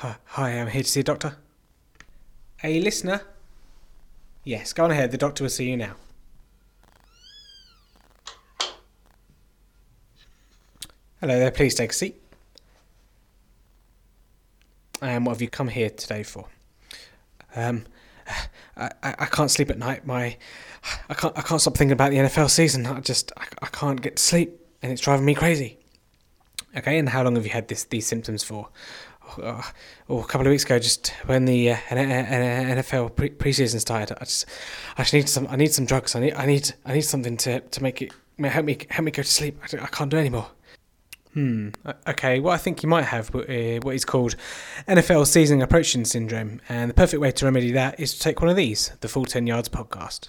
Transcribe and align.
Hi, 0.00 0.50
I'm 0.50 0.68
here 0.68 0.84
to 0.84 0.88
see 0.88 1.00
a 1.00 1.02
doctor. 1.02 1.34
A 2.62 2.80
listener? 2.80 3.22
Yes, 4.44 4.72
go 4.72 4.84
on 4.84 4.92
ahead. 4.92 5.10
The 5.10 5.18
doctor 5.18 5.42
will 5.42 5.50
see 5.50 5.68
you 5.68 5.76
now. 5.76 5.94
Hello 11.20 11.36
there, 11.36 11.50
please 11.50 11.74
take 11.74 11.90
a 11.90 11.94
seat. 11.94 12.14
And 15.02 15.26
what 15.26 15.32
have 15.32 15.42
you 15.42 15.48
come 15.48 15.66
here 15.66 15.90
today 15.90 16.22
for? 16.22 16.46
Um, 17.56 17.84
I, 18.76 18.92
I, 19.02 19.14
I 19.18 19.26
can't 19.26 19.50
sleep 19.50 19.68
at 19.68 19.78
night. 19.78 20.06
My, 20.06 20.36
I 21.08 21.14
can't 21.14 21.36
I 21.36 21.42
can't 21.42 21.60
stop 21.60 21.76
thinking 21.76 21.92
about 21.92 22.12
the 22.12 22.18
NFL 22.18 22.50
season. 22.50 22.86
I 22.86 23.00
just 23.00 23.32
I, 23.36 23.46
I 23.62 23.66
can't 23.66 24.00
get 24.00 24.14
to 24.14 24.22
sleep, 24.22 24.60
and 24.80 24.92
it's 24.92 25.02
driving 25.02 25.24
me 25.24 25.34
crazy. 25.34 25.78
Okay, 26.76 26.98
and 26.98 27.08
how 27.08 27.24
long 27.24 27.34
have 27.34 27.44
you 27.44 27.50
had 27.50 27.66
this 27.66 27.82
these 27.82 28.06
symptoms 28.06 28.44
for? 28.44 28.68
Oh, 29.38 29.72
oh, 30.08 30.20
a 30.20 30.24
couple 30.24 30.46
of 30.46 30.50
weeks 30.50 30.64
ago, 30.64 30.78
just 30.78 31.08
when 31.26 31.44
the 31.44 31.72
uh, 31.72 31.76
NFL 31.76 33.14
pre- 33.14 33.30
preseason 33.30 33.80
started, 33.80 34.16
I 34.20 34.24
just 34.24 34.46
I 34.96 35.02
just 35.02 35.14
need 35.14 35.28
some 35.28 35.46
I 35.48 35.56
need 35.56 35.72
some 35.72 35.84
drugs. 35.84 36.14
I 36.14 36.20
need 36.20 36.34
I 36.34 36.46
need 36.46 36.72
I 36.84 36.94
need 36.94 37.02
something 37.02 37.36
to, 37.38 37.60
to 37.60 37.82
make 37.82 38.02
it 38.02 38.12
help 38.42 38.64
me 38.64 38.78
help 38.90 39.04
me 39.04 39.10
go 39.10 39.22
to 39.22 39.28
sleep. 39.28 39.60
I, 39.62 39.84
I 39.84 39.86
can't 39.86 40.10
do 40.10 40.16
anymore. 40.16 40.48
Hmm. 41.34 41.68
Okay. 42.06 42.40
Well, 42.40 42.54
I 42.54 42.58
think 42.58 42.82
you 42.82 42.88
might 42.88 43.04
have 43.04 43.34
uh, 43.34 43.80
what 43.82 43.94
is 43.94 44.04
called 44.04 44.34
NFL 44.88 45.26
season 45.26 45.60
approaching 45.62 46.04
syndrome, 46.04 46.60
and 46.68 46.90
the 46.90 46.94
perfect 46.94 47.20
way 47.20 47.30
to 47.30 47.44
remedy 47.44 47.72
that 47.72 48.00
is 48.00 48.14
to 48.14 48.20
take 48.20 48.40
one 48.40 48.50
of 48.50 48.56
these, 48.56 48.92
the 49.00 49.08
Full 49.08 49.24
Ten 49.24 49.46
Yards 49.46 49.68
podcast. 49.68 50.28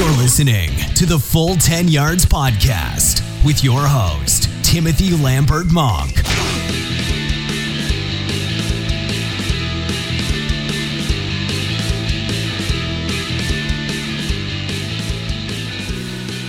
You're 0.00 0.08
listening 0.16 0.70
to 0.94 1.04
the 1.04 1.18
Full 1.18 1.56
10 1.56 1.88
Yards 1.88 2.24
Podcast 2.24 3.22
with 3.44 3.62
your 3.62 3.82
host, 3.82 4.48
Timothy 4.62 5.14
Lambert 5.14 5.70
Monk. 5.70 6.16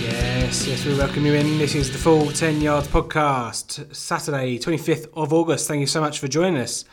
Yes, 0.00 0.66
yes, 0.66 0.86
we 0.86 0.94
welcome 0.96 1.26
you 1.26 1.34
in. 1.34 1.58
This 1.58 1.74
is 1.74 1.92
the 1.92 1.98
Full 1.98 2.30
10 2.30 2.62
Yards 2.62 2.88
Podcast, 2.88 3.94
Saturday, 3.94 4.58
25th 4.58 5.08
of 5.12 5.34
August. 5.34 5.68
Thank 5.68 5.80
you 5.80 5.86
so 5.86 6.00
much 6.00 6.20
for 6.20 6.26
joining 6.26 6.56
us. 6.56 6.86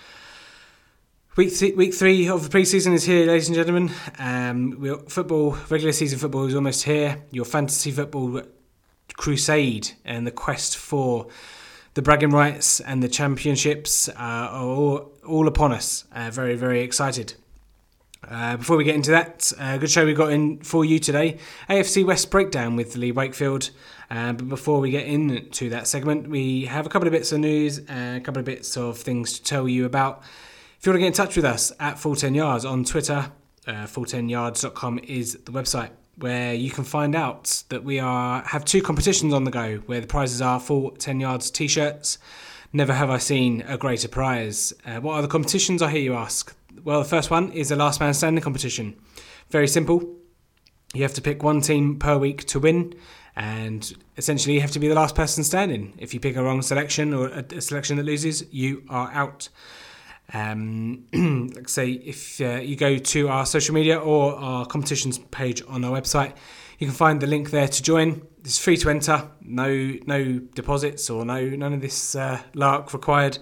Week 1.39 1.53
week 1.77 1.93
three 1.93 2.27
of 2.27 2.43
the 2.43 2.49
preseason 2.49 2.91
is 2.91 3.05
here, 3.05 3.25
ladies 3.25 3.47
and 3.47 3.55
gentlemen. 3.55 3.89
Um, 4.17 5.05
football, 5.07 5.57
regular 5.69 5.93
season 5.93 6.19
football 6.19 6.43
is 6.47 6.53
almost 6.53 6.83
here. 6.83 7.23
Your 7.31 7.45
fantasy 7.45 7.91
football 7.91 8.41
crusade 9.13 9.91
and 10.03 10.27
the 10.27 10.31
quest 10.31 10.75
for 10.75 11.27
the 11.93 12.01
bragging 12.01 12.31
rights 12.31 12.81
and 12.81 13.01
the 13.01 13.07
championships 13.07 14.09
uh, 14.09 14.15
are 14.17 14.67
all, 14.67 15.13
all 15.25 15.47
upon 15.47 15.71
us. 15.71 16.03
Uh, 16.11 16.29
very, 16.29 16.57
very 16.57 16.81
excited. 16.81 17.35
Uh, 18.27 18.57
before 18.57 18.75
we 18.75 18.83
get 18.83 18.95
into 18.95 19.11
that, 19.11 19.49
uh, 19.59 19.77
good 19.77 19.89
show 19.89 20.05
we 20.05 20.13
got 20.13 20.33
in 20.33 20.59
for 20.59 20.83
you 20.83 20.99
today. 20.99 21.37
AFC 21.69 22.05
West 22.05 22.29
breakdown 22.31 22.75
with 22.75 22.97
Lee 22.97 23.13
Wakefield. 23.13 23.69
Uh, 24.11 24.33
but 24.33 24.49
before 24.49 24.81
we 24.81 24.91
get 24.91 25.05
into 25.05 25.69
that 25.69 25.87
segment, 25.87 26.27
we 26.27 26.65
have 26.65 26.85
a 26.85 26.89
couple 26.89 27.07
of 27.07 27.13
bits 27.13 27.31
of 27.31 27.39
news 27.39 27.79
a 27.87 28.19
couple 28.21 28.39
of 28.39 28.45
bits 28.45 28.75
of 28.75 28.97
things 28.97 29.39
to 29.39 29.43
tell 29.45 29.69
you 29.69 29.85
about. 29.85 30.21
If 30.79 30.85
you 30.85 30.93
want 30.93 30.95
to 30.95 30.99
get 31.01 31.07
in 31.07 31.13
touch 31.13 31.35
with 31.35 31.43
us 31.43 31.73
at 31.77 31.99
Full 31.99 32.15
10 32.15 32.33
Yards 32.33 32.63
on 32.63 32.85
Twitter, 32.85 33.33
uh, 33.67 33.85
full10yards.com 33.85 34.99
is 34.99 35.33
the 35.33 35.51
website 35.51 35.89
where 36.15 36.53
you 36.53 36.71
can 36.71 36.85
find 36.85 37.17
out 37.17 37.63
that 37.67 37.83
we 37.83 37.99
are 37.99 38.41
have 38.43 38.63
two 38.63 38.81
competitions 38.81 39.33
on 39.33 39.43
the 39.43 39.51
go 39.51 39.79
where 39.87 39.99
the 39.99 40.07
prizes 40.07 40.41
are 40.41 40.57
full 40.57 40.91
10 40.91 41.19
yards 41.19 41.51
t-shirts. 41.51 42.17
Never 42.71 42.93
have 42.93 43.09
I 43.09 43.17
seen 43.17 43.61
a 43.67 43.77
greater 43.77 44.07
prize. 44.07 44.71
Uh, 44.85 45.01
what 45.01 45.15
are 45.15 45.21
the 45.21 45.27
competitions, 45.27 45.81
I 45.81 45.91
hear 45.91 45.99
you 45.99 46.13
ask? 46.13 46.55
Well, 46.85 46.99
the 46.99 47.09
first 47.09 47.29
one 47.29 47.51
is 47.51 47.71
a 47.71 47.75
last 47.75 47.99
man 47.99 48.13
standing 48.13 48.41
competition. 48.41 48.95
Very 49.49 49.67
simple. 49.67 50.15
You 50.93 51.01
have 51.01 51.13
to 51.15 51.21
pick 51.21 51.43
one 51.43 51.59
team 51.59 51.99
per 51.99 52.17
week 52.17 52.45
to 52.45 52.59
win, 52.61 52.93
and 53.35 53.93
essentially 54.15 54.55
you 54.55 54.61
have 54.61 54.71
to 54.71 54.79
be 54.79 54.87
the 54.87 54.95
last 54.95 55.13
person 55.13 55.43
standing. 55.43 55.93
If 55.97 56.13
you 56.13 56.21
pick 56.21 56.37
a 56.37 56.41
wrong 56.43 56.61
selection 56.61 57.13
or 57.13 57.27
a 57.27 57.59
selection 57.59 57.97
that 57.97 58.03
loses, 58.03 58.45
you 58.49 58.83
are 58.87 59.11
out. 59.11 59.49
Um, 60.33 61.05
like 61.55 61.69
say, 61.69 61.91
if 61.91 62.39
uh, 62.41 62.59
you 62.59 62.75
go 62.75 62.97
to 62.97 63.29
our 63.29 63.45
social 63.45 63.73
media 63.73 63.97
or 63.97 64.35
our 64.35 64.65
competitions 64.65 65.17
page 65.17 65.63
on 65.67 65.83
our 65.83 65.99
website, 65.99 66.33
you 66.77 66.87
can 66.87 66.95
find 66.95 67.19
the 67.19 67.27
link 67.27 67.49
there 67.51 67.67
to 67.67 67.83
join. 67.83 68.21
It's 68.39 68.57
free 68.57 68.77
to 68.77 68.89
enter. 68.89 69.29
No, 69.41 69.95
no 70.05 70.39
deposits 70.39 71.09
or 71.09 71.25
no 71.25 71.49
none 71.49 71.73
of 71.73 71.81
this 71.81 72.15
uh, 72.15 72.41
lark 72.53 72.93
required. 72.93 73.37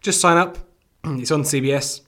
Just 0.00 0.20
sign 0.20 0.36
up. 0.36 0.58
It's 1.04 1.30
on 1.30 1.42
CBS. 1.42 2.02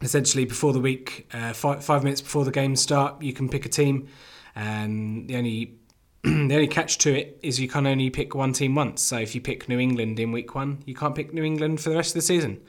Essentially, 0.00 0.44
before 0.44 0.72
the 0.72 0.80
week, 0.80 1.28
uh, 1.32 1.52
five, 1.52 1.84
five 1.84 2.02
minutes 2.02 2.20
before 2.20 2.44
the 2.44 2.50
games 2.50 2.80
start, 2.80 3.22
you 3.22 3.32
can 3.32 3.48
pick 3.48 3.64
a 3.66 3.68
team. 3.68 4.08
And 4.54 5.28
the 5.28 5.36
only 5.36 5.74
the 6.24 6.54
only 6.54 6.68
catch 6.68 6.98
to 6.98 7.12
it 7.12 7.38
is 7.42 7.58
you 7.58 7.68
can 7.68 7.86
only 7.86 8.10
pick 8.10 8.34
one 8.34 8.52
team 8.52 8.74
once. 8.74 9.02
So 9.02 9.16
if 9.18 9.34
you 9.34 9.40
pick 9.40 9.68
New 9.68 9.78
England 9.78 10.20
in 10.20 10.30
week 10.30 10.54
one, 10.54 10.82
you 10.86 10.94
can't 10.94 11.14
pick 11.14 11.32
New 11.32 11.44
England 11.44 11.80
for 11.80 11.90
the 11.90 11.96
rest 11.96 12.10
of 12.10 12.14
the 12.14 12.22
season. 12.22 12.60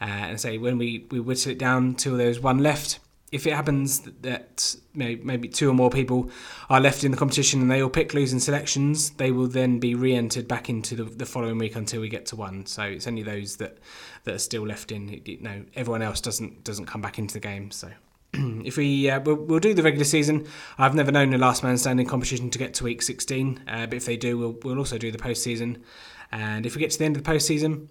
Uh, 0.00 0.04
and 0.04 0.40
say 0.40 0.58
when 0.58 0.78
we, 0.78 1.06
we 1.10 1.20
whittle 1.20 1.52
it 1.52 1.58
down 1.58 1.94
till 1.94 2.16
there's 2.16 2.40
one 2.40 2.58
left, 2.58 2.98
if 3.32 3.46
it 3.46 3.52
happens 3.52 4.00
that 4.22 4.76
maybe 4.94 5.48
two 5.48 5.68
or 5.68 5.74
more 5.74 5.90
people 5.90 6.30
are 6.70 6.80
left 6.80 7.02
in 7.02 7.10
the 7.10 7.16
competition 7.16 7.60
and 7.60 7.70
they 7.70 7.82
all 7.82 7.90
pick 7.90 8.14
losing 8.14 8.38
selections, 8.38 9.10
they 9.10 9.32
will 9.32 9.48
then 9.48 9.80
be 9.80 9.94
re-entered 9.94 10.46
back 10.46 10.68
into 10.68 10.94
the, 10.94 11.04
the 11.04 11.26
following 11.26 11.58
week 11.58 11.74
until 11.74 12.00
we 12.00 12.08
get 12.08 12.26
to 12.26 12.36
one. 12.36 12.64
So 12.66 12.82
it's 12.82 13.06
only 13.06 13.22
those 13.22 13.56
that, 13.56 13.78
that 14.24 14.34
are 14.34 14.38
still 14.38 14.64
left 14.64 14.92
in. 14.92 15.20
You 15.24 15.38
know, 15.40 15.64
everyone 15.74 16.02
else 16.02 16.20
doesn't 16.20 16.62
doesn't 16.62 16.86
come 16.86 17.00
back 17.00 17.18
into 17.18 17.34
the 17.34 17.40
game. 17.40 17.72
So 17.72 17.90
if 18.32 18.76
we 18.76 19.10
uh, 19.10 19.20
we'll, 19.20 19.36
we'll, 19.36 19.60
do 19.60 19.74
the 19.74 19.82
regular 19.82 20.04
season, 20.04 20.46
I've 20.78 20.94
never 20.94 21.10
known 21.10 21.34
a 21.34 21.38
last 21.38 21.64
man 21.64 21.76
standing 21.78 22.06
competition 22.06 22.50
to 22.50 22.58
get 22.58 22.74
to 22.74 22.84
week 22.84 23.02
16. 23.02 23.64
Uh, 23.66 23.86
but 23.86 23.94
if 23.94 24.06
they 24.06 24.16
do, 24.16 24.38
we'll 24.38 24.56
we'll 24.62 24.78
also 24.78 24.98
do 24.98 25.10
the 25.10 25.18
postseason. 25.18 25.82
And 26.30 26.64
if 26.64 26.76
we 26.76 26.80
get 26.80 26.92
to 26.92 26.98
the 26.98 27.04
end 27.04 27.16
of 27.16 27.24
the 27.24 27.30
postseason, 27.30 27.88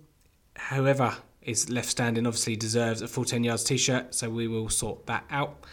however 0.55 1.17
is 1.45 1.69
left 1.69 1.89
standing 1.89 2.25
obviously 2.25 2.55
deserves 2.55 3.01
a 3.01 3.07
full 3.07 3.25
10 3.25 3.43
yards 3.43 3.63
t-shirt 3.63 4.13
so 4.13 4.29
we 4.29 4.47
will 4.47 4.69
sort 4.69 5.05
that 5.07 5.25
out. 5.29 5.63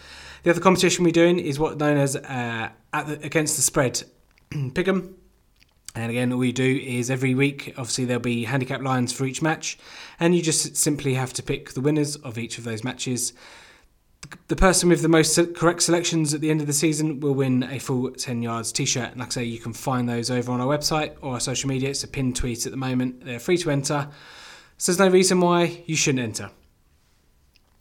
The 0.42 0.50
other 0.50 0.60
competition 0.60 1.04
we're 1.04 1.12
doing 1.12 1.38
is 1.38 1.58
what 1.58 1.78
known 1.78 1.96
as 1.96 2.16
uh, 2.16 2.70
the, 2.92 3.20
against 3.22 3.56
the 3.56 3.62
spread 3.62 4.02
pick'em 4.50 5.14
and 5.94 6.10
again 6.10 6.32
all 6.32 6.38
we 6.38 6.52
do 6.52 6.80
is 6.82 7.10
every 7.10 7.34
week 7.34 7.74
obviously 7.76 8.04
there'll 8.04 8.20
be 8.20 8.44
handicap 8.44 8.80
lines 8.82 9.12
for 9.12 9.24
each 9.24 9.42
match 9.42 9.78
and 10.18 10.34
you 10.34 10.42
just 10.42 10.76
simply 10.76 11.14
have 11.14 11.32
to 11.34 11.42
pick 11.42 11.72
the 11.72 11.80
winners 11.80 12.16
of 12.16 12.38
each 12.38 12.58
of 12.58 12.64
those 12.64 12.82
matches. 12.82 13.32
The 14.48 14.56
person 14.56 14.88
with 14.88 15.02
the 15.02 15.08
most 15.08 15.38
correct 15.54 15.82
selections 15.82 16.32
at 16.32 16.40
the 16.40 16.50
end 16.50 16.60
of 16.60 16.66
the 16.66 16.72
season 16.72 17.20
will 17.20 17.34
win 17.34 17.64
a 17.64 17.78
full 17.78 18.10
10 18.10 18.40
yards 18.40 18.72
t-shirt. 18.72 19.10
And 19.10 19.18
like 19.18 19.28
i 19.28 19.32
say 19.32 19.44
you 19.44 19.58
can 19.58 19.72
find 19.72 20.08
those 20.08 20.30
over 20.30 20.52
on 20.52 20.60
our 20.60 20.66
website 20.66 21.16
or 21.20 21.34
our 21.34 21.40
social 21.40 21.68
media. 21.68 21.90
It's 21.90 22.04
a 22.04 22.08
pinned 22.08 22.36
tweet 22.36 22.64
at 22.64 22.72
the 22.72 22.78
moment. 22.78 23.24
They're 23.24 23.40
free 23.40 23.58
to 23.58 23.70
enter 23.70 24.08
so 24.82 24.91
there's 24.91 24.98
no 24.98 25.12
reason 25.12 25.41
why 25.41 25.81
you 25.87 25.94
shouldn't 25.94 26.25
enter. 26.25 26.50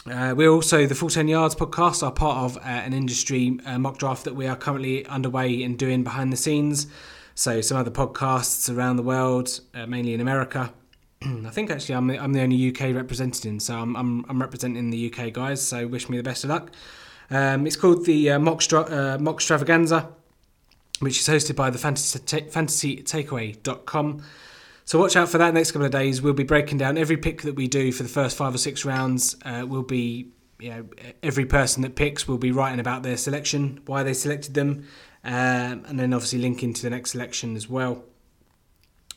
Uh, 0.06 0.36
we're 0.38 0.52
also 0.52 0.86
the 0.86 0.94
Full 0.94 1.10
10 1.10 1.28
Yards 1.28 1.56
podcast 1.56 2.04
are 2.04 2.12
part 2.12 2.38
of 2.38 2.58
uh, 2.58 2.62
an 2.70 2.94
industry 2.94 3.60
uh, 3.66 3.80
mock 3.80 3.98
draft 3.98 4.24
that 4.26 4.36
we 4.36 4.46
are 4.46 4.56
currently 4.56 5.04
underway 5.08 5.64
in 5.64 5.76
doing 5.76 6.04
behind 6.04 6.32
the 6.32 6.38
scenes. 6.38 6.86
So 7.34 7.60
some 7.62 7.76
other 7.76 7.90
podcasts 7.90 8.72
around 8.72 8.98
the 8.98 9.02
world, 9.02 9.62
uh, 9.74 9.88
mainly 9.88 10.14
in 10.14 10.22
America. 10.22 10.72
I 11.24 11.50
think 11.50 11.72
actually 11.72 11.96
I'm 11.96 12.06
the, 12.06 12.20
I'm 12.20 12.34
the 12.34 12.42
only 12.42 12.70
UK 12.70 12.94
representing, 12.94 13.60
so 13.60 13.80
I'm, 13.80 13.96
I'm, 13.96 14.24
I'm 14.30 14.40
representing 14.40 14.92
the 14.92 15.12
UK 15.12 15.34
guys. 15.34 15.60
So 15.60 15.88
wish 15.88 16.08
me 16.08 16.18
the 16.18 16.24
best 16.24 16.44
of 16.44 16.52
luck. 16.52 16.70
Um, 17.32 17.66
it's 17.66 17.78
called 17.78 18.06
the 18.06 18.30
uh, 18.30 18.36
uh, 18.36 19.18
mock 19.20 19.38
Extravaganza, 19.38 20.08
which 21.00 21.20
is 21.20 21.28
hosted 21.28 21.56
by 21.56 21.72
the 21.72 21.80
fantasy, 21.80 22.20
ta- 22.20 22.46
fantasytakeaway.com. 22.48 24.22
So 24.86 25.00
watch 25.00 25.16
out 25.16 25.30
for 25.30 25.38
that 25.38 25.54
next 25.54 25.72
couple 25.72 25.86
of 25.86 25.92
days. 25.92 26.22
We'll 26.22 26.34
be 26.34 26.44
breaking 26.44 26.78
down 26.78 26.98
every 26.98 27.18
pick 27.18 27.44
that 27.44 27.56
we 27.56 27.68
do 27.68 27.92
for 27.92 28.04
the 28.04 28.10
first 28.10 28.36
five 28.36 28.54
or 28.54 28.58
six 28.58 28.84
rounds. 28.84 29.36
Uh, 29.46 29.66
we'll 29.68 29.84
be, 29.84 30.32
you 30.60 30.70
know, 30.70 30.86
every 31.24 31.46
person 31.46 31.82
that 31.84 31.96
picks 31.96 32.28
will 32.28 32.38
be 32.38 32.52
writing 32.52 32.80
about 32.80 33.04
their 33.04 33.18
selection, 33.18 33.82
why 33.86 34.04
they 34.04 34.14
selected 34.14 34.54
them, 34.54 34.88
um, 35.24 35.86
and 35.88 36.00
then 36.00 36.14
obviously 36.14 36.40
linking 36.40 36.74
to 36.74 36.82
the 36.82 36.90
next 36.90 37.12
selection 37.12 37.56
as 37.56 37.70
well. 37.70 38.04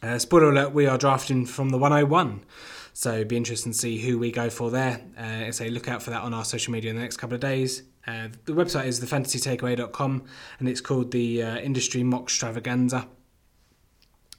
Uh, 0.03 0.19
spoiler 0.19 0.51
alert: 0.51 0.73
we 0.73 0.87
are 0.87 0.99
drafting 0.99 1.47
from 1.47 1.71
the 1.71 1.79
101. 1.79 2.45
So 2.93 3.25
be 3.25 3.37
interesting 3.37 3.73
to 3.73 3.79
see 3.79 3.99
who 3.99 4.19
we 4.19 4.31
go 4.31 4.49
for 4.51 4.71
there. 4.71 5.01
Uh, 5.19 5.51
so 5.51 5.65
look 5.65 5.89
out 5.89 6.01
for 6.01 6.11
that 6.11 6.23
on 6.23 6.33
our 6.33 6.45
social 6.45 6.73
media 6.73 6.91
in 6.91 6.97
the 6.97 7.03
next 7.03 7.17
couple 7.17 7.35
of 7.35 7.41
days. 7.41 7.83
Uh, 8.07 8.29
the 8.45 8.53
website 8.53 8.87
is 8.87 9.01
thefantasytakeaway.com 9.01 10.25
and 10.61 10.69
it's 10.69 10.81
called 10.81 11.11
the 11.11 11.43
uh, 11.43 11.57
Industry 11.57 12.05
Mock 12.05 12.25
Extravaganza. 12.25 13.09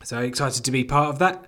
So 0.06 0.20
excited 0.20 0.64
to 0.64 0.72
be 0.72 0.84
part 0.84 1.10
of 1.10 1.18
that. 1.20 1.46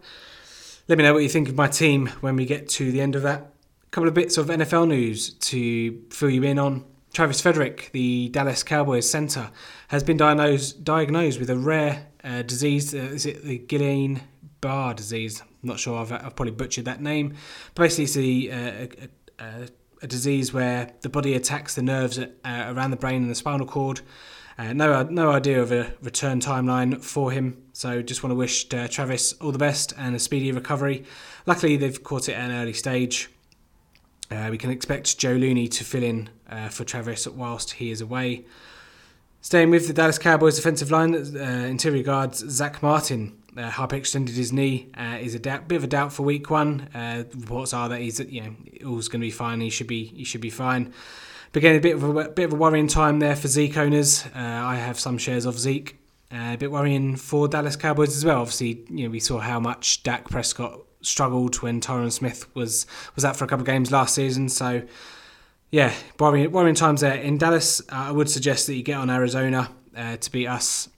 Let 0.87 0.97
me 0.97 1.03
know 1.03 1.13
what 1.13 1.21
you 1.21 1.29
think 1.29 1.47
of 1.47 1.55
my 1.55 1.67
team 1.67 2.07
when 2.21 2.35
we 2.35 2.45
get 2.45 2.67
to 2.69 2.91
the 2.91 3.01
end 3.01 3.15
of 3.15 3.21
that. 3.21 3.41
A 3.41 3.89
couple 3.91 4.07
of 4.07 4.15
bits 4.15 4.35
of 4.35 4.47
NFL 4.47 4.87
news 4.87 5.29
to 5.29 6.01
fill 6.09 6.31
you 6.31 6.41
in 6.41 6.57
on. 6.57 6.83
Travis 7.13 7.39
Frederick, 7.39 7.91
the 7.93 8.29
Dallas 8.29 8.63
Cowboys 8.63 9.07
center, 9.07 9.51
has 9.89 10.03
been 10.03 10.17
diagnosed 10.17 10.83
diagnosed 10.83 11.39
with 11.39 11.51
a 11.51 11.55
rare 11.55 12.07
uh, 12.23 12.41
disease. 12.41 12.95
Uh, 12.95 12.97
is 12.97 13.27
it 13.27 13.43
the 13.43 13.59
Guillain 13.59 14.21
Barre 14.59 14.95
disease? 14.95 15.41
I'm 15.41 15.47
not 15.61 15.79
sure. 15.79 15.99
I've, 15.99 16.11
I've 16.11 16.35
probably 16.35 16.51
butchered 16.51 16.85
that 16.85 16.99
name. 16.99 17.35
But 17.75 17.83
basically, 17.83 18.47
it's 18.47 18.97
a, 19.39 19.43
a, 19.43 19.69
a, 20.01 20.07
disease 20.07 20.51
where 20.51 20.93
the 21.01 21.09
body 21.09 21.35
attacks 21.35 21.75
the 21.75 21.83
nerves 21.83 22.17
uh, 22.17 22.25
around 22.45 22.89
the 22.89 22.97
brain 22.97 23.21
and 23.21 23.29
the 23.29 23.35
spinal 23.35 23.67
cord. 23.67 24.01
Uh, 24.57 24.73
no, 24.73 25.03
no 25.03 25.29
idea 25.31 25.61
of 25.61 25.71
a 25.71 25.93
return 26.01 26.39
timeline 26.39 27.03
for 27.03 27.31
him. 27.31 27.63
So 27.77 28.01
just 28.01 28.23
want 28.23 28.31
to 28.31 28.35
wish 28.35 28.73
uh, 28.73 28.87
Travis 28.87 29.33
all 29.33 29.51
the 29.51 29.59
best 29.59 29.93
and 29.99 30.15
a 30.15 30.19
speedy 30.19 30.51
recovery. 30.51 31.05
Luckily, 31.45 31.77
they've 31.77 32.03
caught 32.03 32.27
it 32.27 32.33
at 32.33 32.49
an 32.49 32.55
early 32.55 32.73
stage. 32.73 33.29
Uh, 34.31 34.47
we 34.49 34.57
can 34.57 34.71
expect 34.71 35.19
Joe 35.19 35.33
Looney 35.33 35.67
to 35.67 35.83
fill 35.83 36.01
in 36.01 36.31
uh, 36.49 36.69
for 36.69 36.85
Travis 36.85 37.27
whilst 37.27 37.73
he 37.73 37.91
is 37.91 38.01
away. 38.01 38.45
Staying 39.41 39.69
with 39.69 39.85
the 39.85 39.93
Dallas 39.93 40.17
Cowboys 40.17 40.55
defensive 40.55 40.89
line, 40.89 41.13
uh, 41.13 41.67
interior 41.69 42.01
guards 42.01 42.39
Zack 42.49 42.81
Martin 42.81 43.37
uh, 43.55 43.69
hyperextended 43.69 44.29
his 44.29 44.51
knee. 44.51 44.89
Uh, 44.97 45.19
is 45.21 45.35
a 45.35 45.39
bit 45.39 45.75
of 45.75 45.83
a 45.83 45.87
doubt 45.87 46.11
for 46.11 46.23
week 46.23 46.49
one. 46.49 46.89
Uh, 46.95 47.25
reports 47.35 47.75
are 47.75 47.89
that 47.89 48.01
he's 48.01 48.19
you 48.19 48.41
know 48.41 48.55
all's 48.87 49.07
going 49.07 49.21
to 49.21 49.27
be 49.27 49.29
fine. 49.29 49.61
He 49.61 49.69
should 49.69 49.85
be 49.85 50.05
he 50.05 50.23
should 50.23 50.41
be 50.41 50.49
fine. 50.49 50.91
But 51.51 51.59
again, 51.59 51.75
a 51.75 51.79
bit 51.79 51.97
of 51.97 52.03
a 52.03 52.29
bit 52.29 52.45
of 52.45 52.53
a 52.53 52.55
worrying 52.55 52.87
time 52.87 53.19
there 53.19 53.35
for 53.35 53.47
Zeke 53.47 53.77
owners. 53.77 54.25
Uh, 54.35 54.39
I 54.39 54.77
have 54.77 54.99
some 54.99 55.19
shares 55.19 55.45
of 55.45 55.59
Zeke. 55.59 55.95
Uh, 56.31 56.53
a 56.53 56.57
bit 56.57 56.71
worrying 56.71 57.15
for 57.15 57.47
Dallas 57.47 57.75
Cowboys 57.75 58.15
as 58.15 58.25
well. 58.25 58.41
Obviously, 58.41 58.85
you 58.89 59.05
know 59.05 59.09
we 59.09 59.19
saw 59.19 59.39
how 59.39 59.59
much 59.59 60.03
Dak 60.03 60.29
Prescott 60.29 60.81
struggled 61.01 61.55
when 61.61 61.79
Tyron 61.79 62.11
Smith 62.11 62.53
was 62.55 62.85
was 63.15 63.23
out 63.23 63.35
for 63.35 63.45
a 63.45 63.47
couple 63.47 63.61
of 63.61 63.67
games 63.67 63.91
last 63.91 64.15
season. 64.15 64.49
So 64.49 64.83
yeah, 65.71 65.93
worrying, 66.19 66.51
worrying 66.51 66.75
times 66.75 67.01
there. 67.01 67.15
In 67.15 67.37
Dallas, 67.37 67.81
uh, 67.89 68.07
I 68.07 68.11
would 68.11 68.29
suggest 68.29 68.67
that 68.67 68.75
you 68.75 68.83
get 68.83 68.97
on 68.97 69.09
Arizona 69.09 69.69
uh, 69.95 70.17
to 70.17 70.31
beat 70.31 70.47
us 70.47 70.89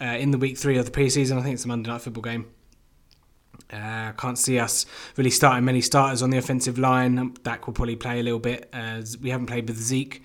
uh, 0.00 0.04
in 0.04 0.30
the 0.30 0.38
week 0.38 0.58
three 0.58 0.78
of 0.78 0.84
the 0.84 0.90
preseason. 0.90 1.38
I 1.38 1.42
think 1.42 1.54
it's 1.54 1.64
a 1.64 1.68
Monday 1.68 1.90
night 1.90 2.02
football 2.02 2.22
game. 2.22 2.46
I 3.72 4.08
uh, 4.08 4.12
can't 4.12 4.38
see 4.38 4.58
us 4.58 4.84
really 5.16 5.30
starting 5.30 5.64
many 5.64 5.80
starters 5.80 6.22
on 6.22 6.30
the 6.30 6.38
offensive 6.38 6.76
line. 6.76 7.34
That 7.44 7.64
will 7.66 7.72
probably 7.72 7.94
play 7.94 8.18
a 8.18 8.22
little 8.22 8.40
bit 8.40 8.68
as 8.72 9.16
we 9.18 9.30
haven't 9.30 9.46
played 9.46 9.68
with 9.68 9.78
Zeke 9.78 10.22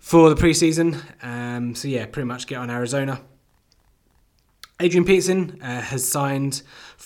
for 0.00 0.28
the 0.28 0.34
preseason. 0.34 1.00
Um, 1.22 1.76
so 1.76 1.86
yeah, 1.86 2.06
pretty 2.06 2.26
much 2.26 2.48
get 2.48 2.56
on 2.56 2.68
Arizona. 2.68 3.20
Adrian 4.82 5.04
Peterson 5.04 5.60
uh, 5.62 5.82
has 5.82 6.08
signed 6.08 6.62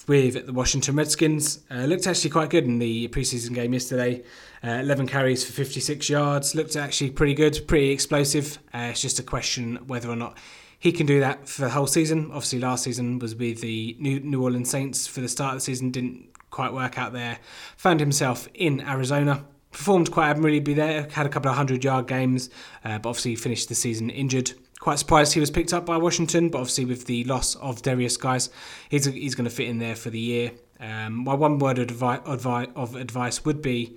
with 0.06 0.46
the 0.46 0.52
Washington 0.52 0.94
Redskins. 0.94 1.64
Uh, 1.68 1.86
looked 1.86 2.06
actually 2.06 2.30
quite 2.30 2.48
good 2.48 2.62
in 2.62 2.78
the 2.78 3.08
preseason 3.08 3.52
game 3.52 3.72
yesterday. 3.72 4.22
Uh, 4.62 4.78
11 4.78 5.08
carries 5.08 5.44
for 5.44 5.52
56 5.52 6.08
yards. 6.08 6.54
Looked 6.54 6.76
actually 6.76 7.10
pretty 7.10 7.34
good, 7.34 7.66
pretty 7.66 7.90
explosive. 7.90 8.60
Uh, 8.72 8.90
it's 8.90 9.02
just 9.02 9.18
a 9.18 9.24
question 9.24 9.76
whether 9.88 10.08
or 10.08 10.14
not 10.14 10.38
he 10.78 10.92
can 10.92 11.04
do 11.04 11.18
that 11.18 11.48
for 11.48 11.62
the 11.62 11.70
whole 11.70 11.88
season. 11.88 12.26
Obviously, 12.26 12.60
last 12.60 12.84
season 12.84 13.18
was 13.18 13.34
with 13.34 13.60
the 13.60 13.96
New, 13.98 14.20
New 14.20 14.40
Orleans 14.40 14.70
Saints 14.70 15.08
for 15.08 15.20
the 15.20 15.28
start 15.28 15.54
of 15.54 15.56
the 15.56 15.62
season. 15.62 15.90
Didn't 15.90 16.28
quite 16.50 16.72
work 16.72 16.96
out 16.96 17.12
there. 17.12 17.40
Found 17.78 17.98
himself 17.98 18.48
in 18.54 18.82
Arizona. 18.82 19.44
Performed 19.72 20.12
quite 20.12 20.30
admirably 20.30 20.74
there. 20.74 21.08
Had 21.10 21.26
a 21.26 21.28
couple 21.28 21.50
of 21.50 21.56
hundred 21.56 21.82
yard 21.82 22.06
games, 22.06 22.50
uh, 22.84 23.00
but 23.00 23.08
obviously 23.08 23.34
finished 23.34 23.68
the 23.68 23.74
season 23.74 24.10
injured 24.10 24.52
quite 24.84 24.98
surprised 24.98 25.32
he 25.32 25.40
was 25.40 25.50
picked 25.50 25.72
up 25.72 25.86
by 25.86 25.96
Washington, 25.96 26.50
but 26.50 26.58
obviously 26.58 26.84
with 26.84 27.06
the 27.06 27.24
loss 27.24 27.54
of 27.54 27.80
Derrius 27.80 28.20
Guice, 28.20 28.50
he's 28.90 29.06
he's 29.06 29.34
going 29.34 29.46
to 29.48 29.50
fit 29.50 29.66
in 29.66 29.78
there 29.78 29.96
for 29.96 30.10
the 30.10 30.18
year. 30.18 30.52
Um, 30.78 31.24
my 31.24 31.32
one 31.32 31.58
word 31.58 31.78
of 31.78 31.84
advice, 31.90 32.68
of 32.76 32.94
advice 32.94 33.46
would 33.46 33.62
be 33.62 33.96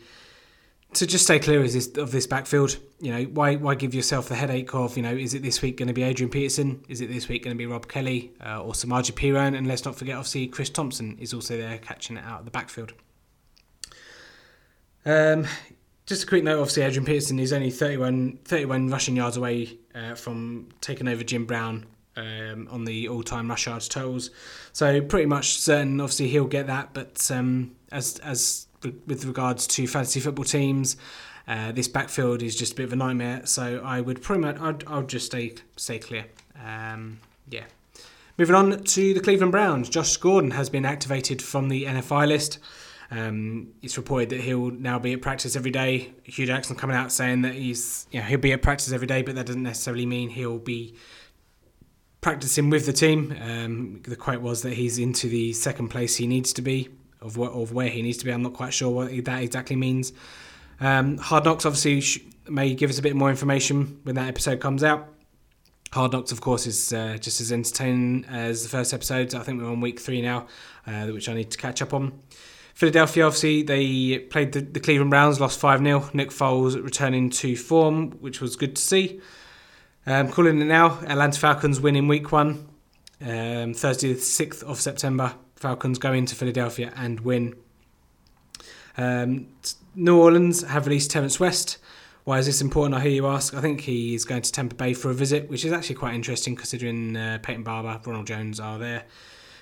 to 0.94 1.06
just 1.06 1.25
stay 1.25 1.39
clear 1.39 1.62
of 1.62 1.74
this, 1.74 1.89
of 1.98 2.12
this 2.13 2.25
backfield. 2.25 2.78
You 3.01 3.12
know, 3.12 3.24
why 3.24 3.57
why 3.57 3.75
give 3.75 3.94
yourself 3.94 4.30
the 4.30 4.36
headache 4.36 4.74
of 4.74 4.95
you 4.95 5.04
know, 5.04 5.13
is 5.13 5.34
it 5.34 5.44
this 5.44 5.62
week 5.62 5.75
going 5.75 5.89
to 5.89 5.94
be 5.94 6.04
Adrian 6.04 6.30
Peterson? 6.30 6.81
Is 6.88 7.01
it 7.01 7.12
this 7.12 7.28
week 7.28 7.44
going 7.44 7.54
to 7.54 7.57
be 7.57 7.66
Rob 7.66 7.89
Kelley 7.89 8.31
uh, 8.39 8.62
or 8.62 8.72
Samaje 8.72 9.12
Perine? 9.12 9.57
And 9.57 9.68
let's 9.68 9.84
not 9.84 9.98
forget, 9.98 10.16
obviously, 10.16 10.48
Chris 10.48 10.69
Thompson 10.69 11.18
is 11.19 11.34
also 11.34 11.57
there 11.57 11.80
catching 11.80 12.16
it 12.16 12.24
out 12.24 12.39
of 12.39 12.45
the 12.45 12.51
backfield. 12.51 12.94
Um, 15.06 15.48
just 16.06 16.24
a 16.24 16.28
quick 16.28 16.45
note, 16.45 16.60
obviously, 16.62 16.84
Adrian 16.84 17.04
Peterson 17.04 17.38
is 17.39 17.51
only 17.51 17.72
31, 17.72 18.39
31 18.45 18.88
rushing 18.88 19.18
yards 19.18 19.36
away 19.36 19.78
uh, 19.97 20.15
from 20.15 20.67
taking 20.81 21.07
over 21.07 21.23
Jim 21.23 21.45
Brown 21.45 21.85
um, 22.15 22.67
on 22.69 22.85
the 22.85 23.07
all-time 23.07 23.49
rush 23.49 23.67
yards 23.67 23.88
totals. 23.88 24.29
So 24.73 25.01
pretty 25.01 25.25
much 25.25 25.59
certain, 25.59 25.99
obviously, 26.01 26.27
he'll 26.27 26.45
get 26.45 26.67
that. 26.67 26.94
But 26.94 27.29
um, 27.31 27.75
as 27.91 28.19
as 28.19 28.67
with 28.83 29.25
regards 29.25 29.65
to 29.67 29.88
fantasy 29.88 30.19
football 30.19 30.45
teams, 30.45 30.97
uh, 31.47 31.71
this 31.71 31.88
backfield 31.88 32.44
is 32.44 32.55
just 32.55 32.73
a 32.73 32.75
bit 32.75 32.83
of 32.83 32.94
a 32.94 32.95
nightmare. 32.95 33.45
So 33.45 33.81
I 33.83 34.01
would 34.01 34.21
pretty 34.21 34.41
much, 34.41 34.59
I'd, 34.59 34.83
I'll 34.88 35.03
just 35.03 35.27
stay 35.27 35.55
stay 35.75 36.00
clear. 36.00 36.25
Um, 36.63 37.19
yeah. 37.50 37.63
Moving 38.38 38.55
on 38.55 38.83
to 38.83 39.13
the 39.15 39.19
Cleveland 39.19 39.51
Browns, 39.51 39.89
Josh 39.89 40.15
Gordon 40.17 40.51
has 40.51 40.69
been 40.69 40.85
activated 40.85 41.41
from 41.41 41.69
the 41.69 41.85
NFI 41.85 42.27
list. 42.27 42.59
Um, 43.09 43.69
it's 43.81 43.98
reported 43.98 44.30
that 44.30 44.42
he'll 44.42 44.71
now 44.71 45.00
be 45.00 45.13
at 45.13 45.21
practice 45.21 45.56
every 45.56 45.71
day. 45.71 46.13
Hue 46.24 46.45
Jackson 46.45 46.75
coming 46.75 46.95
out 46.95 47.12
saying 47.12 47.44
that 47.44 47.54
he's 47.54 48.07
you 48.12 48.19
know, 48.19 48.25
he'll 48.25 48.39
be 48.39 48.51
at 48.51 48.62
practice 48.62 48.92
every 48.92 49.07
day, 49.07 49.21
but 49.21 49.36
that 49.36 49.45
doesn't 49.45 49.63
necessarily 49.63 50.06
mean 50.06 50.30
he'll 50.30 50.59
be 50.59 50.95
practicing 52.21 52.69
with 52.69 52.86
the 52.86 52.94
team. 52.94 53.36
Um, 53.42 54.01
the 54.04 54.15
quote 54.15 54.42
was 54.42 54.62
that 54.63 54.74
he's 54.74 55.00
into 55.00 55.30
the 55.30 55.54
second 55.54 55.88
place 55.89 56.18
he 56.18 56.27
needs 56.27 56.51
to 56.54 56.62
be 56.62 56.89
of 57.21 57.38
what 57.38 57.54
of 57.54 57.71
where 57.71 57.89
he 57.89 58.01
needs 58.01 58.18
to 58.18 58.25
be. 58.25 58.31
I'm 58.31 58.44
not 58.44 58.54
quite 58.54 58.74
sure 58.74 58.89
what 58.89 59.25
that 59.25 59.42
exactly 59.42 59.75
means. 59.75 60.12
Um, 60.80 61.18
Hard 61.18 61.45
Knocks 61.45 61.65
obviously 61.65 62.24
may 62.50 62.74
give 62.75 62.89
us 62.89 63.00
a 63.00 63.01
bit 63.01 63.15
more 63.15 63.30
information 63.30 64.00
when 64.03 64.15
that 64.15 64.27
episode 64.27 64.60
comes 64.60 64.83
out. 64.83 65.07
Hard 65.94 66.12
Knocks, 66.12 66.31
of 66.31 66.42
course, 66.42 66.68
is 66.68 66.92
uh, 66.92 67.18
just 67.19 67.39
as 67.39 67.51
entertaining 67.51 68.25
as 68.25 68.63
the 68.63 68.69
first 68.69 68.94
episode. 68.94 69.33
I 69.33 69.39
think 69.44 69.62
we're 69.62 69.69
on 69.69 69.80
week 69.80 70.00
three 70.00 70.21
now, 70.21 70.48
uh, 70.86 71.07
which 71.07 71.30
I 71.30 71.33
need 71.33 71.50
to 71.51 71.57
catch 71.57 71.81
up 71.81 71.94
on. 71.94 72.19
Philadelphia, 72.77 73.25
obviously, 73.25 73.63
they 73.63 74.19
played 74.19 74.51
the, 74.51 74.62
the 74.62 74.79
Cleveland 74.79 75.09
Browns, 75.09 75.39
lost 75.39 75.59
5 75.59 75.81
0. 75.81 76.12
Nick 76.13 76.29
Foles 76.29 76.75
returning 76.75 77.31
to 77.31 77.56
form, 77.56 78.12
which 78.19 78.39
was 78.39 78.56
good 78.56 78.75
to 78.75 78.81
see. 78.83 79.19
Um, 80.06 80.29
calling 80.29 80.62
it 80.62 80.65
now, 80.65 81.00
Atlanta 81.07 81.39
Falcons 81.39 81.81
win 81.81 81.95
in 81.95 82.07
week 82.07 82.31
one. 82.31 82.68
Um, 83.19 83.74
Thursday, 83.74 84.13
the 84.13 84.19
6th 84.19 84.62
of 84.62 84.79
September, 84.79 85.33
Falcons 85.56 85.97
go 85.97 86.13
into 86.13 86.35
Philadelphia 86.35 86.94
and 86.95 87.21
win. 87.21 87.56
Um, 88.95 89.47
New 89.95 90.21
Orleans 90.21 90.62
have 90.62 90.85
released 90.85 91.09
Terrence 91.09 91.39
West. 91.39 91.79
Why 92.25 92.38
is 92.38 92.45
this 92.45 92.62
important? 92.62 92.94
I 92.94 93.00
hear 93.00 93.12
you 93.12 93.25
ask. 93.25 93.56
I 93.56 93.59
think 93.59 93.81
he 93.81 94.13
is 94.13 94.24
going 94.24 94.44
to 94.44 94.51
Tampa 94.51 94.75
Bay 94.75 94.94
for 94.94 95.09
a 95.09 95.15
visit, 95.15 95.50
which 95.50 95.65
is 95.65 95.74
actually 95.74 95.95
quite 95.95 96.13
interesting 96.13 96.56
considering 96.56 97.18
uh, 97.18 97.39
Peyton 97.41 97.63
Barber, 97.63 98.00
Ronald 98.06 98.27
Jones 98.27 98.59
are 98.59 98.77
there. 98.77 99.06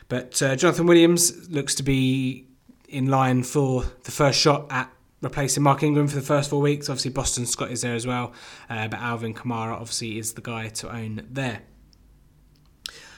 But 0.10 0.42
uh, 0.42 0.58
Jonathan 0.58 0.86
Williams 0.86 1.50
looks 1.50 1.76
to 1.76 1.84
be 1.84 2.50
in 2.90 3.08
line 3.08 3.44
for 3.44 3.84
the 4.04 4.12
first 4.12 4.40
shot 4.40 4.68
at 4.70 4.92
replacing 5.22 5.64
Mark 5.64 5.84
Ingram 5.84 6.08
for 6.08 6.16
the 6.16 6.22
first 6.22 6.50
four 6.50 6.62
weeks. 6.62 6.90
Obviously, 6.90 7.12
Boston 7.12 7.46
Scott 7.46 7.72
is 7.72 7.82
there 7.82 7.96
as 7.96 8.06
well, 8.06 8.34
uh, 8.70 8.88
but 8.88 9.00
Alvin 9.00 9.34
Kamara 9.34 9.74
obviously 9.74 10.18
is 10.18 10.34
the 10.34 10.42
guy 10.42 10.70
to 10.70 10.94
own 10.94 11.28
there. 11.30 11.62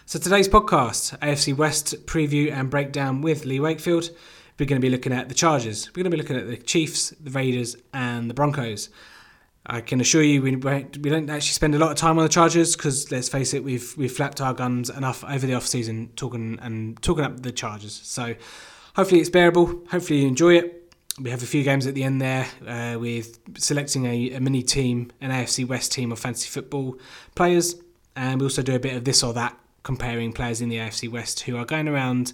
So 0.06 0.18
today's 0.18 0.48
podcast, 0.48 1.20
AFC 1.20 1.56
West 1.56 2.06
preview 2.06 2.52
and 2.52 2.70
breakdown 2.70 3.22
with 3.22 3.46
Lee 3.46 3.60
Wakefield. 3.60 4.10
We're 4.58 4.66
going 4.66 4.82
to 4.82 4.86
be 4.86 4.90
looking 4.90 5.12
at 5.12 5.28
the 5.28 5.36
Chargers. 5.36 5.90
We're 5.90 6.04
going 6.04 6.12
to 6.12 6.18
be 6.18 6.22
looking 6.22 6.38
at 6.38 6.48
the 6.48 6.58
Chiefs, 6.58 7.10
the 7.20 7.30
Raiders, 7.30 7.76
and 7.94 8.30
the 8.30 8.34
Broncos. 8.34 8.90
I 9.70 9.82
can 9.82 10.00
assure 10.00 10.24
you 10.24 10.42
we, 10.42 10.56
we 10.56 11.10
don't 11.10 11.30
actually 11.30 11.52
spend 11.52 11.76
a 11.76 11.78
lot 11.78 11.92
of 11.92 11.98
time 11.98 12.18
on 12.18 12.24
the 12.24 12.30
Chargers 12.30 12.78
because 12.78 13.12
let's 13.12 13.28
face 13.28 13.54
it, 13.54 13.66
we've 13.66 13.94
we've 13.98 14.12
flapped 14.12 14.40
our 14.40 14.54
guns 14.54 14.90
enough 14.90 15.26
over 15.26 15.46
the 15.46 15.56
off 15.56 15.68
season 15.68 16.10
talking 16.16 16.58
and 16.62 17.02
talking 17.02 17.26
up 17.26 17.42
the 17.42 17.52
Chargers. 17.52 18.00
So 18.06 18.36
hopefully 18.98 19.22
it's 19.22 19.30
bearable. 19.30 19.68
Hopefully 19.92 20.22
you 20.22 20.28
enjoy 20.28 20.56
it. 20.56 20.74
We 21.22 21.30
have 21.30 21.42
a 21.42 21.46
few 21.46 21.64
games 21.64 21.88
at 21.88 21.96
the 21.96 22.04
end 22.04 22.22
there 22.22 22.48
uh, 22.68 23.00
with 23.00 23.40
selecting 23.58 24.06
a, 24.06 24.34
a, 24.34 24.40
mini 24.40 24.62
team, 24.62 25.12
an 25.22 25.32
AFC 25.32 25.68
West 25.68 25.92
team 25.92 26.12
of 26.12 26.20
fantasy 26.20 26.50
football 26.50 27.00
players, 27.34 27.76
and 28.16 28.40
we 28.40 28.46
also 28.46 28.62
do 28.62 28.76
a 28.76 28.80
bit 28.80 28.96
of 28.96 29.04
this 29.04 29.24
or 29.24 29.34
that, 29.34 29.58
comparing 29.84 30.34
players 30.34 30.62
in 30.62 30.70
the 30.70 30.76
AFC 30.76 31.10
West 31.10 31.42
who 31.42 31.58
are 31.58 31.66
going 31.66 31.88
around 31.88 32.34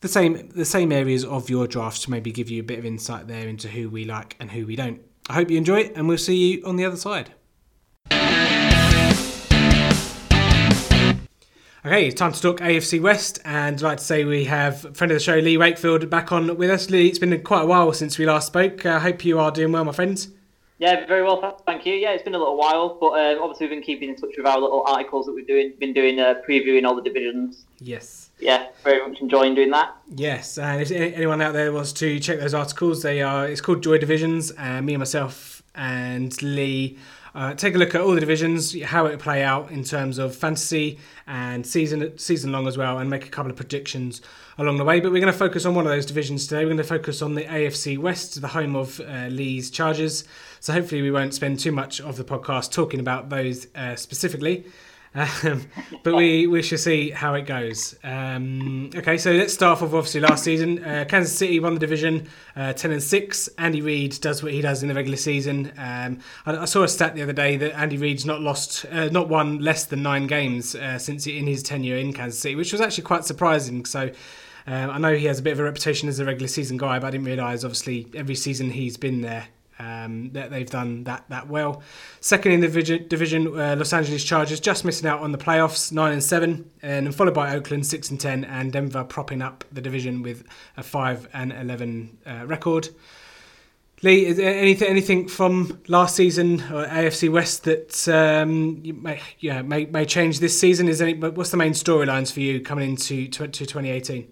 the 0.00 0.08
same 0.08 0.48
the 0.50 0.64
same 0.64 0.90
areas 0.92 1.24
of 1.24 1.50
your 1.50 1.66
draft 1.66 2.02
to 2.02 2.10
maybe 2.10 2.32
give 2.32 2.48
you 2.48 2.60
a 2.60 2.64
bit 2.64 2.78
of 2.78 2.84
insight 2.84 3.26
there 3.26 3.48
into 3.48 3.68
who 3.68 3.88
we 3.88 4.04
like 4.04 4.36
and 4.40 4.50
who 4.52 4.66
we 4.66 4.74
don't. 4.74 5.00
I 5.28 5.34
hope 5.34 5.50
you 5.50 5.58
enjoy 5.58 5.80
it, 5.80 5.92
and 5.94 6.08
we'll 6.08 6.18
see 6.18 6.36
you 6.36 6.62
on 6.64 6.76
the 6.76 6.84
other 6.84 6.96
side. 6.96 7.32
Okay, 11.86 12.10
time 12.10 12.32
to 12.32 12.42
talk 12.42 12.58
AFC 12.58 13.00
West, 13.00 13.38
and 13.44 13.76
I'd 13.76 13.82
like 13.82 13.98
to 13.98 14.04
say 14.04 14.24
we 14.24 14.46
have 14.46 14.80
friend 14.96 15.12
of 15.12 15.16
the 15.16 15.20
show 15.20 15.36
Lee 15.36 15.56
Wakefield 15.56 16.10
back 16.10 16.32
on 16.32 16.56
with 16.56 16.70
us. 16.70 16.90
Lee, 16.90 17.06
it's 17.06 17.20
been 17.20 17.40
quite 17.42 17.62
a 17.62 17.66
while 17.66 17.92
since 17.92 18.18
we 18.18 18.26
last 18.26 18.48
spoke. 18.48 18.84
I 18.84 18.94
uh, 18.94 18.98
hope 18.98 19.24
you 19.24 19.38
are 19.38 19.52
doing 19.52 19.70
well, 19.70 19.84
my 19.84 19.92
friends. 19.92 20.26
Yeah, 20.78 21.06
very 21.06 21.22
well, 21.22 21.62
thank 21.66 21.86
you. 21.86 21.94
Yeah, 21.94 22.10
it's 22.10 22.24
been 22.24 22.34
a 22.34 22.38
little 22.38 22.56
while, 22.56 22.98
but 23.00 23.10
uh, 23.10 23.40
obviously 23.40 23.66
we've 23.66 23.76
been 23.76 23.84
keeping 23.84 24.08
in 24.08 24.16
touch 24.16 24.32
with 24.36 24.44
our 24.44 24.58
little 24.58 24.82
articles 24.88 25.26
that 25.26 25.32
we've 25.32 25.46
doing, 25.46 25.72
been 25.78 25.92
doing, 25.92 26.18
uh, 26.18 26.34
previewing 26.48 26.84
all 26.84 26.96
the 26.96 27.02
divisions. 27.02 27.64
Yes. 27.78 28.30
Yeah, 28.40 28.66
very 28.82 29.08
much 29.08 29.20
enjoying 29.20 29.54
doing 29.54 29.70
that. 29.70 29.94
Yes, 30.08 30.58
and 30.58 30.82
if 30.82 30.90
anyone 30.90 31.40
out 31.40 31.52
there 31.52 31.70
wants 31.72 31.92
to 31.94 32.18
check 32.18 32.40
those 32.40 32.54
articles, 32.54 33.02
they 33.02 33.22
are. 33.22 33.46
It's 33.46 33.60
called 33.60 33.84
Joy 33.84 33.98
Divisions, 33.98 34.50
and 34.50 34.84
me 34.84 34.94
and 34.94 35.00
myself 35.00 35.62
and 35.76 36.42
Lee 36.42 36.98
uh, 37.34 37.54
take 37.54 37.74
a 37.74 37.78
look 37.78 37.94
at 37.94 38.00
all 38.00 38.12
the 38.12 38.20
divisions, 38.20 38.80
how 38.82 39.06
it 39.06 39.18
play 39.18 39.42
out 39.42 39.70
in 39.70 39.84
terms 39.84 40.18
of 40.18 40.34
fantasy 40.34 40.98
and 41.26 41.66
season 41.66 42.16
season 42.18 42.52
long 42.52 42.66
as 42.66 42.78
well, 42.78 42.98
and 42.98 43.08
make 43.10 43.26
a 43.26 43.28
couple 43.28 43.50
of 43.50 43.56
predictions 43.56 44.20
along 44.58 44.76
the 44.76 44.84
way. 44.84 45.00
But 45.00 45.12
we're 45.12 45.20
going 45.20 45.32
to 45.32 45.38
focus 45.38 45.64
on 45.64 45.74
one 45.74 45.86
of 45.86 45.92
those 45.92 46.06
divisions 46.06 46.46
today. 46.46 46.64
We're 46.64 46.70
going 46.70 46.78
to 46.78 46.84
focus 46.84 47.22
on 47.22 47.34
the 47.34 47.44
AFC 47.44 47.98
West, 47.98 48.40
the 48.40 48.48
home 48.48 48.76
of 48.76 49.00
uh, 49.00 49.28
Lee's 49.28 49.70
Chargers. 49.70 50.24
So 50.60 50.72
hopefully 50.72 51.02
we 51.02 51.10
won't 51.10 51.34
spend 51.34 51.60
too 51.60 51.72
much 51.72 52.00
of 52.00 52.16
the 52.16 52.24
podcast 52.24 52.72
talking 52.72 53.00
about 53.00 53.28
those 53.28 53.66
uh, 53.74 53.96
specifically. 53.96 54.64
Um, 55.14 55.66
but 56.02 56.14
we, 56.14 56.46
we 56.46 56.62
shall 56.62 56.78
see 56.78 57.10
how 57.10 57.34
it 57.34 57.46
goes. 57.46 57.96
Um, 58.04 58.90
okay, 58.94 59.18
so 59.18 59.32
let's 59.32 59.54
start 59.54 59.82
off 59.82 59.94
obviously 59.94 60.20
last 60.20 60.44
season. 60.44 60.84
Uh, 60.84 61.04
Kansas 61.08 61.36
City 61.36 61.60
won 61.60 61.74
the 61.74 61.80
division 61.80 62.28
uh, 62.56 62.72
10 62.72 62.92
and 62.92 63.02
6. 63.02 63.48
Andy 63.58 63.80
Reid 63.80 64.20
does 64.20 64.42
what 64.42 64.52
he 64.52 64.60
does 64.60 64.82
in 64.82 64.88
the 64.88 64.94
regular 64.94 65.16
season. 65.16 65.72
Um, 65.78 66.20
I, 66.46 66.58
I, 66.58 66.64
saw 66.66 66.82
a 66.82 66.88
stat 66.88 67.14
the 67.14 67.22
other 67.22 67.32
day 67.32 67.56
that 67.56 67.76
Andy 67.76 67.96
Reid's 67.96 68.26
not 68.26 68.40
lost, 68.40 68.84
uh, 68.90 69.06
not 69.06 69.28
won 69.28 69.58
less 69.58 69.86
than 69.86 70.02
nine 70.02 70.26
games 70.26 70.74
uh, 70.74 70.98
since 70.98 71.26
in 71.26 71.46
his 71.46 71.62
tenure 71.62 71.96
in 71.96 72.12
Kansas 72.12 72.38
City, 72.38 72.54
which 72.54 72.72
was 72.72 72.80
actually 72.80 73.04
quite 73.04 73.24
surprising. 73.24 73.84
So 73.84 74.10
uh, 74.66 74.70
I 74.70 74.98
know 74.98 75.14
he 75.14 75.26
has 75.26 75.38
a 75.38 75.42
bit 75.42 75.52
of 75.52 75.60
a 75.60 75.64
reputation 75.64 76.08
as 76.08 76.18
a 76.18 76.24
regular 76.24 76.48
season 76.48 76.76
guy, 76.76 76.98
but 76.98 77.08
I 77.08 77.10
didn't 77.10 77.26
realise 77.26 77.64
obviously 77.64 78.08
every 78.14 78.34
season 78.34 78.70
he's 78.70 78.96
been 78.96 79.22
there 79.22 79.48
um, 79.78 80.30
that 80.32 80.50
they've 80.50 80.68
done 80.68 81.04
that 81.04 81.24
that 81.28 81.48
well. 81.48 81.82
Second 82.20 82.52
in 82.52 82.60
the 82.60 82.68
division, 82.98 83.48
uh, 83.58 83.76
Los 83.76 83.92
Angeles 83.92 84.24
Chargers 84.24 84.60
just 84.60 84.84
missing 84.84 85.08
out 85.08 85.20
on 85.20 85.32
the 85.32 85.38
playoffs, 85.38 85.92
nine 85.92 86.12
and 86.12 86.22
seven, 86.22 86.70
and 86.82 87.14
followed 87.14 87.34
by 87.34 87.54
Oakland 87.54 87.86
six 87.86 88.10
and 88.10 88.20
ten, 88.20 88.44
and 88.44 88.72
Denver 88.72 89.04
propping 89.04 89.42
up 89.42 89.64
the 89.72 89.80
division 89.80 90.22
with 90.22 90.44
a 90.76 90.82
five 90.82 91.28
and 91.32 91.52
eleven 91.52 92.18
uh, 92.26 92.46
record. 92.46 92.88
Lee, 94.02 94.26
is 94.26 94.38
anything 94.38 94.88
anything 94.88 95.26
from 95.26 95.80
last 95.88 96.14
season 96.14 96.60
or 96.72 96.86
AFC 96.86 97.30
West 97.30 97.64
that 97.64 98.08
um, 98.08 98.80
may 99.02 99.20
yeah 99.40 99.62
may, 99.62 99.86
may 99.86 100.04
change 100.04 100.38
this 100.38 100.58
season? 100.58 100.88
Is 100.88 101.02
any 101.02 101.14
what's 101.14 101.50
the 101.50 101.56
main 101.56 101.72
storylines 101.72 102.32
for 102.32 102.40
you 102.40 102.60
coming 102.60 102.90
into 102.90 103.26
to, 103.28 103.48
to 103.48 103.66
2018? 103.66 104.28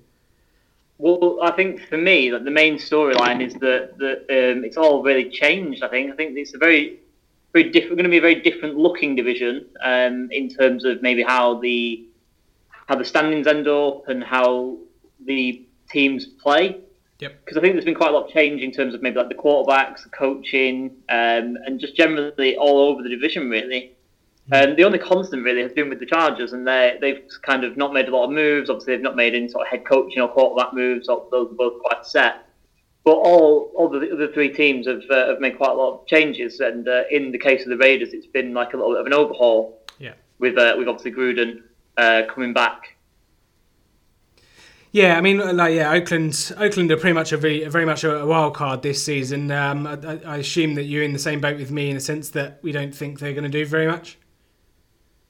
Well, 0.98 1.38
I 1.42 1.50
think 1.52 1.82
for 1.88 1.98
me, 1.98 2.32
like, 2.32 2.44
the 2.44 2.50
main 2.50 2.76
storyline 2.76 3.44
is 3.44 3.52
that 3.54 3.98
that 3.98 4.18
um, 4.30 4.64
it's 4.64 4.76
all 4.76 5.02
really 5.02 5.30
changed. 5.30 5.82
I 5.82 5.88
think 5.88 6.12
I 6.12 6.16
think 6.16 6.36
it's 6.36 6.54
a 6.54 6.58
very 6.58 7.00
very 7.52 7.70
different, 7.70 7.96
going 7.96 8.04
to 8.04 8.10
be 8.10 8.18
a 8.18 8.20
very 8.20 8.40
different 8.40 8.76
looking 8.76 9.16
division 9.16 9.66
um, 9.82 10.28
in 10.30 10.48
terms 10.48 10.84
of 10.84 11.02
maybe 11.02 11.22
how 11.22 11.58
the 11.60 12.06
how 12.86 12.94
the 12.94 13.04
standings 13.04 13.46
end 13.46 13.66
up 13.66 14.08
and 14.08 14.22
how 14.22 14.78
the 15.24 15.66
teams 15.90 16.26
play. 16.26 16.80
Yep. 17.18 17.44
Because 17.44 17.56
I 17.56 17.60
think 17.60 17.74
there's 17.74 17.84
been 17.84 17.94
quite 17.94 18.10
a 18.10 18.12
lot 18.12 18.26
of 18.26 18.30
change 18.30 18.60
in 18.62 18.72
terms 18.72 18.94
of 18.94 19.00
maybe 19.00 19.16
like 19.16 19.28
the 19.28 19.34
quarterbacks, 19.34 20.02
the 20.04 20.10
coaching, 20.10 20.90
um, 21.08 21.56
and 21.64 21.80
just 21.80 21.96
generally 21.96 22.56
all 22.56 22.78
over 22.78 23.02
the 23.02 23.08
division 23.08 23.48
really. 23.48 23.95
Um, 24.52 24.76
the 24.76 24.84
only 24.84 24.98
constant 24.98 25.42
really 25.42 25.62
has 25.62 25.72
been 25.72 25.88
with 25.88 25.98
the 25.98 26.06
Chargers, 26.06 26.52
and 26.52 26.66
they 26.66 26.96
they've 27.00 27.24
kind 27.42 27.64
of 27.64 27.76
not 27.76 27.92
made 27.92 28.08
a 28.08 28.14
lot 28.14 28.26
of 28.26 28.30
moves. 28.30 28.70
Obviously, 28.70 28.94
they've 28.94 29.02
not 29.02 29.16
made 29.16 29.34
any 29.34 29.48
sort 29.48 29.66
of 29.66 29.70
head 29.70 29.84
coaching 29.84 30.22
or 30.22 30.28
quarterback 30.28 30.72
moves. 30.72 31.08
Those 31.08 31.50
are 31.50 31.54
both 31.54 31.82
quite 31.82 32.06
set. 32.06 32.46
But 33.04 33.14
all 33.14 33.72
all 33.74 33.88
the 33.88 34.12
other 34.12 34.32
three 34.32 34.52
teams 34.52 34.86
have 34.86 35.02
uh, 35.10 35.28
have 35.28 35.40
made 35.40 35.56
quite 35.56 35.70
a 35.70 35.74
lot 35.74 35.94
of 35.94 36.06
changes, 36.06 36.60
and 36.60 36.86
uh, 36.86 37.02
in 37.10 37.32
the 37.32 37.38
case 37.38 37.62
of 37.62 37.70
the 37.70 37.76
Raiders, 37.76 38.12
it's 38.12 38.26
been 38.26 38.54
like 38.54 38.72
a 38.72 38.76
little 38.76 38.92
bit 38.92 39.00
of 39.00 39.06
an 39.06 39.14
overhaul. 39.14 39.82
Yeah. 39.98 40.12
With 40.38 40.56
uh, 40.58 40.74
with 40.78 40.86
obviously 40.86 41.12
Gruden 41.12 41.62
uh, 41.96 42.22
coming 42.32 42.52
back. 42.52 42.96
Yeah, 44.92 45.18
I 45.18 45.20
mean, 45.20 45.56
like, 45.56 45.74
yeah, 45.74 45.92
Oakland, 45.92 46.54
Oakland 46.56 46.90
are 46.90 46.96
pretty 46.96 47.12
much 47.12 47.30
a 47.30 47.36
very, 47.36 47.68
very 47.68 47.84
much 47.84 48.02
a 48.02 48.24
wild 48.24 48.54
card 48.54 48.80
this 48.80 49.04
season. 49.04 49.50
Um, 49.50 49.86
I, 49.86 50.20
I 50.24 50.36
assume 50.38 50.74
that 50.76 50.84
you're 50.84 51.02
in 51.02 51.12
the 51.12 51.18
same 51.18 51.38
boat 51.38 51.58
with 51.58 51.70
me 51.70 51.90
in 51.90 51.96
the 51.96 52.00
sense 52.00 52.30
that 52.30 52.60
we 52.62 52.72
don't 52.72 52.94
think 52.94 53.18
they're 53.18 53.34
going 53.34 53.44
to 53.44 53.50
do 53.50 53.66
very 53.66 53.86
much. 53.86 54.16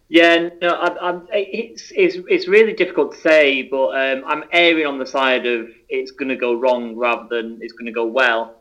Yeah, 0.09 0.51
no, 0.63 0.69
I, 0.71 1.09
I'm, 1.09 1.27
it's, 1.33 1.91
it's 1.95 2.17
it's 2.29 2.47
really 2.47 2.73
difficult 2.75 3.15
to 3.15 3.21
say, 3.21 3.63
but 3.63 3.89
um, 3.89 4.23
I'm 4.25 4.45
erring 4.53 4.87
on 4.87 4.99
the 4.99 5.07
side 5.07 5.47
of 5.47 5.69
it's 5.89 6.13
going 6.13 6.29
to 6.29 6.37
go 6.37 6.55
wrong 6.55 6.95
rather 6.97 7.27
than 7.29 7.59
it's 7.61 7.73
going 7.73 7.87
to 7.87 7.93
go 7.93 8.07
well. 8.07 8.55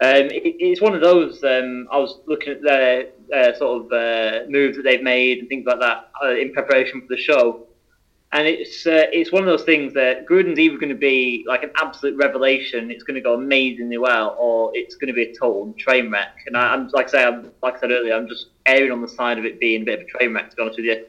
Um, 0.00 0.26
it, 0.26 0.56
it's 0.58 0.80
one 0.80 0.94
of 0.96 1.00
those. 1.00 1.42
Um, 1.44 1.86
I 1.92 1.98
was 1.98 2.18
looking 2.26 2.52
at 2.52 2.62
their 2.62 3.10
uh, 3.32 3.56
sort 3.56 3.86
of 3.86 3.92
uh, 3.92 4.50
moves 4.50 4.76
that 4.76 4.82
they've 4.82 5.02
made 5.02 5.38
and 5.38 5.48
things 5.48 5.66
like 5.66 5.78
that 5.78 6.10
uh, 6.20 6.34
in 6.34 6.52
preparation 6.52 7.00
for 7.02 7.06
the 7.08 7.16
show, 7.22 7.67
and 8.32 8.46
it's 8.46 8.86
uh, 8.86 9.06
it's 9.10 9.32
one 9.32 9.42
of 9.42 9.46
those 9.46 9.64
things 9.64 9.94
that 9.94 10.26
Gruden's 10.26 10.58
either 10.58 10.76
going 10.76 10.90
to 10.90 10.94
be 10.94 11.44
like 11.46 11.62
an 11.62 11.70
absolute 11.76 12.16
revelation, 12.16 12.90
it's 12.90 13.02
going 13.02 13.14
to 13.14 13.22
go 13.22 13.34
amazingly 13.34 13.96
well, 13.96 14.36
or 14.38 14.70
it's 14.74 14.96
going 14.96 15.08
to 15.08 15.14
be 15.14 15.22
a 15.22 15.34
total 15.34 15.74
train 15.78 16.10
wreck. 16.10 16.36
And 16.46 16.56
I, 16.56 16.74
am 16.74 16.88
like 16.88 17.08
I 17.08 17.10
say, 17.10 17.24
I'm, 17.24 17.50
like 17.62 17.76
I 17.76 17.80
said 17.80 17.90
earlier, 17.90 18.14
I'm 18.14 18.28
just 18.28 18.48
erring 18.66 18.92
on 18.92 19.00
the 19.00 19.08
side 19.08 19.38
of 19.38 19.46
it 19.46 19.58
being 19.58 19.82
a 19.82 19.84
bit 19.86 20.00
of 20.00 20.06
a 20.06 20.10
train 20.10 20.34
wreck. 20.34 20.50
To 20.50 20.56
be 20.56 20.62
honest 20.62 20.78
with 20.78 20.86
you, 20.86 21.06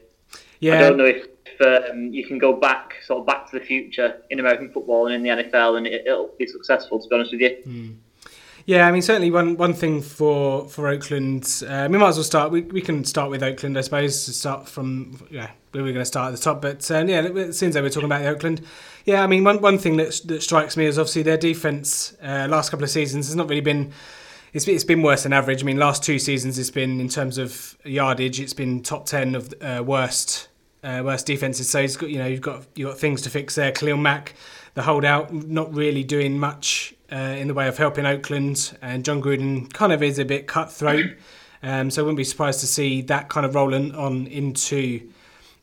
yeah. 0.62 0.76
I 0.76 0.80
don't 0.80 0.98
know 0.98 1.06
if 1.06 1.92
um, 1.92 2.14
you 2.14 2.26
can 2.26 2.38
go 2.38 2.54
back, 2.54 2.96
sort 3.06 3.20
of 3.20 3.26
back 3.26 3.52
to 3.52 3.60
the 3.60 3.66
future 3.66 4.22
in 4.30 4.40
American 4.40 4.72
football 4.72 5.08
and 5.08 5.16
in 5.16 5.24
the 5.24 5.44
NFL, 5.44 5.78
and 5.78 5.88
it, 5.88 6.04
will 6.06 6.32
be 6.40 6.48
successful. 6.48 7.00
To 7.02 7.10
be 7.10 7.16
honest 7.16 7.34
with 7.34 7.42
you. 7.42 7.58
Mm. 7.68 7.96
Yeah, 8.66 8.88
I 8.88 8.92
mean, 8.92 9.02
certainly 9.02 9.32
one, 9.32 9.58
one 9.58 9.74
thing 9.74 10.02
for 10.02 10.70
for 10.70 10.88
Oakland, 10.88 11.64
uh, 11.68 11.90
we 11.92 11.98
might 11.98 12.10
as 12.10 12.18
well 12.18 12.24
start. 12.24 12.52
We, 12.52 12.62
we 12.62 12.82
can 12.82 13.04
start 13.04 13.30
with 13.30 13.44
Oakland, 13.44 13.78
I 13.78 13.82
suppose, 13.82 14.26
to 14.26 14.32
start 14.32 14.70
from 14.70 15.28
yeah, 15.30 15.52
we 15.72 15.82
were 15.82 15.92
going 15.92 16.02
to 16.02 16.06
start 16.06 16.34
at 16.34 16.38
the 16.38 16.44
top. 16.44 16.62
But 16.62 16.90
uh, 16.92 17.06
yeah, 17.06 17.52
since 17.52 17.76
we're 17.76 17.90
talking 17.90 18.06
about 18.06 18.22
the 18.22 18.30
Oakland, 18.30 18.66
yeah, 19.06 19.24
I 19.24 19.28
mean, 19.28 19.44
one, 19.44 19.62
one 19.62 19.78
thing 19.78 19.98
that, 19.98 20.22
that 20.26 20.44
strikes 20.44 20.78
me 20.78 20.86
is 20.86 20.98
obviously 20.98 21.24
their 21.24 21.38
defense. 21.38 22.16
Uh, 22.22 22.48
last 22.50 22.70
couple 22.70 22.84
of 22.84 22.90
seasons 22.90 23.28
has 23.28 23.36
not 23.36 23.50
really 23.50 23.62
been. 23.62 23.92
It's, 24.52 24.68
it's 24.68 24.84
been 24.84 25.04
worse 25.04 25.24
than 25.24 25.34
average. 25.34 25.62
I 25.62 25.66
mean, 25.66 25.78
last 25.78 26.04
two 26.04 26.18
seasons 26.18 26.58
it's 26.58 26.72
been 26.72 27.00
in 27.00 27.08
terms 27.08 27.38
of 27.38 27.78
yardage, 27.84 28.40
it's 28.40 28.54
been 28.54 28.82
top 28.82 29.06
ten 29.06 29.36
of 29.36 29.54
uh, 29.62 29.84
worst 29.86 30.48
uh, 30.84 31.02
worst 31.04 31.26
defenses. 31.26 31.70
So 31.70 31.80
it's 31.80 31.98
got 31.98 32.10
you 32.10 32.18
know 32.18 32.26
you've 32.26 32.42
got 32.42 32.66
you 32.76 32.88
got 32.88 32.98
things 32.98 33.22
to 33.24 33.30
fix 33.30 33.56
there. 33.56 33.72
Khalil 33.72 33.98
Mack, 33.98 34.34
the 34.74 34.84
holdout, 34.84 35.34
not 35.34 35.74
really 35.74 36.04
doing 36.04 36.40
much 36.40 36.96
uh, 37.12 37.16
in 37.16 37.48
the 37.48 37.54
way 37.54 37.68
of 37.68 37.78
helping 37.78 38.06
Oakland, 38.06 38.78
and 38.82 39.06
Jon 39.06 39.22
Gruden 39.22 39.72
kind 39.74 39.94
of 39.94 40.02
is 40.02 40.20
a 40.20 40.26
bit 40.26 40.48
cutthroat. 40.48 41.12
Um, 41.62 41.92
so 41.92 42.02
I 42.02 42.04
wouldn't 42.04 42.18
be 42.18 42.24
surprised 42.24 42.62
to 42.62 42.68
see 42.68 43.02
that 43.04 43.30
kind 43.30 43.46
of 43.46 43.54
rolling 43.54 43.94
on 43.94 44.28
into 44.28 45.10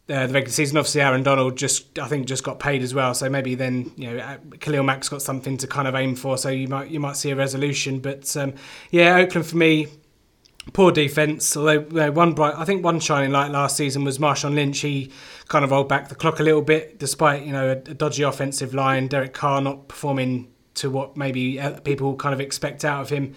uh, 0.08 0.26
the 0.26 0.34
regular 0.34 0.52
season. 0.52 0.76
Obviously, 0.76 1.00
Aaron 1.00 1.22
Donald 1.22 1.56
just 1.56 1.98
I 1.98 2.06
think 2.06 2.26
just 2.26 2.44
got 2.44 2.58
paid 2.58 2.82
as 2.82 2.94
well, 2.94 3.14
so 3.14 3.28
maybe 3.28 3.54
then 3.54 3.92
you 3.96 4.12
know 4.12 4.18
uh, 4.18 4.36
Khalil 4.60 4.84
Mack's 4.84 5.08
got 5.08 5.22
something 5.22 5.56
to 5.58 5.66
kind 5.66 5.88
of 5.88 5.94
aim 5.94 6.14
for. 6.14 6.38
So 6.38 6.48
you 6.48 6.68
might 6.68 6.90
you 6.90 7.00
might 7.00 7.16
see 7.16 7.30
a 7.30 7.36
resolution. 7.36 8.00
But 8.00 8.36
um, 8.36 8.54
yeah, 8.90 9.16
Oakland 9.16 9.46
for 9.46 9.56
me. 9.56 9.88
Poor 10.72 10.90
defense. 10.90 11.56
Although 11.56 12.10
one 12.10 12.34
bright, 12.34 12.54
I 12.56 12.64
think 12.64 12.82
one 12.84 12.98
shining 12.98 13.30
light 13.30 13.52
last 13.52 13.76
season 13.76 14.02
was 14.02 14.18
Marshawn 14.18 14.56
Lynch. 14.56 14.80
He 14.80 15.12
kind 15.46 15.64
of 15.64 15.70
rolled 15.70 15.88
back 15.88 16.08
the 16.08 16.16
clock 16.16 16.40
a 16.40 16.42
little 16.42 16.62
bit, 16.62 16.98
despite 16.98 17.44
you 17.44 17.52
know 17.52 17.68
a, 17.68 17.72
a 17.72 17.94
dodgy 17.94 18.22
offensive 18.24 18.74
line. 18.74 19.06
Derek 19.06 19.32
Carr 19.32 19.60
not 19.60 19.86
performing 19.88 20.52
to 20.74 20.90
what 20.90 21.16
maybe 21.16 21.60
uh, 21.60 21.80
people 21.80 22.16
kind 22.16 22.34
of 22.34 22.40
expect 22.40 22.84
out 22.84 23.00
of 23.00 23.10
him. 23.10 23.34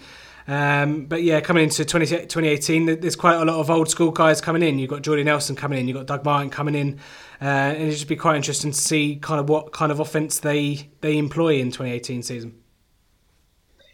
Um, 0.49 1.05
but 1.05 1.21
yeah, 1.21 1.41
coming 1.41 1.63
into 1.63 1.85
20, 1.85 2.07
2018, 2.07 2.99
there's 3.01 3.15
quite 3.15 3.35
a 3.35 3.45
lot 3.45 3.59
of 3.59 3.69
old 3.69 3.87
school 3.87 4.09
guys 4.09 4.41
coming 4.41 4.63
in. 4.63 4.79
You've 4.79 4.89
got 4.89 5.03
Jordy 5.03 5.23
Nelson 5.23 5.55
coming 5.55 5.77
in, 5.77 5.87
you've 5.87 5.95
got 5.95 6.07
Doug 6.07 6.25
Martin 6.25 6.49
coming 6.49 6.73
in, 6.73 6.99
uh, 7.39 7.45
and 7.45 7.77
it'd 7.77 7.93
just 7.93 8.07
be 8.07 8.15
quite 8.15 8.35
interesting 8.35 8.71
to 8.71 8.77
see 8.77 9.17
kind 9.17 9.39
of 9.39 9.47
what 9.47 9.71
kind 9.73 9.91
of 9.91 9.99
offense 9.99 10.39
they 10.39 10.89
they 11.01 11.19
employ 11.19 11.59
in 11.59 11.67
2018 11.67 12.23
season. 12.23 12.59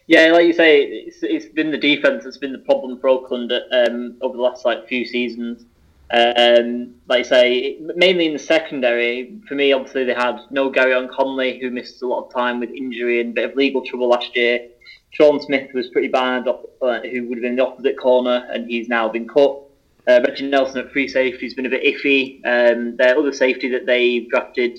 Yeah, 0.07 0.31
like 0.31 0.45
you 0.45 0.53
say, 0.53 0.83
it's, 0.83 1.17
it's 1.23 1.45
been 1.47 1.71
the 1.71 1.77
defense 1.77 2.23
that's 2.23 2.37
been 2.37 2.53
the 2.53 2.59
problem 2.59 2.99
for 2.99 3.09
Oakland 3.09 3.51
um, 3.51 4.15
over 4.21 4.37
the 4.37 4.41
last 4.41 4.63
like 4.63 4.87
few 4.87 5.03
seasons. 5.03 5.65
Um, 6.09 6.95
like 7.09 7.17
you 7.17 7.23
say, 7.25 7.77
mainly 7.97 8.27
in 8.27 8.33
the 8.33 8.39
secondary. 8.39 9.41
For 9.45 9.55
me, 9.55 9.73
obviously, 9.73 10.05
they 10.05 10.13
had 10.13 10.37
no 10.51 10.71
Gareon 10.71 11.09
Conley, 11.09 11.59
who 11.59 11.69
missed 11.69 12.01
a 12.01 12.07
lot 12.07 12.27
of 12.27 12.33
time 12.33 12.61
with 12.61 12.69
injury 12.69 13.19
and 13.19 13.31
a 13.31 13.33
bit 13.33 13.51
of 13.51 13.57
legal 13.57 13.85
trouble 13.85 14.07
last 14.07 14.37
year. 14.37 14.69
Sean 15.15 15.41
Smith 15.41 15.73
was 15.73 15.87
pretty 15.89 16.09
bad, 16.09 16.45
uh, 16.45 16.99
who 16.99 17.27
would 17.27 17.37
have 17.37 17.41
been 17.41 17.51
in 17.51 17.55
the 17.55 17.65
opposite 17.65 17.97
corner, 17.97 18.45
and 18.51 18.69
he's 18.69 18.89
now 18.89 19.07
been 19.07 19.25
cut. 19.25 19.61
Uh, 20.07 20.19
Reggie 20.27 20.49
Nelson 20.49 20.79
at 20.79 20.91
free 20.91 21.07
safety 21.07 21.45
has 21.45 21.53
been 21.53 21.65
a 21.65 21.69
bit 21.69 21.83
iffy. 21.83 22.41
Um, 22.45 22.97
their 22.97 23.17
other 23.17 23.31
safety 23.31 23.69
that 23.69 23.85
they've 23.85 24.29
drafted, 24.29 24.77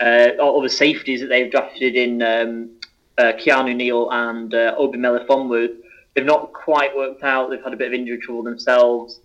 uh, 0.00 0.30
other 0.38 0.68
safeties 0.68 1.22
that 1.22 1.28
they've 1.28 1.50
drafted 1.50 1.96
in 1.96 2.20
um, 2.20 2.70
uh, 3.16 3.32
Keanu 3.38 3.74
Neal 3.74 4.10
and 4.10 4.52
uh, 4.52 4.74
Obi 4.76 4.98
Melifonwu, 4.98 5.68
they've 6.14 6.26
not 6.26 6.52
quite 6.52 6.94
worked 6.94 7.22
out. 7.22 7.48
They've 7.48 7.64
had 7.64 7.72
a 7.72 7.76
bit 7.76 7.88
of 7.88 7.94
injury 7.94 8.18
trouble 8.18 8.42
themselves. 8.42 9.20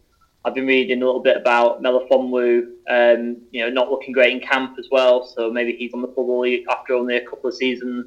I've 0.46 0.56
been 0.56 0.68
reading 0.68 1.02
a 1.02 1.06
little 1.06 1.22
bit 1.22 1.36
about 1.36 1.84
Melifonwu, 1.84 2.62
um, 2.90 3.38
you 3.52 3.62
know, 3.62 3.70
not 3.70 3.92
looking 3.92 4.14
great 4.14 4.32
in 4.32 4.40
camp 4.40 4.78
as 4.80 4.88
well. 4.90 5.28
So 5.28 5.52
maybe 5.52 5.76
he's 5.78 5.94
on 5.94 6.02
the 6.02 6.08
bubble 6.08 6.46
after 6.70 6.94
only 6.94 7.18
a 7.18 7.26
couple 7.26 7.50
of 7.50 7.56
seasons. 7.56 8.06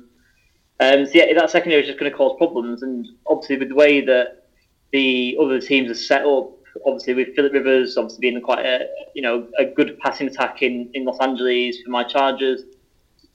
Um, 0.82 1.06
so 1.06 1.12
yeah, 1.14 1.32
that 1.34 1.50
secondary 1.50 1.82
is 1.82 1.86
just 1.86 1.98
going 1.98 2.10
to 2.10 2.16
cause 2.16 2.36
problems, 2.38 2.82
and 2.82 3.06
obviously 3.26 3.58
with 3.58 3.68
the 3.68 3.74
way 3.74 4.00
that 4.04 4.46
the 4.92 5.36
other 5.40 5.60
teams 5.60 5.90
are 5.90 5.94
set 5.94 6.24
up, 6.26 6.50
obviously 6.86 7.14
with 7.14 7.34
Philip 7.36 7.52
Rivers 7.52 7.96
obviously 7.96 8.20
being 8.20 8.40
quite 8.40 8.64
a 8.64 8.88
you 9.14 9.22
know 9.22 9.46
a 9.58 9.64
good 9.64 9.98
passing 10.00 10.26
attack 10.26 10.62
in, 10.62 10.90
in 10.94 11.04
Los 11.04 11.18
Angeles 11.20 11.80
for 11.82 11.90
my 11.90 12.02
Chargers, 12.02 12.62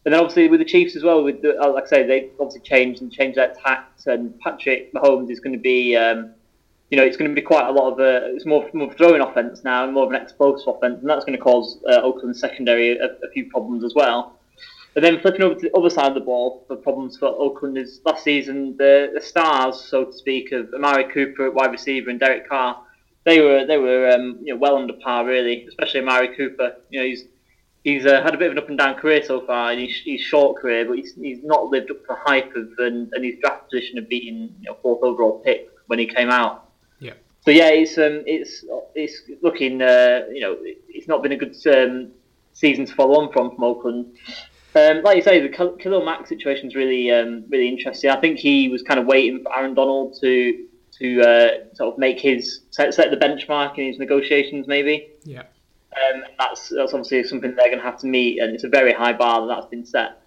and 0.05 0.13
then 0.13 0.19
obviously 0.19 0.47
with 0.49 0.59
the 0.59 0.65
Chiefs 0.65 0.95
as 0.95 1.03
well. 1.03 1.23
With 1.23 1.41
the, 1.41 1.53
like 1.53 1.85
I 1.85 1.87
say, 1.87 2.05
they 2.05 2.29
obviously 2.39 2.61
changed 2.61 3.01
and 3.01 3.11
changed 3.11 3.37
their 3.37 3.53
tact, 3.65 4.07
and 4.07 4.37
Patrick 4.39 4.93
Mahomes 4.93 5.31
is 5.31 5.39
going 5.39 5.53
to 5.53 5.59
be 5.59 5.95
um, 5.95 6.33
you 6.89 6.97
know, 6.97 7.03
it's 7.03 7.17
going 7.17 7.29
to 7.29 7.35
be 7.35 7.41
quite 7.41 7.67
a 7.67 7.71
lot 7.71 7.91
of 7.91 7.99
a, 7.99 8.33
it's 8.33 8.45
more, 8.45 8.69
more 8.73 8.93
throwing 8.93 9.21
offense 9.21 9.63
now 9.63 9.83
and 9.83 9.93
more 9.93 10.05
of 10.05 10.11
an 10.11 10.21
explosive 10.21 10.67
offense, 10.75 10.99
and 11.01 11.09
that's 11.09 11.25
going 11.25 11.37
to 11.37 11.43
cause 11.43 11.79
uh, 11.89 12.01
Oakland's 12.01 12.39
secondary 12.39 12.97
a, 12.97 13.05
a, 13.05 13.31
few 13.33 13.49
problems 13.49 13.83
as 13.83 13.93
well. 13.93 14.36
And 14.97 15.05
then 15.05 15.19
flipping 15.21 15.43
over 15.43 15.53
to 15.53 15.61
the 15.61 15.77
other 15.77 15.91
side 15.91 16.07
of 16.07 16.15
the 16.15 16.21
ball, 16.21 16.65
the 16.69 16.75
problems 16.75 17.17
for 17.17 17.27
Oakland 17.27 17.77
is 17.77 18.01
last 18.03 18.23
season 18.23 18.75
the, 18.77 19.11
the 19.13 19.21
stars, 19.21 19.79
so 19.79 20.05
to 20.05 20.11
speak, 20.11 20.51
of 20.51 20.73
Amari 20.73 21.03
Cooper 21.13 21.45
at 21.45 21.53
wide 21.53 21.69
receiver 21.71 22.09
and 22.09 22.19
Derek 22.19 22.49
Carr. 22.49 22.83
They 23.23 23.39
were 23.39 23.63
they 23.63 23.77
were 23.77 24.09
um, 24.09 24.39
you 24.41 24.55
know 24.55 24.59
well 24.59 24.75
under 24.75 24.93
par 24.93 25.23
really, 25.23 25.67
especially 25.67 25.99
Amari 25.99 26.35
Cooper. 26.35 26.77
You 26.89 26.99
know 26.99 27.05
he's 27.05 27.25
he's 27.83 28.07
uh, 28.07 28.23
had 28.23 28.33
a 28.33 28.39
bit 28.39 28.47
of 28.47 28.53
an 28.53 28.57
up 28.57 28.69
and 28.69 28.77
down 28.79 28.95
career 28.95 29.21
so 29.23 29.45
far 29.45 29.71
in 29.71 29.77
his, 29.77 30.01
his 30.03 30.19
short 30.19 30.59
career, 30.59 30.83
but 30.83 30.97
he's, 30.97 31.13
he's 31.13 31.43
not 31.43 31.67
lived 31.67 31.91
up 31.91 31.97
to 31.97 32.05
the 32.09 32.17
hype 32.25 32.55
of 32.55 32.67
and, 32.79 33.13
and 33.13 33.23
his 33.23 33.35
draft 33.39 33.69
position 33.69 33.99
of 33.99 34.09
being 34.09 34.51
you 34.61 34.65
know, 34.65 34.77
fourth 34.81 35.03
overall 35.03 35.43
pick 35.45 35.69
when 35.85 35.99
he 35.99 36.07
came 36.07 36.31
out. 36.31 36.71
Yeah. 36.97 37.13
So 37.41 37.51
yeah, 37.51 37.69
it's 37.69 37.99
um, 37.99 38.23
it's 38.25 38.65
it's 38.95 39.21
looking 39.43 39.79
uh, 39.79 40.21
you 40.33 40.41
know 40.41 40.57
it's 40.63 41.07
not 41.07 41.21
been 41.21 41.33
a 41.33 41.37
good 41.37 41.55
um, 41.67 42.13
season 42.53 42.87
to 42.87 42.95
follow 42.95 43.21
on 43.21 43.31
from 43.31 43.51
from 43.53 43.63
Oakland. 43.63 44.17
Um, 44.77 45.01
like 45.03 45.17
you 45.17 45.23
say, 45.23 45.39
the 45.39 45.49
Khalil 45.49 46.05
Mack 46.05 46.27
situation 46.27 46.67
is 46.67 46.75
really 46.75 47.11
um, 47.11 47.45
really 47.49 47.67
interesting. 47.67 48.09
I 48.09 48.19
think 48.19 48.37
he 48.37 48.69
was 48.69 48.83
kind 48.83 48.99
of 48.99 49.05
waiting 49.05 49.43
for 49.43 49.57
Aaron 49.57 49.73
Donald 49.73 50.17
to 50.21 50.65
to 50.99 51.21
uh, 51.21 51.75
sort 51.75 51.93
of 51.93 51.99
make 51.99 52.19
his 52.19 52.61
set, 52.71 52.93
set 52.93 53.11
the 53.11 53.17
benchmark 53.17 53.77
in 53.77 53.87
his 53.87 53.99
negotiations, 53.99 54.67
maybe. 54.67 55.09
Yeah. 55.23 55.43
Um, 55.93 56.23
that's 56.37 56.69
that's 56.69 56.93
obviously 56.93 57.23
something 57.23 57.55
they're 57.55 57.67
going 57.67 57.79
to 57.79 57.83
have 57.83 57.99
to 57.99 58.07
meet, 58.07 58.39
and 58.39 58.53
it's 58.53 58.63
a 58.63 58.69
very 58.69 58.93
high 58.93 59.13
bar 59.13 59.41
that 59.41 59.47
that's 59.47 59.67
been 59.67 59.85
set. 59.85 60.21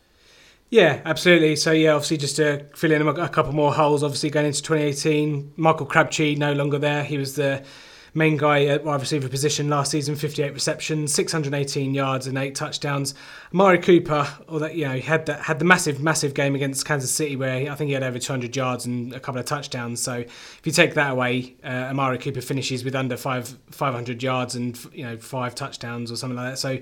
Yeah, 0.70 1.02
absolutely. 1.04 1.56
So 1.56 1.72
yeah, 1.72 1.92
obviously 1.92 2.16
just 2.16 2.36
to 2.36 2.64
fill 2.76 2.92
in 2.92 3.06
a 3.06 3.28
couple 3.28 3.52
more 3.52 3.74
holes. 3.74 4.04
Obviously 4.04 4.30
going 4.30 4.46
into 4.46 4.62
2018, 4.62 5.54
Michael 5.56 5.86
Crabtree 5.86 6.36
no 6.36 6.52
longer 6.52 6.78
there. 6.78 7.02
He 7.02 7.18
was 7.18 7.34
the 7.34 7.64
main 8.14 8.36
guy 8.36 8.64
at 8.64 8.84
wide 8.84 9.00
receiver 9.00 9.28
position 9.28 9.68
last 9.68 9.90
season, 9.90 10.16
58 10.16 10.52
receptions, 10.52 11.12
618 11.14 11.94
yards 11.94 12.26
and 12.26 12.36
eight 12.38 12.54
touchdowns. 12.54 13.14
Amari 13.52 13.78
Cooper, 13.78 14.26
although 14.48 14.66
you 14.66 14.86
know, 14.86 14.94
he 14.94 15.00
had 15.00 15.26
that 15.26 15.42
had 15.42 15.58
the 15.58 15.64
massive, 15.64 16.00
massive 16.00 16.34
game 16.34 16.54
against 16.54 16.84
Kansas 16.84 17.10
City 17.10 17.36
where 17.36 17.60
he, 17.60 17.68
I 17.68 17.74
think 17.74 17.88
he 17.88 17.94
had 17.94 18.02
over 18.02 18.18
200 18.18 18.54
yards 18.54 18.86
and 18.86 19.12
a 19.12 19.20
couple 19.20 19.40
of 19.40 19.46
touchdowns. 19.46 20.00
So 20.00 20.14
if 20.14 20.60
you 20.64 20.72
take 20.72 20.94
that 20.94 21.12
away, 21.12 21.56
uh, 21.64 21.90
Amari 21.90 22.18
Cooper 22.18 22.40
finishes 22.40 22.84
with 22.84 22.94
under 22.94 23.16
five 23.16 23.56
500 23.70 24.22
yards 24.22 24.54
and 24.54 24.78
you 24.92 25.04
know 25.04 25.16
five 25.16 25.54
touchdowns 25.54 26.10
or 26.10 26.16
something 26.16 26.36
like 26.36 26.52
that. 26.52 26.58
So 26.58 26.78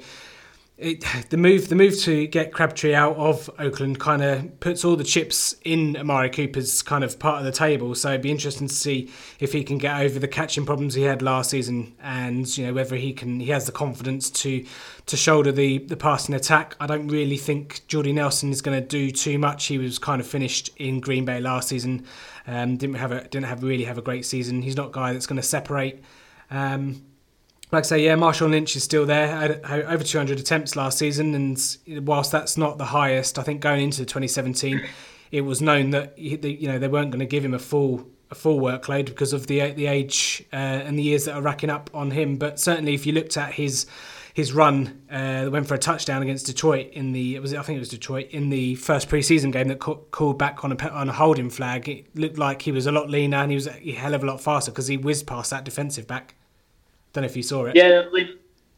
it, 0.79 1.05
the 1.31 1.37
move 1.37 1.69
the 1.69 1.75
move 1.75 1.99
to 2.03 2.29
get 2.29 2.53
Crabtree 2.53 2.95
out 2.95 3.17
of 3.17 3.51
Oakland 3.59 3.99
kind 3.99 4.23
of 4.23 4.61
puts 4.61 4.85
all 4.85 4.95
the 4.95 5.03
chips 5.03 5.57
in 5.65 5.97
Amari 5.97 6.31
Cooper's 6.31 6.83
kind 6.83 7.03
of 7.03 7.19
part 7.19 7.41
of 7.41 7.45
the 7.45 7.51
table. 7.51 7.97
So 7.97 8.11
it'd 8.11 8.23
be 8.23 8.31
interesting 8.31 8.69
to 8.69 8.75
see 8.75 9.11
if 9.41 9.53
he 9.53 9.65
can 9.65 9.79
get 9.79 10.01
over 10.01 10.21
the 10.21 10.29
catching 10.29 10.65
problems 10.65 10.95
he 10.95 11.03
had 11.03 11.21
last 11.21 11.51
season, 11.51 11.97
and 12.01 12.57
you 12.57 12.65
know 12.65 12.73
whether 12.73 12.95
he 12.95 13.13
can 13.13 13.41
he 13.41 13.47
has 13.47 13.67
the 13.67 13.73
confidence 13.73 14.31
to 14.31 14.65
to 15.07 15.17
shoulder 15.17 15.51
the 15.51 15.79
the 15.79 15.97
passing 15.97 16.37
attack. 16.37 16.77
I 16.79 16.87
don't 16.87 17.09
really 17.09 17.39
think 17.39 17.83
Jordy 17.89 18.13
Nelson 18.13 18.51
is 18.51 18.63
going 18.63 18.81
to 18.81 18.87
do 18.87 19.11
too 19.11 19.37
much. 19.37 19.67
He 19.67 19.79
was 19.79 19.99
kind 19.99 20.21
of 20.21 20.29
finished 20.29 20.71
in 20.77 21.01
Green 21.01 21.25
Bay 21.25 21.41
last 21.41 21.69
season. 21.69 22.05
Um, 22.47 22.77
didn't 22.77 22.97
have 22.97 23.11
a 23.11 23.27
didn't 23.27 23.47
have 23.47 23.65
really 23.65 23.85
have 23.85 23.99
a 23.99 24.03
great 24.03 24.25
season. 24.25 24.63
He's 24.63 24.77
not 24.77 24.91
a 24.91 24.93
guy 24.93 25.13
that's 25.13 25.27
going 25.27 25.41
to 25.41 25.47
separate. 25.47 26.05
Um, 26.53 27.03
like 27.71 27.85
I 27.85 27.87
say, 27.87 28.05
yeah, 28.05 28.15
Marshawn 28.15 28.51
Lynch 28.51 28.77
is 28.77 28.85
still 28.85 29.05
there. 29.05 29.61
Over 29.89 30.03
200 30.03 30.39
attempts 30.39 30.75
last 30.75 30.99
season, 30.99 31.35
and 31.35 32.07
whilst 32.07 32.33
that's 32.33 32.57
not 32.57 32.79
the 32.79 32.87
highest, 32.87 33.39
I 33.39 33.43
think 33.43 33.61
going 33.61 33.83
into 33.83 34.05
2017, 34.05 34.81
it 35.31 35.43
was 35.43 35.61
known 35.61 35.91
that 35.91 36.19
you 36.19 36.69
know 36.69 36.79
they 36.79 36.89
weren't 36.89 37.11
going 37.11 37.21
to 37.21 37.27
give 37.27 37.45
him 37.45 37.55
a 37.55 37.59
full 37.59 38.07
a 38.31 38.35
full 38.35 38.61
workload 38.61 39.07
because 39.07 39.33
of 39.33 39.47
the 39.47 39.73
the 39.73 39.87
age 39.87 40.45
uh, 40.53 40.57
and 40.57 40.99
the 40.99 41.03
years 41.03 41.25
that 41.27 41.35
are 41.35 41.43
racking 41.43 41.71
up 41.71 41.91
on 41.93 42.11
him. 42.11 42.37
But 42.37 42.59
certainly, 42.59 42.95
if 42.95 43.05
you 43.07 43.13
looked 43.13 43.37
at 43.37 43.53
his 43.53 43.87
his 44.33 44.53
run, 44.53 45.03
uh, 45.11 45.49
went 45.51 45.67
for 45.67 45.75
a 45.75 45.79
touchdown 45.79 46.23
against 46.23 46.47
Detroit 46.47 46.91
in 46.93 47.13
the 47.13 47.37
it 47.37 47.43
was 47.43 47.53
I 47.53 47.63
think 47.63 47.77
it 47.77 47.81
was 47.81 47.91
Detroit 47.91 48.29
in 48.31 48.49
the 48.49 48.77
first 48.77 49.11
preseason 49.11 49.53
game 49.53 49.69
that 49.69 49.79
called 49.79 50.39
back 50.39 50.65
on 50.65 50.73
a 50.73 50.89
on 50.89 51.09
a 51.11 51.13
holding 51.13 51.51
flag. 51.51 51.89
It 51.89 52.17
looked 52.17 52.39
like 52.39 52.63
he 52.63 52.73
was 52.73 52.87
a 52.87 52.93
lot 52.93 53.11
leaner 53.11 53.39
and 53.39 53.51
he 53.51 53.57
was 53.57 53.67
a 53.67 53.93
hell 53.93 54.15
of 54.15 54.23
a 54.23 54.27
lot 54.27 54.41
faster 54.41 54.71
because 54.71 54.87
he 54.87 54.97
whizzed 54.97 55.27
past 55.27 55.51
that 55.51 55.65
defensive 55.65 56.07
back. 56.07 56.35
Don't 57.19 57.25
know 57.25 57.31
if 57.31 57.37
you 57.37 57.43
saw 57.43 57.65
it. 57.65 57.75
Yeah, 57.75 58.05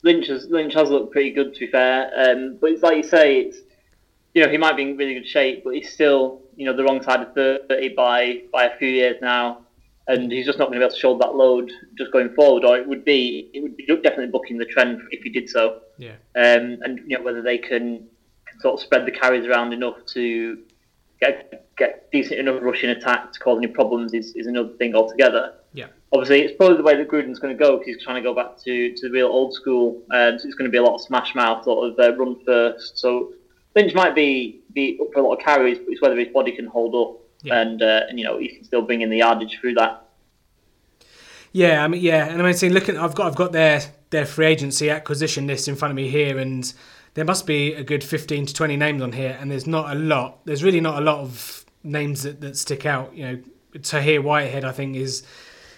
Lynch 0.02 0.28
has 0.28 0.46
Lynch 0.46 0.72
has 0.72 0.88
looked 0.88 1.12
pretty 1.12 1.30
good 1.30 1.52
to 1.52 1.60
be 1.60 1.66
fair. 1.66 2.10
Um, 2.16 2.56
but 2.58 2.70
it's 2.70 2.82
like 2.82 2.96
you 2.96 3.02
say, 3.02 3.40
it's 3.40 3.58
you 4.32 4.42
know 4.42 4.50
he 4.50 4.56
might 4.56 4.78
be 4.78 4.82
in 4.84 4.96
really 4.96 5.12
good 5.12 5.28
shape, 5.28 5.62
but 5.62 5.74
he's 5.74 5.92
still 5.92 6.40
you 6.56 6.64
know 6.64 6.74
the 6.74 6.82
wrong 6.82 7.02
side 7.02 7.20
of 7.20 7.34
thirty 7.34 7.90
by 7.90 8.44
by 8.50 8.64
a 8.64 8.78
few 8.78 8.88
years 8.88 9.16
now, 9.20 9.60
and 10.08 10.32
he's 10.32 10.46
just 10.46 10.58
not 10.58 10.68
going 10.68 10.76
to 10.76 10.78
be 10.78 10.84
able 10.86 10.94
to 10.94 10.98
shoulder 10.98 11.26
that 11.26 11.34
load 11.34 11.70
just 11.98 12.12
going 12.12 12.30
forward. 12.30 12.64
Or 12.64 12.78
it 12.78 12.88
would 12.88 13.04
be 13.04 13.50
it 13.52 13.62
would 13.62 13.76
be 13.76 13.84
definitely 13.84 14.28
booking 14.28 14.56
the 14.56 14.64
trend 14.64 15.02
if 15.10 15.22
he 15.22 15.28
did 15.28 15.50
so. 15.50 15.82
Yeah. 15.98 16.12
Um, 16.34 16.78
and 16.80 17.00
you 17.06 17.18
know 17.18 17.22
whether 17.22 17.42
they 17.42 17.58
can, 17.58 18.08
can 18.46 18.60
sort 18.60 18.72
of 18.72 18.80
spread 18.80 19.04
the 19.04 19.10
carries 19.10 19.44
around 19.44 19.74
enough 19.74 20.06
to 20.14 20.60
get 21.20 21.69
get 21.80 22.10
decent 22.12 22.38
enough 22.38 22.62
rushing 22.62 22.90
attack 22.90 23.32
to 23.32 23.40
cause 23.40 23.58
any 23.58 23.66
problems 23.66 24.14
is, 24.14 24.32
is 24.36 24.46
another 24.46 24.74
thing 24.78 24.94
altogether. 24.94 25.54
Yeah 25.72 25.86
obviously 26.12 26.40
it's 26.42 26.56
probably 26.56 26.76
the 26.76 26.82
way 26.82 26.96
that 26.96 27.08
Gruden's 27.08 27.38
going 27.38 27.56
to 27.56 27.58
go 27.58 27.78
because 27.78 27.94
he's 27.94 28.02
trying 28.02 28.16
to 28.16 28.22
go 28.22 28.34
back 28.34 28.58
to, 28.58 28.94
to 28.94 29.08
the 29.08 29.10
real 29.12 29.28
old 29.28 29.54
school. 29.54 30.02
Um, 30.10 30.38
so 30.38 30.46
it's 30.46 30.54
going 30.54 30.68
to 30.68 30.72
be 30.72 30.78
a 30.78 30.82
lot 30.82 30.94
of 30.94 31.00
smash 31.00 31.34
mouth, 31.34 31.64
sort 31.64 31.92
of 31.92 31.98
uh, 31.98 32.16
run 32.16 32.36
first. 32.44 32.98
So 32.98 33.32
Lynch 33.74 33.94
might 33.94 34.14
be, 34.14 34.62
be 34.72 34.98
up 35.00 35.08
for 35.12 35.20
a 35.20 35.22
lot 35.22 35.34
of 35.34 35.44
carries, 35.44 35.78
but 35.78 35.88
it's 35.88 36.02
whether 36.02 36.16
his 36.16 36.28
body 36.28 36.52
can 36.52 36.66
hold 36.66 36.94
up 36.94 37.20
yeah. 37.42 37.60
and 37.60 37.82
uh, 37.82 38.02
and 38.08 38.18
you 38.18 38.24
know 38.24 38.38
he 38.38 38.48
can 38.48 38.64
still 38.64 38.82
bring 38.82 39.00
in 39.02 39.10
the 39.10 39.18
yardage 39.18 39.58
through 39.60 39.74
that. 39.74 40.06
Yeah, 41.52 41.84
I 41.84 41.88
mean, 41.88 42.00
yeah, 42.00 42.26
and 42.26 42.40
I 42.40 42.44
mean, 42.44 42.54
see, 42.54 42.68
looking, 42.68 42.96
I've 42.96 43.14
got 43.14 43.26
I've 43.26 43.36
got 43.36 43.52
their 43.52 43.82
their 44.10 44.26
free 44.26 44.46
agency 44.46 44.90
acquisition 44.90 45.46
list 45.46 45.68
in 45.68 45.76
front 45.76 45.90
of 45.90 45.96
me 45.96 46.08
here, 46.08 46.38
and 46.38 46.72
there 47.14 47.24
must 47.24 47.46
be 47.46 47.74
a 47.74 47.82
good 47.82 48.04
fifteen 48.04 48.46
to 48.46 48.54
twenty 48.54 48.76
names 48.76 49.02
on 49.02 49.12
here, 49.12 49.36
and 49.40 49.50
there's 49.50 49.66
not 49.66 49.90
a 49.90 49.98
lot. 49.98 50.44
There's 50.44 50.62
really 50.62 50.80
not 50.80 51.00
a 51.00 51.04
lot 51.04 51.20
of 51.20 51.59
names 51.82 52.22
that, 52.22 52.40
that 52.40 52.56
stick 52.56 52.86
out. 52.86 53.14
You 53.14 53.24
know, 53.24 53.42
Tahir 53.82 54.22
Whitehead, 54.22 54.64
I 54.64 54.72
think, 54.72 54.96
is 54.96 55.22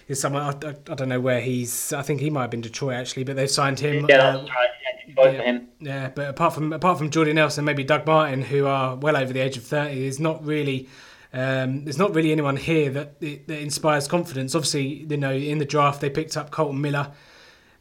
is 0.07 0.19
someone 0.19 0.41
I, 0.41 0.67
I, 0.67 0.75
I, 0.89 0.95
don't 0.95 1.09
know 1.09 1.19
where 1.19 1.41
he's. 1.41 1.93
I 1.93 2.01
think 2.01 2.19
he 2.19 2.29
might 2.29 2.41
have 2.41 2.49
been 2.51 2.61
Detroit 2.61 2.95
actually, 2.95 3.23
but 3.23 3.35
they've 3.35 3.49
signed 3.49 3.79
him. 3.79 4.05
Yeah, 4.09 4.29
uh, 4.29 4.37
right. 4.41 4.69
Yeah, 5.15 5.31
yeah, 5.31 5.41
him. 5.41 5.67
yeah, 5.79 6.09
but 6.09 6.29
apart 6.29 6.53
from 6.53 6.73
apart 6.73 6.97
from 6.97 7.09
Jordy 7.09 7.33
Nelson, 7.33 7.65
maybe 7.65 7.83
Doug 7.83 8.05
Martin, 8.05 8.41
who 8.41 8.65
are 8.65 8.95
well 8.95 9.17
over 9.17 9.33
the 9.33 9.39
age 9.39 9.57
of 9.57 9.63
thirty, 9.63 10.05
is 10.05 10.19
not 10.19 10.43
really. 10.45 10.89
Um, 11.35 11.83
there's 11.83 11.97
not 11.97 12.13
really 12.13 12.31
anyone 12.31 12.57
here 12.57 12.91
that 12.91 13.19
that 13.19 13.59
inspires 13.59 14.07
confidence. 14.07 14.53
Obviously, 14.55 15.05
you 15.09 15.17
know, 15.17 15.33
in 15.33 15.57
the 15.57 15.65
draft 15.65 15.99
they 15.99 16.09
picked 16.09 16.37
up 16.37 16.51
Kolton 16.51 16.79
Miller, 16.79 17.11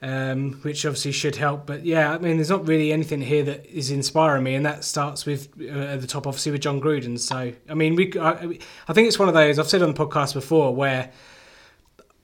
um, 0.02 0.54
which 0.62 0.84
obviously 0.84 1.12
should 1.12 1.36
help. 1.36 1.66
But 1.66 1.86
yeah, 1.86 2.12
I 2.12 2.18
mean, 2.18 2.36
there's 2.36 2.50
not 2.50 2.66
really 2.66 2.92
anything 2.92 3.22
here 3.22 3.44
that 3.44 3.64
is 3.66 3.90
inspiring 3.90 4.42
me, 4.42 4.54
and 4.54 4.66
that 4.66 4.84
starts 4.84 5.24
with 5.24 5.48
uh, 5.60 5.94
at 5.94 6.00
the 6.00 6.06
top, 6.06 6.26
obviously, 6.26 6.52
with 6.52 6.60
Jon 6.60 6.80
Gruden. 6.80 7.18
So 7.18 7.52
I 7.68 7.74
mean, 7.74 7.94
we 7.94 8.12
I, 8.18 8.58
I 8.88 8.92
think 8.92 9.08
it's 9.08 9.18
one 9.18 9.28
of 9.28 9.34
those 9.34 9.58
I've 9.58 9.68
said 9.68 9.82
on 9.82 9.94
the 9.94 10.06
podcast 10.06 10.34
before 10.34 10.74
where 10.74 11.12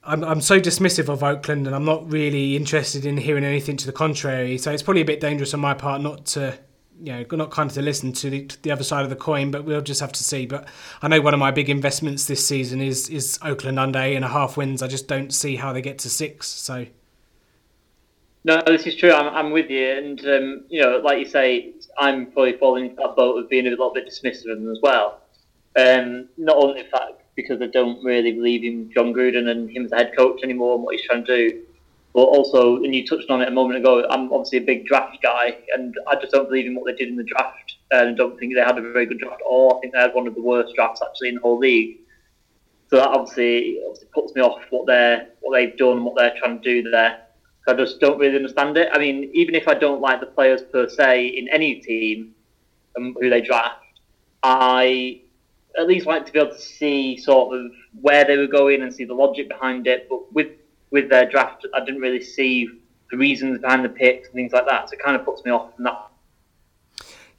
I'm, 0.03 0.23
I'm 0.23 0.41
so 0.41 0.59
dismissive 0.59 1.09
of 1.09 1.23
Oakland 1.23 1.67
and 1.67 1.75
I'm 1.75 1.85
not 1.85 2.11
really 2.11 2.55
interested 2.55 3.05
in 3.05 3.17
hearing 3.17 3.43
anything 3.43 3.77
to 3.77 3.85
the 3.85 3.91
contrary. 3.91 4.57
So 4.57 4.71
it's 4.71 4.83
probably 4.83 5.01
a 5.01 5.05
bit 5.05 5.19
dangerous 5.19 5.53
on 5.53 5.59
my 5.59 5.73
part 5.73 6.01
not 6.01 6.25
to, 6.27 6.57
you 7.01 7.13
know, 7.13 7.25
not 7.31 7.51
kind 7.51 7.69
of 7.69 7.75
to 7.75 7.81
listen 7.81 8.13
to 8.13 8.29
the, 8.29 8.45
to 8.45 8.63
the 8.63 8.71
other 8.71 8.83
side 8.83 9.03
of 9.03 9.09
the 9.09 9.15
coin, 9.15 9.51
but 9.51 9.65
we'll 9.65 9.81
just 9.81 10.01
have 10.01 10.11
to 10.13 10.23
see. 10.23 10.45
But 10.45 10.67
I 11.01 11.09
know 11.09 11.21
one 11.21 11.33
of 11.33 11.39
my 11.39 11.51
big 11.51 11.69
investments 11.69 12.25
this 12.25 12.45
season 12.45 12.81
is 12.81 13.07
is 13.09 13.37
Oakland 13.41 13.77
under 13.77 13.99
eight 13.99 14.15
and 14.15 14.25
a 14.25 14.29
half 14.29 14.57
wins. 14.57 14.81
I 14.81 14.87
just 14.87 15.07
don't 15.07 15.33
see 15.33 15.55
how 15.55 15.73
they 15.73 15.81
get 15.81 15.99
to 15.99 16.09
six. 16.09 16.47
So. 16.47 16.87
No, 18.45 18.61
this 18.65 18.87
is 18.87 18.95
true. 18.95 19.11
I'm, 19.11 19.33
I'm 19.35 19.51
with 19.51 19.69
you, 19.69 19.85
and 19.85 20.19
um, 20.25 20.63
you 20.69 20.81
know, 20.81 20.97
like 21.03 21.19
you 21.19 21.27
say, 21.27 21.73
I'm 21.97 22.27
probably 22.27 22.53
falling 22.53 22.85
into 22.85 22.95
that 22.95 23.15
boat 23.15 23.37
of 23.37 23.49
being 23.49 23.67
a 23.67 23.69
little 23.69 23.93
bit 23.93 24.07
dismissive 24.07 24.51
of 24.51 24.59
them 24.59 24.71
as 24.71 24.79
well. 24.81 25.21
Um, 25.77 26.29
not 26.37 26.55
only 26.55 26.83
the 26.83 26.89
fact 26.89 27.21
because 27.35 27.61
I 27.61 27.67
don't 27.67 28.03
really 28.03 28.33
believe 28.33 28.63
in 28.63 28.91
Jon 28.91 29.13
Gruden 29.13 29.49
and 29.49 29.69
him 29.69 29.85
as 29.85 29.91
a 29.91 29.95
head 29.95 30.11
coach 30.17 30.41
anymore 30.43 30.75
and 30.75 30.83
what 30.83 30.95
he's 30.95 31.05
trying 31.05 31.23
to 31.25 31.49
do. 31.49 31.61
But 32.13 32.23
also, 32.23 32.77
and 32.77 32.93
you 32.93 33.05
touched 33.05 33.29
on 33.29 33.41
it 33.41 33.47
a 33.47 33.51
moment 33.51 33.79
ago, 33.79 34.05
I'm 34.09 34.33
obviously 34.33 34.57
a 34.57 34.61
big 34.61 34.85
draft 34.85 35.21
guy, 35.21 35.57
and 35.73 35.93
I 36.07 36.15
just 36.15 36.31
don't 36.33 36.49
believe 36.49 36.65
in 36.65 36.75
what 36.75 36.85
they 36.85 36.93
did 36.93 37.07
in 37.07 37.15
the 37.15 37.23
draft. 37.23 37.75
And 37.91 38.17
don't 38.17 38.37
think 38.39 38.55
they 38.55 38.61
had 38.61 38.77
a 38.77 38.81
very 38.81 39.05
good 39.05 39.19
draft, 39.19 39.41
or 39.47 39.77
I 39.77 39.79
think 39.79 39.93
they 39.93 39.99
had 39.99 40.13
one 40.13 40.27
of 40.27 40.35
the 40.35 40.41
worst 40.41 40.75
drafts 40.75 41.01
actually 41.01 41.29
in 41.29 41.35
the 41.35 41.41
whole 41.41 41.57
league. 41.57 41.99
So 42.89 42.97
that 42.97 43.07
obviously, 43.07 43.79
obviously 43.85 44.07
puts 44.13 44.33
me 44.35 44.41
off 44.41 44.61
what 44.69 44.85
they're 44.85 45.29
what 45.41 45.55
they've 45.55 45.77
done, 45.77 45.97
and 45.97 46.05
what 46.05 46.15
they're 46.15 46.35
trying 46.37 46.61
to 46.61 46.63
do 46.63 46.89
there. 46.89 47.21
I 47.69 47.73
just 47.73 47.99
don't 47.99 48.19
really 48.19 48.35
understand 48.35 48.77
it. 48.77 48.89
I 48.91 48.97
mean, 48.97 49.29
even 49.33 49.55
if 49.55 49.67
I 49.67 49.73
don't 49.73 50.01
like 50.01 50.19
the 50.19 50.25
players 50.25 50.61
per 50.61 50.89
se 50.89 51.27
in 51.27 51.47
any 51.49 51.75
team 51.75 52.33
um, 52.97 53.15
who 53.19 53.29
they 53.29 53.41
draft, 53.41 53.83
I 54.43 55.21
at 55.77 55.87
least 55.87 56.05
like 56.05 56.25
to 56.25 56.31
be 56.31 56.39
able 56.39 56.51
to 56.51 56.59
see 56.59 57.17
sort 57.17 57.57
of 57.57 57.71
where 58.01 58.25
they 58.25 58.37
were 58.37 58.47
going 58.47 58.81
and 58.81 58.93
see 58.93 59.05
the 59.05 59.13
logic 59.13 59.47
behind 59.47 59.87
it. 59.87 60.07
But 60.09 60.31
with 60.33 60.49
with 60.91 61.09
their 61.09 61.29
draft, 61.29 61.65
I 61.73 61.79
didn't 61.85 62.01
really 62.01 62.23
see 62.23 62.67
the 63.11 63.17
reasons 63.17 63.59
behind 63.59 63.85
the 63.85 63.89
picks 63.89 64.27
and 64.27 64.35
things 64.35 64.51
like 64.51 64.65
that. 64.67 64.89
So 64.89 64.93
it 64.93 64.99
kind 65.03 65.15
of 65.15 65.25
puts 65.25 65.43
me 65.45 65.51
off 65.51 65.75
from 65.75 65.83
that. 65.85 66.05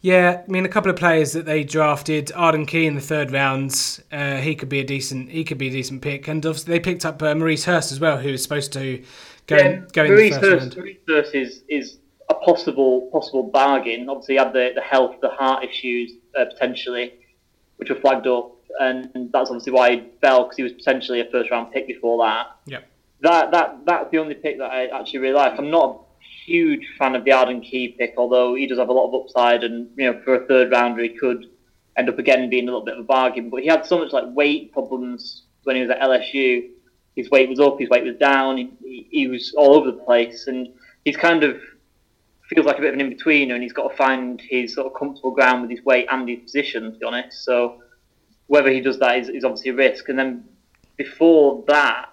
Yeah, 0.02 0.42
I 0.46 0.50
mean 0.50 0.64
a 0.64 0.68
couple 0.68 0.90
of 0.90 0.96
players 0.96 1.32
that 1.32 1.44
they 1.44 1.62
drafted, 1.62 2.32
Arden 2.32 2.64
Key 2.64 2.86
in 2.86 2.94
the 2.94 3.02
third 3.02 3.30
round. 3.32 4.00
Uh, 4.10 4.36
he 4.36 4.54
could 4.54 4.70
be 4.70 4.80
a 4.80 4.84
decent. 4.84 5.30
He 5.30 5.44
could 5.44 5.58
be 5.58 5.68
a 5.68 5.72
decent 5.72 6.00
pick, 6.00 6.26
and 6.26 6.44
obviously 6.46 6.72
they 6.72 6.80
picked 6.80 7.04
up 7.04 7.22
uh, 7.22 7.34
Maurice 7.34 7.64
Hurst 7.64 7.92
as 7.92 8.00
well, 8.00 8.16
who 8.18 8.32
was 8.32 8.42
supposed 8.42 8.72
to 8.74 9.02
go 9.50 9.56
Yeah, 9.56 9.68
in, 9.68 9.86
go 9.92 10.06
Maurice 10.06 10.34
the 10.34 10.40
first 10.40 10.64
Hurst. 10.64 10.76
Maurice 10.76 10.98
Hurst 11.08 11.34
is, 11.34 11.62
is 11.68 11.98
a 12.30 12.34
possible 12.34 13.10
possible 13.12 13.42
bargain. 13.42 14.08
Obviously, 14.08 14.34
he 14.34 14.38
had 14.38 14.52
the, 14.52 14.70
the 14.74 14.80
health, 14.80 15.16
the 15.20 15.28
heart 15.28 15.64
issues 15.64 16.12
uh, 16.38 16.44
potentially, 16.46 17.14
which 17.76 17.90
were 17.90 17.96
flagged 17.96 18.26
up, 18.26 18.52
and, 18.78 19.10
and 19.14 19.32
that's 19.32 19.50
obviously 19.50 19.72
why 19.72 19.90
he 19.90 20.02
fell 20.20 20.44
because 20.44 20.56
he 20.56 20.62
was 20.62 20.72
potentially 20.72 21.20
a 21.20 21.30
first 21.30 21.50
round 21.50 21.72
pick 21.72 21.86
before 21.86 22.24
that. 22.24 22.46
Yep. 22.66 22.86
That 23.22 23.50
that 23.50 23.80
that's 23.84 24.10
the 24.10 24.18
only 24.18 24.34
pick 24.34 24.58
that 24.58 24.70
I 24.70 24.86
actually 24.86 25.18
really 25.18 25.34
like. 25.34 25.58
I'm 25.58 25.70
not 25.70 25.96
a 25.96 26.24
huge 26.46 26.86
fan 26.98 27.14
of 27.14 27.24
the 27.24 27.32
Arden 27.32 27.60
Key 27.60 27.88
pick, 27.98 28.14
although 28.16 28.54
he 28.54 28.66
does 28.66 28.78
have 28.78 28.88
a 28.88 28.92
lot 28.92 29.08
of 29.08 29.22
upside, 29.22 29.64
and 29.64 29.90
you 29.96 30.10
know 30.10 30.20
for 30.22 30.36
a 30.36 30.46
third 30.46 30.70
rounder 30.70 31.02
he 31.02 31.10
could 31.10 31.46
end 31.96 32.08
up 32.08 32.18
again 32.18 32.48
being 32.48 32.64
a 32.64 32.66
little 32.66 32.84
bit 32.84 32.94
of 32.94 33.00
a 33.00 33.06
bargain. 33.06 33.50
But 33.50 33.62
he 33.62 33.66
had 33.66 33.84
so 33.84 33.98
much 33.98 34.12
like 34.12 34.24
weight 34.28 34.72
problems 34.72 35.42
when 35.64 35.76
he 35.76 35.82
was 35.82 35.90
at 35.90 36.00
LSU. 36.00 36.70
His 37.20 37.30
weight 37.30 37.48
was 37.48 37.61
up, 37.61 37.78
his 37.78 37.90
weight 37.90 38.04
was 38.04 38.16
down. 38.16 38.56
He, 38.56 39.06
he, 39.11 39.28
was 39.28 39.52
all 39.56 39.74
over 39.74 39.90
the 39.90 39.98
place, 39.98 40.46
and 40.46 40.68
he's 41.04 41.16
kind 41.16 41.44
of 41.44 41.61
feels 42.48 42.66
like 42.66 42.78
a 42.78 42.80
bit 42.80 42.88
of 42.88 42.94
an 42.94 43.00
in 43.00 43.16
betweener, 43.16 43.54
and 43.54 43.62
he's 43.62 43.72
got 43.72 43.88
to 43.88 43.96
find 43.96 44.40
his 44.40 44.74
sort 44.74 44.87
of 44.87 44.98
comfortable 44.98 45.30
ground 45.30 45.62
with 45.62 45.70
his 45.70 45.85
weight 45.85 46.06
and 46.11 46.28
his 46.28 46.40
position. 46.40 46.92
To 46.92 46.98
be 46.98 47.04
honest, 47.04 47.44
so 47.44 47.83
whether 48.46 48.70
he 48.70 48.80
does 48.80 48.98
that 48.98 49.18
is, 49.18 49.28
is 49.28 49.44
obviously 49.44 49.70
a 49.70 49.74
risk. 49.74 50.09
And 50.09 50.18
then 50.18 50.44
before 50.96 51.62
that, 51.68 52.09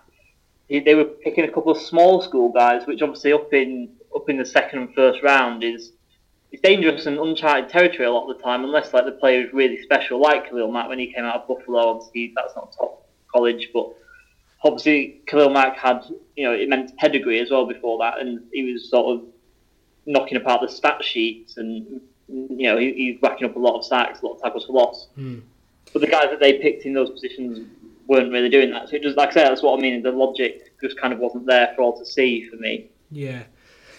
he, 0.68 0.80
they 0.80 0.94
were 0.94 1.06
picking 1.06 1.46
a 1.46 1.52
couple 1.52 1.72
of 1.72 1.82
small 1.82 2.22
school 2.22 2.52
guys, 2.52 2.86
which 2.86 3.02
obviously 3.02 3.34
up 3.34 3.54
in 3.54 3.90
up 4.16 4.30
in 4.30 4.38
the 4.38 4.46
second 4.46 4.80
and 4.80 4.94
first 4.94 5.24
round 5.24 5.64
is 5.64 5.94
it's 6.52 6.62
dangerous 6.62 7.06
and 7.06 7.18
uncharted 7.20 7.70
territory 7.70 8.06
a 8.06 8.12
lot 8.12 8.30
of 8.30 8.38
the 8.38 8.44
time, 8.44 8.64
unless 8.64 8.94
like 8.94 9.06
the 9.06 9.12
player 9.12 9.46
is 9.46 9.54
really 9.54 9.82
special, 9.82 10.22
like 10.22 10.50
Khalil 10.50 10.72
Mack 10.72 10.88
when 10.90 11.00
he 11.00 11.12
came 11.12 11.26
out 11.26 11.42
of 11.42 11.48
Buffalo. 11.48 11.80
Obviously, 11.80 12.34
that's 12.36 12.56
not 12.56 12.74
top 12.78 13.06
college, 13.32 13.70
but 13.74 13.94
obviously 14.64 15.22
Khalil 15.28 15.50
Mack 15.50 15.78
had 15.78 16.04
you 16.36 16.44
know 16.44 16.54
immense 16.54 16.92
pedigree 16.98 17.40
as 17.40 17.52
well 17.52 17.66
before 17.66 17.98
that, 18.00 18.20
and 18.20 18.42
he 18.52 18.72
was 18.72 18.90
sort 18.90 19.16
of 19.16 19.26
knocking 20.06 20.38
apart 20.38 20.62
the 20.62 20.70
stat 20.70 21.04
sheets, 21.04 21.58
and 21.58 22.02
you 22.28 22.68
know 22.68 22.78
he, 22.78 22.94
he's 22.94 23.22
racking 23.22 23.50
up 23.50 23.56
a 23.56 23.60
lot 23.60 23.78
of 23.78 23.86
sacks, 23.86 24.22
a 24.22 24.26
lot 24.26 24.36
of 24.36 24.42
tackles 24.42 24.66
for 24.66 24.74
loss. 24.74 25.08
Hmm. 25.16 25.40
But 25.94 26.02
the 26.02 26.08
guys 26.08 26.28
that 26.30 26.40
they 26.40 26.60
picked 26.60 26.86
in 26.86 26.94
those 26.94 27.10
positions 27.10 27.68
weren't 28.08 28.32
really 28.32 28.50
doing 28.50 28.72
that. 28.72 28.90
So 28.90 28.96
it 28.96 29.04
just 29.04 29.18
like 29.18 29.30
I 29.30 29.34
say, 29.34 29.44
that's 29.44 29.64
what 29.64 29.78
I 29.78 29.82
mean. 29.82 30.04
The 30.04 30.12
logic 30.12 30.74
just 30.82 31.00
kind 31.00 31.14
of 31.14 31.20
wasn't 31.20 31.46
there 31.46 31.74
for 31.76 31.82
all 31.82 31.98
to 31.98 32.06
see 32.06 32.48
for 32.50 32.56
me. 32.58 32.90
Yeah. 33.12 33.44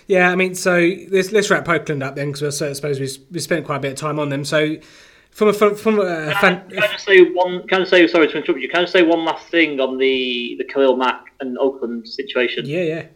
Yeah, 0.07 0.31
I 0.31 0.37
mean, 0.37 0.55
so 0.55 0.91
let's, 1.11 1.33
let's 1.33 1.51
wrap 1.51 1.69
Oakland 1.69 2.03
up 2.03 2.17
then, 2.17 2.33
because 2.33 2.63
I 2.63 2.73
suppose 2.73 2.99
we 2.99 3.09
we 3.31 3.41
spent 3.41 3.67
quite 3.67 3.77
a 3.77 3.81
bit 3.81 3.93
of 3.93 3.99
time 3.99 4.19
on 4.19 4.31
them. 4.31 4.43
So, 4.43 4.77
from 5.39 5.49
a 5.49 5.53
from, 5.53 5.77
from 5.77 6.01
a 6.01 6.35
fan, 6.41 6.69
Can 6.69 6.83
I 6.83 6.89
just 6.89 7.05
say 7.05 7.31
one? 7.31 7.65
Can 7.69 7.83
I 7.83 7.85
say 7.85 8.09
sorry 8.09 8.27
to 8.27 8.39
interrupt 8.39 8.61
you? 8.61 8.69
Can 8.69 8.83
I 8.83 8.87
say 8.87 9.03
one 9.05 9.25
last 9.25 9.47
thing 9.49 9.79
on 9.79 9.97
the 9.97 10.57
the 10.59 10.65
Khalil 10.65 10.97
Mack 10.97 11.27
and 11.39 11.57
Oakland 11.59 12.09
situation? 12.09 12.67
yeah, 12.67 12.83
yeah, 12.83 13.07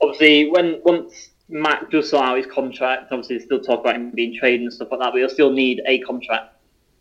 Obviously, 0.00 0.50
when 0.50 0.80
once 0.84 1.30
Mack 1.48 1.92
does 1.92 2.10
sort 2.10 2.24
out 2.24 2.36
his 2.36 2.46
contract, 2.46 3.12
obviously 3.12 3.38
they 3.38 3.44
still 3.44 3.60
talk 3.60 3.80
about 3.80 3.94
him 3.94 4.10
being 4.10 4.36
traded 4.36 4.62
and 4.62 4.72
stuff 4.72 4.88
like 4.90 4.98
that, 4.98 5.12
but 5.12 5.18
he'll 5.18 5.28
still 5.28 5.52
need 5.52 5.80
a 5.86 6.00
contract. 6.00 6.56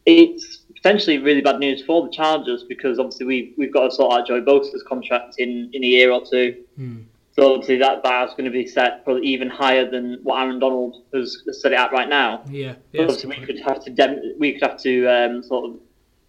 It's 0.06 0.58
potentially 0.76 1.18
really 1.18 1.42
bad 1.42 1.58
news 1.58 1.84
for 1.84 2.06
the 2.06 2.12
Chargers 2.12 2.64
because 2.64 3.00
obviously 3.00 3.26
we've 3.26 3.54
we've 3.58 3.74
got 3.74 3.90
to 3.90 3.92
sort 3.92 4.14
out 4.14 4.28
Joey 4.28 4.42
Bosa's 4.42 4.84
contract 4.88 5.40
in 5.40 5.72
in 5.74 5.84
a 5.84 5.88
year 5.88 6.12
or 6.12 6.22
two. 6.24 6.64
Hmm. 6.76 6.98
So 7.36 7.52
obviously 7.54 7.78
that 7.80 8.02
bar's 8.02 8.32
going 8.32 8.46
to 8.46 8.50
be 8.52 8.66
set 8.66 9.04
probably 9.04 9.28
even 9.28 9.50
higher 9.50 9.90
than 9.90 10.20
what 10.24 10.42
Aaron 10.42 10.58
Donald 10.60 11.04
has 11.14 11.38
set 11.52 11.74
it 11.74 11.80
at 11.80 11.92
right 11.92 12.08
now. 12.08 12.44
yeah, 12.50 12.76
yeah. 12.94 13.02
obviously 13.02 13.30
we 13.38 13.46
could 13.46 13.60
have 13.60 13.84
to 13.84 13.90
dem- 13.92 14.22
we 14.40 14.54
could 14.54 14.62
have 14.62 14.78
to 14.84 15.06
um, 15.08 15.44
sort 15.44 15.70
of 15.70 15.80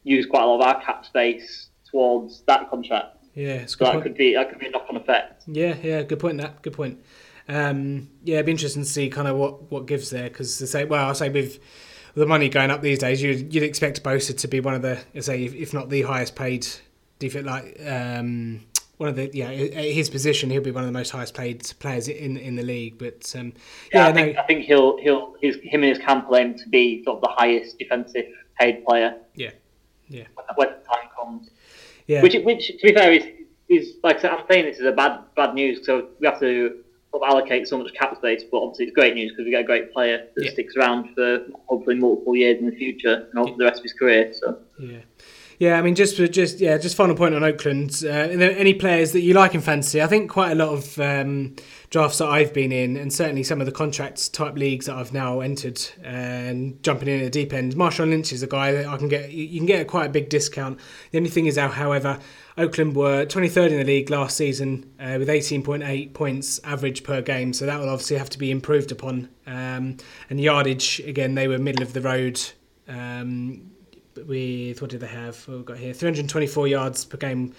use 0.03 0.27
quite 0.27 0.43
a 0.43 0.47
lot 0.47 0.61
of 0.61 0.67
our 0.67 0.83
cap 0.83 1.07
space 1.07 1.69
towards 1.89 2.43
that 2.49 2.69
contract. 2.71 3.19
Yeah, 3.35 3.67
So 3.67 3.85
that 3.85 3.93
point. 3.93 4.03
could 4.03 4.17
be 4.17 4.35
that 4.35 4.49
could 4.51 4.59
be 4.59 4.67
a 4.67 4.71
knock 4.71 4.87
on 4.89 4.97
effect. 4.97 5.45
Yeah, 5.47 5.77
yeah, 5.83 6.03
good 6.03 6.19
point. 6.19 6.39
That 6.39 6.63
good 6.63 6.73
point. 6.73 6.99
Um, 7.49 8.09
yeah, 8.25 8.37
it'd 8.37 8.47
be 8.47 8.53
interesting 8.53 8.83
to 8.83 8.89
see 8.89 9.09
kind 9.09 9.29
of 9.29 9.37
what 9.37 9.71
what 9.71 9.87
gives 9.87 10.11
there 10.11 10.29
because 10.29 10.59
to 10.59 10.67
say, 10.67 10.85
well, 10.85 11.09
I 11.09 11.13
say 11.13 11.29
with 11.29 11.61
the 12.15 12.27
money 12.27 12.49
going 12.49 12.71
up 12.71 12.81
these 12.83 12.99
days, 12.99 13.23
you'd, 13.23 13.55
you'd 13.55 13.63
expect 13.63 14.03
Bosa 14.03 14.37
to 14.39 14.49
be 14.49 14.59
one 14.59 14.73
of 14.75 14.83
the, 14.83 14.99
say, 15.21 15.45
if, 15.45 15.55
if 15.55 15.75
not 15.75 15.91
the 15.91 16.01
highest 16.03 16.35
paid 16.35 16.67
defense, 17.19 17.47
like 17.47 17.79
um, 17.87 18.63
one 18.99 19.09
of 19.11 19.17
the, 19.17 19.31
yeah, 19.35 19.51
his 19.51 20.09
position, 20.09 20.49
he'll 20.51 20.63
be 20.63 20.71
one 20.71 20.83
of 20.83 20.89
the 20.89 20.93
most 20.99 21.11
highest 21.11 21.35
paid 21.35 21.61
players 21.81 22.09
in 22.09 22.37
in 22.37 22.57
the 22.57 22.63
league. 22.63 22.99
But 22.99 23.35
um, 23.39 23.53
Yeah, 23.93 24.05
yeah, 24.05 24.09
I 24.09 24.13
think 24.13 24.35
no, 24.37 24.43
I 24.43 24.47
think 24.47 24.65
he'll 24.65 24.97
he'll 24.99 25.35
his 25.41 25.57
him 25.63 25.83
and 25.83 25.91
his 25.91 25.99
camp 25.99 26.29
aim 26.35 26.55
to 26.59 26.69
be 26.69 27.05
sort 27.05 27.17
of 27.19 27.23
the 27.23 27.29
highest 27.37 27.79
defensive 27.79 28.27
paid 28.59 28.85
player 28.87 29.17
yeah, 29.35 29.51
yeah, 30.09 30.25
when 30.55 30.69
the 30.69 30.75
time 30.75 31.09
comes. 31.19 31.51
yeah, 32.07 32.23
Which 32.23 32.35
which 32.43 32.69
to 32.69 32.79
be 32.83 32.95
fair 32.95 33.13
is 33.13 33.25
is 33.69 33.97
like 34.03 34.17
I 34.17 34.21
said, 34.23 34.31
I'm 34.31 34.47
saying 34.51 34.65
this 34.65 34.79
is 34.79 34.87
a 34.87 34.93
bad 34.93 35.21
bad 35.37 35.55
news. 35.55 35.85
So 35.85 36.09
we 36.21 36.27
have 36.27 36.41
to 36.41 36.83
sort 37.11 37.23
of 37.23 37.29
allocate 37.31 37.69
so 37.69 37.77
much 37.79 37.93
cap 37.95 38.17
space, 38.17 38.45
but 38.51 38.59
obviously 38.63 38.87
it's 38.87 38.95
great 38.95 39.15
news 39.15 39.33
because 39.33 39.45
we 39.45 39.51
get 39.51 39.61
a 39.61 39.65
great 39.65 39.93
player 39.93 40.27
that 40.35 40.45
Yeah. 40.45 40.51
sticks 40.53 40.75
around 40.77 41.15
for 41.15 41.47
hopefully 41.67 41.97
multiple 41.97 42.35
years 42.35 42.59
in 42.61 42.67
the 42.71 42.77
future 42.77 43.27
and 43.29 43.35
hopefully 43.39 43.59
the 43.59 43.65
rest 43.65 43.79
of 43.79 43.83
his 43.85 43.93
career. 43.93 44.33
So. 44.33 44.59
yeah. 44.79 44.99
Yeah, 45.59 45.79
I 45.79 45.83
mean, 45.83 45.95
just 45.95 46.17
just 46.17 46.61
yeah, 46.61 46.77
just 46.77 46.97
final 46.97 47.17
point 47.17 47.35
on 47.35 47.43
Oakland. 47.43 48.03
Uh, 48.05 48.09
any 48.09 48.75
players 48.75 49.13
that 49.13 49.21
you 49.21 49.33
like 49.33 49.55
in 49.55 49.63
fantasy? 49.63 50.03
I 50.03 50.07
think 50.07 50.31
quite 50.31 50.53
a 50.53 50.55
lot 50.55 50.69
of 50.69 50.99
um, 50.99 51.57
drafts 51.89 52.19
that 52.19 52.29
I've 52.29 52.53
been 52.53 52.73
in, 52.73 52.97
and 52.97 53.11
certainly 53.11 53.43
some 53.43 53.61
of 53.61 53.67
the 53.67 53.73
contracts 53.73 54.29
type 54.29 54.55
leagues 54.55 54.85
that 54.87 54.97
I've 54.97 55.15
now 55.15 55.41
entered 55.41 55.81
and 56.03 56.83
jumping 56.83 57.09
in 57.09 57.21
at 57.21 57.25
the 57.25 57.31
deep 57.31 57.55
end. 57.55 57.75
Marshawn 57.75 58.11
Lynch 58.11 58.35
is 58.35 58.43
a 58.43 58.47
guy 58.47 58.73
that 58.73 58.87
I 58.87 58.99
can 58.99 59.09
get. 59.09 59.31
You 59.31 59.59
can 59.59 59.67
get 59.67 59.87
quite 59.87 60.07
a 60.07 60.11
big 60.11 60.29
discount. 60.29 60.79
The 61.11 61.19
only 61.19 61.31
thing 61.31 61.47
is, 61.47 61.57
how 61.57 61.69
however, 61.69 62.19
Oakland 62.59 62.95
were 62.95 63.25
23rd 63.25 63.71
in 63.71 63.79
the 63.79 63.85
league 63.85 64.11
last 64.11 64.37
season 64.37 64.93
uh, 65.01 65.17
with 65.19 65.29
18.8 65.29 66.13
points 66.13 66.61
average 66.65 67.03
per 67.03 67.23
game, 67.23 67.55
so 67.55 67.65
that 67.65 67.81
will 67.81 67.89
obviously 67.89 68.19
have 68.19 68.31
to 68.31 68.39
be 68.39 68.51
improved 68.51 68.93
upon. 68.93 69.31
Um, 69.47 69.97
and 70.29 70.39
yardage 70.39 71.01
again, 71.01 71.35
they 71.35 71.49
were 71.49 71.59
middle 71.59 71.83
of 71.83 71.95
the 71.95 72.03
road. 72.03 72.43
Um, 72.89 73.73
with 74.17 74.81
what 74.81 74.91
did 74.91 75.01
they 75.01 75.07
have? 75.07 75.37
What 75.49 75.57
we've 75.57 75.67
got 75.67 75.79
here 75.79 75.93
324 75.93 76.69
yards 76.69 77.05
per 77.05 77.17
game 77.17 77.55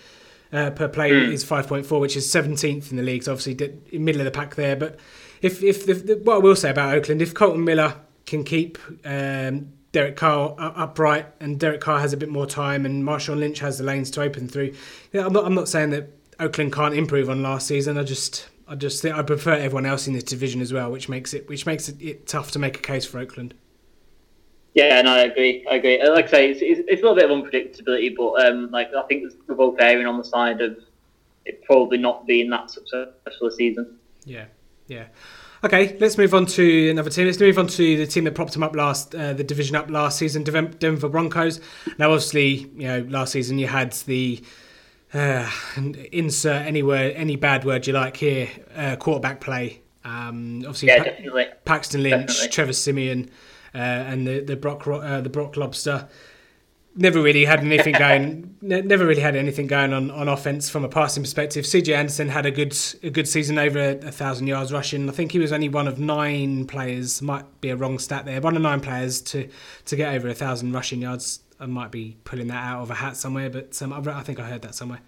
uh, 0.51 0.71
per 0.71 0.87
play 0.87 1.11
is 1.11 1.43
5.4, 1.43 1.99
which 1.99 2.15
is 2.15 2.27
17th 2.27 2.91
in 2.91 2.97
the 2.97 3.03
league. 3.03 3.23
So 3.23 3.33
obviously 3.33 3.79
middle 3.97 4.21
of 4.21 4.25
the 4.25 4.31
pack 4.31 4.55
there. 4.55 4.75
But 4.75 4.99
if 5.41 5.63
if 5.63 5.85
the, 5.85 5.93
the, 5.93 6.15
what 6.17 6.35
I 6.35 6.39
will 6.39 6.55
say 6.55 6.69
about 6.69 6.95
Oakland, 6.95 7.21
if 7.21 7.33
Kolton 7.33 7.63
Miller 7.63 7.95
can 8.25 8.43
keep 8.43 8.77
um, 9.05 9.73
Derek 9.91 10.15
Carr 10.15 10.55
upright 10.57 11.27
and 11.39 11.59
Derek 11.59 11.81
Carr 11.81 11.99
has 11.99 12.13
a 12.13 12.17
bit 12.17 12.29
more 12.29 12.45
time 12.45 12.85
and 12.85 13.03
Marshawn 13.03 13.39
Lynch 13.39 13.59
has 13.59 13.77
the 13.77 13.83
lanes 13.83 14.11
to 14.11 14.21
open 14.21 14.47
through, 14.47 14.73
yeah, 15.11 15.25
I'm 15.25 15.33
not 15.33 15.45
I'm 15.45 15.55
not 15.55 15.69
saying 15.69 15.91
that 15.91 16.09
Oakland 16.39 16.73
can't 16.73 16.93
improve 16.93 17.29
on 17.29 17.41
last 17.41 17.67
season. 17.67 17.97
I 17.97 18.03
just 18.03 18.49
I 18.67 18.75
just 18.75 19.01
think 19.01 19.15
I 19.15 19.21
prefer 19.21 19.53
everyone 19.53 19.85
else 19.85 20.07
in 20.07 20.13
this 20.13 20.23
division 20.23 20.61
as 20.61 20.73
well, 20.73 20.91
which 20.91 21.09
makes 21.09 21.33
it 21.33 21.47
which 21.49 21.65
makes 21.65 21.89
it, 21.89 22.01
it 22.01 22.27
tough 22.27 22.51
to 22.51 22.59
make 22.59 22.77
a 22.77 22.81
case 22.81 23.05
for 23.05 23.19
Oakland. 23.19 23.53
Yeah, 24.73 25.01
no, 25.01 25.13
I 25.13 25.19
agree. 25.21 25.65
I 25.69 25.75
agree. 25.75 26.07
Like 26.07 26.25
I 26.25 26.29
say, 26.29 26.51
it's, 26.51 26.59
it's, 26.61 26.81
it's 26.87 27.01
a 27.01 27.05
little 27.09 27.15
bit 27.15 27.29
of 27.29 27.31
unpredictability, 27.31 28.15
but 28.15 28.45
um, 28.45 28.69
like 28.71 28.89
I 28.93 29.01
think 29.03 29.33
we're 29.47 29.55
both 29.55 29.79
erring 29.79 30.05
on 30.05 30.17
the 30.17 30.23
side 30.23 30.61
of 30.61 30.77
it 31.45 31.63
probably 31.63 31.97
not 31.97 32.27
being 32.27 32.49
that 32.51 32.69
successful 32.69 33.47
a 33.47 33.51
season. 33.51 33.97
Yeah, 34.25 34.45
yeah. 34.87 35.05
Okay, 35.63 35.97
let's 35.99 36.17
move 36.17 36.35
on 36.35 36.45
to 36.45 36.89
another 36.91 37.09
team. 37.09 37.25
Let's 37.25 37.39
move 37.39 37.57
on 37.57 37.67
to 37.67 37.97
the 37.97 38.05
team 38.05 38.25
that 38.25 38.35
propped 38.35 38.53
them 38.53 38.61
up 38.61 38.75
last, 38.75 39.15
uh, 39.15 39.33
the 39.33 39.43
division 39.43 39.75
up 39.75 39.89
last 39.89 40.19
season, 40.19 40.43
Denver 40.43 41.09
Broncos. 41.09 41.59
Now, 41.97 42.11
obviously, 42.11 42.69
you 42.75 42.87
know, 42.87 42.99
last 43.09 43.31
season 43.31 43.57
you 43.57 43.65
had 43.65 43.93
the 43.93 44.43
uh, 45.13 45.49
insert 46.11 46.65
any 46.67 46.83
word, 46.83 47.13
any 47.15 47.35
bad 47.37 47.65
word 47.65 47.87
you 47.87 47.93
like 47.93 48.17
here, 48.17 48.49
uh, 48.75 48.97
quarterback 48.97 49.41
play. 49.41 49.81
Um, 50.05 50.59
obviously, 50.59 50.89
Yeah, 50.89 50.97
Pa- 50.99 51.03
definitely. 51.05 51.45
Paxton 51.65 52.03
Lynch, 52.03 52.27
Definitely. 52.27 52.49
Trevor 52.49 52.73
Siemian, 52.73 53.29
uh, 53.73 53.77
and 53.77 54.27
the 54.27 54.39
the 54.39 54.55
Brock 54.55 54.87
uh, 54.87 55.21
the 55.21 55.29
Brock 55.29 55.57
Lobster. 55.57 56.07
Never 56.99 57.21
really 57.21 57.45
had 57.45 57.59
anything 57.59 57.93
going. 57.99 58.55
ne- 58.61 58.81
never 58.81 59.05
really 59.05 59.21
had 59.21 59.35
anything 59.35 59.67
going 59.67 59.93
on, 59.93 60.09
on 60.09 60.27
offense 60.27 60.67
from 60.67 60.83
a 60.83 60.89
passing 60.89 61.21
perspective. 61.21 61.63
CJ 61.63 61.95
Anderson 61.95 62.29
had 62.29 62.47
a 62.47 62.51
good 62.51 62.75
a 63.03 63.11
good 63.11 63.27
season 63.27 63.59
over 63.59 63.77
a, 63.79 63.97
a 63.97 64.11
thousand 64.11 64.47
yards 64.47 64.73
rushing. 64.73 65.07
I 65.07 65.11
think 65.11 65.31
he 65.31 65.37
was 65.39 65.51
only 65.51 65.69
one 65.69 65.87
of 65.87 65.99
nine 65.99 66.65
players. 66.65 67.21
Might 67.21 67.61
be 67.61 67.69
a 67.69 67.75
wrong 67.75 67.99
stat 67.99 68.25
there. 68.25 68.41
One 68.41 68.55
of 68.55 68.63
nine 68.63 68.81
players 68.81 69.21
to 69.21 69.47
to 69.85 69.95
get 69.95 70.13
over 70.15 70.27
a 70.27 70.33
thousand 70.33 70.71
rushing 70.71 71.01
yards. 71.01 71.41
I 71.59 71.65
might 71.67 71.91
be 71.91 72.17
pulling 72.23 72.47
that 72.47 72.63
out 72.63 72.81
of 72.81 72.91
a 72.91 72.95
hat 72.95 73.15
somewhere, 73.17 73.49
but 73.49 73.79
um, 73.81 73.93
I 73.93 73.97
I 74.19 74.23
think 74.23 74.39
I 74.39 74.49
heard 74.49 74.63
that 74.63 74.73
somewhere. 74.75 75.01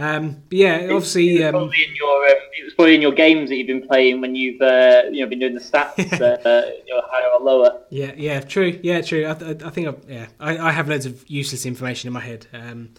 Um, 0.00 0.42
but 0.48 0.58
yeah, 0.58 0.88
obviously. 0.90 1.36
It 1.36 1.40
was 1.40 1.44
Um, 1.46 1.52
probably 1.52 1.84
in 1.84 1.94
your 1.96 2.26
um, 2.26 2.32
it 2.58 2.64
was 2.64 2.74
probably 2.74 2.94
in 2.94 3.02
your 3.02 3.12
games 3.12 3.50
that 3.50 3.56
you've 3.56 3.66
been 3.66 3.86
playing 3.86 4.20
when 4.20 4.34
you've 4.34 4.60
uh, 4.60 5.02
you 5.10 5.20
know 5.20 5.28
been 5.28 5.38
doing 5.38 5.54
the 5.54 5.60
stats 5.60 5.98
uh, 6.20 6.70
you 6.86 6.94
know, 6.94 7.02
higher 7.06 7.28
or 7.38 7.40
lower. 7.40 7.80
Yeah, 7.90 8.12
yeah, 8.16 8.40
true. 8.40 8.78
Yeah, 8.82 9.02
true. 9.02 9.26
I, 9.26 9.32
I, 9.32 9.50
I 9.66 9.70
think, 9.70 9.88
I've, 9.88 10.04
yeah, 10.08 10.26
I, 10.38 10.58
I 10.58 10.72
have 10.72 10.88
loads 10.88 11.06
of 11.06 11.28
useless 11.28 11.66
information 11.66 12.08
in 12.08 12.14
my 12.14 12.20
head. 12.20 12.46
Um, 12.52 12.90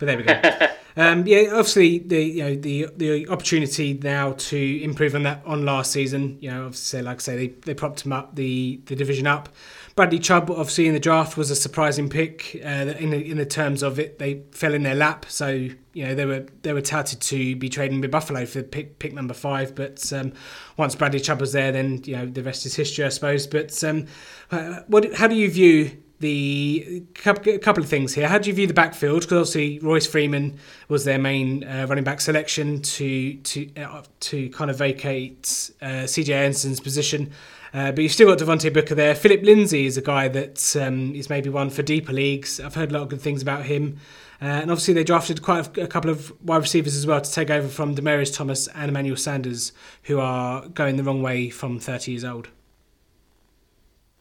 but 0.00 0.06
there 0.06 0.16
we 0.16 0.24
go. 0.24 0.40
Um, 0.96 1.28
yeah, 1.28 1.50
obviously 1.52 2.00
the 2.00 2.20
you 2.20 2.42
know 2.42 2.54
the 2.56 2.88
the 2.96 3.28
opportunity 3.28 3.94
now 4.02 4.32
to 4.32 4.82
improve 4.82 5.14
on 5.14 5.22
that 5.22 5.42
on 5.46 5.64
last 5.64 5.92
season. 5.92 6.38
You 6.40 6.50
know, 6.50 6.64
obviously, 6.64 7.02
like 7.02 7.18
I 7.18 7.20
say, 7.20 7.36
they, 7.36 7.46
they 7.66 7.74
propped 7.74 8.02
them 8.02 8.12
up 8.12 8.34
the 8.34 8.80
the 8.86 8.96
division 8.96 9.28
up. 9.28 9.48
Bradley 9.98 10.20
Chubb, 10.20 10.48
obviously 10.48 10.86
in 10.86 10.94
the 10.94 11.00
draft, 11.00 11.36
was 11.36 11.50
a 11.50 11.56
surprising 11.56 12.08
pick. 12.08 12.60
Uh, 12.64 12.94
in 13.00 13.10
the 13.10 13.30
in 13.32 13.36
the 13.36 13.44
terms 13.44 13.82
of 13.82 13.98
it, 13.98 14.20
they 14.20 14.42
fell 14.52 14.72
in 14.72 14.84
their 14.84 14.94
lap. 14.94 15.26
So 15.28 15.48
you 15.48 16.06
know 16.06 16.14
they 16.14 16.24
were 16.24 16.46
they 16.62 16.72
were 16.72 16.80
touted 16.80 17.20
to 17.20 17.56
be 17.56 17.68
trading 17.68 18.00
with 18.00 18.12
Buffalo 18.12 18.46
for 18.46 18.62
pick 18.62 19.00
pick 19.00 19.12
number 19.12 19.34
five. 19.34 19.74
But 19.74 20.12
um, 20.12 20.34
once 20.76 20.94
Bradley 20.94 21.18
Chubb 21.18 21.40
was 21.40 21.52
there, 21.52 21.72
then 21.72 22.00
you 22.04 22.16
know 22.16 22.26
the 22.26 22.44
rest 22.44 22.64
is 22.64 22.76
history, 22.76 23.06
I 23.06 23.08
suppose. 23.08 23.48
But 23.48 23.82
um, 23.82 24.06
uh, 24.52 24.82
what 24.86 25.12
how 25.14 25.26
do 25.26 25.34
you 25.34 25.50
view 25.50 25.90
the 26.20 27.02
couple 27.14 27.82
of 27.82 27.88
things 27.88 28.14
here. 28.14 28.28
How 28.28 28.38
do 28.38 28.50
you 28.50 28.54
view 28.54 28.66
the 28.66 28.74
backfield? 28.74 29.22
Because 29.22 29.50
obviously 29.50 29.78
Royce 29.80 30.06
Freeman 30.06 30.58
was 30.88 31.04
their 31.04 31.18
main 31.18 31.64
uh, 31.64 31.86
running 31.88 32.04
back 32.04 32.20
selection 32.20 32.82
to 32.82 33.34
to 33.34 33.74
uh, 33.76 34.02
to 34.20 34.48
kind 34.50 34.70
of 34.70 34.78
vacate 34.78 35.70
uh, 35.82 36.06
CJ 36.06 36.30
Anderson's 36.30 36.80
position. 36.80 37.32
Uh, 37.74 37.92
but 37.92 38.02
you've 38.02 38.12
still 38.12 38.28
got 38.28 38.38
Devontae 38.38 38.72
Booker 38.72 38.94
there. 38.94 39.14
Phillip 39.14 39.42
Lindsay 39.42 39.86
is 39.86 39.96
a 39.96 40.02
guy 40.02 40.28
that 40.28 40.76
um, 40.76 41.14
is 41.14 41.28
maybe 41.28 41.50
one 41.50 41.70
for 41.70 41.82
deeper 41.82 42.12
leagues. 42.12 42.60
I've 42.60 42.74
heard 42.74 42.90
a 42.90 42.94
lot 42.94 43.02
of 43.02 43.08
good 43.08 43.20
things 43.20 43.42
about 43.42 43.66
him. 43.66 43.98
Uh, 44.40 44.44
and 44.44 44.70
obviously, 44.70 44.94
they 44.94 45.04
drafted 45.04 45.42
quite 45.42 45.76
a, 45.76 45.82
a, 45.82 45.86
couple 45.86 46.10
of 46.10 46.32
wide 46.44 46.58
receivers 46.58 46.94
as 46.94 47.06
well 47.06 47.20
to 47.20 47.30
take 47.30 47.50
over 47.50 47.66
from 47.66 47.96
Demaryius 47.96 48.34
Thomas 48.34 48.68
and 48.68 48.88
Emmanuel 48.88 49.16
Sanders, 49.16 49.72
who 50.04 50.20
are 50.20 50.68
going 50.68 50.96
the 50.96 51.02
wrong 51.02 51.22
way 51.22 51.50
from 51.50 51.80
30 51.80 52.12
years 52.12 52.24
old. 52.24 52.48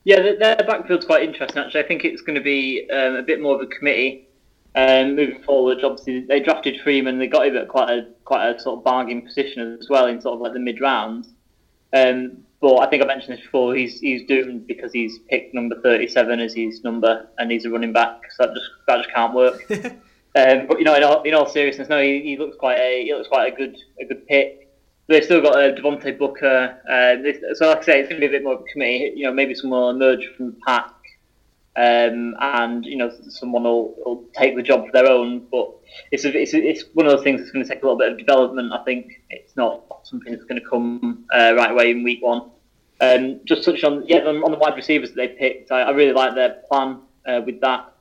Yeah, 0.06 0.22
their 0.22 0.56
backfield's 0.56 1.06
quite 1.06 1.24
interesting, 1.24 1.62
actually. 1.62 1.84
I 1.84 1.88
think 1.88 2.04
it's 2.04 2.22
going 2.22 2.36
to 2.36 2.42
be 2.42 2.90
um, 2.90 3.16
a 3.16 3.22
bit 3.22 3.42
more 3.42 3.56
of 3.56 3.62
a 3.62 3.68
committee 3.68 4.28
um, 4.74 5.16
moving 5.16 5.44
forward. 5.44 5.84
Obviously, 5.84 6.22
they 6.22 6.40
drafted 6.40 6.82
Freeman. 6.82 7.20
They 7.20 7.28
got 7.28 7.46
him 7.46 7.58
at 7.58 7.68
quite 7.68 7.90
a 7.90 8.08
quite 8.24 8.48
a 8.48 8.60
sort 8.60 8.80
of 8.80 8.84
bargain 8.84 9.22
position 9.22 9.78
as 9.80 9.90
well 9.90 10.08
in 10.08 10.22
sort 10.22 10.36
of 10.36 10.42
like 10.42 10.54
the 10.54 10.60
mid 10.60 10.80
rounds. 10.80 11.30
Um, 11.94 12.44
but 12.60 12.78
I 12.78 12.90
think 12.90 13.04
I 13.04 13.06
mentioned 13.06 13.38
this 13.38 13.44
before. 13.44 13.76
He's 13.76 14.00
he's 14.00 14.26
doomed 14.26 14.68
because 14.68 14.92
he's 14.92 15.20
picked 15.30 15.54
number 15.54 15.80
thirty-seven 15.82 16.40
as 16.40 16.54
his 16.54 16.84
number, 16.84 17.28
and 17.38 17.52
he's 17.52 17.66
a 17.66 17.70
running 17.70 17.94
back. 17.94 18.20
So 18.36 18.46
that 18.46 18.56
just 18.56 18.70
that 18.88 18.98
just 18.98 19.14
can't 19.14 19.34
work. 19.34 19.64
um, 19.72 20.68
but 20.68 20.80
you 20.80 20.84
know, 20.84 20.96
in 20.96 21.04
all, 21.04 21.22
in 21.24 21.34
all 21.34 21.48
seriousness, 21.48 21.90
no, 21.90 22.02
he, 22.02 22.22
he, 22.22 22.38
looks 22.38 22.58
quite 22.58 22.80
a 22.80 23.04
he 23.04 23.14
looks 23.14 23.28
quite 23.28 23.54
a 23.54 23.56
good 23.56 23.78
a 24.02 24.06
good 24.06 24.26
pick. 24.28 24.64
They've 25.08 25.24
still 25.24 25.42
got 25.42 25.54
uh, 25.54 25.74
Devontae 25.74 26.18
Booker. 26.18 26.82
Uh, 26.90 27.22
this, 27.22 27.38
so 27.58 27.68
like 27.68 27.80
I 27.80 27.84
say, 27.84 28.00
it's 28.00 28.10
going 28.10 28.20
to 28.22 28.28
be 28.28 28.36
a 28.36 28.38
bit 28.38 28.44
more 28.44 28.56
of 28.56 28.62
a 28.62 28.72
committee. 28.72 29.14
You 29.16 29.24
know, 29.24 29.34
maybe 29.34 29.56
someone 29.56 29.80
will 29.80 29.90
emerge 29.92 30.28
from 30.36 30.48
the 30.48 30.58
pack, 30.66 30.92
um, 31.78 32.36
and 32.40 32.86
you 32.86 32.98
know, 32.98 33.12
someone 33.30 33.64
will, 33.64 33.94
will 34.04 34.26
take 34.36 34.56
the 34.56 34.64
job 34.64 34.88
for 34.88 34.92
their 34.92 35.06
own. 35.06 35.46
But 35.52 35.72
it's 36.12 36.26
a, 36.26 36.36
it's, 36.36 36.54
a, 36.56 36.58
it's 36.58 36.84
one 36.94 37.06
of 37.06 37.12
those 37.12 37.24
things 37.24 37.40
that's 37.40 37.52
going 37.52 37.64
to 37.64 37.70
take 37.72 37.84
a 37.84 37.86
little 37.86 38.00
bit 38.00 38.12
of 38.12 38.18
development. 38.18 38.74
I 38.74 38.84
think 38.84 39.22
it's 39.30 39.56
not 39.56 39.84
something 40.04 40.32
that's 40.34 40.46
going 40.46 40.60
to 40.60 40.68
come 40.68 41.26
uh, 41.34 41.54
right 41.56 41.72
away 41.72 41.92
in 41.92 42.04
week 42.04 42.24
one. 42.24 42.50
Um, 43.00 43.42
just 43.46 43.64
touch 43.64 43.84
on 43.84 44.08
yeah 44.08 44.26
on, 44.26 44.52
the 44.52 44.58
wide 44.58 44.76
receivers 44.76 45.10
that 45.10 45.16
they 45.16 45.28
picked. 45.28 45.72
I, 45.72 45.82
I 45.82 45.92
really 45.92 46.14
like 46.14 46.34
their 46.34 46.64
plan 46.68 47.00
uh, 47.28 47.42
with 47.46 47.62
that. 47.62 47.94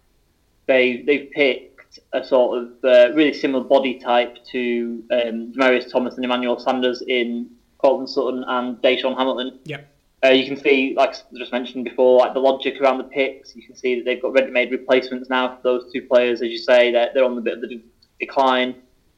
They 0.67 1.03
they've 1.03 1.31
picked 1.33 1.99
a 2.15 2.25
sort 2.25 2.63
of 2.63 2.69
uh, 2.83 3.15
really 3.15 3.35
similar 3.35 3.63
body 3.63 3.99
type 3.99 4.39
to 4.53 5.05
um, 5.13 5.53
Demaryius 5.53 5.93
Thomas 5.93 6.17
and 6.17 6.25
Emmanuel 6.25 6.59
Sanders 6.59 7.03
in 7.07 7.51
Courtland 7.77 8.09
Sutton 8.09 8.43
and 8.47 8.79
DaeSean 8.79 9.19
Hamilton. 9.19 9.59
Yep. 9.65 9.96
Uh, 10.25 10.29
you 10.29 10.47
can 10.47 10.57
see, 10.57 10.95
like 10.97 11.11
I 11.11 11.39
just 11.39 11.53
mentioned 11.53 11.85
before, 11.85 12.19
like 12.19 12.33
the 12.33 12.41
logic 12.41 12.81
around 12.81 12.99
the 12.99 13.05
picks. 13.05 13.55
You 13.55 13.63
can 13.63 13.77
see 13.77 13.97
that 13.97 14.05
they've 14.05 14.21
got 14.21 14.33
ready-made 14.33 14.71
replacements 14.71 15.29
now 15.29 15.57
for 15.57 15.63
those 15.63 15.93
two 15.93 16.03
players. 16.03 16.41
As 16.43 16.49
you 16.49 16.59
say, 16.59 16.91
they're, 16.91 17.11
they're 17.13 17.25
on 17.25 17.35
the 17.35 17.43
bit 17.43 17.55
of 17.55 17.61
the 17.61 17.83
decline, 18.19 18.77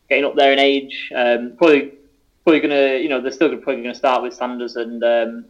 getting 0.08 0.24
up 0.24 0.34
there 0.34 0.52
in 0.52 0.58
age. 0.58 1.10
Um, 1.14 1.54
probably, 1.56 1.92
probably 2.44 2.60
gonna, 2.60 2.98
you 2.98 3.08
know, 3.08 3.20
they're 3.20 3.30
still 3.30 3.48
probably 3.48 3.82
going 3.82 3.94
to 3.94 3.94
start 3.94 4.22
with 4.22 4.34
Sanders 4.34 4.74
and 4.76 5.02
um, 5.04 5.44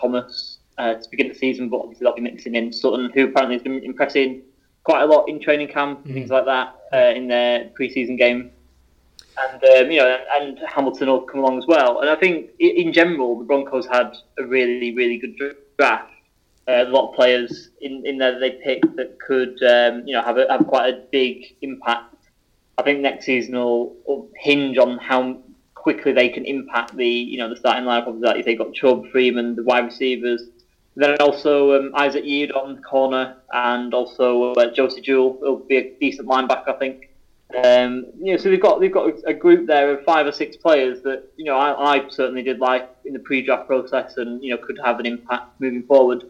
Thomas 0.00 0.58
uh, 0.78 0.94
to 0.94 1.10
begin 1.10 1.28
the 1.28 1.34
season, 1.34 1.68
but 1.68 1.78
obviously 1.78 2.04
they'll 2.04 2.14
be 2.14 2.20
mixing 2.20 2.54
in 2.54 2.72
Sutton, 2.72 3.10
who 3.14 3.24
apparently 3.24 3.56
has 3.56 3.62
been 3.62 3.82
impressing 3.82 4.42
quite 4.84 5.02
a 5.02 5.06
lot 5.06 5.28
in 5.28 5.40
training 5.40 5.68
camp, 5.68 6.06
mm. 6.06 6.14
things 6.14 6.30
like 6.30 6.44
that, 6.44 6.76
uh, 6.92 7.12
in 7.14 7.26
their 7.26 7.70
preseason 7.78 8.16
game. 8.16 8.50
And 9.36 9.64
um, 9.64 9.90
you 9.90 9.98
know, 9.98 10.18
and 10.34 10.58
Hamilton 10.66 11.08
will 11.08 11.22
come 11.22 11.40
along 11.40 11.58
as 11.58 11.66
well. 11.66 12.00
And 12.00 12.10
I 12.10 12.14
think 12.14 12.50
in 12.58 12.92
general, 12.92 13.38
the 13.38 13.44
Broncos 13.44 13.86
had 13.86 14.12
a 14.38 14.44
really, 14.44 14.94
really 14.94 15.18
good 15.18 15.56
draft. 15.76 16.10
Uh, 16.66 16.84
a 16.86 16.88
lot 16.88 17.10
of 17.10 17.14
players 17.14 17.70
in, 17.82 18.06
in 18.06 18.16
there 18.16 18.32
that 18.32 18.40
they 18.40 18.52
picked 18.52 18.96
that 18.96 19.18
could, 19.20 19.62
um, 19.64 20.06
you 20.06 20.14
know, 20.14 20.22
have 20.22 20.38
a, 20.38 20.46
have 20.48 20.66
quite 20.66 20.94
a 20.94 21.04
big 21.12 21.56
impact. 21.60 22.14
I 22.78 22.82
think 22.82 23.00
next 23.00 23.26
season 23.26 23.54
will, 23.54 23.96
will 24.06 24.30
hinge 24.40 24.78
on 24.78 24.96
how 24.98 25.42
quickly 25.84 26.12
they 26.12 26.30
can 26.30 26.46
impact 26.46 26.96
the 26.96 27.06
you 27.06 27.36
know 27.36 27.48
the 27.50 27.56
starting 27.56 27.84
lineup. 27.84 28.06
Obviously, 28.06 28.28
like 28.28 28.44
they've 28.46 28.58
got 28.58 28.72
Chubb, 28.72 29.06
Freeman, 29.12 29.54
the 29.54 29.62
wide 29.62 29.84
receivers. 29.84 30.42
Then 30.96 31.16
also 31.20 31.74
um, 31.76 31.92
Isaac 31.94 32.24
Yiadom 32.24 32.76
the 32.76 32.82
corner, 32.82 33.36
and 33.52 33.92
also 33.92 34.54
uh, 34.54 34.72
Josey 34.72 35.02
Jewell 35.02 35.34
will 35.40 35.56
be 35.56 35.76
a 35.76 35.94
decent 36.00 36.28
linebacker, 36.28 36.68
I 36.68 36.78
think. 36.78 37.10
Um, 37.56 38.06
you 38.18 38.32
know, 38.32 38.36
so 38.36 38.50
they've 38.50 38.60
got 38.60 38.80
they've 38.80 38.92
got 38.92 39.14
a 39.26 39.34
group 39.34 39.66
there 39.66 39.92
of 39.92 40.04
five 40.04 40.26
or 40.26 40.32
six 40.32 40.56
players 40.56 41.02
that 41.02 41.28
you 41.36 41.44
know 41.44 41.56
I, 41.56 41.96
I 41.96 42.08
certainly 42.08 42.42
did 42.42 42.58
like 42.58 42.88
in 43.04 43.12
the 43.12 43.18
pre-draft 43.18 43.66
process, 43.66 44.16
and 44.16 44.42
you 44.42 44.50
know 44.50 44.58
could 44.58 44.78
have 44.84 45.00
an 45.00 45.06
impact 45.06 45.60
moving 45.60 45.82
forward. 45.82 46.24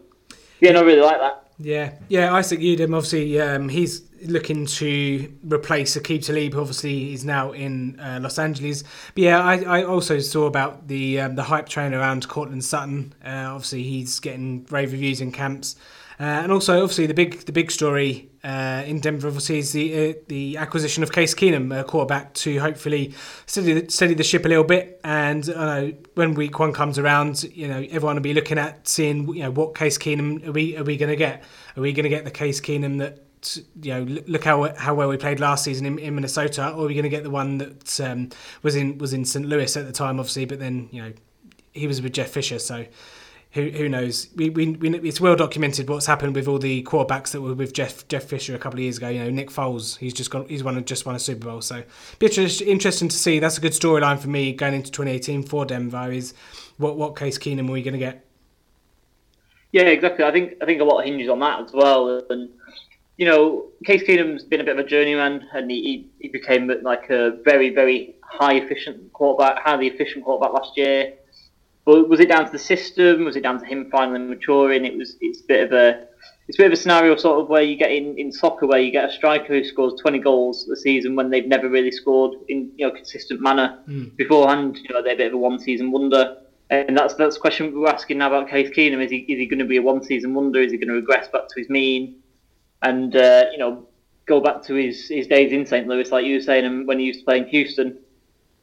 Yeah, 0.59 0.77
I 0.77 0.81
really 0.81 1.01
like 1.01 1.19
that. 1.19 1.45
Yeah, 1.57 1.93
yeah. 2.09 2.33
Isaac 2.33 2.59
Yiadom, 2.59 2.95
obviously, 2.95 3.39
um, 3.39 3.69
he's 3.69 4.03
looking 4.25 4.65
to 4.65 5.31
replace 5.43 5.95
Aqib 5.95 6.25
Talib. 6.25 6.55
Obviously, 6.55 7.05
he's 7.05 7.23
now 7.23 7.53
in 7.53 7.99
uh, 7.99 8.19
Los 8.21 8.37
Angeles. 8.37 8.83
But 9.13 9.23
yeah, 9.23 9.41
I, 9.41 9.61
I 9.61 9.83
also 9.83 10.19
saw 10.19 10.45
about 10.45 10.87
the 10.87 11.21
um, 11.21 11.35
the 11.35 11.43
hype 11.43 11.69
train 11.69 11.93
around 11.93 12.27
Courtland 12.27 12.63
Sutton. 12.63 13.13
Uh, 13.25 13.53
obviously, 13.53 13.83
he's 13.83 14.19
getting 14.19 14.65
rave 14.69 14.91
reviews 14.91 15.21
in 15.21 15.31
camps. 15.31 15.75
Uh, 16.17 16.23
and 16.23 16.51
also, 16.51 16.81
obviously, 16.81 17.07
the 17.07 17.13
big 17.13 17.39
the 17.45 17.51
big 17.51 17.69
story 17.69 18.29
uh, 18.43 18.83
in 18.85 19.01
Denver, 19.01 19.27
obviously, 19.27 19.59
is 19.59 19.73
the 19.73 20.11
uh, 20.11 20.13
the 20.27 20.57
acquisition 20.57 21.03
of 21.03 21.11
Case 21.11 21.35
Keenum, 21.35 21.77
a 21.77 21.83
quarterback, 21.83 22.33
to 22.35 22.57
hopefully 22.59 23.13
steady 23.45 23.89
steady 23.89 24.13
the 24.13 24.23
ship 24.23 24.45
a 24.45 24.47
little 24.47 24.63
bit. 24.63 25.01
And 25.03 25.49
uh, 25.49 25.87
when 26.13 26.33
week 26.33 26.57
one 26.57 26.71
comes 26.71 26.97
around, 26.97 27.43
you 27.43 27.67
know, 27.67 27.85
everyone 27.89 28.15
will 28.15 28.23
be 28.23 28.33
looking 28.33 28.57
at 28.57 28.87
seeing, 28.87 29.27
you 29.35 29.43
know, 29.43 29.51
what 29.51 29.75
Case 29.75 29.97
Keenum 29.97 30.47
are 30.47 30.53
we 30.53 30.77
are 30.77 30.83
we 30.83 30.95
going 30.95 31.09
to 31.09 31.17
get? 31.17 31.43
Are 31.75 31.81
we 31.81 31.91
going 31.91 32.03
to 32.03 32.09
get 32.09 32.23
the 32.23 32.31
Case 32.31 32.61
Keenum 32.61 32.99
that 32.99 33.19
you 33.81 33.93
know, 33.93 34.21
look 34.27 34.43
how 34.43 34.73
how 34.75 34.93
well 34.95 35.09
we 35.09 35.17
played 35.17 35.39
last 35.39 35.63
season 35.63 35.85
in, 35.85 35.99
in 35.99 36.15
Minnesota, 36.15 36.69
or 36.69 36.85
are 36.85 36.87
we 36.87 36.93
going 36.93 37.03
to 37.03 37.09
get 37.09 37.23
the 37.23 37.29
one 37.29 37.57
that 37.57 37.99
um, 37.99 38.29
was 38.63 38.75
in 38.75 38.97
was 38.97 39.13
in 39.13 39.25
St. 39.25 39.45
Louis 39.45 39.75
at 39.75 39.85
the 39.85 39.91
time, 39.91 40.19
obviously, 40.19 40.45
but 40.45 40.59
then 40.59 40.87
you 40.91 41.01
know 41.01 41.13
he 41.73 41.87
was 41.87 42.01
with 42.01 42.13
Jeff 42.13 42.29
Fisher, 42.29 42.59
so 42.59 42.85
who 43.55 43.69
who 43.69 43.89
knows? 43.89 44.27
We, 44.35 44.49
we, 44.49 44.71
we, 44.71 44.89
it's 44.99 45.21
well 45.21 45.35
documented 45.35 45.89
what's 45.89 46.05
happened 46.05 46.35
with 46.35 46.47
all 46.47 46.59
the 46.59 46.83
quarterbacks 46.83 47.31
that 47.31 47.41
were 47.41 47.53
with 47.53 47.73
Jeff 47.73 48.07
Jeff 48.09 48.25
Fisher 48.25 48.53
a 48.53 48.59
couple 48.59 48.79
of 48.79 48.83
years 48.83 48.97
ago. 48.97 49.07
You 49.07 49.23
know, 49.23 49.29
Nick 49.29 49.49
Foles, 49.49 49.97
he's 49.97 50.13
just 50.13 50.29
got 50.29 50.49
he's 50.49 50.61
won 50.61 50.83
just 50.83 51.05
won 51.05 51.15
a 51.15 51.19
Super 51.19 51.47
Bowl, 51.47 51.61
so 51.61 51.81
be 52.19 52.27
interesting 52.27 53.07
to 53.07 53.15
see. 53.15 53.39
That's 53.39 53.57
a 53.57 53.61
good 53.61 53.71
storyline 53.71 54.19
for 54.19 54.27
me 54.27 54.51
going 54.51 54.73
into 54.73 54.91
2018 54.91 55.43
for 55.43 55.65
Denver. 55.65 56.11
Is 56.11 56.33
what 56.77 56.97
what 56.97 57.15
Case 57.15 57.37
Keenum 57.37 57.69
are 57.69 57.71
we 57.71 57.81
going 57.81 57.93
to 57.93 57.99
get? 57.99 58.25
Yeah, 59.71 59.83
exactly. 59.83 60.25
I 60.25 60.31
think 60.31 60.55
I 60.61 60.65
think 60.65 60.81
a 60.81 60.83
lot 60.83 61.05
hinges 61.05 61.29
on 61.29 61.39
that 61.39 61.61
as 61.61 61.71
well, 61.71 62.21
and 62.29 62.49
you 63.17 63.25
know, 63.25 63.67
Case 63.85 64.03
Keenum's 64.03 64.43
been 64.43 64.59
a 64.59 64.65
bit 64.65 64.77
of 64.77 64.85
a 64.85 64.87
journeyman, 64.87 65.47
and 65.53 65.71
he, 65.71 66.09
he 66.19 66.27
became 66.27 66.69
like 66.83 67.09
a 67.09 67.37
very, 67.45 67.73
very 67.73 68.15
high 68.21 68.55
efficient 68.55 69.13
quarterback, 69.13 69.63
highly 69.63 69.87
efficient 69.87 70.25
quarterback 70.25 70.53
last 70.53 70.77
year. 70.77 71.13
But 71.85 72.09
was 72.09 72.19
it 72.19 72.29
down 72.29 72.45
to 72.45 72.51
the 72.51 72.59
system? 72.59 73.25
Was 73.25 73.35
it 73.35 73.43
down 73.43 73.59
to 73.59 73.65
him 73.65 73.89
finally 73.91 74.19
maturing? 74.19 74.85
It 74.85 74.97
was. 74.97 75.17
It's 75.21 75.41
a 75.41 75.45
bit 75.45 75.63
of 75.65 75.71
a. 75.71 76.07
It's 76.47 76.57
a 76.57 76.61
bit 76.61 76.67
of 76.67 76.73
a 76.73 76.75
scenario 76.75 77.15
sort 77.15 77.41
of 77.41 77.49
where 77.49 77.63
you 77.63 77.75
get 77.75 77.91
in, 77.91 78.17
in 78.19 78.31
soccer 78.31 78.67
where 78.67 78.79
you 78.79 78.91
get 78.91 79.09
a 79.09 79.11
striker 79.11 79.47
who 79.47 79.63
scores 79.63 79.99
20 79.99 80.19
goals 80.19 80.67
a 80.69 80.75
season 80.75 81.15
when 81.15 81.31
they've 81.31 81.47
never 81.47 81.69
really 81.69 81.91
scored 81.91 82.35
in 82.49 82.71
you 82.75 82.85
know 82.85 82.93
consistent 82.93 83.41
manner 83.41 83.79
mm. 83.87 84.15
beforehand. 84.15 84.77
You 84.77 84.93
know 84.93 85.01
they're 85.01 85.13
a 85.13 85.17
bit 85.17 85.27
of 85.27 85.33
a 85.33 85.37
one 85.37 85.59
season 85.59 85.91
wonder, 85.91 86.37
and 86.69 86.97
that's 86.97 87.13
that's 87.15 87.35
the 87.35 87.41
question 87.41 87.79
we're 87.79 87.87
asking 87.87 88.19
now 88.19 88.27
about 88.27 88.49
Case 88.49 88.69
Keenum. 88.75 89.03
Is 89.03 89.11
he 89.11 89.17
is 89.17 89.39
he 89.39 89.45
going 89.45 89.59
to 89.59 89.65
be 89.65 89.77
a 89.77 89.81
one 89.81 90.03
season 90.03 90.33
wonder? 90.33 90.61
Is 90.61 90.71
he 90.71 90.77
going 90.77 90.89
to 90.89 90.95
regress 90.95 91.27
back 91.27 91.47
to 91.47 91.59
his 91.59 91.69
mean? 91.69 92.21
And 92.81 93.15
uh, 93.15 93.45
you 93.51 93.57
know 93.57 93.87
go 94.25 94.41
back 94.41 94.63
to 94.63 94.73
his, 94.73 95.07
his 95.07 95.27
days 95.27 95.51
in 95.51 95.65
St. 95.65 95.87
Louis, 95.87 96.11
like 96.11 96.25
you 96.25 96.35
were 96.35 96.41
saying, 96.41 96.87
when 96.87 96.99
he 96.99 97.05
used 97.05 97.19
to 97.19 97.25
play 97.25 97.37
in 97.37 97.47
Houston, 97.47 97.99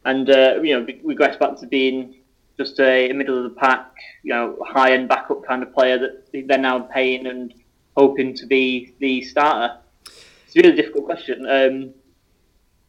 and 0.05 0.29
uh, 0.31 0.61
you 0.63 0.79
know 0.79 0.87
regress 1.05 1.37
back 1.37 1.57
to 1.59 1.67
being 1.67 2.17
just 2.57 2.79
a, 2.81 3.13
middle 3.13 3.37
of 3.37 3.45
the 3.45 3.61
pack, 3.61 3.93
you 4.23 4.33
know, 4.33 4.57
high 4.67 4.93
end 4.93 5.09
backup 5.09 5.45
kind 5.45 5.63
of 5.63 5.73
player 5.73 5.99
that 5.99 6.47
they're 6.47 6.59
now 6.59 6.81
paying 6.81 7.27
and 7.27 7.55
hoping 7.97 8.35
to 8.37 8.47
be 8.47 8.95
the 8.99 9.23
starter? 9.23 9.79
It's 10.47 10.57
a 10.57 10.61
really 10.61 10.77
difficult 10.77 11.07
question. 11.07 11.47
Um, 11.47 11.95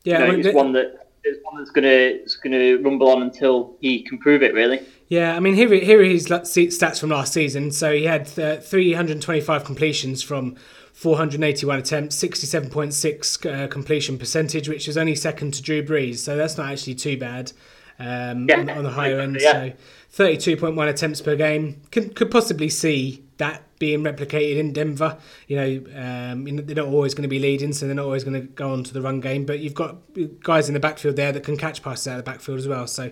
yeah, 0.03 0.19
you 0.19 0.19
know, 0.19 0.25
I 0.25 0.31
mean, 0.31 0.45
it's 0.45 0.55
one 0.55 0.73
that 0.73 1.07
it's 1.23 1.39
one 1.43 1.57
that's 1.57 1.71
gonna 1.71 1.87
it's 1.87 2.35
gonna 2.35 2.77
rumble 2.77 3.09
on 3.09 3.21
until 3.21 3.75
he 3.79 4.01
can 4.01 4.17
prove 4.17 4.43
it. 4.43 4.53
Really. 4.53 4.81
Yeah, 5.07 5.35
I 5.35 5.39
mean 5.39 5.55
here 5.55 5.73
here 5.73 6.01
are 6.01 6.03
his 6.03 6.27
stats 6.27 6.99
from 6.99 7.09
last 7.09 7.33
season. 7.33 7.71
So 7.71 7.93
he 7.93 8.03
had 8.03 8.27
uh, 8.37 8.57
325 8.57 9.63
completions 9.63 10.21
from 10.21 10.55
481 10.93 11.79
attempts, 11.79 12.21
67.6 12.21 13.63
uh, 13.63 13.67
completion 13.67 14.17
percentage, 14.17 14.69
which 14.69 14.87
is 14.87 14.97
only 14.97 15.15
second 15.15 15.53
to 15.55 15.61
Drew 15.61 15.83
Brees. 15.83 16.17
So 16.17 16.35
that's 16.35 16.57
not 16.57 16.71
actually 16.71 16.95
too 16.95 17.17
bad 17.17 17.51
um, 17.99 18.47
yeah. 18.49 18.59
on, 18.59 18.69
on, 18.69 18.83
the 18.83 18.91
higher 18.91 19.19
end. 19.19 19.37
Yeah. 19.39 19.71
So 20.09 20.25
32.1 20.25 20.89
attempts 20.89 21.21
per 21.21 21.35
game. 21.35 21.81
Could, 21.91 22.15
could 22.15 22.31
possibly 22.31 22.69
see 22.69 23.23
that 23.37 23.63
being 23.79 24.03
replicated 24.03 24.57
in 24.57 24.71
Denver. 24.71 25.17
You 25.47 25.57
know, 25.57 26.31
um, 26.31 26.45
they're 26.45 26.75
not 26.75 26.87
always 26.87 27.13
going 27.13 27.23
to 27.23 27.27
be 27.29 27.39
leading, 27.39 27.73
so 27.73 27.85
they're 27.85 27.95
not 27.95 28.05
always 28.05 28.23
going 28.23 28.39
to 28.39 28.47
go 28.47 28.71
on 28.71 28.83
to 28.83 28.93
the 28.93 29.01
run 29.01 29.19
game. 29.19 29.45
But 29.45 29.59
you've 29.59 29.73
got 29.73 29.97
guys 30.41 30.67
in 30.67 30.73
the 30.73 30.79
backfield 30.79 31.15
there 31.15 31.31
that 31.31 31.43
can 31.43 31.57
catch 31.57 31.83
passes 31.83 32.07
out 32.07 32.19
of 32.19 32.25
the 32.25 32.31
backfield 32.31 32.59
as 32.59 32.67
well. 32.67 32.87
So 32.87 33.11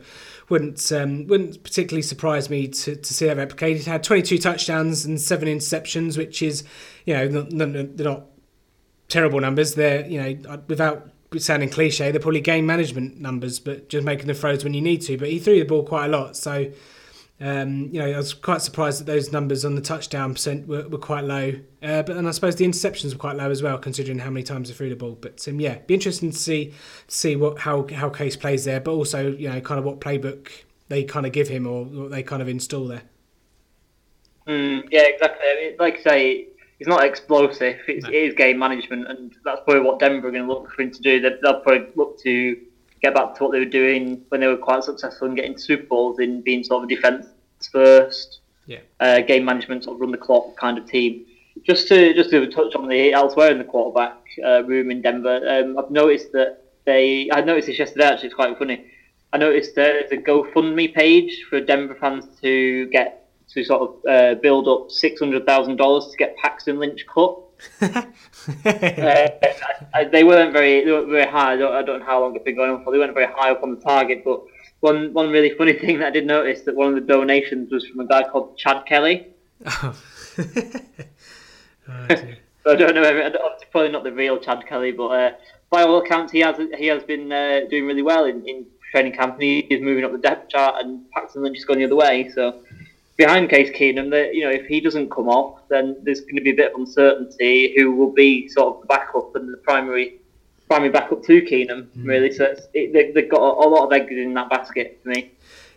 wouldn't 0.50 0.92
um, 0.92 1.28
wouldn't 1.28 1.64
particularly 1.64 2.04
surprise 2.04 2.50
me 2.50 2.68
to, 2.68 2.96
to 2.96 3.14
see 3.14 3.26
that 3.26 3.38
replicated. 3.38 3.86
Had 3.86 4.04
22 4.04 4.38
touchdowns 4.38 5.06
and 5.06 5.20
seven 5.20 5.48
interceptions, 5.48 6.18
which 6.18 6.42
is 6.42 6.64
you 7.06 7.14
know 7.14 7.28
not, 7.28 7.52
not, 7.52 7.98
they're 7.98 8.08
not 8.08 8.26
terrible 9.10 9.40
numbers. 9.40 9.76
They're 9.76 10.06
you 10.08 10.22
know 10.22 10.62
without 10.68 11.10
sounding 11.40 11.70
cliche, 11.70 12.12
they're 12.12 12.20
probably 12.20 12.42
game 12.42 12.66
management 12.66 13.20
numbers, 13.20 13.60
but 13.60 13.90
just 13.90 14.06
making 14.06 14.28
the 14.28 14.34
throws 14.34 14.64
when 14.64 14.74
you 14.74 14.82
need 14.82 15.02
to. 15.04 15.18
But 15.18 15.30
he 15.30 15.40
threw 15.40 15.60
the 15.60 15.66
ball 15.66 15.84
quite 15.84 16.06
a 16.06 16.10
lot, 16.10 16.36
so 16.36 16.72
um, 17.42 17.90
you 17.92 18.00
know, 18.00 18.06
I 18.06 18.18
was 18.18 18.36
quite 18.36 18.62
surprised 18.62 19.00
that 19.00 19.06
those 19.06 19.32
numbers 19.32 19.66
on 19.66 19.74
the 19.74 19.82
touchdown 19.82 20.34
percent 20.34 20.68
were, 20.68 20.88
were 20.88 21.00
quite 21.00 21.24
low. 21.24 21.54
Uh, 21.82 22.04
but 22.04 22.16
and 22.16 22.28
I 22.28 22.32
suppose 22.32 22.56
the 22.56 22.66
interceptions 22.66 23.14
were 23.14 23.20
quite 23.20 23.36
low 23.36 23.50
as 23.50 23.64
well, 23.64 23.80
considering 23.80 24.20
how 24.20 24.30
many 24.30 24.44
times 24.44 24.70
he 24.70 24.76
threw 24.76 24.90
the 24.90 24.96
ball. 24.96 25.18
But 25.20 25.48
um, 25.48 25.60
yeah, 25.60 25.80
be 25.88 25.96
interesting 25.96 26.32
to 26.32 26.38
see 26.38 26.74
see 27.08 27.36
what 27.36 27.58
how 27.58 27.88
how 27.92 28.10
Case 28.10 28.36
plays 28.36 28.66
there, 28.66 28.80
but 28.80 28.92
also 28.92 29.32
you 29.32 29.50
know 29.50 29.60
kind 29.60 29.80
of 29.80 29.86
what 29.86 30.00
playbook 30.00 30.50
they 30.90 31.04
kind 31.04 31.26
of 31.26 31.32
give 31.32 31.48
him 31.48 31.66
or 31.66 31.86
what 31.86 32.12
they 32.12 32.22
kind 32.22 32.44
of 32.44 32.48
install 32.48 32.88
there. 32.88 33.02
Mm, 34.48 34.88
yeah, 34.92 35.04
exactly. 35.04 35.48
I 35.48 35.56
mean, 35.56 35.76
like 35.80 36.00
I 36.00 36.04
say, 36.04 36.48
it's 36.82 36.88
not 36.88 37.06
explosive. 37.06 37.78
It's, 37.88 38.06
no. 38.06 38.10
It 38.10 38.16
is 38.16 38.34
game 38.34 38.58
management, 38.58 39.08
and 39.08 39.36
that's 39.46 39.62
probably 39.66 39.84
what 39.84 40.00
Denver 40.00 40.30
are 40.30 40.32
going 40.32 40.48
to 40.48 40.52
look 40.52 40.72
for 40.72 40.82
him 40.82 40.90
to 40.90 41.00
do. 41.00 41.22
They'll 41.22 41.60
probably 41.60 41.88
look 41.94 42.20
to 42.22 42.58
get 43.04 43.14
back 43.14 43.36
to 43.36 43.44
what 43.44 43.52
they 43.52 43.60
were 43.60 43.66
doing 43.66 44.26
when 44.30 44.42
they 44.42 44.48
were 44.48 44.58
quite 44.58 44.84
successful 44.84 45.28
in 45.28 45.36
getting 45.36 45.60
Super 45.60 45.84
Bowls 45.84 46.18
in 46.18 46.42
being 46.42 46.64
sort 46.64 46.84
of 46.84 46.90
a 46.90 46.96
defense 46.96 47.28
first, 47.72 48.40
yeah, 48.66 48.80
uh, 49.00 49.22
game 49.22 49.46
management, 49.46 49.84
sort 49.84 49.98
of 49.98 50.02
run 50.02 50.10
the 50.10 50.18
clock 50.18 50.58
kind 50.58 50.80
of 50.80 50.88
team. 50.88 51.24
Just 51.62 51.88
to 51.90 52.16
just 52.16 52.32
to 52.32 52.48
touch 52.48 52.74
on 52.74 52.88
the 52.88 53.14
elsewhere 53.14 53.52
in 53.52 53.60
the 53.60 53.64
quarterback 53.64 54.18
uh, 54.44 54.64
room 54.64 54.90
in 54.90 55.04
Denver, 55.04 55.40
um, 55.48 55.78
I've 55.78 55.92
noticed 55.92 56.32
that 56.32 56.64
they. 56.86 57.30
I 57.32 57.42
noticed 57.42 57.68
this 57.68 57.78
yesterday. 57.78 58.06
Actually, 58.06 58.30
it's 58.30 58.36
quite 58.36 58.58
funny. 58.58 58.88
I 59.34 59.38
noticed 59.38 59.76
there's 59.76 60.12
a 60.12 60.18
GoFundMe 60.18 60.96
page 60.96 61.46
for 61.48 61.62
Denver 61.62 61.96
fans 62.02 62.26
to 62.42 62.88
get 62.88 63.21
to 63.54 63.64
sort 63.64 63.82
of 63.82 63.96
uh, 64.10 64.36
build 64.42 64.68
up 64.68 64.92
six 64.92 65.20
hundred 65.20 65.46
thousand 65.46 65.78
dollars 65.78 66.08
to 66.12 66.18
get 66.18 66.36
Paxton 66.38 66.80
Lynch 66.80 67.06
cut. 67.08 67.38
uh, 67.82 69.28
they 70.12 70.24
weren't 70.24 70.54
very 70.54 70.84
they 70.84 70.92
weren't 70.92 71.10
very 71.10 71.30
high. 71.30 71.54
I 71.54 71.58
don't, 71.58 71.74
I 71.74 71.82
don't 71.84 72.00
know 72.00 72.06
how 72.06 72.22
long 72.22 72.34
they've 72.34 72.44
been 72.44 72.56
going 72.56 72.72
on 72.72 72.84
for. 72.84 72.92
They 72.92 72.98
weren't 72.98 73.14
very 73.14 73.32
high 73.32 73.52
up 73.52 73.64
on 73.64 73.76
the 73.76 73.82
target, 73.82 74.24
but 74.24 74.42
one 74.80 75.14
one 75.14 75.30
really 75.30 75.56
funny 75.58 75.74
thing 75.80 76.00
that 76.00 76.08
I 76.08 76.12
did 76.12 76.26
notice 76.26 76.62
that 76.62 76.76
one 76.76 76.90
of 76.90 76.96
the 76.96 77.02
donations 77.02 77.72
was 77.72 77.86
from 77.88 78.00
a 78.02 78.08
guy 78.08 78.24
called 78.28 78.58
Chad 78.58 78.86
Kelly. 78.86 79.28
Oh. 79.66 79.96
oh 80.38 82.08
so 82.08 82.72
I 82.72 82.76
don't 82.76 82.96
know. 82.96 83.04
If, 83.04 83.72
probably 83.72 83.92
not 83.92 84.04
the 84.04 84.12
real 84.12 84.40
Chad 84.40 84.66
Kelly, 84.68 84.92
but 84.92 85.08
uh, 85.08 85.32
by 85.70 85.84
all 85.84 86.02
accounts, 86.02 86.32
he 86.32 86.40
has 86.40 86.58
he 86.78 86.88
has 86.88 87.04
been 87.04 87.32
uh, 87.32 87.62
doing 87.70 87.86
really 87.86 88.02
well 88.02 88.26
in, 88.26 88.46
in 88.48 88.66
training 88.92 89.14
camp. 89.14 89.40
He 89.40 89.60
is 89.60 89.82
moving 89.82 90.04
up 90.04 90.12
the 90.12 90.18
depth 90.18 90.50
chart, 90.50 90.76
and 90.84 91.10
Paxton 91.12 91.44
Lynch 91.44 91.58
is 91.58 91.66
going 91.66 91.80
the 91.80 91.86
other 91.86 91.96
way. 91.96 92.30
So 92.34 92.62
behind 93.22 93.50
Case 93.52 93.70
Keenum, 93.70 94.10
that 94.10 94.34
you 94.34 94.44
know, 94.44 94.50
if 94.50 94.66
he 94.66 94.82
doesn't 94.82 95.12
come 95.12 95.30
off, 95.30 95.60
then 95.70 95.96
there's 96.02 96.22
going 96.22 96.38
to 96.38 96.42
be 96.42 96.50
a 96.50 96.56
bit 96.56 96.74
of 96.74 96.80
uncertainty 96.80 97.74
who 97.78 97.92
will 97.96 98.12
be 98.12 98.50
sort 98.50 98.76
of 98.76 98.82
the 98.82 98.88
backup 98.88 99.36
and 99.36 99.54
the 99.54 99.58
primary 99.58 100.20
primary 100.68 100.90
backup 100.90 101.22
to 101.24 101.42
Keenum. 101.44 101.86
Mm. 101.98 102.08
Really, 102.08 102.32
so 102.32 102.56
it, 102.74 102.94
they, 102.94 103.22
have 103.22 103.30
got 103.30 103.42
a, 103.42 103.68
a, 103.68 103.68
lot 103.70 103.86
of 103.86 103.94
eggs 103.94 104.12
in 104.12 104.34
that 104.34 104.50
basket 104.50 105.00
for 105.04 105.10
me. 105.10 105.32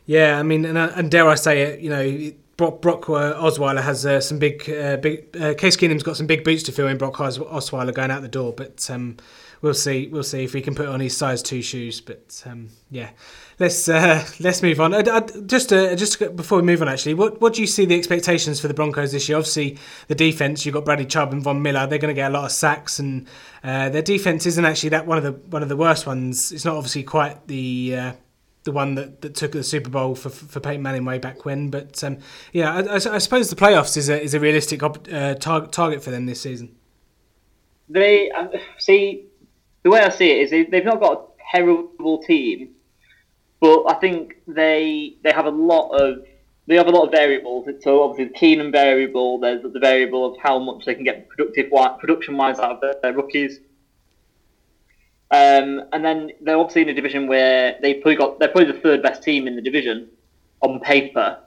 Yeah, 0.07 0.39
I 0.39 0.43
mean, 0.43 0.65
and, 0.65 0.79
and 0.79 1.11
dare 1.11 1.29
I 1.29 1.35
say 1.35 1.63
it, 1.63 1.81
you 1.81 1.91
know. 1.91 2.33
Brock, 2.57 2.81
Brock 2.81 3.11
uh, 3.11 3.35
Osweiler 3.35 3.83
has 3.83 4.07
uh, 4.07 4.21
some 4.21 4.39
big, 4.39 4.71
uh, 4.71 4.97
big. 4.99 5.37
Uh, 5.37 5.55
Case 5.55 5.77
Keenum's 5.77 6.05
got 6.05 6.17
some 6.17 6.29
big 6.29 6.45
boots 6.45 6.63
to 6.63 6.73
fill 6.73 6.87
in. 6.87 6.97
Brock 6.99 7.15
Osweiler 7.15 7.93
going 7.93 8.13
out 8.13 8.23
the 8.23 8.29
door, 8.29 8.53
but 8.53 8.89
um, 8.91 9.17
we'll 9.61 9.75
see. 9.75 10.07
We'll 10.07 10.23
see 10.23 10.45
if 10.45 10.53
he 10.53 10.61
can 10.61 10.77
put 10.77 10.87
on 10.87 11.01
his 11.01 11.17
size 11.17 11.43
two 11.43 11.63
shoes. 11.63 12.01
But 12.01 12.45
um, 12.47 12.69
yeah, 12.93 13.11
let's 13.59 13.88
uh, 13.88 14.25
let's 14.40 14.62
move 14.62 14.81
on. 14.81 14.93
just 15.47 15.73
uh, 15.73 15.95
just 15.95 16.19
before 16.37 16.59
we 16.59 16.64
move 16.64 16.83
on, 16.83 16.88
actually, 16.88 17.14
what 17.14 17.40
what 17.40 17.55
do 17.55 17.61
you 17.61 17.67
see 17.67 17.85
the 17.85 17.97
expectations 17.97 18.61
for 18.61 18.69
the 18.69 18.75
Broncos 18.75 19.12
this 19.12 19.29
year? 19.29 19.38
Obviously, 19.38 19.79
the 20.09 20.14
defense. 20.14 20.64
You've 20.64 20.75
got 20.75 20.85
Bradley 20.85 21.07
Chubb 21.07 21.33
and 21.33 21.43
Von 21.43 21.62
Miller. 21.62 21.87
They're 21.87 21.99
going 21.99 22.14
to 22.14 22.21
get 22.21 22.31
a 22.31 22.35
lot 22.35 22.45
of 22.45 22.53
sacks, 22.53 22.99
and 22.99 23.27
uh, 23.62 23.88
their 23.88 24.03
defense 24.03 24.47
isn't 24.47 24.64
actually 24.64 24.90
that 24.90 25.07
one 25.07 25.19
of 25.19 25.25
the 25.25 25.33
one 25.51 25.62
of 25.62 25.69
the 25.69 25.77
worst 25.77 26.07
ones. 26.07 26.53
It's 26.53 26.64
not 26.64 26.77
obviously 26.77 27.03
quite 27.03 27.47
the 27.47 27.97
uh, 27.97 28.12
the 28.64 28.73
one 28.73 28.95
that, 28.95 29.21
that 29.21 29.35
took 29.35 29.53
the 29.53 29.62
Super 29.62 29.90
Bowl 29.90 30.14
for 30.14 30.31
for 30.31 30.61
Peyton 30.61 30.83
Manning 30.83 31.05
way 31.05 31.19
back 31.19 31.45
when. 31.45 31.71
But 31.71 32.03
um, 32.03 32.19
yeah, 32.53 32.75
I, 32.75 32.95
I, 32.95 33.19
suppose 33.19 33.51
the 33.51 33.57
playoffs 33.57 33.97
is 33.97 34.09
a 34.09 34.21
is 34.21 34.35
a 34.35 34.40
realistic 34.40 34.83
uh, 34.83 35.35
tar- 35.35 35.67
target 35.67 36.03
for 36.03 36.11
them 36.11 36.27
this 36.27 36.40
season. 36.40 36.75
They 37.88 38.31
uh, 38.31 38.49
see 38.79 39.27
the 39.83 39.90
way 39.90 40.01
I 40.01 40.09
see 40.09 40.31
it 40.31 40.53
is 40.53 40.71
they've 40.71 40.85
not 40.85 41.01
got 41.01 41.12
a 41.12 41.27
terrible 41.53 42.23
team 42.23 42.74
but 43.61 43.85
I 43.88 43.95
think 43.95 44.37
they 44.47 45.17
they 45.23 45.33
have 45.33 45.47
a 45.47 45.51
lot 45.51 45.90
of 45.90 46.25
they 46.67 46.77
have 46.77 46.87
a 46.87 46.90
lot 46.90 47.05
of 47.05 47.11
variables. 47.11 47.69
So 47.83 48.03
obviously 48.03 48.33
the 48.33 48.38
Keenum 48.38 48.73
variable, 48.73 49.38
there's 49.38 49.62
the 49.62 49.79
variable 49.79 50.25
of 50.33 50.38
how 50.43 50.59
much 50.59 50.85
they 50.87 50.95
can 50.95 51.05
get 51.05 51.29
productive 51.29 51.71
production 51.99 52.37
wise 52.37 52.59
out 52.59 52.83
of 52.83 52.95
their, 53.03 53.12
rookies. 53.12 53.61
Um, 55.31 55.83
and 55.93 56.05
then 56.05 56.31
they're 56.40 56.57
obviously 56.57 56.83
in 56.83 56.88
a 56.88 56.95
division 56.95 57.27
where 57.27 57.77
they 57.83 57.95
probably 57.95 58.17
got 58.17 58.38
they're 58.38 58.49
probably 58.49 58.73
the 58.73 58.81
third 58.81 59.03
best 59.03 59.23
team 59.23 59.47
in 59.47 59.57
the 59.57 59.62
division 59.62 60.09
on 60.61 60.81
paper. 60.81 61.38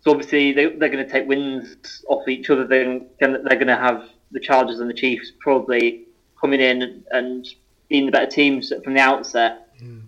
So 0.00 0.10
obviously 0.10 0.52
they, 0.52 0.66
they're 0.66 0.88
going 0.88 1.04
to 1.04 1.10
take 1.10 1.28
wins 1.28 2.04
off 2.08 2.26
each 2.26 2.50
other. 2.50 2.66
They're 2.66 2.98
going 3.20 3.66
to 3.66 3.76
have 3.76 4.08
the 4.32 4.40
Chargers 4.40 4.80
and 4.80 4.90
the 4.90 4.94
Chiefs 4.94 5.30
probably 5.38 6.06
coming 6.40 6.60
in 6.60 7.04
and 7.12 7.46
being 7.88 8.06
the 8.06 8.12
better 8.12 8.26
teams 8.26 8.72
from 8.82 8.94
the 8.94 9.00
outset. 9.00 9.68
Mm. 9.80 10.02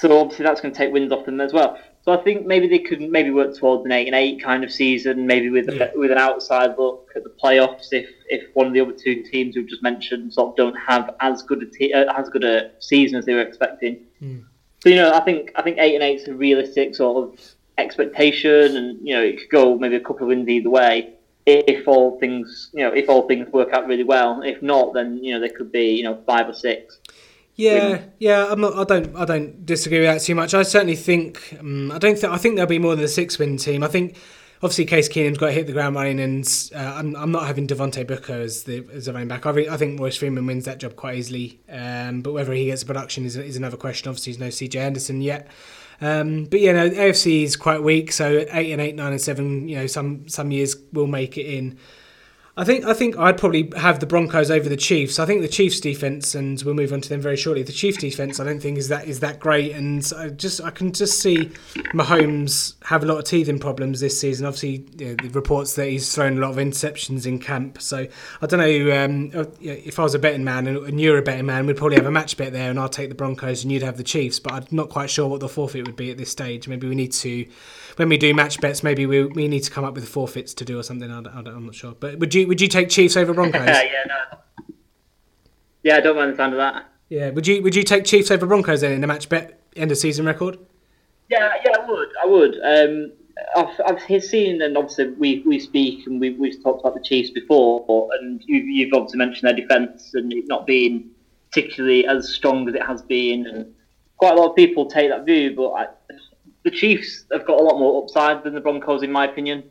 So 0.00 0.18
obviously 0.18 0.46
that's 0.46 0.62
going 0.62 0.72
to 0.72 0.78
take 0.78 0.94
wins 0.94 1.12
off 1.12 1.26
them 1.26 1.42
as 1.42 1.52
well. 1.52 1.78
So 2.02 2.12
I 2.12 2.22
think 2.22 2.46
maybe 2.46 2.66
they 2.66 2.78
could 2.78 3.02
maybe 3.02 3.30
work 3.30 3.54
towards 3.54 3.84
an 3.84 3.92
eight 3.92 4.06
and 4.06 4.16
eight 4.16 4.42
kind 4.42 4.64
of 4.64 4.72
season, 4.72 5.26
maybe 5.26 5.50
with 5.50 5.68
yeah. 5.68 5.90
a, 5.94 5.98
with 5.98 6.10
an 6.10 6.16
outside 6.16 6.78
look 6.78 7.10
at 7.14 7.22
the 7.22 7.28
playoffs. 7.28 7.88
If 7.92 8.08
if 8.30 8.44
one 8.54 8.66
of 8.66 8.72
the 8.72 8.80
other 8.80 8.92
two 8.92 9.22
teams 9.24 9.56
we've 9.56 9.68
just 9.68 9.82
mentioned 9.82 10.32
sort 10.32 10.52
of 10.52 10.56
don't 10.56 10.74
have 10.76 11.14
as 11.20 11.42
good 11.42 11.62
a 11.62 11.66
te- 11.66 11.92
uh, 11.92 12.10
as 12.18 12.30
good 12.30 12.44
a 12.44 12.70
season 12.78 13.18
as 13.18 13.26
they 13.26 13.34
were 13.34 13.42
expecting. 13.42 14.06
Mm. 14.22 14.44
So 14.82 14.88
you 14.88 14.96
know, 14.96 15.12
I 15.12 15.20
think 15.20 15.52
I 15.54 15.60
think 15.60 15.76
eight 15.78 15.94
and 15.94 16.02
eight 16.02 16.22
is 16.22 16.28
a 16.28 16.34
realistic 16.34 16.94
sort 16.94 17.28
of 17.28 17.54
expectation, 17.76 18.78
and 18.78 19.06
you 19.06 19.14
know 19.14 19.22
it 19.22 19.36
could 19.38 19.50
go 19.50 19.76
maybe 19.76 19.96
a 19.96 20.00
couple 20.00 20.22
of 20.22 20.28
wins 20.28 20.48
either 20.48 20.70
way 20.70 21.12
if 21.46 21.88
all 21.88 22.18
things 22.20 22.70
you 22.74 22.84
know 22.84 22.92
if 22.92 23.08
all 23.08 23.26
things 23.26 23.50
work 23.52 23.72
out 23.74 23.86
really 23.86 24.04
well. 24.04 24.40
If 24.42 24.62
not, 24.62 24.94
then 24.94 25.22
you 25.22 25.34
know 25.34 25.40
there 25.40 25.54
could 25.54 25.70
be 25.70 25.90
you 25.90 26.04
know 26.04 26.22
five 26.26 26.48
or 26.48 26.54
six. 26.54 26.98
Yeah, 27.56 28.02
yeah, 28.18 28.46
I'm 28.50 28.60
not. 28.60 28.74
I 28.74 28.84
don't. 28.84 29.16
I 29.16 29.24
don't 29.24 29.66
disagree 29.66 30.00
with 30.00 30.08
that 30.08 30.22
too 30.22 30.34
much. 30.34 30.54
I 30.54 30.62
certainly 30.62 30.96
think. 30.96 31.56
Um, 31.60 31.92
I 31.92 31.98
don't 31.98 32.18
think. 32.18 32.32
I 32.32 32.38
think 32.38 32.56
there'll 32.56 32.68
be 32.68 32.78
more 32.78 32.96
than 32.96 33.04
a 33.04 33.08
six-win 33.08 33.56
team. 33.58 33.82
I 33.82 33.88
think. 33.88 34.16
Obviously, 34.62 34.84
Case 34.84 35.08
Keenum's 35.08 35.38
got 35.38 35.46
to 35.46 35.52
hit 35.52 35.66
the 35.66 35.72
ground 35.72 35.96
running, 35.96 36.20
and 36.20 36.70
uh, 36.74 36.78
I'm, 36.78 37.16
I'm 37.16 37.32
not 37.32 37.46
having 37.46 37.66
Devontae 37.66 38.06
Booker 38.06 38.34
as 38.34 38.64
the 38.64 38.86
as 38.92 39.08
a 39.08 39.12
running 39.12 39.28
back. 39.28 39.46
I, 39.46 39.50
I 39.70 39.78
think 39.78 39.98
Royce 39.98 40.16
Freeman 40.18 40.44
wins 40.44 40.66
that 40.66 40.76
job 40.76 40.96
quite 40.96 41.16
easily. 41.16 41.60
Um, 41.70 42.20
but 42.20 42.34
whether 42.34 42.52
he 42.52 42.66
gets 42.66 42.84
production 42.84 43.24
is, 43.24 43.38
is 43.38 43.56
another 43.56 43.78
question. 43.78 44.10
Obviously, 44.10 44.34
there's 44.34 44.60
no 44.60 44.66
CJ 44.66 44.76
Anderson 44.76 45.22
yet. 45.22 45.48
Um, 46.02 46.44
but 46.44 46.60
yeah, 46.60 46.72
no, 46.72 46.90
AFC 46.90 47.42
is 47.42 47.56
quite 47.56 47.82
weak. 47.82 48.12
So 48.12 48.44
eight 48.52 48.70
and 48.72 48.82
eight, 48.82 48.96
nine 48.96 49.12
and 49.12 49.20
seven. 49.20 49.66
You 49.66 49.76
know, 49.76 49.86
some 49.86 50.28
some 50.28 50.50
years 50.50 50.76
will 50.92 51.06
make 51.06 51.38
it 51.38 51.46
in. 51.46 51.78
I 52.56 52.64
think 52.64 52.84
I 52.84 52.94
think 52.94 53.16
I'd 53.16 53.38
probably 53.38 53.72
have 53.76 54.00
the 54.00 54.06
Broncos 54.06 54.50
over 54.50 54.68
the 54.68 54.76
Chiefs. 54.76 55.20
I 55.20 55.26
think 55.26 55.40
the 55.40 55.48
Chiefs 55.48 55.78
defense, 55.78 56.34
and 56.34 56.60
we'll 56.62 56.74
move 56.74 56.92
on 56.92 57.00
to 57.00 57.08
them 57.08 57.20
very 57.20 57.36
shortly. 57.36 57.62
The 57.62 57.72
Chiefs 57.72 57.98
defense, 57.98 58.40
I 58.40 58.44
don't 58.44 58.60
think 58.60 58.76
is 58.76 58.88
that 58.88 59.06
is 59.06 59.20
that 59.20 59.38
great, 59.38 59.72
and 59.72 60.12
I 60.16 60.30
just 60.30 60.60
I 60.60 60.70
can 60.70 60.92
just 60.92 61.20
see 61.20 61.50
Mahomes 61.94 62.74
have 62.84 63.04
a 63.04 63.06
lot 63.06 63.18
of 63.18 63.24
teething 63.24 63.60
problems 63.60 64.00
this 64.00 64.20
season. 64.20 64.46
Obviously, 64.46 64.84
you 64.98 65.06
know, 65.06 65.14
the 65.22 65.28
reports 65.28 65.74
that 65.76 65.86
he's 65.86 66.12
thrown 66.12 66.38
a 66.38 66.40
lot 66.40 66.50
of 66.50 66.56
interceptions 66.56 67.24
in 67.24 67.38
camp. 67.38 67.80
So 67.80 68.08
I 68.42 68.46
don't 68.46 68.58
know 68.60 69.04
um, 69.04 69.30
uh, 69.32 69.44
if 69.60 70.00
I 70.00 70.02
was 70.02 70.16
a 70.16 70.18
betting 70.18 70.44
man 70.44 70.66
and 70.66 71.00
you're 71.00 71.18
a 71.18 71.22
betting 71.22 71.46
man, 71.46 71.66
we'd 71.66 71.76
probably 71.76 71.96
have 71.96 72.06
a 72.06 72.10
match 72.10 72.36
bet 72.36 72.52
there, 72.52 72.68
and 72.68 72.80
I'd 72.80 72.90
take 72.90 73.10
the 73.10 73.14
Broncos 73.14 73.62
and 73.62 73.70
you'd 73.70 73.82
have 73.82 73.96
the 73.96 74.04
Chiefs. 74.04 74.40
But 74.40 74.52
I'm 74.52 74.66
not 74.72 74.88
quite 74.88 75.08
sure 75.08 75.28
what 75.28 75.38
the 75.38 75.48
forfeit 75.48 75.86
would 75.86 75.96
be 75.96 76.10
at 76.10 76.18
this 76.18 76.30
stage. 76.30 76.66
Maybe 76.66 76.88
we 76.88 76.96
need 76.96 77.12
to 77.12 77.46
when 77.96 78.08
we 78.08 78.16
do 78.16 78.34
match 78.34 78.60
bets, 78.60 78.82
maybe 78.82 79.06
we, 79.06 79.24
we 79.24 79.48
need 79.48 79.60
to 79.60 79.70
come 79.70 79.84
up 79.84 79.94
with 79.94 80.08
forfeits 80.08 80.54
to 80.54 80.64
do 80.64 80.78
or 80.78 80.82
something. 80.82 81.10
I 81.10 81.18
am 81.18 81.66
not 81.66 81.74
sure. 81.74 81.92
But 81.92 82.18
would 82.18 82.34
you 82.34 82.46
would 82.46 82.60
you 82.60 82.68
take 82.68 82.88
Chiefs 82.88 83.16
over 83.16 83.32
Broncos? 83.34 83.66
yeah, 83.66 84.04
no. 84.06 84.38
Yeah, 85.82 85.96
I 85.96 86.00
don't 86.00 86.16
mind 86.16 86.32
the 86.32 86.36
sound 86.36 86.52
of 86.52 86.58
that. 86.58 86.86
Yeah, 87.08 87.30
would 87.30 87.46
you 87.46 87.62
would 87.62 87.74
you 87.74 87.82
take 87.82 88.04
Chiefs 88.04 88.30
over 88.30 88.46
Broncos 88.46 88.82
then 88.82 88.92
in 88.92 89.02
a 89.02 89.06
match 89.06 89.28
bet 89.28 89.60
end 89.76 89.90
of 89.90 89.98
season 89.98 90.26
record? 90.26 90.58
Yeah, 91.28 91.52
yeah, 91.64 91.72
I 91.78 91.86
would. 91.86 92.08
I 92.22 92.26
would. 92.26 92.58
Um, 92.62 93.12
I've, 93.56 93.80
I've 93.86 94.22
seen, 94.22 94.60
and 94.62 94.76
obviously 94.76 95.10
we, 95.12 95.42
we 95.46 95.58
speak 95.58 96.06
and 96.06 96.20
we, 96.20 96.30
we've 96.30 96.62
talked 96.62 96.80
about 96.80 96.94
the 96.94 97.02
Chiefs 97.02 97.30
before, 97.30 98.08
and 98.20 98.42
you, 98.44 98.56
you've 98.56 98.92
obviously 98.92 99.18
mentioned 99.18 99.48
their 99.48 99.56
defence 99.56 100.12
and 100.14 100.32
it 100.32 100.44
not 100.48 100.66
being 100.66 101.10
particularly 101.50 102.06
as 102.06 102.32
strong 102.32 102.68
as 102.68 102.74
it 102.74 102.82
has 102.82 103.02
been. 103.02 103.46
And 103.46 103.74
quite 104.16 104.32
a 104.32 104.36
lot 104.36 104.50
of 104.50 104.56
people 104.56 104.86
take 104.86 105.10
that 105.10 105.24
view, 105.24 105.54
but 105.56 105.70
I, 105.70 105.86
the 106.62 106.70
Chiefs 106.70 107.24
have 107.32 107.46
got 107.46 107.60
a 107.60 107.62
lot 107.62 107.78
more 107.78 108.02
upside 108.02 108.44
than 108.44 108.54
the 108.54 108.60
Broncos, 108.60 109.02
in 109.02 109.12
my 109.12 109.26
opinion. 109.26 109.64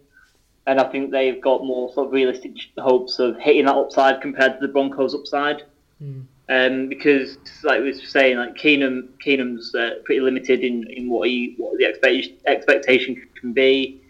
And 0.68 0.80
I 0.80 0.90
think 0.92 1.12
they've 1.12 1.42
got 1.42 1.64
more 1.64 1.92
sort 1.94 2.08
of 2.08 2.14
realistic 2.14 2.54
hopes 2.78 3.20
of 3.20 3.38
hitting 3.40 3.66
that 3.66 3.76
upside 3.76 4.22
compared 4.22 4.60
to 4.60 4.68
the 4.68 4.72
Broncos' 4.72 5.16
upside. 5.16 5.64
Mm. 6.02 6.26
Um, 6.50 6.90
because, 6.90 7.38
like 7.64 7.82
we 7.82 7.92
were 7.92 7.94
saying, 7.94 8.38
like 8.38 8.56
Keenum, 8.56 9.10
Keenum's 9.24 9.74
uh, 9.76 10.00
pretty 10.04 10.22
limited 10.22 10.62
in, 10.62 10.88
in 10.90 11.10
what 11.10 11.30
he 11.30 11.54
what 11.58 11.78
the 11.78 11.86
expectation 11.86 12.38
expectation 12.46 13.28
can 13.40 13.54
be. 13.54 14.02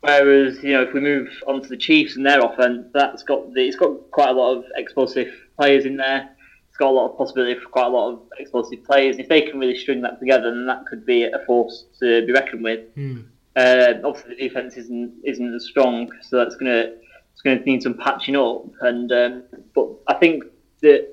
Whereas, 0.00 0.62
you 0.62 0.72
know, 0.72 0.82
if 0.82 0.92
we 0.92 1.00
move 1.00 1.28
on 1.46 1.62
to 1.62 1.68
the 1.68 1.76
Chiefs 1.76 2.16
and 2.16 2.26
their 2.26 2.40
offense, 2.40 2.88
that's 2.92 3.22
got 3.22 3.52
the, 3.54 3.66
it's 3.66 3.76
got 3.76 4.10
quite 4.10 4.30
a 4.30 4.32
lot 4.32 4.56
of 4.56 4.64
explosive 4.76 5.32
players 5.56 5.84
in 5.84 5.96
there. 5.96 6.30
Got 6.78 6.90
a 6.90 6.90
lot 6.90 7.10
of 7.10 7.18
possibility 7.18 7.58
for 7.58 7.68
quite 7.68 7.86
a 7.86 7.90
lot 7.90 8.12
of 8.12 8.20
explosive 8.38 8.84
players. 8.84 9.18
If 9.18 9.28
they 9.28 9.42
can 9.42 9.58
really 9.58 9.76
string 9.76 10.00
that 10.02 10.20
together, 10.20 10.50
then 10.50 10.66
that 10.66 10.86
could 10.86 11.04
be 11.04 11.24
a 11.24 11.40
force 11.46 11.86
to 12.00 12.24
be 12.24 12.32
reckoned 12.32 12.62
with. 12.62 12.94
Mm. 12.96 13.24
Uh, 13.56 13.94
obviously, 14.04 14.36
the 14.36 14.48
defense 14.48 14.76
isn't 14.76 15.12
isn't 15.24 15.54
as 15.54 15.64
strong, 15.64 16.10
so 16.22 16.36
that's 16.36 16.54
gonna 16.54 16.92
it's 17.32 17.42
gonna 17.42 17.60
need 17.60 17.82
some 17.82 17.94
patching 17.94 18.36
up. 18.36 18.64
And 18.82 19.10
um, 19.10 19.42
but 19.74 19.88
I 20.06 20.14
think 20.14 20.44
that 20.82 21.08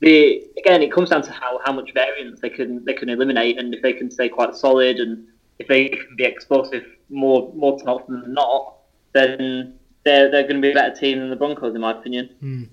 the 0.00 0.42
again, 0.58 0.82
it 0.82 0.92
comes 0.92 1.10
down 1.10 1.22
to 1.22 1.32
how, 1.32 1.60
how 1.64 1.72
much 1.72 1.92
variance 1.92 2.40
they 2.40 2.50
can 2.50 2.84
they 2.84 2.94
can 2.94 3.08
eliminate, 3.08 3.58
and 3.58 3.74
if 3.74 3.82
they 3.82 3.92
can 3.92 4.10
stay 4.10 4.28
quite 4.28 4.54
solid, 4.54 4.96
and 4.96 5.26
if 5.58 5.68
they 5.68 5.88
can 5.88 6.16
be 6.16 6.24
explosive 6.24 6.84
more 7.08 7.52
more 7.54 7.78
often 7.86 8.20
than 8.20 8.34
not, 8.34 8.76
then 9.12 9.78
they're 10.04 10.30
they're 10.30 10.42
going 10.42 10.56
to 10.56 10.62
be 10.62 10.70
a 10.70 10.74
better 10.74 10.94
team 10.94 11.18
than 11.18 11.30
the 11.30 11.36
Broncos, 11.36 11.74
in 11.74 11.80
my 11.80 11.92
opinion. 11.92 12.30
Mm. 12.42 12.68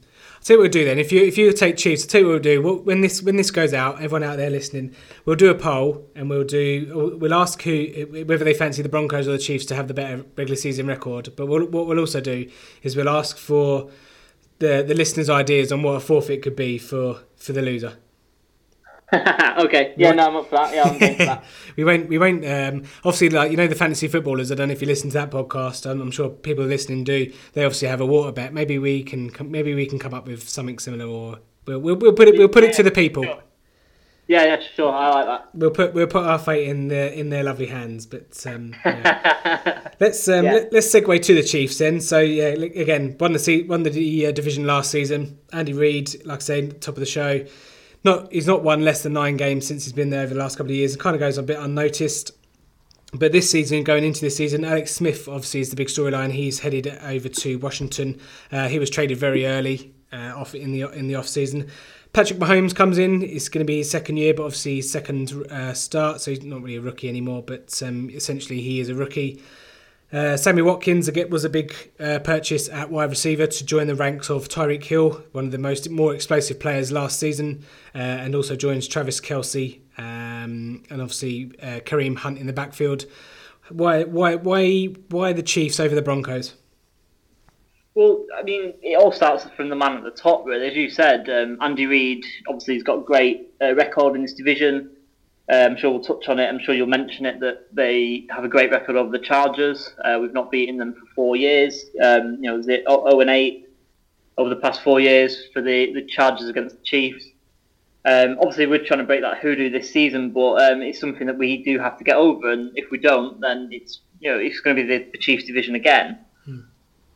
What 0.47 0.59
we'll 0.59 0.69
do 0.69 0.83
then. 0.83 0.99
If 0.99 1.11
you 1.11 1.23
if 1.23 1.37
you 1.37 1.51
take 1.53 1.77
Chiefs, 1.77 2.05
tell 2.05 2.21
you 2.21 2.27
what 2.27 2.33
we'll 2.33 2.41
do. 2.41 2.61
We'll, 2.61 2.75
when 2.77 3.01
this 3.01 3.21
when 3.21 3.37
this 3.37 3.49
goes 3.49 3.73
out, 3.73 3.95
everyone 3.95 4.23
out 4.23 4.37
there 4.37 4.49
listening, 4.49 4.93
we'll 5.25 5.37
do 5.37 5.49
a 5.49 5.55
poll 5.55 6.05
and 6.15 6.29
we'll 6.29 6.43
do 6.43 7.17
we'll 7.19 7.33
ask 7.33 7.61
who 7.61 8.23
whether 8.25 8.43
they 8.43 8.53
fancy 8.53 8.81
the 8.81 8.89
Broncos 8.89 9.27
or 9.27 9.31
the 9.31 9.37
Chiefs 9.37 9.65
to 9.67 9.75
have 9.75 9.87
the 9.87 9.93
better 9.93 10.25
regular 10.35 10.57
season 10.57 10.85
record. 10.85 11.29
But 11.37 11.47
we'll, 11.47 11.65
what 11.67 11.87
we'll 11.87 11.99
also 11.99 12.19
do 12.19 12.49
is 12.81 12.95
we'll 12.95 13.09
ask 13.09 13.37
for 13.37 13.89
the 14.59 14.83
the 14.85 14.93
listeners' 14.93 15.29
ideas 15.29 15.71
on 15.71 15.81
what 15.81 15.93
a 15.93 15.99
forfeit 16.01 16.41
could 16.41 16.57
be 16.57 16.77
for 16.77 17.21
for 17.37 17.53
the 17.53 17.61
loser. 17.61 17.97
okay. 19.59 19.93
Yeah, 19.97 20.11
no, 20.11 20.27
I'm 20.27 20.35
up 20.35 20.49
for 20.49 20.55
that. 20.55 20.73
Yeah, 20.73 20.83
I'm 20.83 20.93
for 20.93 21.25
that. 21.25 21.43
we 21.75 21.83
won't. 21.83 22.09
We 22.09 22.17
won't. 22.17 22.45
Um, 22.45 22.83
obviously, 23.03 23.29
like 23.29 23.51
you 23.51 23.57
know, 23.57 23.67
the 23.67 23.75
fantasy 23.75 24.07
footballers. 24.07 24.51
I 24.51 24.55
don't 24.55 24.69
know 24.69 24.73
if 24.73 24.81
you 24.81 24.87
listen 24.87 25.09
to 25.09 25.13
that 25.15 25.31
podcast. 25.31 25.89
I'm, 25.89 26.01
I'm 26.01 26.11
sure 26.11 26.29
people 26.29 26.65
listening 26.65 27.03
do. 27.03 27.31
They 27.53 27.63
obviously 27.63 27.87
have 27.87 28.01
a 28.01 28.05
water 28.05 28.31
bet. 28.31 28.53
Maybe 28.53 28.79
we 28.79 29.03
can. 29.03 29.31
Maybe 29.49 29.73
we 29.75 29.85
can 29.85 29.99
come 29.99 30.13
up 30.13 30.25
with 30.25 30.47
something 30.49 30.79
similar, 30.79 31.05
or 31.05 31.39
we'll 31.65 31.79
we'll, 31.79 31.95
we'll 31.95 32.13
put 32.13 32.27
it. 32.27 32.37
We'll 32.37 32.49
put 32.49 32.63
it 32.63 32.73
to 32.73 32.83
the 32.83 32.91
people. 32.91 33.23
Sure. 33.23 33.43
Yeah, 34.25 34.45
yeah, 34.45 34.61
sure. 34.73 34.91
I 34.91 35.09
like 35.09 35.25
that. 35.25 35.49
We'll 35.53 35.71
put 35.71 35.93
we'll 35.93 36.07
put 36.07 36.25
our 36.25 36.39
fate 36.39 36.69
in 36.69 36.87
their 36.87 37.09
in 37.09 37.29
their 37.29 37.43
lovely 37.43 37.65
hands. 37.65 38.05
But 38.05 38.41
um, 38.47 38.73
yeah. 38.85 39.89
let's 39.99 40.27
um, 40.29 40.45
yeah. 40.45 40.53
let, 40.53 40.73
us 40.73 40.93
segue 40.93 41.21
to 41.21 41.35
the 41.35 41.43
Chiefs 41.43 41.77
then. 41.77 41.99
So 41.99 42.19
yeah, 42.19 42.45
again, 42.45 43.17
won 43.19 43.33
the 43.33 43.65
won 43.67 43.83
the 43.83 44.27
uh, 44.27 44.31
division 44.31 44.65
last 44.65 44.91
season. 44.91 45.39
Andy 45.51 45.73
Reid, 45.73 46.25
like 46.25 46.37
I 46.37 46.41
say, 46.41 46.67
top 46.69 46.95
of 46.95 47.01
the 47.01 47.05
show. 47.05 47.45
Not 48.03 48.31
he's 48.31 48.47
not 48.47 48.63
won 48.63 48.83
less 48.83 49.03
than 49.03 49.13
nine 49.13 49.37
games 49.37 49.67
since 49.67 49.85
he's 49.85 49.93
been 49.93 50.09
there 50.09 50.23
over 50.23 50.33
the 50.33 50.39
last 50.39 50.57
couple 50.57 50.71
of 50.71 50.75
years. 50.75 50.95
It 50.95 50.99
kind 50.99 51.15
of 51.15 51.19
goes 51.19 51.37
a 51.37 51.43
bit 51.43 51.57
unnoticed. 51.57 52.31
But 53.13 53.31
this 53.31 53.49
season, 53.49 53.83
going 53.83 54.03
into 54.03 54.21
this 54.21 54.35
season, 54.35 54.65
Alex 54.65 54.91
Smith 54.91 55.27
obviously 55.27 55.59
is 55.59 55.69
the 55.69 55.75
big 55.75 55.87
storyline. 55.87 56.31
He's 56.31 56.59
headed 56.59 56.87
over 57.03 57.29
to 57.29 57.57
Washington. 57.57 58.19
Uh, 58.51 58.67
he 58.67 58.79
was 58.79 58.89
traded 58.89 59.19
very 59.19 59.45
early 59.45 59.93
uh, 60.11 60.33
off 60.35 60.55
in 60.55 60.71
the 60.71 60.89
in 60.89 61.07
the 61.07 61.15
off 61.15 61.27
season. 61.27 61.69
Patrick 62.11 62.39
Mahomes 62.39 62.75
comes 62.75 62.97
in. 62.97 63.23
It's 63.23 63.49
going 63.49 63.65
to 63.65 63.67
be 63.67 63.77
his 63.77 63.89
second 63.89 64.17
year, 64.17 64.33
but 64.33 64.43
obviously 64.43 64.77
his 64.77 64.91
second 64.91 65.31
uh, 65.51 65.73
start, 65.73 66.21
so 66.21 66.31
he's 66.31 66.43
not 66.43 66.61
really 66.61 66.75
a 66.75 66.81
rookie 66.81 67.09
anymore. 67.09 67.41
But 67.41 67.81
um, 67.83 68.09
essentially, 68.11 68.61
he 68.61 68.79
is 68.79 68.89
a 68.89 68.95
rookie. 68.95 69.41
Uh, 70.13 70.37
Sammy 70.37 70.61
Watkins 70.61 71.09
was 71.31 71.43
a 71.43 71.49
big 71.49 71.73
uh, 71.99 72.19
purchase 72.19 72.69
at 72.69 72.91
wide 72.91 73.09
receiver 73.09 73.47
to 73.47 73.65
join 73.65 73.87
the 73.87 73.95
ranks 73.95 74.29
of 74.29 74.47
Tyreek 74.47 74.83
Hill, 74.83 75.23
one 75.31 75.45
of 75.45 75.51
the 75.51 75.57
most 75.57 75.89
more 75.89 76.13
explosive 76.13 76.59
players 76.59 76.91
last 76.91 77.19
season, 77.19 77.65
uh, 77.95 77.97
and 77.97 78.35
also 78.35 78.55
joins 78.55 78.87
Travis 78.87 79.19
Kelce 79.19 79.79
um, 79.97 80.83
and 80.91 81.01
obviously 81.01 81.51
uh, 81.63 81.79
Kareem 81.79 82.15
Hunt 82.15 82.37
in 82.37 82.45
the 82.45 82.53
backfield. 82.53 83.05
Why, 83.69 84.03
why, 84.03 84.35
why, 84.35 84.85
why 85.09 85.33
the 85.33 85.41
Chiefs 85.41 85.79
over 85.79 85.95
the 85.95 86.03
Broncos? 86.03 86.53
Well, 87.95 88.23
I 88.37 88.43
mean, 88.43 88.73
it 88.83 88.95
all 88.99 89.11
starts 89.11 89.45
from 89.55 89.69
the 89.69 89.75
man 89.75 89.97
at 89.97 90.03
the 90.03 90.11
top, 90.11 90.45
really. 90.45 90.67
As 90.67 90.75
you 90.75 90.91
said, 90.91 91.27
um, 91.27 91.57
Andy 91.59 91.87
Reid 91.87 92.23
obviously 92.47 92.75
has 92.75 92.83
got 92.83 92.99
a 92.99 93.03
great 93.03 93.51
uh, 93.59 93.73
record 93.73 94.15
in 94.15 94.21
this 94.21 94.33
division. 94.33 94.91
Uh, 95.51 95.55
I'm 95.55 95.77
sure 95.77 95.91
we'll 95.91 96.03
touch 96.03 96.29
on 96.29 96.39
it. 96.39 96.47
I'm 96.47 96.59
sure 96.59 96.73
you'll 96.73 96.87
mention 96.87 97.25
it 97.25 97.39
that 97.41 97.73
they 97.73 98.25
have 98.29 98.45
a 98.45 98.47
great 98.47 98.71
record 98.71 98.95
over 98.95 99.11
the 99.11 99.23
Chargers. 99.23 99.93
Uh, 100.03 100.17
we've 100.21 100.33
not 100.33 100.49
beaten 100.49 100.77
them 100.77 100.93
for 100.93 101.05
four 101.13 101.35
years. 101.35 101.85
Um, 102.01 102.37
you 102.39 102.49
know, 102.49 102.59
it 102.59 102.85
0 102.87 103.19
and 103.19 103.29
8 103.29 103.69
over 104.37 104.49
the 104.49 104.55
past 104.55 104.81
four 104.83 104.99
years 104.99 105.47
for 105.53 105.61
the, 105.61 105.93
the 105.93 106.05
Chargers 106.05 106.47
against 106.47 106.77
the 106.77 106.83
Chiefs. 106.83 107.25
Um, 108.05 108.37
obviously, 108.39 108.67
we're 108.67 108.85
trying 108.85 108.99
to 108.99 109.05
break 109.05 109.21
that 109.21 109.39
hoodoo 109.39 109.69
this 109.69 109.91
season, 109.91 110.31
but 110.31 110.55
um, 110.61 110.81
it's 110.81 110.99
something 110.99 111.27
that 111.27 111.37
we 111.37 111.63
do 111.63 111.77
have 111.77 111.97
to 111.97 112.03
get 112.03 112.15
over. 112.15 112.51
And 112.51 112.71
if 112.75 112.89
we 112.89 112.97
don't, 112.97 113.39
then 113.41 113.69
it's 113.71 113.99
you 114.19 114.31
know 114.31 114.39
it's 114.39 114.59
going 114.61 114.75
to 114.75 114.83
be 114.83 114.87
the, 114.87 115.09
the 115.11 115.17
Chiefs 115.17 115.45
division 115.45 115.75
again 115.75 116.19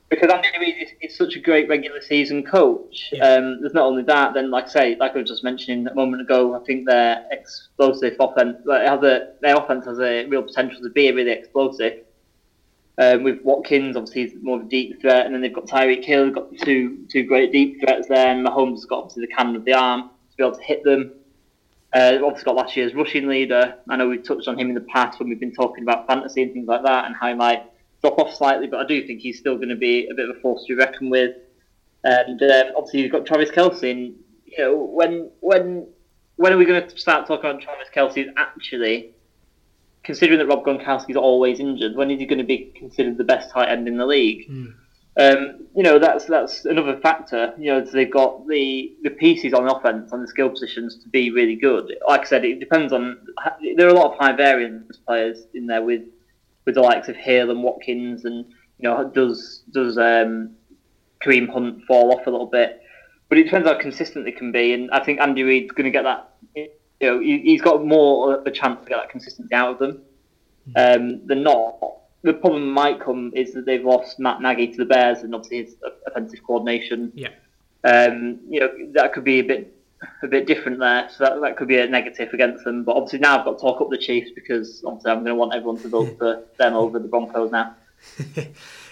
because 0.10 0.32
Andy 0.32 0.48
Reid 0.60 0.76
is, 0.82 0.90
is, 1.02 1.18
such 1.18 1.36
a 1.36 1.40
great 1.40 1.68
regular 1.68 2.02
season 2.02 2.44
coach. 2.44 3.10
Yeah. 3.12 3.26
Um, 3.26 3.62
there's 3.62 3.74
not 3.74 3.86
only 3.86 4.04
that, 4.04 4.34
then 4.34 4.50
like 4.50 4.66
I 4.66 4.70
say, 4.70 4.96
like 4.96 5.14
I 5.14 5.20
was 5.20 5.30
just 5.30 5.44
mentioning 5.44 5.88
a 5.88 5.94
moment 5.94 6.22
ago, 6.22 6.56
I 6.56 6.64
think 6.66 6.88
their 6.88 7.26
explosive 7.32 8.16
offense, 8.20 8.58
like 8.66 8.88
has 8.88 9.04
a, 9.04 9.34
their 9.42 9.58
offense 9.58 9.86
has 9.86 10.00
a 10.00 10.26
real 10.28 10.44
potential 10.44 10.82
to 10.82 10.90
be 10.90 11.12
really 11.12 11.32
explosive. 11.32 12.04
Um, 13.00 13.24
with 13.24 13.42
Watkins, 13.44 13.96
obviously 13.96 14.28
he's 14.28 14.42
more 14.42 14.60
of 14.60 14.66
a 14.66 14.70
deep 14.70 15.02
threat, 15.02 15.26
and 15.26 15.36
then 15.36 15.42
they've 15.42 15.54
got 15.54 15.68
Tyreek 15.68 16.04
Hill, 16.04 16.26
they've 16.26 16.36
got 16.36 16.58
two 16.64 17.06
two 17.10 17.24
great 17.24 17.52
deep 17.52 17.80
threats 17.82 18.08
there, 18.08 18.28
and 18.28 18.46
Mahomes 18.46 18.76
has 18.76 18.86
got 18.86 19.00
obviously 19.00 19.26
the 19.26 19.34
cannon 19.34 19.56
of 19.56 19.66
the 19.66 19.74
arm 19.74 20.10
to 20.32 20.38
be 20.38 20.44
able 20.44 20.56
to 20.56 20.64
hit 20.64 20.84
them. 20.84 21.12
Uh, 21.94 22.18
obviously 22.24 22.46
got 22.46 22.56
last 22.56 22.76
year's 22.76 22.96
rushing 22.96 23.28
leader. 23.28 23.76
I 23.88 23.98
know 23.98 24.08
we've 24.08 24.24
touched 24.24 24.48
on 24.48 24.58
him 24.58 24.70
in 24.70 24.76
the 24.76 24.82
past 24.82 25.20
when 25.20 25.30
we've 25.30 25.40
been 25.40 25.54
talking 25.54 25.84
about 25.84 26.08
fantasy 26.08 26.42
and 26.42 26.54
things 26.54 26.68
like 26.68 26.84
that, 26.84 27.06
and 27.06 27.16
how 27.16 27.28
he 27.28 27.34
might 27.36 27.64
drop 28.08 28.20
off 28.20 28.36
slightly, 28.36 28.68
but 28.68 28.80
I 28.80 28.88
do 28.88 29.06
think 29.06 29.22
he's 29.22 29.40
still 29.40 29.56
going 29.56 29.70
to 29.70 29.76
be 29.76 30.08
a 30.10 30.14
bit 30.14 30.30
of 30.30 30.38
a 30.38 30.40
force 30.40 30.64
to 30.64 30.76
be 30.76 30.76
reckoned 30.76 31.12
with. 31.12 31.36
And 32.04 32.42
um, 32.42 32.74
obviously, 32.76 33.02
you've 33.02 33.12
got 33.12 33.26
Travis 33.26 33.50
Kelce. 33.50 33.92
And, 33.92 34.16
you 34.46 34.58
know, 34.60 34.76
when 34.76 35.30
when 35.42 35.88
when 36.38 36.54
are 36.54 36.58
we 36.58 36.66
going 36.66 36.88
to 36.88 36.98
start 36.98 37.28
talking 37.28 37.50
about 37.50 37.62
Travis 37.62 37.88
Kelce 37.94 38.28
actually? 38.38 39.14
Considering 40.04 40.40
that 40.40 40.48
Rob 40.48 40.64
Gronkowski 40.64 41.10
is 41.10 41.18
always 41.18 41.60
injured, 41.60 41.94
when 41.96 42.10
is 42.10 42.20
he 42.20 42.26
going 42.26 42.38
to 42.38 42.46
be 42.46 42.72
considered 42.78 43.18
the 43.18 43.26
best 43.26 43.52
tight 43.52 43.68
end 43.68 43.90
in 43.90 43.98
the 43.98 44.06
league? 44.06 44.50
Mm. 44.50 44.74
Um, 45.20 45.66
you 45.76 45.84
know, 45.84 46.00
that's 46.00 46.26
that's 46.26 46.64
another 46.64 46.98
factor. 47.02 47.54
You 47.58 47.74
know, 47.74 47.82
they've 47.82 48.10
got 48.10 48.48
the 48.48 48.96
the 49.04 49.10
pieces 49.10 49.54
on 49.54 49.68
offense 49.68 50.14
on 50.14 50.22
the 50.22 50.28
skill 50.28 50.50
positions 50.50 50.98
to 51.04 51.10
be 51.10 51.32
really 51.32 51.56
good. 51.56 51.94
Like 52.08 52.22
I 52.22 52.26
said, 52.26 52.46
it 52.46 52.60
depends 52.60 52.94
on. 52.94 53.18
There 53.76 53.88
are 53.88 53.90
a 53.90 53.94
lot 53.94 54.14
of 54.14 54.18
high 54.18 54.34
variance 54.34 54.96
players 54.98 55.40
in 55.54 55.66
there 55.66 55.82
with 55.82 56.04
with 56.68 56.76
the 56.76 56.82
likes 56.82 57.08
of 57.08 57.16
Hill 57.16 57.50
and 57.50 57.64
Watkins, 57.64 58.26
and 58.26 58.46
you 58.78 58.84
know, 58.84 59.10
does 59.10 59.64
does 59.72 59.98
um, 59.98 60.52
Kareem 61.26 61.50
Hunt 61.50 61.84
fall 61.86 62.14
off 62.14 62.28
a 62.28 62.30
little 62.30 62.46
bit? 62.46 62.84
But 63.30 63.40
it 63.40 63.46
depends 63.46 63.68
how 63.68 63.80
consistent 63.80 64.26
they 64.26 64.32
can 64.32 64.52
be, 64.52 64.74
and 64.74 64.92
I 64.92 65.04
think 65.04 65.20
Andy 65.20 65.44
Reid's 65.44 65.72
going 65.72 65.86
to 65.86 65.92
get 65.92 66.04
that. 66.04 66.30
You 66.56 66.70
know, 67.02 67.20
he, 67.20 67.54
has 67.54 67.62
got 67.62 67.86
more 67.86 68.36
of 68.36 68.46
a 68.46 68.52
chance 68.52 68.80
to 68.84 68.90
get 68.90 68.98
that 68.98 69.10
consistency 69.10 69.54
out 69.54 69.72
of 69.74 69.80
them 69.80 70.02
um, 70.76 71.26
than 71.26 71.44
not. 71.44 71.78
The 72.24 72.34
problem 72.34 72.70
might 72.70 73.00
come 73.00 73.32
is 73.34 73.54
that 73.54 73.66
they've 73.66 73.84
lost 73.84 74.20
Matt 74.20 74.42
Nagy 74.42 74.68
to 74.68 74.78
the 74.78 74.86
Bears, 74.86 75.20
and 75.20 75.34
obviously 75.34 75.64
his 75.64 75.76
offensive 76.06 76.44
coordination. 76.46 77.12
Yeah. 77.16 77.30
Um, 77.84 78.40
you 78.50 78.60
know 78.60 78.70
that 78.94 79.14
could 79.14 79.24
be 79.24 79.40
a 79.40 79.44
bit 79.44 79.77
a 80.22 80.28
bit 80.28 80.48
different 80.48 80.80
there, 80.80 81.10
so 81.16 81.24
that, 81.24 81.42
that 81.42 81.58
could 81.58 81.68
be 81.68 81.78
a 81.78 81.88
negative 81.88 82.34
against 82.34 82.64
them. 82.64 82.84
But 82.84 82.96
obviously 82.96 83.20
now 83.20 83.40
I've 83.40 83.46
got 83.46 83.54
to 83.54 83.62
talk 83.62 83.82
up 83.82 83.90
the 83.90 83.98
Chiefs 83.98 84.32
because 84.34 84.84
obviously 84.86 85.12
I'm 85.12 85.20
going 85.20 85.28
to 85.28 85.36
want 85.36 85.54
everyone 85.54 85.80
to 85.82 85.90
vote 85.90 86.16
for 86.20 86.44
them 86.58 86.74
over 86.74 87.00
the 87.00 87.08
Broncos 87.08 87.52
now. 87.52 87.76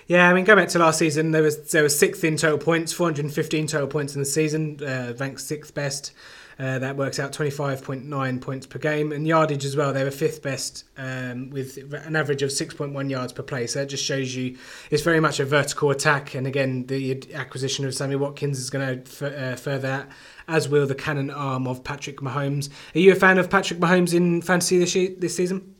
yeah, 0.07 0.29
I 0.29 0.33
mean, 0.33 0.45
going 0.45 0.59
back 0.59 0.69
to 0.69 0.79
last 0.79 0.99
season, 0.99 1.31
there 1.31 1.41
was 1.43 1.71
there 1.71 1.83
was 1.83 1.97
sixth 1.97 2.23
in 2.23 2.37
total 2.37 2.57
points, 2.57 2.93
415 2.93 3.67
total 3.67 3.87
points 3.87 4.15
in 4.15 4.21
the 4.21 4.25
season, 4.25 4.79
uh, 4.83 5.13
ranked 5.17 5.41
sixth 5.41 5.73
best. 5.73 6.13
Uh, 6.57 6.79
that 6.79 6.95
works 6.95 7.19
out 7.19 7.33
25.9 7.33 8.41
points 8.41 8.65
per 8.65 8.79
game. 8.79 9.11
And 9.11 9.27
yardage 9.27 9.65
as 9.65 9.75
well, 9.75 9.91
they 9.91 10.03
were 10.03 10.11
fifth 10.11 10.41
best 10.41 10.85
um, 10.97 11.49
with 11.49 11.77
an 12.05 12.15
average 12.15 12.43
of 12.43 12.49
6.1 12.49 13.09
yards 13.09 13.33
per 13.33 13.43
play. 13.43 13.67
So 13.67 13.79
that 13.79 13.87
just 13.87 14.05
shows 14.05 14.33
you 14.35 14.57
it's 14.89 15.03
very 15.03 15.19
much 15.19 15.39
a 15.39 15.45
vertical 15.45 15.91
attack. 15.91 16.33
And 16.33 16.47
again, 16.47 16.85
the 16.85 17.33
acquisition 17.33 17.85
of 17.85 17.93
Sammy 17.93 18.15
Watkins 18.15 18.57
is 18.59 18.69
going 18.69 19.03
to 19.03 19.25
f- 19.25 19.33
uh, 19.33 19.55
further 19.57 19.87
that, 19.87 20.09
as 20.47 20.69
will 20.69 20.87
the 20.87 20.95
cannon 20.95 21.29
arm 21.29 21.67
of 21.67 21.83
Patrick 21.83 22.17
Mahomes. 22.17 22.69
Are 22.95 22.99
you 22.99 23.11
a 23.11 23.15
fan 23.15 23.37
of 23.37 23.49
Patrick 23.49 23.79
Mahomes 23.79 24.13
in 24.13 24.41
fantasy 24.41 24.79
this, 24.79 24.95
year, 24.95 25.09
this 25.17 25.35
season? 25.35 25.74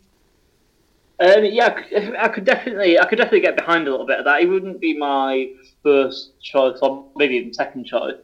Um, 1.20 1.46
yeah, 1.46 1.82
I 2.20 2.28
could 2.28 2.46
definitely, 2.46 3.00
I 3.00 3.06
could 3.06 3.18
definitely 3.18 3.42
get 3.42 3.56
behind 3.56 3.88
a 3.88 3.92
little 3.92 4.06
bit 4.06 4.20
of 4.20 4.26
that. 4.26 4.42
He 4.42 4.48
wouldn't 4.48 4.82
be 4.82 4.98
my 4.98 5.50
first 5.82 6.40
choice, 6.42 6.78
or 6.82 7.06
maybe 7.16 7.36
even 7.36 7.54
second 7.54 7.86
choice. 7.86 8.16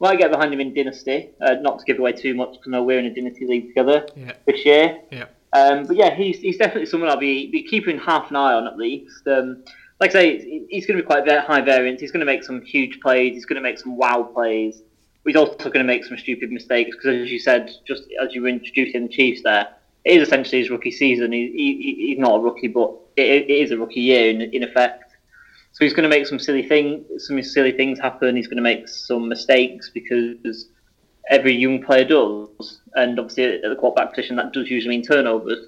Might 0.00 0.18
get 0.18 0.30
behind 0.30 0.54
him 0.54 0.60
in 0.60 0.72
Dynasty, 0.72 1.30
uh, 1.40 1.54
not 1.60 1.80
to 1.80 1.84
give 1.84 1.98
away 1.98 2.12
too 2.12 2.34
much 2.34 2.52
because 2.52 2.84
we're 2.84 2.98
in 2.98 3.06
a 3.06 3.14
Dynasty 3.14 3.46
league 3.46 3.68
together 3.68 4.06
yeah. 4.16 4.32
this 4.46 4.64
year. 4.64 5.00
Yeah. 5.10 5.26
Um, 5.52 5.86
but 5.86 5.96
yeah, 5.96 6.14
he's, 6.14 6.38
he's 6.38 6.56
definitely 6.56 6.86
someone 6.86 7.10
I'll 7.10 7.16
be, 7.16 7.50
be 7.50 7.64
keeping 7.64 7.98
half 7.98 8.30
an 8.30 8.36
eye 8.36 8.54
on 8.54 8.66
at 8.66 8.78
least. 8.78 9.26
Um, 9.26 9.64
like 10.00 10.10
I 10.10 10.12
say, 10.12 10.66
he's 10.68 10.86
going 10.86 10.96
to 10.96 11.02
be 11.02 11.06
quite 11.06 11.28
high 11.28 11.60
variance. 11.60 12.00
He's 12.00 12.12
going 12.12 12.20
to 12.20 12.26
make 12.26 12.44
some 12.44 12.62
huge 12.62 13.00
plays. 13.00 13.34
He's 13.34 13.46
going 13.46 13.56
to 13.56 13.62
make 13.62 13.78
some 13.78 13.96
wow 13.96 14.22
plays. 14.22 14.82
He's 15.26 15.36
also 15.36 15.56
going 15.56 15.72
to 15.72 15.84
make 15.84 16.04
some 16.04 16.16
stupid 16.16 16.52
mistakes 16.52 16.96
because, 16.96 17.22
as 17.22 17.30
you 17.30 17.40
said, 17.40 17.70
just 17.86 18.04
as 18.22 18.34
you 18.34 18.42
were 18.42 18.48
introducing 18.48 19.02
the 19.02 19.12
Chiefs 19.12 19.42
there, 19.42 19.68
it 20.04 20.20
is 20.20 20.26
essentially 20.28 20.60
his 20.60 20.70
rookie 20.70 20.90
season. 20.90 21.32
He, 21.32 21.52
he, 21.52 22.06
he's 22.08 22.18
not 22.18 22.36
a 22.36 22.40
rookie, 22.40 22.68
but 22.68 22.94
it, 23.16 23.44
it 23.48 23.50
is 23.50 23.70
a 23.70 23.78
rookie 23.78 24.00
year 24.00 24.30
in, 24.30 24.42
in 24.42 24.62
effect. 24.62 25.16
So 25.72 25.84
he's 25.84 25.92
going 25.92 26.08
to 26.08 26.16
make 26.16 26.26
some 26.26 26.38
silly 26.38 26.66
thing, 26.66 27.04
some 27.18 27.40
silly 27.42 27.72
things 27.72 27.98
happen. 27.98 28.36
He's 28.36 28.46
going 28.48 28.56
to 28.56 28.62
make 28.62 28.88
some 28.88 29.28
mistakes 29.28 29.90
because 29.92 30.68
every 31.28 31.54
young 31.54 31.82
player 31.82 32.04
does, 32.04 32.80
and 32.94 33.18
obviously 33.18 33.44
at 33.44 33.62
the 33.62 33.76
quarterback 33.76 34.10
position 34.10 34.36
that 34.36 34.52
does 34.52 34.68
usually 34.70 34.96
mean 34.96 35.04
turnovers. 35.04 35.66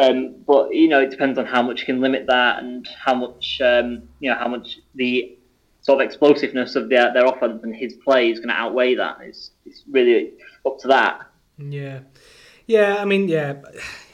Um, 0.00 0.36
but 0.46 0.72
you 0.74 0.88
know, 0.88 1.00
it 1.00 1.10
depends 1.10 1.38
on 1.38 1.46
how 1.46 1.62
much 1.62 1.80
you 1.80 1.86
can 1.86 2.00
limit 2.00 2.26
that 2.28 2.62
and 2.62 2.88
how 3.04 3.14
much 3.14 3.60
um, 3.62 4.02
you 4.20 4.30
know 4.30 4.36
how 4.36 4.48
much 4.48 4.78
the 4.94 5.36
sort 5.82 6.00
of 6.00 6.06
explosiveness 6.06 6.76
of 6.76 6.88
their 6.88 7.12
their 7.12 7.26
offense 7.26 7.62
and 7.62 7.74
his 7.74 7.94
play 8.04 8.30
is 8.30 8.38
going 8.38 8.48
to 8.48 8.54
outweigh 8.54 8.94
that. 8.94 9.18
It's 9.20 9.50
it's 9.66 9.82
really 9.90 10.32
up 10.64 10.78
to 10.80 10.88
that. 10.88 11.26
Yeah, 11.58 12.00
yeah. 12.70 12.96
I 12.96 13.04
mean, 13.04 13.28
yeah. 13.28 13.54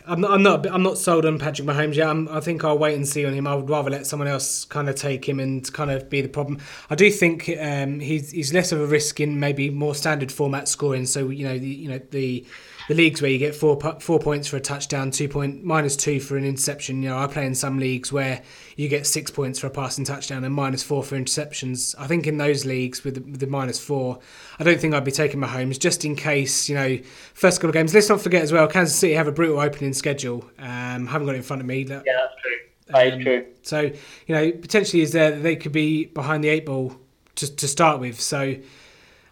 I'm 0.09 0.21
not, 0.21 0.31
I'm 0.31 0.43
not, 0.43 0.67
I'm 0.67 0.83
not 0.85 0.99
sold 0.99 1.27
on 1.27 1.39
Patrick 1.39 1.67
Mahomes 1.67 1.97
yet. 1.97 2.09
I'm, 2.09 2.29
i 2.29 2.39
think 2.39 2.63
I'll 2.65 2.79
wait 2.79 2.95
and 2.95 3.07
see 3.07 3.27
on 3.27 3.33
him. 3.33 3.47
I 3.47 3.57
would 3.57 3.69
rather 3.69 3.91
let 3.91 4.07
someone 4.07 4.29
else 4.29 4.65
kind 4.65 4.89
of 4.89 4.95
take 4.95 5.29
him 5.29 5.41
and 5.41 5.71
kind 5.73 5.91
of 5.91 6.09
be 6.09 6.21
the 6.21 6.29
problem. 6.29 6.59
I 6.89 6.95
do 6.95 7.11
think 7.11 7.51
um, 7.61 7.99
he's 7.99 8.31
he's 8.31 8.55
less 8.55 8.71
of 8.71 8.81
a 8.81 8.87
risk 8.87 9.19
in 9.19 9.41
maybe 9.41 9.69
more 9.69 9.97
standard 9.97 10.31
format 10.31 10.69
scoring. 10.69 11.07
So 11.07 11.29
you 11.29 11.45
know, 11.45 11.59
the, 11.59 11.69
you 11.69 11.89
know 11.89 12.01
the 12.11 12.47
the 12.89 12.95
leagues 12.95 13.21
where 13.21 13.31
you 13.31 13.39
get 13.39 13.55
four 13.55 13.79
four 14.01 14.19
points 14.19 14.47
for 14.49 14.57
a 14.57 14.61
touchdown, 14.61 15.11
two 15.11 15.29
point 15.29 15.65
minus 15.65 15.97
two 15.97 16.21
for 16.21 16.37
an 16.37 16.45
interception. 16.45 17.03
You 17.03 17.11
know, 17.11 17.19
I 17.19 17.27
play 17.27 17.47
in 17.47 17.55
some 17.55 17.79
leagues 17.79 18.13
where 18.13 18.43
you 18.77 18.89
get 18.89 19.07
six 19.07 19.31
points 19.31 19.59
for 19.59 19.67
a 19.67 19.71
passing 19.71 20.05
touchdown 20.05 20.45
and 20.45 20.55
minus 20.55 20.83
four 20.83 21.03
for 21.03 21.17
interceptions. 21.17 21.95
I 21.99 22.07
think 22.07 22.27
in 22.27 22.37
those 22.37 22.65
leagues 22.65 23.03
with 23.05 23.15
the, 23.15 23.21
with 23.23 23.41
the 23.41 23.47
minus 23.47 23.81
four, 23.81 24.21
I 24.59 24.65
don't 24.65 24.81
think 24.81 24.95
I'd 24.95 25.05
be 25.05 25.13
taking 25.13 25.41
Mahomes 25.41 25.79
just 25.79 26.05
in 26.05 26.15
case. 26.15 26.69
You 26.69 26.77
know, 26.77 26.99
first 27.35 27.59
couple 27.59 27.71
of 27.71 27.75
games. 27.75 27.93
Let's 27.93 28.09
not 28.09 28.21
forget 28.21 28.43
as 28.43 28.53
well, 28.53 28.69
Kansas 28.69 28.97
City 28.97 29.15
have 29.15 29.29
a 29.29 29.33
brutal 29.33 29.59
opening 29.61 29.93
schedule. 29.93 30.49
Um, 30.59 31.07
haven't 31.07 31.27
got 31.27 31.35
it 31.35 31.39
in 31.39 31.43
front 31.43 31.63
of 31.63 31.67
me. 31.67 31.81
yeah, 31.81 32.03
that's 32.05 32.35
true. 32.43 32.57
That 32.89 33.13
um, 33.13 33.19
is 33.19 33.25
true. 33.25 33.47
So 33.63 33.81
you 33.81 34.35
know, 34.35 34.53
potentially 34.53 35.03
is 35.03 35.13
there 35.13 35.33
they 35.33 35.57
could 35.57 35.73
be 35.73 36.05
behind 36.05 36.45
the 36.45 36.49
eight 36.49 36.67
ball 36.67 36.97
to 37.37 37.57
to 37.57 37.67
start 37.69 38.01
with. 38.01 38.21
So. 38.21 38.57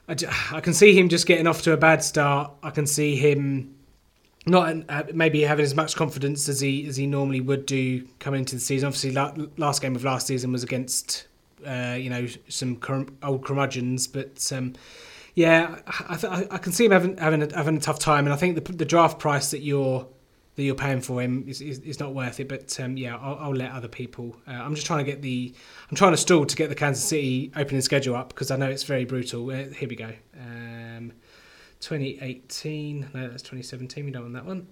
I, 0.08 0.60
can 0.60 0.74
see 0.74 0.98
him 0.98 1.08
just 1.08 1.26
getting 1.26 1.46
off 1.46 1.62
to 1.62 1.72
a 1.72 1.76
bad 1.76 2.04
start. 2.04 2.52
I 2.62 2.70
can 2.70 2.86
see 2.86 3.16
him 3.16 3.74
not 4.46 4.76
uh, 4.88 5.04
maybe 5.14 5.42
having 5.42 5.64
as 5.64 5.74
much 5.74 5.96
confidence 5.96 6.48
as 6.48 6.60
he 6.60 6.86
as 6.86 6.96
he 6.96 7.06
normally 7.06 7.40
would 7.40 7.64
do 7.64 8.06
coming 8.18 8.40
into 8.40 8.56
the 8.56 8.60
season. 8.60 8.86
Obviously, 8.86 9.12
la- 9.12 9.34
last 9.56 9.80
game 9.80 9.96
of 9.96 10.04
last 10.04 10.26
season 10.26 10.52
was 10.52 10.62
against 10.62 11.26
uh, 11.66 11.96
you 11.98 12.10
know 12.10 12.26
some 12.48 12.80
old 13.22 13.44
curmudgeons, 13.44 14.06
but 14.06 14.52
um, 14.52 14.74
yeah, 15.34 15.78
I, 16.08 16.16
th- 16.16 16.48
I, 16.50 16.58
can 16.58 16.72
see 16.72 16.84
him 16.84 16.92
having 16.92 17.16
having 17.16 17.42
a, 17.42 17.56
having 17.56 17.76
a 17.76 17.80
tough 17.80 17.98
time, 17.98 18.26
and 18.26 18.34
I 18.34 18.36
think 18.36 18.62
the, 18.62 18.72
the 18.72 18.84
draft 18.84 19.18
price 19.18 19.50
that 19.52 19.60
you're 19.60 20.06
that 20.56 20.62
you're 20.62 20.74
paying 20.74 21.00
for 21.00 21.20
him 21.20 21.44
is, 21.48 21.60
is, 21.60 21.80
is 21.80 21.98
not 21.98 22.14
worth 22.14 22.38
it. 22.40 22.48
But 22.48 22.78
um, 22.80 22.96
yeah, 22.96 23.16
I'll, 23.16 23.36
I'll, 23.36 23.54
let 23.54 23.72
other 23.72 23.88
people. 23.88 24.36
Uh, 24.46 24.52
I'm 24.52 24.74
just 24.74 24.86
trying 24.86 25.04
to 25.04 25.10
get 25.10 25.22
the. 25.22 25.54
I'm 25.90 25.96
trying 25.96 26.12
to 26.12 26.16
stall 26.16 26.46
to 26.46 26.56
get 26.56 26.68
the 26.68 26.74
Kansas 26.74 27.04
City 27.04 27.52
opening 27.56 27.80
schedule 27.80 28.16
up 28.16 28.28
because 28.28 28.50
I 28.50 28.56
know 28.56 28.68
it's 28.70 28.84
very 28.84 29.04
brutal. 29.04 29.50
Uh, 29.50 29.64
here 29.68 29.88
we 29.88 29.96
go. 29.96 30.12
Um, 30.38 31.12
2018. 31.80 33.10
No, 33.14 33.28
that's 33.28 33.42
2017. 33.42 34.04
We 34.04 34.10
don't 34.10 34.22
want 34.22 34.34
that 34.34 34.46
one. 34.46 34.66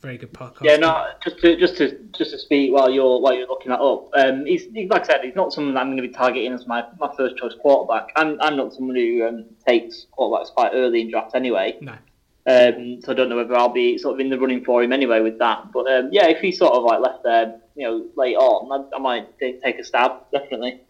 Very 0.00 0.18
good 0.18 0.34
podcast. 0.34 0.64
Yeah, 0.64 0.76
no, 0.76 1.06
just 1.22 1.38
to 1.38 1.56
just 1.56 1.78
to 1.78 1.98
just 2.12 2.32
to 2.32 2.38
speak 2.38 2.74
while 2.74 2.90
you're 2.90 3.20
while 3.20 3.32
you're 3.32 3.48
looking 3.48 3.70
that 3.70 3.80
up. 3.80 4.10
Um, 4.14 4.44
he's, 4.44 4.66
he's 4.74 4.90
like 4.90 5.04
I 5.04 5.06
said, 5.06 5.24
he's 5.24 5.34
not 5.34 5.50
someone 5.50 5.72
that 5.72 5.80
I'm 5.80 5.86
going 5.86 5.96
to 5.96 6.02
be 6.02 6.12
targeting 6.12 6.52
as 6.52 6.66
my, 6.66 6.84
my 7.00 7.10
first 7.16 7.38
choice 7.38 7.54
quarterback. 7.62 8.12
I'm 8.14 8.38
I'm 8.42 8.54
not 8.54 8.74
someone 8.74 8.96
who 8.96 9.26
um, 9.26 9.46
takes 9.66 10.06
quarterbacks 10.12 10.52
quite 10.52 10.72
early 10.74 11.00
in 11.00 11.10
draft 11.10 11.34
anyway. 11.34 11.78
No. 11.80 11.94
Um, 12.46 13.00
so 13.02 13.12
I 13.12 13.14
don't 13.14 13.30
know 13.30 13.36
whether 13.36 13.56
I'll 13.56 13.70
be 13.70 13.96
sort 13.96 14.14
of 14.14 14.20
in 14.20 14.28
the 14.28 14.38
running 14.38 14.64
for 14.64 14.82
him 14.82 14.92
anyway 14.92 15.20
with 15.20 15.38
that. 15.38 15.72
But 15.72 15.90
um, 15.90 16.10
yeah, 16.12 16.26
if 16.28 16.40
he's 16.40 16.58
sort 16.58 16.74
of 16.74 16.82
like 16.82 17.00
left 17.00 17.22
there, 17.24 17.60
you 17.74 17.86
know, 17.86 18.06
late 18.16 18.36
on, 18.36 18.86
I, 18.92 18.96
I 18.96 18.98
might 19.00 19.38
take 19.38 19.78
a 19.78 19.84
stab 19.84 20.30
definitely. 20.30 20.80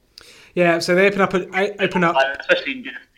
Yeah, 0.54 0.78
so 0.78 0.94
they 0.94 1.06
open 1.06 1.20
up, 1.20 1.34
open 1.34 2.04
up, 2.04 2.16
especially 2.40 2.72
in 2.72 2.82
dynasty. 2.84 3.08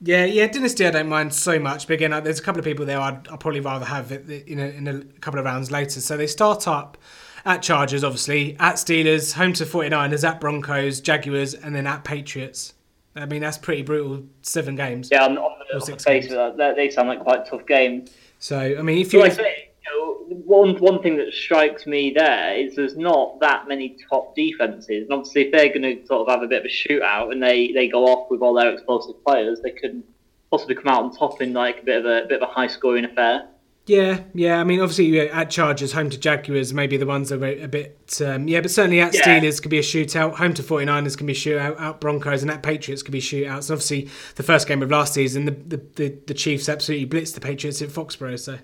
Yeah, 0.00 0.24
yeah, 0.24 0.48
Dynasty 0.48 0.86
I 0.86 0.90
don't 0.90 1.08
mind 1.08 1.32
so 1.32 1.58
much, 1.58 1.86
but 1.86 1.94
again, 1.94 2.12
uh, 2.12 2.20
there's 2.20 2.38
a 2.38 2.42
couple 2.42 2.58
of 2.58 2.64
people 2.64 2.84
there 2.84 3.00
I'd, 3.00 3.26
I'd 3.28 3.40
probably 3.40 3.60
rather 3.60 3.86
have 3.86 4.12
it 4.12 4.28
in 4.46 4.58
a, 4.58 4.66
in 4.66 4.86
a 4.86 5.02
couple 5.20 5.38
of 5.38 5.46
rounds 5.46 5.70
later. 5.70 6.00
So 6.00 6.16
they 6.16 6.26
start 6.26 6.68
up 6.68 6.98
at 7.44 7.62
Chargers, 7.62 8.04
obviously, 8.04 8.56
at 8.58 8.74
Steelers, 8.74 9.32
home 9.32 9.52
to 9.54 9.64
49ers, 9.64 10.28
at 10.28 10.40
Broncos, 10.40 11.00
Jaguars, 11.00 11.54
and 11.54 11.74
then 11.74 11.86
at 11.86 12.04
Patriots. 12.04 12.74
I 13.16 13.26
mean, 13.26 13.40
that's 13.40 13.58
pretty 13.58 13.82
brutal. 13.82 14.24
Seven 14.42 14.76
games. 14.76 15.08
Yeah, 15.12 15.24
on, 15.24 15.38
on 15.38 15.58
the, 15.70 15.80
on 15.80 15.90
the 15.90 15.96
face 15.98 16.32
of 16.32 16.56
that, 16.56 16.76
they 16.76 16.90
sound 16.90 17.08
like 17.08 17.20
quite 17.20 17.46
tough 17.46 17.66
games. 17.66 18.10
So, 18.38 18.58
I 18.58 18.82
mean, 18.82 18.98
if 18.98 19.12
you. 19.12 19.20
Like 19.20 19.38
you 19.38 19.92
know, 19.92 20.36
one, 20.44 20.76
one 20.78 21.02
thing 21.02 21.16
that 21.18 21.32
strikes 21.32 21.86
me 21.86 22.12
there 22.14 22.54
is 22.54 22.74
there's 22.74 22.96
not 22.96 23.38
that 23.40 23.68
many 23.68 23.96
top 24.08 24.34
defenses. 24.34 25.04
And 25.04 25.12
obviously, 25.12 25.42
if 25.42 25.52
they're 25.52 25.68
going 25.68 25.82
to 25.82 26.06
sort 26.06 26.26
of 26.26 26.34
have 26.34 26.42
a 26.42 26.48
bit 26.48 26.60
of 26.60 26.64
a 26.64 26.68
shootout 26.68 27.32
and 27.32 27.42
they, 27.42 27.70
they 27.72 27.88
go 27.88 28.04
off 28.04 28.30
with 28.30 28.40
all 28.40 28.54
their 28.54 28.72
explosive 28.72 29.22
players, 29.24 29.60
they 29.60 29.70
could 29.70 30.02
possibly 30.50 30.74
come 30.74 30.88
out 30.88 31.02
on 31.04 31.14
top 31.14 31.40
in 31.42 31.52
like 31.52 31.80
a 31.80 31.84
bit 31.84 31.98
of 31.98 32.06
a 32.06 32.26
bit 32.26 32.42
of 32.42 32.48
a 32.48 32.52
high 32.52 32.66
scoring 32.66 33.04
affair. 33.04 33.46
Yeah, 33.86 34.22
yeah. 34.32 34.60
I 34.60 34.64
mean, 34.64 34.80
obviously, 34.80 35.28
at 35.28 35.50
Chargers, 35.50 35.92
home 35.92 36.08
to 36.08 36.18
Jaguars, 36.18 36.72
maybe 36.72 36.96
the 36.96 37.04
ones 37.06 37.28
that 37.28 37.42
are 37.42 37.64
a 37.64 37.68
bit. 37.68 38.18
Um, 38.24 38.48
yeah, 38.48 38.62
but 38.62 38.70
certainly 38.70 39.00
at 39.00 39.12
yeah. 39.12 39.20
Steelers 39.20 39.60
could 39.60 39.70
be 39.70 39.78
a 39.78 39.82
shootout. 39.82 40.36
Home 40.36 40.54
to 40.54 40.62
49ers 40.62 41.18
can 41.18 41.26
be 41.26 41.34
a 41.34 41.36
shootout. 41.36 41.78
Out 41.78 42.00
Broncos 42.00 42.40
and 42.40 42.50
at 42.50 42.62
Patriots 42.62 43.02
could 43.02 43.12
be 43.12 43.20
shootouts. 43.20 43.68
And 43.68 43.72
obviously, 43.72 44.08
the 44.36 44.42
first 44.42 44.66
game 44.66 44.82
of 44.82 44.90
last 44.90 45.12
season, 45.12 45.44
the, 45.44 45.50
the, 45.50 45.76
the, 45.96 46.18
the 46.28 46.34
Chiefs 46.34 46.68
absolutely 46.68 47.06
blitzed 47.06 47.34
the 47.34 47.40
Patriots 47.40 47.82
at 47.82 47.90
Foxborough. 47.90 48.38
So. 48.38 48.58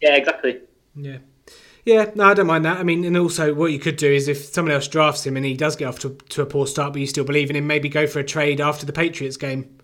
Yeah, 0.00 0.14
exactly. 0.14 0.60
Yeah. 0.94 1.18
Yeah, 1.84 2.10
no, 2.14 2.24
I 2.24 2.34
don't 2.34 2.46
mind 2.46 2.64
that. 2.64 2.76
I 2.76 2.82
mean, 2.82 3.04
and 3.04 3.16
also 3.16 3.54
what 3.54 3.72
you 3.72 3.78
could 3.78 3.96
do 3.96 4.12
is 4.12 4.28
if 4.28 4.44
someone 4.44 4.74
else 4.74 4.86
drafts 4.86 5.26
him 5.26 5.36
and 5.36 5.46
he 5.46 5.54
does 5.54 5.74
get 5.74 5.86
off 5.86 5.98
to, 6.00 6.10
to 6.28 6.42
a 6.42 6.46
poor 6.46 6.66
start, 6.66 6.92
but 6.92 7.00
you 7.00 7.06
still 7.06 7.24
believe 7.24 7.50
in 7.50 7.56
him, 7.56 7.66
maybe 7.66 7.88
go 7.88 8.06
for 8.06 8.18
a 8.20 8.24
trade 8.24 8.60
after 8.60 8.84
the 8.84 8.92
Patriots 8.92 9.38
game. 9.38 9.77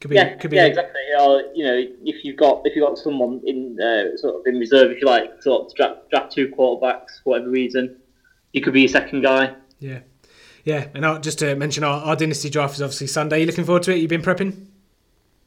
Could 0.00 0.10
be, 0.10 0.16
yeah, 0.16 0.34
could 0.36 0.50
be 0.50 0.56
yeah, 0.56 0.64
exactly. 0.64 1.00
Or 1.20 1.42
you 1.54 1.64
know, 1.64 1.84
if 2.04 2.24
you've 2.24 2.38
got 2.38 2.62
if 2.64 2.74
you've 2.74 2.86
got 2.86 2.96
someone 2.96 3.42
in 3.44 3.78
uh, 3.78 4.16
sort 4.16 4.36
of 4.36 4.46
in 4.46 4.58
reserve, 4.58 4.90
if 4.90 5.00
you 5.00 5.06
like, 5.06 5.42
sort 5.42 5.66
of 5.66 5.76
draft, 5.76 6.08
draft 6.08 6.32
two 6.32 6.48
quarterbacks 6.48 7.22
for 7.22 7.30
whatever 7.30 7.50
reason, 7.50 7.96
you 8.52 8.62
could 8.62 8.72
be 8.72 8.86
a 8.86 8.88
second 8.88 9.20
guy. 9.20 9.54
Yeah, 9.78 10.00
yeah. 10.64 10.86
And 10.94 11.04
I'll, 11.04 11.20
just 11.20 11.38
to 11.40 11.54
mention, 11.54 11.84
our, 11.84 12.02
our 12.02 12.16
dynasty 12.16 12.48
draft 12.48 12.76
is 12.76 12.82
obviously 12.82 13.08
Sunday. 13.08 13.40
You 13.40 13.46
looking 13.46 13.64
forward 13.64 13.82
to 13.84 13.92
it? 13.92 13.98
You've 13.98 14.08
been 14.08 14.22
prepping? 14.22 14.68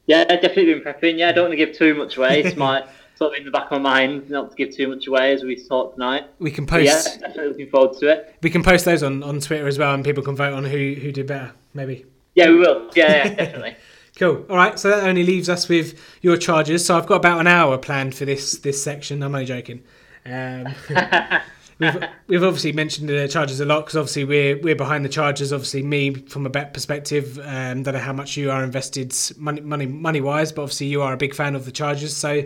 Yeah, 0.06 0.24
definitely 0.24 0.74
been 0.74 0.82
prepping. 0.82 1.18
Yeah, 1.18 1.30
I 1.30 1.32
don't 1.32 1.48
want 1.48 1.58
to 1.58 1.66
give 1.66 1.76
too 1.76 1.94
much 1.96 2.16
away. 2.16 2.42
It's 2.42 2.56
my 2.56 2.86
sort 3.16 3.32
of 3.32 3.38
in 3.38 3.44
the 3.44 3.50
back 3.50 3.72
of 3.72 3.82
my 3.82 4.02
mind 4.02 4.30
not 4.30 4.50
to 4.50 4.56
give 4.56 4.74
too 4.74 4.86
much 4.86 5.08
away 5.08 5.32
as 5.32 5.42
we 5.42 5.56
talk 5.56 5.94
tonight. 5.94 6.26
We 6.38 6.52
can 6.52 6.64
post. 6.64 6.86
But 6.86 7.20
yeah, 7.20 7.26
definitely 7.26 7.48
looking 7.48 7.70
forward 7.70 7.98
to 7.98 8.08
it. 8.08 8.36
We 8.40 8.50
can 8.50 8.62
post 8.62 8.84
those 8.84 9.02
on, 9.02 9.24
on 9.24 9.40
Twitter 9.40 9.66
as 9.66 9.78
well, 9.78 9.94
and 9.94 10.04
people 10.04 10.22
can 10.22 10.36
vote 10.36 10.52
on 10.52 10.64
who 10.64 10.94
who 10.94 11.10
did 11.10 11.26
better. 11.26 11.52
Maybe. 11.72 12.06
Yeah, 12.36 12.50
we 12.50 12.58
will. 12.58 12.90
Yeah, 12.94 13.16
yeah 13.16 13.28
definitely. 13.34 13.76
Cool. 14.16 14.46
All 14.48 14.56
right. 14.56 14.78
So 14.78 14.90
that 14.90 15.04
only 15.08 15.24
leaves 15.24 15.48
us 15.48 15.68
with 15.68 15.98
your 16.22 16.36
Chargers. 16.36 16.84
So 16.84 16.96
I've 16.96 17.06
got 17.06 17.16
about 17.16 17.40
an 17.40 17.46
hour 17.46 17.78
planned 17.78 18.14
for 18.14 18.24
this 18.24 18.58
this 18.58 18.82
section. 18.82 19.22
I'm 19.22 19.34
only 19.34 19.46
joking. 19.46 19.82
Um, 20.24 20.68
we've, 21.78 22.04
we've 22.28 22.44
obviously 22.44 22.72
mentioned 22.72 23.08
the 23.08 23.26
Chargers 23.26 23.58
a 23.58 23.64
lot 23.64 23.80
because 23.80 23.96
obviously 23.96 24.24
we're 24.24 24.60
we're 24.60 24.76
behind 24.76 25.04
the 25.04 25.08
Chargers. 25.08 25.52
Obviously, 25.52 25.82
me 25.82 26.14
from 26.14 26.46
a 26.46 26.50
bet 26.50 26.72
perspective, 26.72 27.38
um, 27.40 27.82
don't 27.82 27.94
know 27.94 28.00
how 28.00 28.12
much 28.12 28.36
you 28.36 28.52
are 28.52 28.62
invested 28.62 29.12
money 29.36 29.60
money 29.60 29.86
money 29.86 30.20
wise, 30.20 30.52
but 30.52 30.62
obviously 30.62 30.86
you 30.86 31.02
are 31.02 31.12
a 31.12 31.16
big 31.16 31.34
fan 31.34 31.56
of 31.56 31.64
the 31.64 31.72
Chargers. 31.72 32.16
So 32.16 32.44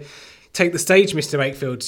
take 0.55 0.73
the 0.73 0.79
stage, 0.79 1.15
Mister 1.15 1.39
Wakefield. 1.39 1.85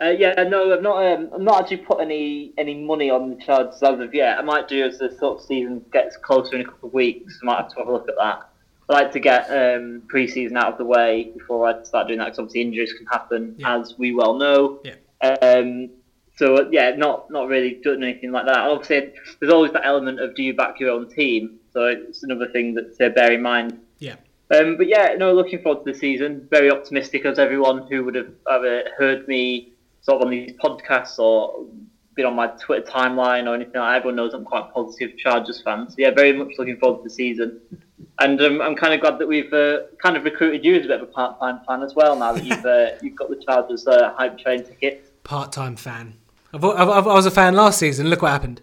Uh, 0.00 0.10
yeah, 0.10 0.32
no, 0.44 0.72
I've 0.72 0.82
not. 0.82 1.04
Um, 1.04 1.28
I'm 1.34 1.44
not 1.44 1.62
actually 1.62 1.78
put 1.78 2.00
any 2.00 2.52
any 2.56 2.74
money 2.74 3.10
on 3.10 3.30
the 3.30 3.36
Chargers 3.36 3.82
as 3.82 3.98
of 3.98 4.14
yet. 4.14 4.38
I 4.38 4.42
might 4.42 4.68
do 4.68 4.84
as 4.84 4.98
the 4.98 5.10
sort 5.10 5.40
of 5.40 5.44
season 5.44 5.84
gets 5.92 6.16
closer 6.16 6.54
in 6.54 6.60
a 6.60 6.64
couple 6.64 6.88
of 6.88 6.94
weeks. 6.94 7.38
I 7.42 7.46
might 7.46 7.56
have 7.62 7.68
to 7.70 7.78
have 7.78 7.88
a 7.88 7.92
look 7.92 8.08
at 8.08 8.14
that. 8.16 8.48
I 8.88 8.92
like 8.92 9.12
to 9.12 9.20
get 9.20 9.50
um, 9.50 10.02
preseason 10.12 10.56
out 10.56 10.72
of 10.72 10.78
the 10.78 10.84
way 10.84 11.32
before 11.36 11.66
I 11.66 11.82
start 11.82 12.06
doing 12.06 12.20
that 12.20 12.26
because 12.26 12.38
obviously 12.38 12.62
injuries 12.62 12.92
can 12.92 13.06
happen, 13.06 13.56
yeah. 13.58 13.78
as 13.78 13.98
we 13.98 14.14
well 14.14 14.34
know. 14.34 14.80
Yeah. 14.84 15.34
Um, 15.42 15.90
so 16.36 16.68
yeah, 16.70 16.94
not 16.94 17.28
not 17.28 17.48
really 17.48 17.80
doing 17.82 18.04
anything 18.04 18.30
like 18.30 18.46
that. 18.46 18.56
Obviously, 18.56 19.12
there's 19.40 19.52
always 19.52 19.72
that 19.72 19.84
element 19.84 20.20
of 20.20 20.36
do 20.36 20.44
you 20.44 20.54
back 20.54 20.78
your 20.78 20.90
own 20.90 21.10
team? 21.10 21.58
So 21.72 21.86
it's 21.86 22.22
another 22.22 22.48
thing 22.48 22.74
that 22.74 22.96
to 22.98 23.10
bear 23.10 23.32
in 23.32 23.42
mind. 23.42 23.80
Yeah. 23.98 24.14
Um, 24.54 24.76
but 24.76 24.86
yeah, 24.86 25.16
no, 25.18 25.32
looking 25.32 25.60
forward 25.60 25.84
to 25.84 25.92
the 25.92 25.98
season. 25.98 26.46
Very 26.50 26.70
optimistic 26.70 27.24
as 27.24 27.40
everyone 27.40 27.88
who 27.88 28.04
would 28.04 28.14
have 28.14 28.32
ever 28.48 28.84
heard 28.96 29.26
me 29.26 29.72
sort 30.08 30.22
of 30.22 30.26
on 30.26 30.30
these 30.30 30.52
podcasts 30.52 31.18
or 31.18 31.66
been 32.14 32.24
on 32.24 32.34
my 32.34 32.46
Twitter 32.46 32.90
timeline 32.90 33.46
or 33.46 33.54
anything 33.54 33.74
like 33.74 33.92
that, 33.92 33.96
everyone 33.96 34.16
knows 34.16 34.32
I'm 34.32 34.44
quite 34.44 34.64
a 34.70 34.72
positive 34.72 35.18
Chargers 35.18 35.60
fan. 35.60 35.90
So 35.90 35.96
yeah, 35.98 36.12
very 36.12 36.32
much 36.32 36.52
looking 36.58 36.78
forward 36.78 37.02
to 37.02 37.04
the 37.04 37.10
season. 37.10 37.60
And 38.18 38.40
um, 38.40 38.62
I'm 38.62 38.74
kind 38.74 38.94
of 38.94 39.00
glad 39.00 39.18
that 39.18 39.28
we've 39.28 39.52
uh, 39.52 39.80
kind 40.02 40.16
of 40.16 40.24
recruited 40.24 40.64
you 40.64 40.76
as 40.76 40.86
a 40.86 40.88
bit 40.88 41.02
of 41.02 41.08
a 41.10 41.12
part-time 41.12 41.60
fan 41.66 41.82
as 41.82 41.94
well. 41.94 42.16
Now 42.16 42.32
that 42.32 42.42
you've 42.42 42.64
uh, 42.64 42.92
you've 43.02 43.16
got 43.16 43.28
the 43.28 43.36
Chargers 43.36 43.86
uh, 43.86 44.14
hype 44.16 44.38
train 44.38 44.64
ticket. 44.64 45.12
Part-time 45.24 45.76
fan. 45.76 46.14
I've, 46.54 46.64
I've, 46.64 47.06
i 47.06 47.12
was 47.12 47.26
a 47.26 47.30
fan 47.30 47.54
last 47.54 47.78
season. 47.78 48.08
Look 48.08 48.22
what 48.22 48.30
happened. 48.30 48.62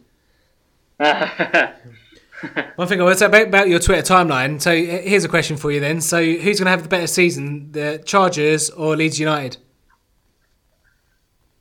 One 2.75 2.87
thing 2.87 2.99
I 2.99 3.03
would 3.03 3.19
say 3.19 3.27
about, 3.27 3.47
about 3.49 3.69
your 3.69 3.79
Twitter 3.79 4.01
timeline. 4.01 4.59
So 4.59 4.75
here's 4.75 5.23
a 5.23 5.29
question 5.29 5.57
for 5.57 5.71
you 5.71 5.79
then. 5.79 6.01
So 6.01 6.17
who's 6.23 6.59
going 6.59 6.65
to 6.65 6.71
have 6.71 6.81
the 6.81 6.89
better 6.89 7.07
season, 7.07 7.71
the 7.71 8.01
Chargers 8.03 8.71
or 8.71 8.95
Leeds 8.95 9.19
United? 9.19 9.57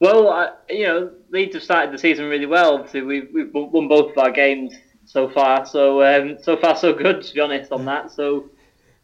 Well, 0.05 0.29
I, 0.29 0.51
you 0.69 0.85
know, 0.87 1.11
Leeds 1.31 1.55
have 1.55 1.63
started 1.63 1.95
the 1.95 1.99
season 1.99 2.29
really 2.29 2.45
well. 2.45 2.75
Obviously, 2.75 3.01
we've, 3.01 3.31
we've 3.33 3.51
won 3.51 3.89
both 3.89 4.13
of 4.13 4.19
our 4.19 4.31
games 4.31 4.75
so 5.07 5.31
far. 5.31 5.65
So 5.65 6.03
um, 6.03 6.37
so 6.43 6.59
far 6.59 6.77
so 6.77 6.93
good, 6.93 7.23
to 7.23 7.33
be 7.33 7.41
honest, 7.41 7.73
on 7.73 7.87
that. 7.87 8.13
So 8.13 8.51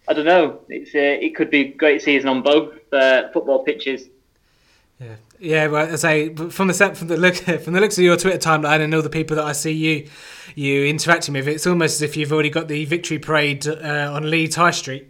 I 0.08 0.12
don't 0.12 0.26
know. 0.26 0.60
It's 0.68 0.94
uh, 0.94 0.98
it 0.98 1.34
could 1.34 1.48
be 1.48 1.60
a 1.60 1.72
great 1.72 2.02
season 2.02 2.28
on 2.28 2.42
both 2.42 2.74
uh, 2.92 3.30
football 3.32 3.64
pitches. 3.64 4.10
Yeah, 5.00 5.14
yeah. 5.38 5.66
Well, 5.68 5.90
I 5.90 5.96
say 5.96 6.34
from 6.34 6.68
the 6.68 6.74
from 6.94 7.08
the 7.08 7.16
look 7.16 7.36
from 7.64 7.72
the 7.72 7.80
looks 7.80 7.96
of 7.96 8.04
your 8.04 8.18
Twitter 8.18 8.36
timeline 8.36 8.82
and 8.82 8.94
all 8.94 9.00
the 9.00 9.08
people 9.08 9.36
that 9.36 9.46
I 9.46 9.52
see 9.52 9.72
you 9.72 10.06
you 10.54 10.84
interacting 10.84 11.32
with, 11.32 11.48
it's 11.48 11.66
almost 11.66 11.94
as 11.94 12.02
if 12.02 12.14
you've 12.14 12.30
already 12.30 12.50
got 12.50 12.68
the 12.68 12.84
victory 12.84 13.18
parade 13.18 13.66
uh, 13.66 14.12
on 14.12 14.28
Leeds 14.28 14.56
High 14.56 14.72
Street. 14.72 15.08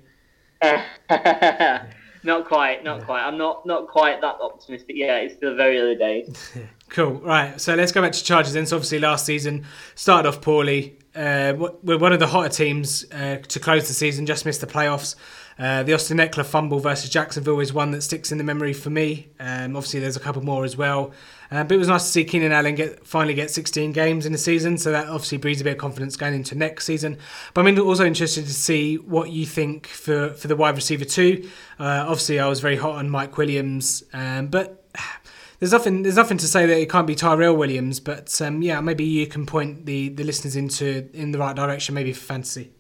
not 2.23 2.47
quite, 2.47 2.85
not 2.85 3.05
quite. 3.05 3.23
I'm 3.23 3.39
not 3.39 3.65
not 3.67 3.89
quite 3.89 4.21
that 4.21 4.37
optimistic. 4.41 4.97
Yeah, 4.97 5.19
it's 5.19 5.35
still 5.35 5.55
very 5.55 5.79
early 5.79 5.97
days. 5.97 6.53
cool. 6.89 7.15
Right. 7.15 7.61
So 7.61 7.75
let's 7.75 7.93
go 7.93 8.03
back 8.03 8.13
to 8.13 8.25
Chargers. 8.25 8.53
Then, 8.53 8.67
so 8.67 8.77
obviously 8.77 8.99
last 8.99 9.27
season 9.27 9.65
started 9.95 10.29
off 10.29 10.41
poorly. 10.41 10.99
Uh, 11.15 11.55
we're 11.83 11.99
one 11.99 12.13
of 12.13 12.21
the 12.21 12.27
hotter 12.29 12.49
teams 12.49 13.05
uh, 13.13 13.37
to 13.37 13.59
close 13.59 13.89
the 13.89 13.95
season. 13.95 14.27
Just 14.27 14.47
missed 14.47 14.61
the 14.61 14.67
playoffs. 14.67 15.17
Uh, 15.59 15.83
the 15.83 15.93
Austin 15.93 16.19
Ekeler 16.19 16.47
fumble 16.47 16.79
versus 16.79 17.11
Jacksonville 17.11 17.61
is 17.61 17.73
one 17.73 17.91
that 17.91 18.03
sticks 18.03 18.33
in 18.33 18.39
the 18.39 18.45
memory 18.45 18.73
for 18.73 18.91
me. 18.91 19.29
Um, 19.39 19.77
obviously, 19.77 20.01
there's 20.01 20.17
a 20.17 20.21
couple 20.21 20.43
more 20.43 20.65
as 20.65 20.77
well. 20.77 21.13
Uh, 21.51 21.65
but 21.65 21.75
it 21.75 21.79
was 21.79 21.89
nice 21.89 22.05
to 22.05 22.11
see 22.11 22.25
Keenan 22.25 22.53
Allen 22.53 22.77
get 22.77 23.05
finally 23.05 23.35
get 23.35 23.51
16 23.51 23.93
games 23.93 24.25
in 24.25 24.33
the 24.33 24.39
season, 24.39 24.79
so 24.79 24.93
that 24.93 25.09
obviously 25.09 25.37
breeds 25.37 25.61
a 25.61 25.65
bit 25.65 25.73
of 25.73 25.79
confidence 25.79 26.17
going 26.17 26.35
into 26.35 26.55
next 26.55 26.85
season. 26.85 27.19
But 27.55 27.67
I'm 27.67 27.79
also 27.81 28.07
interested 28.07 28.47
to 28.47 28.55
see 28.55 28.97
what 28.97 29.31
you 29.31 29.47
think 29.47 29.89
for, 29.89 30.31
for 30.31 30.47
the 30.47 30.55
wide 30.55 30.77
receiver 30.77 31.05
too. 31.05 31.49
Uh, 31.79 32.05
obviously, 32.07 32.39
I 32.39 32.47
was 32.47 32.61
very 32.61 32.77
hot 32.77 32.97
on 32.97 33.11
Mike 33.11 33.37
Williams, 33.37 34.05
um, 34.13 34.47
but 34.47 34.87
there's 35.59 35.73
nothing 35.73 36.05
there's 36.05 36.17
nothing 36.17 36.39
to 36.39 36.47
say 36.47 36.67
that 36.67 36.81
it 36.81 36.89
can't 36.89 37.07
be 37.07 37.17
Tyrell 37.17 37.57
Williams. 37.57 37.99
But 37.99 38.41
um, 38.41 38.63
yeah, 38.63 38.81
maybe 38.81 39.05
you 39.05 39.27
can 39.27 39.45
point 39.45 39.87
the, 39.87 40.11
the 40.11 40.23
listeners 40.23 40.55
into 40.55 41.09
in 41.13 41.33
the 41.33 41.39
right 41.39 41.57
direction, 41.57 41.97
maybe 41.97 42.13
for 42.13 42.25
fantasy. 42.25 42.71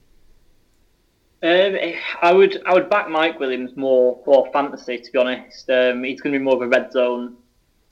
Um, 1.43 1.77
I 2.23 2.33
would 2.33 2.63
I 2.67 2.75
would 2.75 2.89
back 2.89 3.09
Mike 3.09 3.41
Williams 3.41 3.75
more 3.75 4.21
for 4.25 4.49
fantasy 4.53 4.99
to 4.99 5.11
be 5.11 5.19
honest. 5.19 5.69
Um, 5.71 6.05
he's 6.05 6.21
going 6.21 6.35
to 6.35 6.39
be 6.39 6.45
more 6.45 6.55
of 6.55 6.63
a 6.63 6.69
red 6.69 6.93
zone 6.93 7.37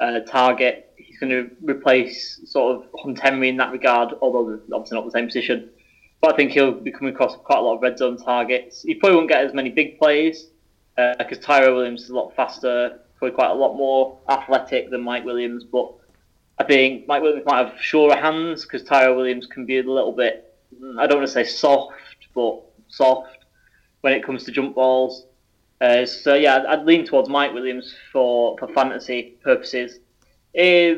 uh, 0.00 0.20
target. 0.20 0.92
He's 0.96 1.18
going 1.18 1.30
to 1.30 1.50
replace 1.62 2.40
sort 2.44 2.76
of 2.76 2.86
Hunt 3.00 3.18
Henry 3.18 3.48
in 3.48 3.56
that 3.56 3.72
regard, 3.72 4.14
although 4.20 4.60
obviously 4.72 4.96
not 4.96 5.04
the 5.04 5.10
same 5.10 5.26
position. 5.26 5.70
But 6.20 6.34
I 6.34 6.36
think 6.36 6.52
he'll 6.52 6.72
be 6.72 6.90
coming 6.90 7.14
across 7.14 7.36
quite 7.36 7.58
a 7.58 7.62
lot 7.62 7.76
of 7.76 7.82
red 7.82 7.98
zone 7.98 8.18
targets. 8.18 8.82
He 8.82 8.94
probably 8.94 9.16
won't 9.16 9.28
get 9.28 9.44
as 9.44 9.54
many 9.54 9.70
big 9.70 9.98
plays 9.98 10.48
because 10.96 11.38
uh, 11.38 11.42
Tyrell 11.42 11.76
Williams 11.76 12.02
is 12.02 12.10
a 12.10 12.14
lot 12.14 12.34
faster, 12.34 12.98
probably 13.16 13.34
quite 13.34 13.50
a 13.50 13.54
lot 13.54 13.76
more 13.76 14.18
athletic 14.28 14.90
than 14.90 15.02
Mike 15.02 15.24
Williams. 15.24 15.62
But 15.64 15.92
I 16.58 16.64
think 16.64 17.06
Mike 17.06 17.22
Williams 17.22 17.46
might 17.46 17.64
have 17.66 17.80
surer 17.80 18.16
hands 18.16 18.62
because 18.64 18.82
Tyrell 18.82 19.14
Williams 19.14 19.46
can 19.46 19.64
be 19.64 19.78
a 19.78 19.82
little 19.82 20.12
bit, 20.12 20.56
I 20.98 21.06
don't 21.06 21.18
want 21.18 21.28
to 21.28 21.32
say 21.32 21.44
soft, 21.44 21.94
but 22.34 22.62
soft 22.88 23.38
when 24.00 24.12
it 24.12 24.24
comes 24.24 24.42
to 24.44 24.50
jump 24.50 24.74
balls. 24.74 25.26
Uh, 25.80 26.04
so 26.06 26.34
yeah, 26.34 26.64
I'd, 26.68 26.84
lean 26.84 27.04
towards 27.04 27.28
Mike 27.28 27.52
Williams 27.52 27.94
for, 28.12 28.58
for 28.58 28.68
fantasy 28.68 29.36
purposes. 29.42 30.00
Uh, 30.58 30.94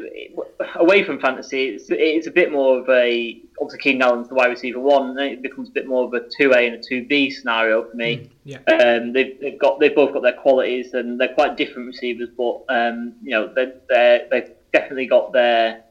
away 0.77 1.05
from 1.05 1.21
fantasy, 1.21 1.69
it's, 1.69 1.87
it's, 1.91 2.27
a 2.27 2.31
bit 2.31 2.51
more 2.51 2.79
of 2.79 2.89
a 2.89 3.43
obviously 3.61 3.79
Keenan 3.81 4.03
Allen's 4.03 4.29
the 4.29 4.35
wide 4.35 4.47
receiver 4.47 4.81
one. 4.81 5.15
Then 5.15 5.27
it 5.27 5.43
becomes 5.43 5.69
a 5.69 5.73
bit 5.73 5.87
more 5.87 6.05
of 6.05 6.15
a 6.15 6.21
two 6.39 6.53
A 6.55 6.67
and 6.67 6.77
a 6.77 6.83
two 6.83 7.07
B 7.07 7.31
scenario 7.31 7.85
for 7.85 7.95
me. 7.95 8.17
Mm, 8.17 8.31
yeah. 8.45 8.75
Um, 8.75 9.13
they've, 9.13 9.39
they've 9.41 9.59
got 9.59 9.81
they've 9.81 9.95
both 9.95 10.15
got 10.15 10.23
their 10.23 10.35
qualities 10.35 10.95
and 10.95 11.21
they're 11.21 11.35
quite 11.35 11.57
different 11.57 11.89
receivers, 11.89 12.31
but 12.37 12.63
um, 12.71 13.15
you 13.23 13.33
know 13.33 13.53
they 13.53 13.73
they 13.89 14.27
they've 14.31 14.51
definitely 14.73 15.07
got 15.07 15.33
their 15.33 15.83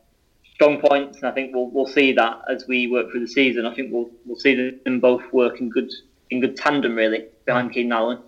strong 0.53 0.81
points, 0.81 1.17
and 1.17 1.27
I 1.27 1.31
think 1.31 1.53
we'll 1.53 1.69
we'll 1.69 1.85
see 1.85 2.13
that 2.13 2.41
as 2.49 2.65
we 2.67 2.87
work 2.87 3.11
through 3.11 3.21
the 3.21 3.27
season. 3.27 3.65
I 3.65 3.75
think 3.75 3.91
we'll 3.91 4.09
we'll 4.25 4.39
see 4.39 4.79
them 4.83 4.99
both 4.99 5.21
work 5.31 5.59
in 5.59 5.69
good 5.69 5.91
in 6.31 6.39
good 6.39 6.55
tandem 6.55 6.95
really 6.95 7.25
behind 7.45 7.73
Keenan 7.73 7.91
Allen. 7.91 8.19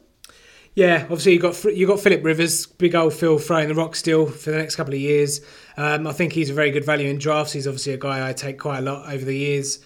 Yeah, 0.74 1.02
obviously 1.04 1.34
you 1.34 1.40
got 1.40 1.64
you 1.66 1.86
got 1.86 2.00
Philip 2.00 2.24
Rivers, 2.24 2.66
big 2.66 2.96
old 2.96 3.14
Phil 3.14 3.38
throwing 3.38 3.68
the 3.68 3.76
rock 3.76 3.96
still 3.96 4.28
for 4.28 4.52
the 4.52 4.58
next 4.58 4.78
couple 4.78 4.94
of 4.94 5.00
years. 5.00 5.42
Um, 5.76 6.08
I 6.08 6.14
think 6.14 6.32
he's 6.32 6.50
a 6.50 6.54
very 6.54 6.72
good 6.72 6.86
value 6.86 7.10
in 7.10 7.18
drafts. 7.18 7.52
He's 7.52 7.68
obviously 7.68 7.94
a 7.94 7.98
guy 7.98 8.28
I 8.28 8.34
take 8.34 8.58
quite 8.58 8.80
a 8.80 8.82
lot 8.82 9.12
over 9.12 9.26
the 9.26 9.38
years. 9.38 9.80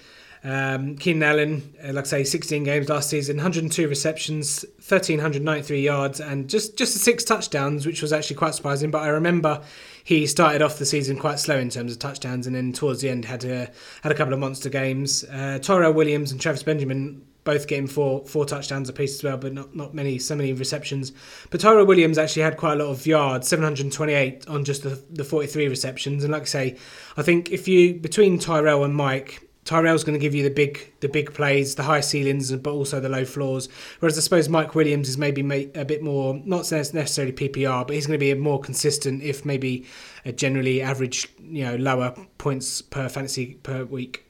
Um, 0.43 0.95
Keenan 0.95 1.23
Allen, 1.23 1.73
uh, 1.83 1.91
like 1.93 2.05
I 2.05 2.07
say, 2.07 2.23
16 2.23 2.63
games 2.63 2.87
last 2.87 3.09
season, 3.09 3.37
102 3.37 3.87
receptions, 3.87 4.63
1,393 4.75 5.81
yards, 5.81 6.19
and 6.19 6.47
just 6.47 6.77
just 6.77 6.95
six 6.97 7.23
touchdowns, 7.23 7.87
which 7.87 8.03
was 8.03 8.13
actually 8.13 8.35
quite 8.35 8.53
surprising. 8.53 8.91
But 8.91 9.01
I 9.01 9.07
remember 9.07 9.63
he 10.03 10.27
started 10.27 10.61
off 10.61 10.77
the 10.77 10.85
season 10.85 11.17
quite 11.17 11.39
slow 11.39 11.57
in 11.57 11.71
terms 11.71 11.93
of 11.93 11.97
touchdowns, 11.97 12.45
and 12.45 12.55
then 12.55 12.73
towards 12.73 13.01
the 13.01 13.09
end 13.09 13.25
had 13.25 13.43
a 13.43 13.71
had 14.03 14.11
a 14.11 14.15
couple 14.15 14.35
of 14.35 14.39
monster 14.39 14.69
games. 14.69 15.23
Uh, 15.23 15.57
Tyrell 15.59 15.93
Williams 15.93 16.31
and 16.31 16.39
Travis 16.39 16.61
Benjamin 16.61 17.25
both 17.45 17.67
getting 17.67 17.87
four 17.87 18.25
four 18.25 18.45
touchdowns 18.45 18.89
apiece 18.89 19.15
as 19.15 19.23
well, 19.23 19.37
but 19.37 19.53
not, 19.53 19.73
not 19.73 19.93
many 19.93 20.19
so 20.19 20.35
many 20.35 20.51
receptions. 20.51 21.13
But 21.49 21.61
Tyrell 21.61 21.85
Williams 21.85 22.17
actually 22.17 22.41
had 22.41 22.57
quite 22.57 22.73
a 22.73 22.83
lot 22.83 22.91
of 22.91 23.05
yards, 23.07 23.47
728 23.47 24.47
on 24.49 24.65
just 24.65 24.83
the, 24.83 25.01
the 25.09 25.23
43 25.23 25.69
receptions. 25.69 26.25
And 26.25 26.33
like 26.33 26.41
I 26.41 26.45
say, 26.45 26.77
I 27.15 27.21
think 27.21 27.51
if 27.51 27.67
you 27.69 27.93
between 27.93 28.37
Tyrell 28.37 28.83
and 28.83 28.93
Mike, 28.93 29.47
Tyrell's 29.63 30.03
going 30.03 30.13
to 30.13 30.19
give 30.19 30.35
you 30.35 30.43
the 30.43 30.49
big 30.49 30.93
the 30.99 31.07
big 31.07 31.33
plays, 31.33 31.75
the 31.75 31.83
high 31.83 32.01
ceilings, 32.01 32.51
but 32.51 32.71
also 32.71 32.99
the 32.99 33.09
low 33.09 33.25
floors. 33.25 33.69
Whereas 33.99 34.17
I 34.17 34.21
suppose 34.21 34.49
Mike 34.49 34.75
Williams 34.75 35.07
is 35.07 35.17
maybe 35.17 35.41
a 35.75 35.85
bit 35.85 36.03
more 36.03 36.41
not 36.45 36.71
necessarily 36.71 37.33
PPR, 37.33 37.85
but 37.85 37.95
he's 37.95 38.07
going 38.07 38.19
to 38.19 38.23
be 38.23 38.31
a 38.31 38.35
more 38.35 38.59
consistent, 38.59 39.23
if 39.23 39.45
maybe 39.45 39.85
a 40.25 40.31
generally 40.31 40.81
average, 40.81 41.27
you 41.39 41.63
know, 41.63 41.75
lower 41.75 42.15
points 42.37 42.81
per 42.81 43.07
fantasy 43.07 43.55
per 43.61 43.85
week. 43.85 44.24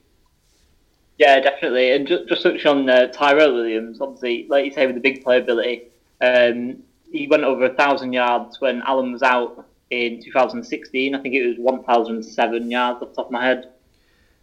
Yeah, 1.18 1.40
definitely. 1.40 1.92
And 1.92 2.06
just, 2.06 2.28
just 2.28 2.42
touching 2.42 2.66
on 2.66 2.90
uh, 2.90 3.06
Tyrell 3.08 3.54
Williams, 3.54 4.00
obviously, 4.00 4.46
like 4.48 4.66
you 4.66 4.72
say, 4.72 4.86
with 4.86 4.96
the 4.96 5.00
big 5.00 5.24
playability, 5.24 5.84
um, 6.20 6.82
he 7.10 7.26
went 7.26 7.44
over 7.44 7.64
a 7.64 7.74
thousand 7.74 8.12
yards 8.12 8.60
when 8.60 8.82
Allen 8.82 9.12
was 9.12 9.22
out 9.22 9.66
in 9.90 10.22
2016. 10.22 11.14
I 11.14 11.20
think 11.20 11.34
it 11.34 11.46
was 11.46 11.58
1,007 11.58 12.70
yards 12.70 13.02
off 13.02 13.08
the 13.10 13.14
top 13.14 13.26
of 13.26 13.32
my 13.32 13.44
head, 13.44 13.72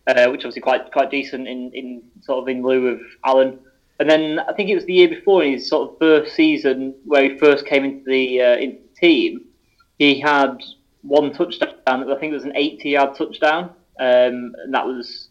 uh, 0.08 0.28
which 0.30 0.42
obviously 0.42 0.62
quite 0.62 0.92
quite 0.92 1.12
decent 1.12 1.48
in, 1.48 1.72
in 1.74 2.04
sort 2.22 2.42
of 2.42 2.48
in 2.48 2.64
lieu 2.64 2.88
of 2.88 3.02
Allen. 3.24 3.60
And 4.00 4.10
then 4.10 4.40
I 4.40 4.54
think 4.54 4.70
it 4.70 4.76
was 4.76 4.86
the 4.86 4.94
year 4.94 5.10
before, 5.10 5.44
in 5.44 5.54
his 5.54 5.68
sort 5.70 5.92
of 5.92 6.00
first 6.00 6.36
season 6.36 6.96
where 7.06 7.30
he 7.30 7.38
first 7.38 7.68
came 7.68 7.86
into 7.86 8.04
the, 8.06 8.42
uh, 8.42 8.56
into 8.56 8.82
the 8.82 9.00
team, 9.00 9.46
he 10.00 10.20
had 10.20 10.58
one 11.04 11.32
touchdown. 11.32 11.76
I 11.86 12.16
think 12.20 12.32
it 12.32 12.34
was 12.34 12.46
an 12.46 12.56
80 12.56 12.90
yard 12.90 13.16
touchdown, 13.16 13.66
um, 14.00 14.56
and 14.58 14.74
that 14.74 14.88
was 14.88 15.30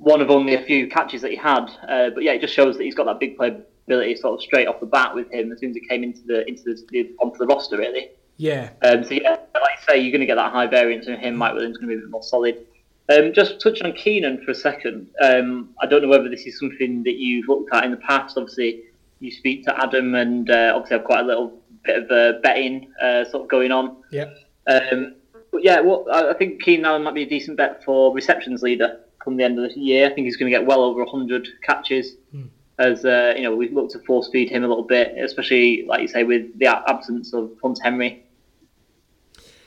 one 0.00 0.22
of 0.22 0.30
only 0.30 0.54
a 0.54 0.62
few 0.62 0.88
catches 0.88 1.20
that 1.22 1.30
he 1.30 1.36
had. 1.36 1.66
Uh, 1.86 2.10
but 2.10 2.22
yeah, 2.22 2.32
it 2.32 2.40
just 2.40 2.54
shows 2.54 2.76
that 2.78 2.84
he's 2.84 2.94
got 2.94 3.04
that 3.04 3.20
big 3.20 3.36
playability 3.36 4.18
sort 4.18 4.34
of 4.34 4.42
straight 4.42 4.66
off 4.66 4.80
the 4.80 4.86
bat 4.86 5.14
with 5.14 5.30
him 5.30 5.52
as 5.52 5.60
soon 5.60 5.70
as 5.70 5.76
he 5.76 5.86
came 5.86 6.02
into 6.02 6.22
the 6.26 6.46
into 6.48 6.62
the, 6.64 7.14
onto 7.20 7.38
the 7.38 7.46
roster 7.46 7.76
really. 7.76 8.08
Yeah. 8.38 8.70
Um, 8.82 9.04
so 9.04 9.10
yeah, 9.12 9.36
like 9.54 9.78
I 9.78 9.92
say, 9.92 10.00
you're 10.00 10.12
going 10.12 10.20
to 10.20 10.26
get 10.26 10.36
that 10.36 10.52
high 10.52 10.66
variance 10.66 11.06
in 11.06 11.18
him. 11.18 11.36
Mike 11.36 11.52
Williams 11.52 11.76
is 11.76 11.78
going 11.78 11.90
to 11.90 11.96
be 11.96 11.98
a 11.98 12.04
bit 12.04 12.10
more 12.10 12.22
solid. 12.22 12.66
Um, 13.12 13.34
just 13.34 13.60
touching 13.60 13.86
on 13.86 13.92
Keenan 13.92 14.42
for 14.42 14.52
a 14.52 14.54
second. 14.54 15.08
Um, 15.22 15.70
I 15.82 15.86
don't 15.86 16.00
know 16.00 16.08
whether 16.08 16.30
this 16.30 16.46
is 16.46 16.58
something 16.58 17.02
that 17.02 17.16
you've 17.16 17.48
looked 17.48 17.74
at 17.74 17.84
in 17.84 17.90
the 17.90 17.98
past. 17.98 18.38
Obviously, 18.38 18.84
you 19.18 19.30
speak 19.30 19.64
to 19.64 19.78
Adam, 19.78 20.14
and 20.14 20.48
uh, 20.48 20.72
obviously 20.74 20.96
have 20.96 21.04
quite 21.04 21.20
a 21.20 21.26
little 21.26 21.60
bit 21.84 22.04
of 22.04 22.10
uh, 22.10 22.38
betting 22.40 22.90
uh, 23.02 23.24
sort 23.24 23.42
of 23.42 23.48
going 23.50 23.72
on. 23.72 23.96
Yeah. 24.10 24.32
Um, 24.66 25.16
but 25.52 25.62
yeah, 25.62 25.80
well, 25.80 26.06
I 26.10 26.32
think 26.34 26.62
Keenan 26.62 26.86
Allen 26.86 27.02
might 27.02 27.14
be 27.14 27.24
a 27.24 27.28
decent 27.28 27.58
bet 27.58 27.84
for 27.84 28.14
receptions 28.14 28.62
leader 28.62 29.00
come 29.22 29.36
the 29.36 29.44
end 29.44 29.58
of 29.58 29.72
the 29.72 29.80
year. 29.80 30.06
I 30.06 30.14
think 30.14 30.24
he's 30.24 30.36
going 30.36 30.50
to 30.50 30.58
get 30.58 30.66
well 30.66 30.82
over 30.82 31.04
100 31.04 31.46
catches. 31.62 32.16
Hmm. 32.32 32.46
As 32.78 33.04
uh, 33.04 33.34
you 33.36 33.42
know, 33.42 33.54
we've 33.54 33.72
looked 33.72 33.92
to 33.92 33.98
force 34.00 34.30
feed 34.32 34.48
him 34.48 34.64
a 34.64 34.68
little 34.68 34.84
bit, 34.84 35.14
especially 35.18 35.84
like 35.86 36.00
you 36.00 36.08
say 36.08 36.24
with 36.24 36.58
the 36.58 36.66
absence 36.66 37.34
of 37.34 37.52
Hunt 37.62 37.78
Henry. 37.82 38.24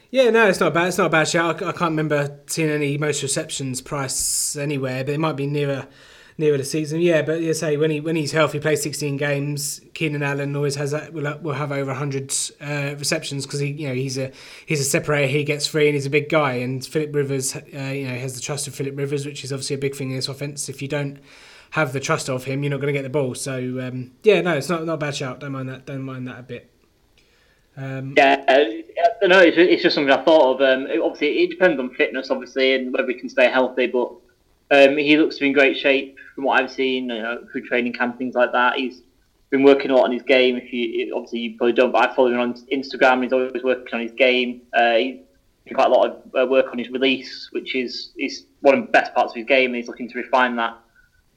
Yeah, 0.10 0.30
no, 0.30 0.48
it's 0.48 0.60
not 0.60 0.74
bad. 0.74 0.88
It's 0.88 0.98
not 0.98 1.08
a 1.08 1.10
bad 1.10 1.28
shout. 1.28 1.62
I, 1.62 1.70
I 1.70 1.72
can't 1.72 1.92
remember 1.92 2.40
seeing 2.48 2.70
any 2.70 2.98
most 2.98 3.22
receptions 3.22 3.82
price 3.82 4.56
anywhere, 4.56 5.04
but 5.04 5.14
it 5.14 5.20
might 5.20 5.36
be 5.36 5.46
nearer 5.46 5.88
nearer 6.38 6.58
the 6.58 6.64
season. 6.64 7.02
Yeah, 7.02 7.22
but 7.22 7.42
you 7.42 7.54
say 7.54 7.78
when 7.78 7.92
he 7.92 8.00
when 8.00 8.16
he's 8.16 8.32
healthy, 8.32 8.60
plays 8.60 8.82
16 8.82 9.18
games. 9.18 9.82
Keenan 9.94 10.24
Allen 10.24 10.56
always 10.56 10.76
has 10.76 10.92
that. 10.92 11.14
Will 11.14 11.38
will 11.40 11.54
have 11.54 11.72
over 11.72 11.92
100 11.92 12.34
uh, 12.62 12.96
receptions 12.98 13.46
because 13.46 13.60
he 13.60 13.68
you 13.68 13.88
know 13.88 13.94
he's 13.94 14.18
a 14.18 14.32
he's 14.66 14.80
a 14.80 14.84
separator. 14.84 15.28
He 15.28 15.44
gets 15.44 15.68
free 15.68 15.88
and 15.88 15.96
he's 15.96 16.06
a 16.06 16.12
big 16.12 16.30
guy. 16.30 16.54
And 16.54 16.86
Philip 16.86 17.14
Rivers, 17.14 17.56
uh, 17.56 17.60
you 17.62 18.08
know, 18.08 18.16
has 18.16 18.36
the 18.36 18.42
trust 18.42 18.68
of 18.68 18.76
Philip 18.76 18.98
Rivers, 18.98 19.26
which 19.26 19.44
is 19.44 19.52
obviously 19.52 19.76
a 19.76 19.80
big 19.80 19.96
thing 19.96 20.10
in 20.10 20.16
this 20.16 20.28
offense. 20.28 20.70
If 20.70 20.82
you 20.82 20.88
don't 20.88 21.20
have 21.72 21.94
the 21.94 22.00
trust 22.00 22.30
of 22.30 22.46
him, 22.46 22.64
you're 22.64 22.72
not 22.72 22.82
going 22.82 22.94
to 22.94 22.98
get 22.98 23.04
the 23.04 23.10
ball. 23.10 23.36
So 23.36 23.56
um, 23.82 24.12
yeah, 24.24 24.42
no, 24.42 24.56
it's 24.56 24.70
not 24.70 24.86
not 24.86 24.94
a 24.94 24.98
bad 24.98 25.16
shout. 25.16 25.40
Don't 25.40 25.52
mind 25.52 25.70
that. 25.70 25.86
Don't 25.86 26.04
mind 26.04 26.28
that 26.28 26.40
a 26.40 26.44
bit. 26.44 26.70
Um, 27.76 28.14
yeah, 28.16 28.44
uh, 28.48 29.28
no, 29.28 29.40
it's, 29.40 29.58
it's 29.58 29.82
just 29.82 29.96
something 29.96 30.12
I 30.12 30.24
thought 30.24 30.56
of. 30.56 30.62
Um, 30.62 30.88
obviously, 31.02 31.44
it 31.44 31.50
depends 31.50 31.80
on 31.80 31.90
fitness, 31.96 32.30
obviously, 32.30 32.76
and 32.76 32.94
whether 32.94 33.08
we 33.08 33.16
can 33.16 33.30
stay 33.30 33.50
healthy. 33.50 33.88
But 33.88 34.12
um, 34.74 34.98
he 34.98 35.18
looks 35.18 35.36
to 35.36 35.42
be 35.42 35.48
in 35.48 35.54
great 35.54 35.78
shape 35.78 36.18
from 36.34 36.46
what 36.46 36.62
I've 36.62 36.72
seen 36.72 37.10
you 37.10 37.22
know, 37.22 37.46
through 37.52 37.66
training 37.68 37.94
camp, 37.94 38.18
things 38.18 38.36
like 38.36 38.52
that. 38.54 38.76
He's 38.76 39.02
been 39.50 39.64
working 39.64 39.92
a 39.92 39.96
lot 39.96 40.06
on 40.06 40.12
his 40.12 40.24
game. 40.24 40.58
If 40.58 40.74
you 40.74 41.16
obviously 41.16 41.40
you 41.40 41.58
probably 41.58 41.74
don't, 41.74 41.92
but 41.92 42.10
I 42.10 42.16
follow 42.16 42.32
him 42.32 42.40
on 42.40 42.54
Instagram. 42.72 43.22
He's 43.22 43.34
always 43.34 43.64
working 43.64 43.94
on 43.94 44.02
his 44.02 44.12
game. 44.14 44.64
Uh, 44.74 44.96
he's 44.96 45.20
doing 45.66 45.76
quite 45.76 45.88
a 45.88 45.94
lot 45.94 46.10
of 46.10 46.36
uh, 46.36 46.48
work 46.50 46.72
on 46.72 46.80
his 46.80 46.90
release, 46.90 47.50
which 47.52 47.76
is 47.76 48.12
is 48.18 48.46
one 48.62 48.76
of 48.76 48.86
the 48.86 48.92
best 48.92 49.14
parts 49.14 49.34
of 49.34 49.36
his 49.36 49.46
game. 49.46 49.68
And 49.68 49.76
he's 49.76 49.88
looking 49.88 50.10
to 50.10 50.18
refine 50.18 50.56
that. 50.56 50.76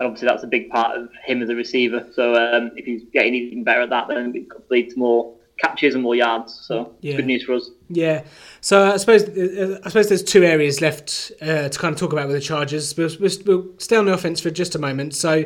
And 0.01 0.07
obviously, 0.07 0.28
that's 0.28 0.45
a 0.45 0.47
big 0.47 0.70
part 0.70 0.97
of 0.97 1.11
him 1.24 1.43
as 1.43 1.51
a 1.51 1.55
receiver. 1.55 2.09
So 2.14 2.34
um, 2.34 2.70
if 2.74 2.87
he's 2.87 3.03
getting 3.12 3.34
even 3.34 3.64
better 3.64 3.82
at 3.82 3.91
that, 3.91 4.09
then 4.09 4.34
it 4.34 4.49
could 4.49 4.62
lead 4.70 4.91
to 4.91 4.99
more 4.99 5.34
catches 5.59 5.95
and 5.95 6.03
more 6.03 6.14
yards. 6.14 6.55
So 6.66 6.95
yeah. 7.01 7.16
good 7.16 7.26
news 7.26 7.45
for 7.45 7.55
us. 7.55 7.70
Yeah. 7.89 8.24
So 8.61 8.93
I 8.93 8.97
suppose 8.97 9.24
uh, 9.24 9.80
I 9.84 9.89
suppose 9.89 10.09
there's 10.09 10.24
two 10.24 10.45
areas 10.45 10.80
left 10.80 11.32
uh, 11.41 11.68
to 11.68 11.78
kind 11.78 11.93
of 11.93 12.01
talk 12.01 12.12
about 12.12 12.26
with 12.26 12.37
the 12.37 12.43
Chargers. 12.43 12.97
We'll, 12.97 13.11
we'll, 13.20 13.78
stay 13.78 13.97
on 13.97 14.07
the 14.07 14.12
offense 14.12 14.41
for 14.41 14.51
just 14.51 14.74
a 14.74 14.78
moment. 14.78 15.14
So 15.14 15.45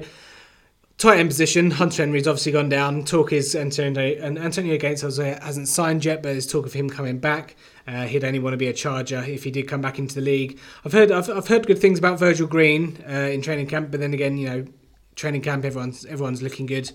tight 0.96 1.18
end 1.18 1.28
position, 1.28 1.72
Hunter 1.72 2.02
Henry's 2.02 2.26
obviously 2.26 2.52
gone 2.52 2.70
down. 2.70 3.04
Talk 3.04 3.32
is 3.32 3.54
Antonio 3.54 4.18
and 4.22 4.38
Antonio 4.38 4.78
Gates 4.78 5.02
hasn't 5.02 5.68
signed 5.68 6.04
yet, 6.04 6.22
but 6.22 6.30
there's 6.30 6.46
talk 6.46 6.64
of 6.64 6.72
him 6.72 6.88
coming 6.88 7.18
back. 7.18 7.56
Uh, 7.86 8.06
he'd 8.06 8.24
only 8.24 8.38
want 8.38 8.54
to 8.54 8.58
be 8.58 8.68
a 8.68 8.72
Charger 8.72 9.22
if 9.22 9.44
he 9.44 9.50
did 9.50 9.68
come 9.68 9.80
back 9.82 9.98
into 9.98 10.14
the 10.14 10.20
league. 10.22 10.58
I've 10.84 10.92
heard 10.92 11.10
I've, 11.10 11.28
I've 11.28 11.48
heard 11.48 11.66
good 11.66 11.78
things 11.78 11.98
about 11.98 12.18
Virgil 12.18 12.46
Green 12.46 13.04
uh, 13.06 13.12
in 13.12 13.42
training 13.42 13.66
camp, 13.66 13.90
but 13.90 14.00
then 14.00 14.14
again, 14.14 14.38
you 14.38 14.48
know, 14.48 14.66
training 15.14 15.42
camp 15.42 15.66
everyone's 15.66 16.06
everyone's 16.06 16.40
looking 16.40 16.64
good. 16.64 16.90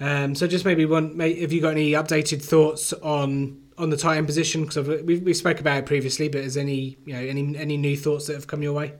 Um, 0.00 0.34
so 0.34 0.46
just 0.46 0.64
maybe 0.64 0.86
one, 0.86 1.18
have 1.18 1.52
you 1.52 1.60
got 1.60 1.70
any 1.70 1.92
updated 1.92 2.42
thoughts 2.42 2.92
on 2.92 3.67
on 3.78 3.90
the 3.90 3.96
tight 3.96 4.18
end 4.18 4.26
position? 4.26 4.64
Because 4.64 5.02
we 5.02 5.18
we 5.18 5.34
spoke 5.34 5.60
about 5.60 5.78
it 5.78 5.86
previously, 5.86 6.28
but 6.28 6.40
is 6.40 6.56
any 6.56 6.96
you 7.04 7.12
know 7.14 7.20
any 7.20 7.56
any 7.56 7.76
new 7.76 7.96
thoughts 7.96 8.26
that 8.26 8.34
have 8.34 8.46
come 8.46 8.62
your 8.62 8.72
way? 8.72 8.94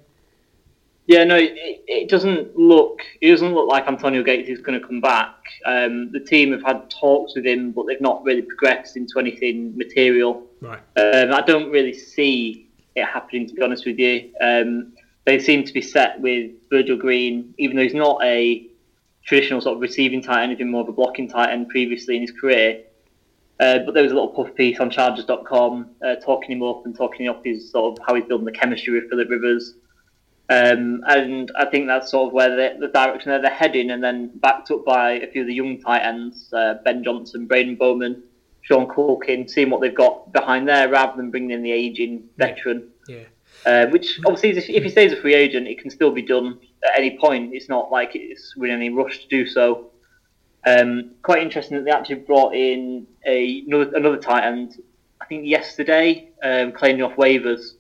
Yeah, 1.06 1.24
no, 1.24 1.36
it, 1.36 1.54
it 1.86 2.10
doesn't 2.10 2.56
look 2.58 3.00
it 3.20 3.30
doesn't 3.30 3.54
look 3.54 3.66
like 3.66 3.86
Antonio 3.88 4.22
Gates 4.22 4.50
is 4.50 4.60
going 4.60 4.78
to 4.78 4.86
come 4.86 5.00
back. 5.00 5.36
Um, 5.64 6.12
the 6.12 6.20
team 6.20 6.52
have 6.52 6.62
had 6.62 6.90
talks 6.90 7.34
with 7.34 7.46
him, 7.46 7.72
but 7.72 7.86
they've 7.86 8.00
not 8.00 8.22
really 8.24 8.42
progressed 8.42 8.96
into 8.96 9.18
anything 9.18 9.76
material. 9.76 10.46
Right. 10.60 10.80
Um, 10.96 11.32
I 11.32 11.40
don't 11.40 11.70
really 11.70 11.94
see 11.94 12.68
it 12.94 13.06
happening, 13.06 13.48
to 13.48 13.54
be 13.54 13.62
honest 13.62 13.86
with 13.86 13.98
you. 13.98 14.30
Um, 14.40 14.92
they 15.24 15.38
seem 15.38 15.64
to 15.64 15.72
be 15.72 15.82
set 15.82 16.20
with 16.20 16.50
Virgil 16.70 16.96
Green, 16.96 17.54
even 17.58 17.76
though 17.76 17.82
he's 17.82 17.94
not 17.94 18.22
a 18.22 18.68
traditional 19.24 19.60
sort 19.60 19.76
of 19.76 19.80
receiving 19.80 20.22
tight 20.22 20.42
end, 20.42 20.56
been 20.58 20.70
more 20.70 20.82
of 20.82 20.88
a 20.88 20.92
blocking 20.92 21.28
tight 21.28 21.50
end 21.52 21.68
previously 21.68 22.16
in 22.16 22.22
his 22.22 22.32
career. 22.32 22.82
Uh, 23.61 23.80
but 23.80 23.92
there 23.92 24.04
was 24.04 24.12
a 24.12 24.14
little 24.14 24.28
puff 24.28 24.54
piece 24.54 24.78
on 24.78 24.88
Chargers.com 24.90 25.90
uh, 26.04 26.14
talking 26.16 26.52
him 26.52 26.62
up 26.62 26.86
and 26.86 26.96
talking 26.96 27.28
up 27.28 27.44
his 27.44 27.70
sort 27.70 27.98
of 27.98 28.06
how 28.06 28.14
he's 28.14 28.24
building 28.24 28.44
the 28.44 28.52
chemistry 28.52 28.94
with 28.94 29.11
Philip 29.11 29.28
Rivers. 29.28 29.74
Um, 30.50 31.02
and 31.06 31.50
I 31.59 31.66
think 31.66 31.88
that's 31.88 32.11
sort 32.11 32.28
of 32.28 32.32
where 32.32 32.50
the, 32.50 32.78
the 32.80 32.88
direction 32.88 33.30
that 33.32 33.42
they're 33.42 33.50
heading, 33.50 33.90
and 33.90 34.02
then 34.02 34.30
backed 34.36 34.70
up 34.70 34.84
by 34.84 35.12
a 35.12 35.30
few 35.30 35.42
of 35.42 35.46
the 35.46 35.54
young 35.54 35.80
tight 35.80 36.00
ends, 36.00 36.52
uh, 36.52 36.74
Ben 36.84 37.04
Johnson, 37.04 37.46
Braedon 37.46 37.76
Bowman, 37.76 38.22
Sean 38.62 38.86
Culkin, 38.86 39.50
seeing 39.50 39.70
what 39.70 39.80
they've 39.80 39.94
got 39.94 40.32
behind 40.32 40.66
there 40.68 40.88
rather 40.88 41.16
than 41.16 41.30
bringing 41.30 41.50
in 41.50 41.62
the 41.62 41.72
aging 41.72 42.24
veteran. 42.38 42.88
Yeah. 43.09 43.24
Uh, 43.66 43.86
which 43.88 44.20
obviously, 44.24 44.50
if 44.74 44.84
he 44.84 44.88
stays 44.88 45.12
a 45.12 45.16
free 45.16 45.34
agent, 45.34 45.66
it 45.66 45.80
can 45.80 45.90
still 45.90 46.12
be 46.12 46.22
done 46.22 46.59
at 46.84 46.98
any 46.98 47.18
point. 47.18 47.52
It's 47.52 47.68
not 47.68 47.90
like 47.90 48.12
it's 48.14 48.56
we're 48.56 48.72
any 48.72 48.88
rush 48.88 49.20
to 49.22 49.28
do 49.28 49.46
so. 49.46 49.90
Um, 50.66 51.12
quite 51.22 51.42
interesting 51.42 51.76
that 51.76 51.84
they 51.84 51.90
actually 51.90 52.16
brought 52.16 52.54
in 52.54 53.06
a 53.26 53.62
another, 53.66 53.96
another 53.96 54.16
tight 54.16 54.44
end. 54.44 54.82
I 55.20 55.24
think 55.24 55.46
yesterday, 55.46 56.28
um, 56.42 56.72
claiming 56.72 57.02
off 57.02 57.16
waivers 57.16 57.74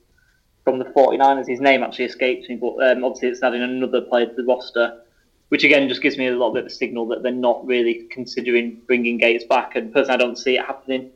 from 0.64 0.78
the 0.78 0.84
49ers. 0.84 1.48
His 1.48 1.60
name 1.60 1.82
actually 1.82 2.04
escapes 2.04 2.48
me, 2.48 2.56
but 2.56 2.74
um, 2.86 3.02
obviously 3.02 3.28
it's 3.28 3.42
adding 3.42 3.62
another 3.62 4.02
player 4.02 4.26
to 4.26 4.34
the 4.34 4.44
roster, 4.44 5.00
which 5.48 5.64
again 5.64 5.88
just 5.88 6.02
gives 6.02 6.18
me 6.18 6.26
a 6.26 6.30
little 6.30 6.52
bit 6.52 6.64
of 6.64 6.66
a 6.66 6.74
signal 6.74 7.06
that 7.08 7.22
they're 7.22 7.32
not 7.32 7.66
really 7.66 8.06
considering 8.10 8.80
bringing 8.86 9.16
Gates 9.16 9.44
back. 9.44 9.76
And 9.76 9.92
personally, 9.92 10.14
I 10.14 10.18
don't 10.18 10.36
see 10.36 10.56
it 10.56 10.66
happening. 10.66 11.10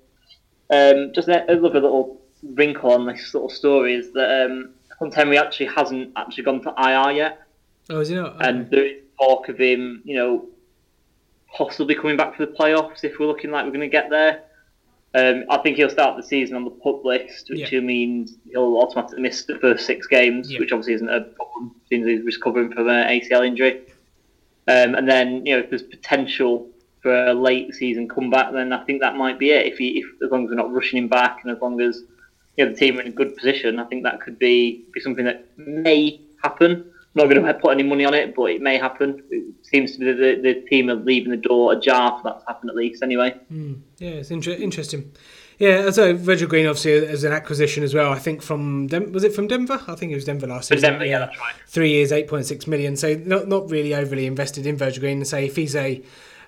Um, 0.70 1.12
just 1.14 1.28
another 1.28 1.68
little 1.68 2.20
wrinkle 2.54 2.92
on 2.92 3.06
this 3.06 3.34
little 3.34 3.50
story 3.50 3.94
is 3.94 4.10
that 4.12 4.46
um, 4.46 4.70
Hunt 4.98 5.14
Henry 5.14 5.36
actually 5.36 5.66
hasn't 5.66 6.12
actually 6.16 6.44
gone 6.44 6.62
to 6.62 6.74
IR 6.78 7.12
yet. 7.12 7.42
Oh, 7.90 8.00
is 8.00 8.08
he 8.08 8.14
not? 8.14 8.36
Okay. 8.36 8.48
And 8.48 8.70
there 8.70 8.86
is 8.86 9.02
talk 9.18 9.48
of 9.50 9.58
him, 9.58 10.00
you 10.04 10.16
know, 10.16 10.46
possibly 11.56 11.94
coming 11.94 12.16
back 12.16 12.36
for 12.36 12.46
the 12.46 12.52
playoffs 12.52 13.04
if 13.04 13.18
we're 13.18 13.26
looking 13.26 13.50
like 13.50 13.64
we're 13.64 13.70
going 13.70 13.80
to 13.80 13.88
get 13.88 14.10
there. 14.10 14.44
Um, 15.14 15.44
I 15.50 15.58
think 15.58 15.76
he'll 15.76 15.90
start 15.90 16.16
the 16.16 16.22
season 16.22 16.56
on 16.56 16.64
the 16.64 16.70
pup 16.70 17.04
list, 17.04 17.50
which 17.50 17.70
yeah. 17.70 17.80
means 17.80 18.38
he'll 18.50 18.78
automatically 18.78 19.20
miss 19.20 19.44
the 19.44 19.58
first 19.58 19.84
six 19.84 20.06
games, 20.06 20.50
yeah. 20.50 20.58
which 20.58 20.72
obviously 20.72 20.94
isn't 20.94 21.08
a 21.08 21.20
problem 21.20 21.74
since 21.90 22.06
he's 22.06 22.24
recovering 22.24 22.72
from 22.72 22.88
an 22.88 23.08
ACL 23.08 23.46
injury. 23.46 23.82
Um, 24.68 24.94
and 24.94 25.08
then, 25.08 25.44
you 25.44 25.54
know, 25.54 25.62
if 25.62 25.68
there's 25.68 25.82
potential 25.82 26.68
for 27.02 27.26
a 27.26 27.34
late 27.34 27.74
season 27.74 28.08
comeback, 28.08 28.52
then 28.52 28.72
I 28.72 28.84
think 28.84 29.02
that 29.02 29.16
might 29.16 29.38
be 29.38 29.50
it. 29.50 29.66
If, 29.66 29.78
he, 29.78 29.98
if 29.98 30.22
as 30.24 30.30
long 30.30 30.44
as 30.44 30.50
we're 30.50 30.56
not 30.56 30.72
rushing 30.72 30.98
him 30.98 31.08
back, 31.08 31.40
and 31.42 31.54
as 31.54 31.60
long 31.60 31.80
as 31.80 32.02
you 32.56 32.64
know, 32.64 32.70
the 32.72 32.76
team 32.78 32.96
are 32.96 33.02
in 33.02 33.08
a 33.08 33.12
good 33.12 33.36
position, 33.36 33.78
I 33.78 33.84
think 33.84 34.04
that 34.04 34.20
could 34.20 34.38
be 34.38 34.84
be 34.92 35.00
something 35.00 35.24
that 35.24 35.46
may 35.58 36.20
happen. 36.42 36.91
Not 37.14 37.28
going 37.28 37.44
to 37.44 37.54
put 37.54 37.72
any 37.72 37.82
money 37.82 38.06
on 38.06 38.14
it, 38.14 38.34
but 38.34 38.44
it 38.44 38.62
may 38.62 38.78
happen. 38.78 39.22
It 39.30 39.44
seems 39.62 39.92
to 39.92 39.98
be 39.98 40.12
the, 40.12 40.40
the 40.42 40.54
team 40.68 40.88
are 40.88 40.94
leaving 40.94 41.30
the 41.30 41.36
door 41.36 41.74
ajar 41.74 42.16
for 42.16 42.22
that 42.24 42.40
to 42.40 42.44
happen 42.46 42.70
at 42.70 42.74
least. 42.74 43.02
Anyway. 43.02 43.38
Mm, 43.52 43.80
yeah, 43.98 44.10
it's 44.10 44.30
inter- 44.30 44.52
interesting. 44.52 45.12
Yeah, 45.58 45.90
so 45.90 46.16
Virgil 46.16 46.48
Green 46.48 46.66
obviously 46.66 47.06
as 47.06 47.22
an 47.22 47.32
acquisition 47.32 47.84
as 47.84 47.94
well. 47.94 48.10
I 48.12 48.18
think 48.18 48.42
from 48.42 48.86
Dem- 48.86 49.12
was 49.12 49.22
it 49.24 49.34
from 49.34 49.46
Denver? 49.46 49.80
I 49.86 49.94
think 49.94 50.10
it 50.10 50.14
was 50.14 50.24
Denver 50.24 50.46
last 50.46 50.68
season. 50.68 50.90
Denver, 50.90 51.04
yeah, 51.04 51.20
that's 51.20 51.38
right. 51.38 51.54
Three 51.66 51.90
years, 51.90 52.10
eight 52.12 52.28
point 52.28 52.46
six 52.46 52.66
million. 52.66 52.96
So 52.96 53.14
not 53.14 53.46
not 53.46 53.70
really 53.70 53.94
overly 53.94 54.26
invested 54.26 54.66
in 54.66 54.76
Virgil 54.76 55.00
Green. 55.02 55.18
And 55.18 55.26
say 55.26 55.46
if 55.46 55.54
he's 55.54 55.76
a 55.76 56.02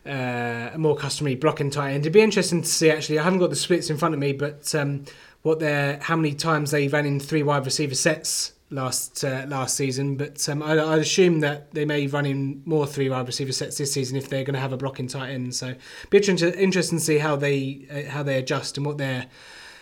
uh, 0.07 0.71
a 0.75 0.79
more 0.79 0.97
customary 0.97 1.37
blocking 1.37 1.71
tight 1.71 1.93
end, 1.93 2.05
it'd 2.05 2.13
be 2.13 2.23
interesting 2.23 2.63
to 2.63 2.69
see. 2.69 2.91
Actually, 2.91 3.19
I 3.19 3.23
haven't 3.23 3.39
got 3.39 3.51
the 3.51 3.57
splits 3.57 3.91
in 3.91 3.99
front 3.99 4.15
of 4.15 4.21
me, 4.21 4.33
but 4.33 4.75
um, 4.75 5.05
what 5.43 5.61
they're 5.61 6.01
how 6.01 6.17
many 6.17 6.35
times 6.35 6.71
they 6.73 6.89
ran 6.89 7.07
in 7.07 7.21
three 7.21 7.43
wide 7.43 7.67
receiver 7.67 7.95
sets 7.95 8.53
last 8.75 9.25
uh, 9.25 9.45
last 9.49 9.77
season, 9.77 10.17
but 10.17 10.47
um, 10.49 10.63
I, 10.63 10.75
would 10.75 10.99
assume 10.99 11.41
that 11.41 11.73
they 11.73 11.85
may 11.85 12.07
run 12.07 12.27
in 12.27 12.63
more 12.65 12.87
three 12.87 13.09
wide 13.09 13.27
receiver 13.27 13.53
sets 13.53 13.79
this 13.79 13.93
season 13.93 14.17
if 14.17 14.29
they're 14.29 14.45
going 14.45 14.55
to 14.55 14.61
have 14.61 14.73
a 14.73 14.77
blocking 14.77 15.07
tight 15.07 15.31
end. 15.31 15.55
So, 15.55 15.75
be 16.11 16.19
interesting 16.19 16.99
to 16.99 17.05
see 17.05 17.19
how 17.19 17.37
they 17.37 17.87
uh, 17.91 18.11
how 18.11 18.23
they 18.23 18.39
adjust 18.39 18.77
and 18.77 18.85
what 18.85 18.99
their 18.99 19.27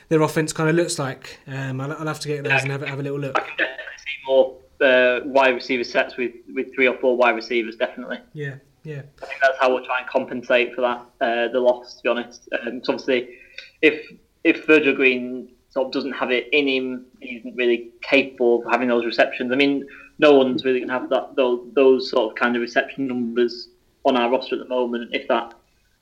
their 0.08 0.20
offense 0.20 0.52
kind 0.52 0.68
of 0.68 0.76
looks 0.76 0.98
like. 0.98 1.40
Um, 1.46 1.80
I'll, 1.80 1.92
I'll, 1.92 2.06
have 2.06 2.20
to 2.20 2.28
get 2.28 2.44
those 2.44 2.52
yeah, 2.52 2.62
and 2.62 2.70
have, 2.70 2.82
have 2.82 3.00
a 3.00 3.02
little 3.02 3.18
look. 3.18 3.36
I 3.36 3.40
can 3.40 3.56
definitely 3.56 3.98
see 3.98 4.26
more 4.26 4.58
uh, 4.80 5.20
wide 5.24 5.54
receiver 5.54 5.84
sets 5.84 6.16
with, 6.16 6.34
with 6.54 6.74
three 6.74 6.86
or 6.86 6.98
four 6.98 7.16
wide 7.16 7.34
receivers, 7.34 7.76
definitely. 7.76 8.18
Yeah, 8.34 8.56
yeah. 8.84 9.02
I 9.22 9.26
think 9.26 9.40
that's 9.40 9.58
how 9.58 9.72
we'll 9.72 9.84
try 9.84 10.00
and 10.00 10.08
compensate 10.08 10.74
for 10.74 10.82
that 10.82 11.00
uh, 11.20 11.52
the 11.52 11.60
loss. 11.60 11.94
To 11.94 12.02
be 12.02 12.08
honest, 12.10 12.48
um, 12.60 12.84
so 12.84 12.92
obviously, 12.92 13.38
if 13.80 14.12
if 14.44 14.66
Virgil 14.66 14.94
Green 14.94 15.51
sort 15.72 15.86
of 15.86 15.92
doesn't 15.92 16.12
have 16.12 16.30
it 16.30 16.48
in 16.52 16.68
him. 16.68 17.06
He 17.20 17.36
isn't 17.36 17.56
really 17.56 17.90
capable 18.02 18.60
of 18.60 18.70
having 18.70 18.88
those 18.88 19.06
receptions. 19.06 19.50
I 19.52 19.56
mean, 19.56 19.86
no 20.18 20.36
one's 20.36 20.64
really 20.64 20.80
going 20.80 20.88
to 20.88 20.94
have 20.94 21.08
that 21.08 21.34
those, 21.34 21.66
those 21.74 22.10
sort 22.10 22.30
of 22.30 22.36
kind 22.36 22.54
of 22.54 22.62
reception 22.62 23.06
numbers 23.06 23.68
on 24.04 24.16
our 24.16 24.30
roster 24.30 24.56
at 24.56 24.62
the 24.62 24.68
moment. 24.68 25.14
If 25.14 25.28
that 25.28 25.54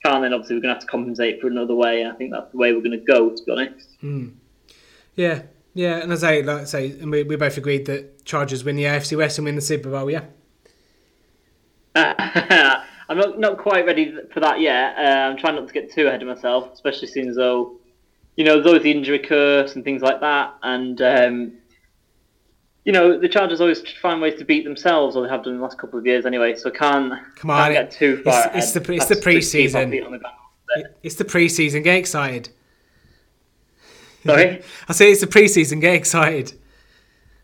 can't, 0.05 0.23
then 0.23 0.33
obviously 0.35 0.57
we're 0.57 0.63
going 0.63 0.75
to 0.75 0.81
have 0.81 0.83
to 0.83 0.91
compensate 0.91 1.41
for 1.41 1.47
another 1.47 1.75
way. 1.75 2.05
I 2.05 2.13
think 2.13 2.33
that's 2.33 2.51
the 2.51 2.59
way 2.59 2.73
we're 2.73 2.81
going 2.81 2.99
to 2.99 2.99
go, 2.99 3.31
to 3.31 3.45
be 3.45 3.53
honest. 3.53 4.03
Mm. 4.03 4.35
Yeah, 5.15 5.43
yeah, 5.75 5.99
and 5.99 6.13
as 6.13 6.25
I 6.25 6.41
like 6.41 6.63
I 6.63 6.65
say, 6.65 6.91
and 6.91 7.11
we, 7.11 7.23
we 7.23 7.37
both 7.37 7.57
agreed 7.57 7.87
that 7.87 8.25
Chargers 8.25 8.65
win 8.65 8.75
the 8.75 8.85
AFC 8.85 9.17
West 9.17 9.39
and 9.39 9.45
win 9.45 9.55
the 9.55 9.61
Super 9.61 9.91
Bowl. 9.91 10.11
Yeah. 10.11 10.25
Uh, 11.95 12.15
I'm 13.09 13.19
not 13.19 13.39
not 13.39 13.59
quite 13.59 13.87
ready 13.87 14.15
for 14.33 14.41
that 14.41 14.61
yet. 14.61 14.97
Uh, 14.99 15.29
I'm 15.29 15.37
trying 15.37 15.55
not 15.55 15.69
to 15.69 15.75
get 15.75 15.93
too 15.93 16.09
ahead 16.09 16.23
of 16.23 16.29
myself, 16.29 16.73
especially 16.73 17.09
since 17.09 17.37
though 17.37 17.80
you 18.37 18.45
know, 18.45 18.61
those 18.63 18.83
the 18.83 18.91
injury 18.91 19.19
curse 19.19 19.75
and 19.75 19.85
things 19.85 20.03
like 20.03 20.21
that. 20.21 20.55
And, 20.63 21.01
um, 21.03 21.53
you 22.85 22.93
know, 22.93 23.19
the 23.19 23.29
Chargers 23.29 23.61
always 23.61 23.83
find 24.01 24.21
ways 24.21 24.39
to 24.39 24.45
beat 24.45 24.65
themselves, 24.65 25.17
or 25.17 25.25
they 25.25 25.29
have 25.29 25.45
done 25.45 25.55
in 25.55 25.59
the 25.59 25.63
last 25.63 25.79
couple 25.79 25.99
of 25.99 26.07
years 26.07 26.27
anyway. 26.27 26.55
So 26.57 26.71
can't, 26.71 27.13
Come 27.37 27.51
on, 27.51 27.73
can't 27.73 27.75
get 27.75 27.91
too 27.91 28.23
far. 28.23 28.51
It's, 28.55 28.75
it's 28.75 28.87
the, 28.87 28.93
it's 28.95 29.07
the 29.07 29.17
preseason. 29.17 30.21
It's 31.03 31.17
the 31.17 31.25
preseason. 31.25 31.83
Get 31.85 31.97
excited. 31.97 32.51
Sorry? 34.25 34.63
I 34.89 34.93
say 34.93 35.11
it's 35.11 35.21
the 35.21 35.27
preseason. 35.27 35.81
Get 35.81 35.95
excited. 35.95 36.55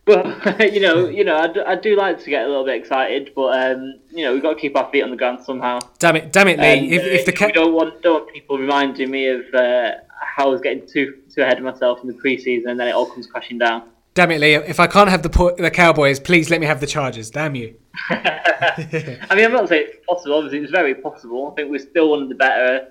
Well, 0.06 0.40
you 0.60 0.80
know, 0.80 1.08
you 1.08 1.24
know, 1.24 1.36
I 1.36 1.48
do, 1.48 1.64
I 1.64 1.74
do 1.74 1.96
like 1.96 2.22
to 2.22 2.30
get 2.30 2.44
a 2.44 2.48
little 2.48 2.64
bit 2.64 2.80
excited, 2.80 3.32
but 3.34 3.58
um, 3.58 3.98
you 4.10 4.24
know, 4.24 4.32
we've 4.32 4.42
got 4.42 4.54
to 4.54 4.60
keep 4.60 4.76
our 4.76 4.88
feet 4.90 5.02
on 5.02 5.10
the 5.10 5.16
ground 5.16 5.44
somehow. 5.44 5.80
Damn 5.98 6.16
it, 6.16 6.32
damn 6.32 6.46
it, 6.48 6.60
Lee! 6.60 6.66
And, 6.66 6.92
if, 6.92 7.02
uh, 7.02 7.06
if 7.06 7.26
the 7.26 7.46
we 7.46 7.52
don't 7.52 7.74
want 7.74 8.02
don't 8.02 8.22
want 8.22 8.32
people 8.32 8.56
reminding 8.56 9.10
me 9.10 9.26
of 9.28 9.42
uh, 9.52 9.92
how 10.20 10.46
I 10.46 10.50
was 10.50 10.60
getting 10.60 10.86
too 10.86 11.18
too 11.32 11.42
ahead 11.42 11.58
of 11.58 11.64
myself 11.64 12.00
in 12.02 12.08
the 12.08 12.14
preseason, 12.14 12.68
and 12.68 12.78
then 12.78 12.88
it 12.88 12.94
all 12.94 13.06
comes 13.06 13.26
crashing 13.26 13.58
down. 13.58 13.88
damn 14.14 14.30
it, 14.30 14.40
Lee! 14.40 14.54
If 14.54 14.80
I 14.80 14.86
can't 14.86 15.10
have 15.10 15.22
the 15.22 15.54
the 15.58 15.70
Cowboys, 15.70 16.20
please 16.20 16.50
let 16.50 16.60
me 16.60 16.66
have 16.66 16.80
the 16.80 16.86
Chargers. 16.86 17.30
Damn 17.30 17.54
you! 17.54 17.74
I 18.10 19.34
mean, 19.34 19.44
I'm 19.44 19.52
not 19.52 19.68
saying 19.68 19.86
it's 19.88 20.06
possible. 20.06 20.36
Obviously, 20.36 20.60
it's 20.60 20.70
very 20.70 20.94
possible. 20.94 21.50
I 21.50 21.54
think 21.54 21.70
we're 21.70 21.78
still 21.78 22.10
one 22.10 22.22
of 22.22 22.28
the 22.28 22.34
better 22.34 22.88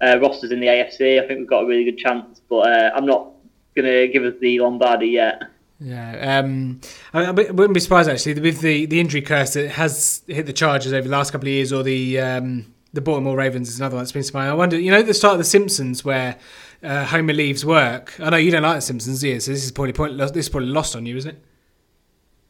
uh, 0.00 0.18
rosters 0.20 0.52
in 0.52 0.60
the 0.60 0.66
AFC. 0.66 1.22
I 1.22 1.26
think 1.26 1.40
we've 1.40 1.48
got 1.48 1.64
a 1.64 1.66
really 1.66 1.84
good 1.84 1.98
chance, 1.98 2.40
but 2.48 2.68
uh, 2.68 2.90
I'm 2.94 3.06
not 3.06 3.30
going 3.74 3.86
to 3.86 4.08
give 4.08 4.24
us 4.24 4.34
the 4.40 4.60
Lombardi 4.60 5.08
yet. 5.08 5.42
Yeah, 5.80 6.40
um, 6.40 6.80
I, 7.14 7.24
I 7.24 7.30
wouldn't 7.30 7.74
be 7.74 7.80
surprised 7.80 8.08
actually 8.08 8.38
with 8.40 8.60
the, 8.60 8.84
the 8.86 9.00
injury 9.00 9.22
curse 9.22 9.54
that 9.54 9.70
has 9.70 10.22
hit 10.26 10.44
the 10.46 10.52
Chargers 10.52 10.92
over 10.92 11.08
the 11.08 11.12
last 11.12 11.30
couple 11.30 11.48
of 11.48 11.52
years, 11.52 11.72
or 11.72 11.82
the 11.82 12.20
um, 12.20 12.74
the 12.92 13.00
Baltimore 13.00 13.36
Ravens 13.36 13.68
is 13.68 13.78
another 13.78 13.96
one 13.96 14.04
that's 14.04 14.12
been 14.12 14.22
surprising. 14.22 14.50
I 14.50 14.54
wonder, 14.54 14.78
you 14.78 14.90
know, 14.90 14.98
at 14.98 15.06
the 15.06 15.14
start 15.14 15.32
of 15.34 15.38
The 15.38 15.44
Simpsons 15.44 16.04
where 16.04 16.36
uh, 16.82 17.04
Homer 17.04 17.32
leaves 17.32 17.64
work. 17.64 18.18
I 18.20 18.30
know 18.30 18.36
you 18.36 18.50
don't 18.50 18.62
like 18.62 18.76
The 18.76 18.80
Simpsons, 18.82 19.20
do 19.20 19.28
you? 19.28 19.40
So 19.40 19.52
this 19.52 19.64
is 19.64 19.70
probably 19.72 19.92
point, 19.92 20.18
this 20.18 20.30
is 20.36 20.48
probably 20.48 20.70
lost 20.70 20.96
on 20.96 21.06
you, 21.06 21.16
isn't 21.16 21.30
it? 21.36 21.42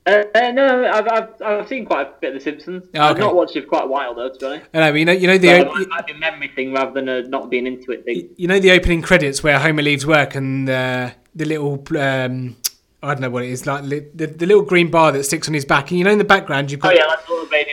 Uh, 0.06 0.22
uh, 0.34 0.50
no, 0.52 0.86
I've, 0.90 1.06
I've, 1.08 1.42
I've 1.42 1.68
seen 1.68 1.84
quite 1.84 2.06
a 2.06 2.12
bit 2.20 2.28
of 2.28 2.34
The 2.34 2.40
Simpsons. 2.40 2.84
Oh, 2.94 3.00
I've 3.00 3.18
not 3.18 3.34
watched 3.34 3.54
it 3.54 3.62
for 3.64 3.68
quite 3.68 3.84
a 3.84 3.86
while 3.86 4.14
though, 4.14 4.30
to 4.30 4.38
be 4.38 4.46
honest. 4.46 4.66
I 4.72 4.78
know, 4.80 4.94
you 4.94 5.04
know, 5.04 5.12
you 5.12 5.26
know 5.26 5.36
the 5.38 5.48
So 5.48 5.54
o- 5.54 5.60
it 5.60 5.66
might, 5.66 5.88
might 5.88 6.06
be 6.06 6.12
a 6.14 6.18
memory 6.18 6.48
thing 6.48 6.72
rather 6.72 6.92
than 6.92 7.08
a 7.10 7.22
not 7.28 7.50
being 7.50 7.66
into 7.66 7.92
it 7.92 8.04
thing. 8.04 8.30
you 8.36 8.48
know 8.48 8.58
the 8.58 8.70
opening 8.70 9.02
credits 9.02 9.42
where 9.42 9.58
Homer 9.58 9.82
leaves 9.82 10.06
work 10.06 10.34
and 10.34 10.68
uh, 10.70 11.10
the 11.34 11.44
little 11.44 11.74
um, 11.98 12.56
I 13.02 13.08
don't 13.12 13.20
know 13.20 13.30
what 13.30 13.44
it 13.44 13.50
is 13.50 13.66
like 13.66 13.84
the, 13.84 14.00
the 14.26 14.46
little 14.46 14.62
green 14.62 14.90
bar 14.90 15.12
that 15.12 15.24
sticks 15.24 15.48
on 15.48 15.54
his 15.54 15.66
back, 15.66 15.90
and 15.90 15.98
you 15.98 16.04
know 16.04 16.10
in 16.12 16.18
the 16.18 16.24
background 16.24 16.70
you've 16.70 16.80
Oh 16.82 16.88
got 16.88 16.96
yeah, 16.96 17.04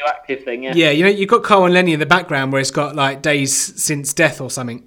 that's 0.08 0.28
a 0.28 0.32
little 0.32 0.40
radioactive 0.40 0.44
thing. 0.46 0.64
Yeah. 0.64 0.74
Yeah, 0.76 0.90
you 0.92 1.04
know, 1.04 1.10
you've 1.10 1.30
got 1.30 1.44
Carl 1.44 1.66
and 1.66 1.74
Lenny 1.74 1.94
in 1.94 2.00
the 2.00 2.06
background 2.06 2.52
where 2.52 2.62
it's 2.62 2.72
got 2.72 2.96
like 2.96 3.22
days 3.22 3.54
since 3.82 4.14
death 4.14 4.42
or 4.42 4.50
something 4.50 4.84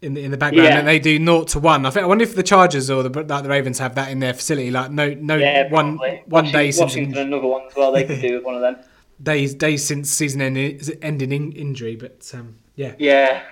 in 0.00 0.14
the, 0.14 0.24
in 0.24 0.30
the 0.30 0.36
background, 0.36 0.68
Yeah. 0.68 0.78
and 0.80 0.88
they 0.88 0.98
do 0.98 1.18
naught 1.18 1.48
to 1.48 1.60
one. 1.60 1.86
I 1.86 1.90
think 1.90 2.04
I 2.04 2.06
wonder 2.06 2.24
if 2.24 2.34
the 2.34 2.42
Chargers 2.42 2.90
or 2.90 3.02
the 3.02 3.10
like 3.22 3.42
the 3.44 3.48
Ravens 3.48 3.78
have 3.78 3.94
that 3.94 4.10
in 4.10 4.18
their 4.18 4.34
facility, 4.34 4.70
like 4.70 4.90
no 4.90 5.14
no 5.14 5.36
Yeah, 5.36 5.68
one 5.70 5.96
probably. 5.98 6.22
one 6.26 6.44
Washington, 6.44 6.52
day 6.60 6.70
since 6.72 6.80
Washington, 6.92 7.18
another 7.28 7.46
one 7.46 7.62
as 7.68 7.74
well. 7.76 7.92
They 7.92 8.04
could 8.04 8.20
do 8.20 8.34
with 8.34 8.44
one 8.44 8.54
of 8.56 8.60
them. 8.62 8.76
days 9.22 9.54
days 9.54 9.84
since 9.86 10.10
season 10.10 10.40
ending, 10.42 10.80
ending 11.02 11.30
in 11.32 11.52
injury, 11.52 11.94
but 11.94 12.28
um, 12.34 12.56
yeah, 12.74 12.94
Yeah. 12.98 13.42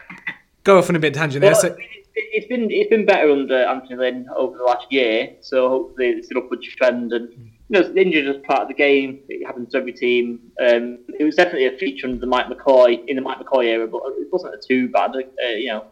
go 0.64 0.78
off 0.78 0.90
on 0.90 0.96
a 0.96 0.98
bit 0.98 1.14
tangent 1.14 1.42
there. 1.42 1.54
So, 1.54 1.68
I 1.68 1.76
mean, 1.76 1.80
it- 1.80 1.96
it's 2.32 2.46
been 2.48 2.68
it's 2.70 2.90
been 2.90 3.06
better 3.06 3.30
under 3.30 3.54
Anthony 3.64 3.94
Lynn 3.96 4.26
over 4.34 4.58
the 4.58 4.64
last 4.64 4.86
year, 4.90 5.30
so 5.40 5.68
hopefully 5.68 6.08
it's 6.08 6.30
an 6.32 6.38
upward 6.38 6.62
trend. 6.62 7.12
And 7.12 7.28
you 7.72 7.80
know, 7.80 7.88
the 7.88 8.00
injury 8.00 8.22
is 8.26 8.42
part 8.44 8.62
of 8.62 8.68
the 8.68 8.74
game. 8.74 9.20
It 9.28 9.46
happens 9.46 9.70
to 9.72 9.78
every 9.78 9.92
team. 9.92 10.40
Um, 10.60 10.98
it 11.18 11.24
was 11.24 11.36
definitely 11.36 11.66
a 11.66 11.78
feature 11.78 12.06
under 12.08 12.18
the 12.20 12.26
Mike 12.26 12.46
McCoy 12.46 13.06
in 13.06 13.14
the 13.16 13.22
Mike 13.22 13.38
McCoy 13.38 13.66
era, 13.66 13.86
but 13.86 14.02
it 14.18 14.28
wasn't 14.32 14.54
too 14.66 14.88
bad. 14.88 15.12
Uh, 15.14 15.46
you 15.56 15.68
know, 15.68 15.84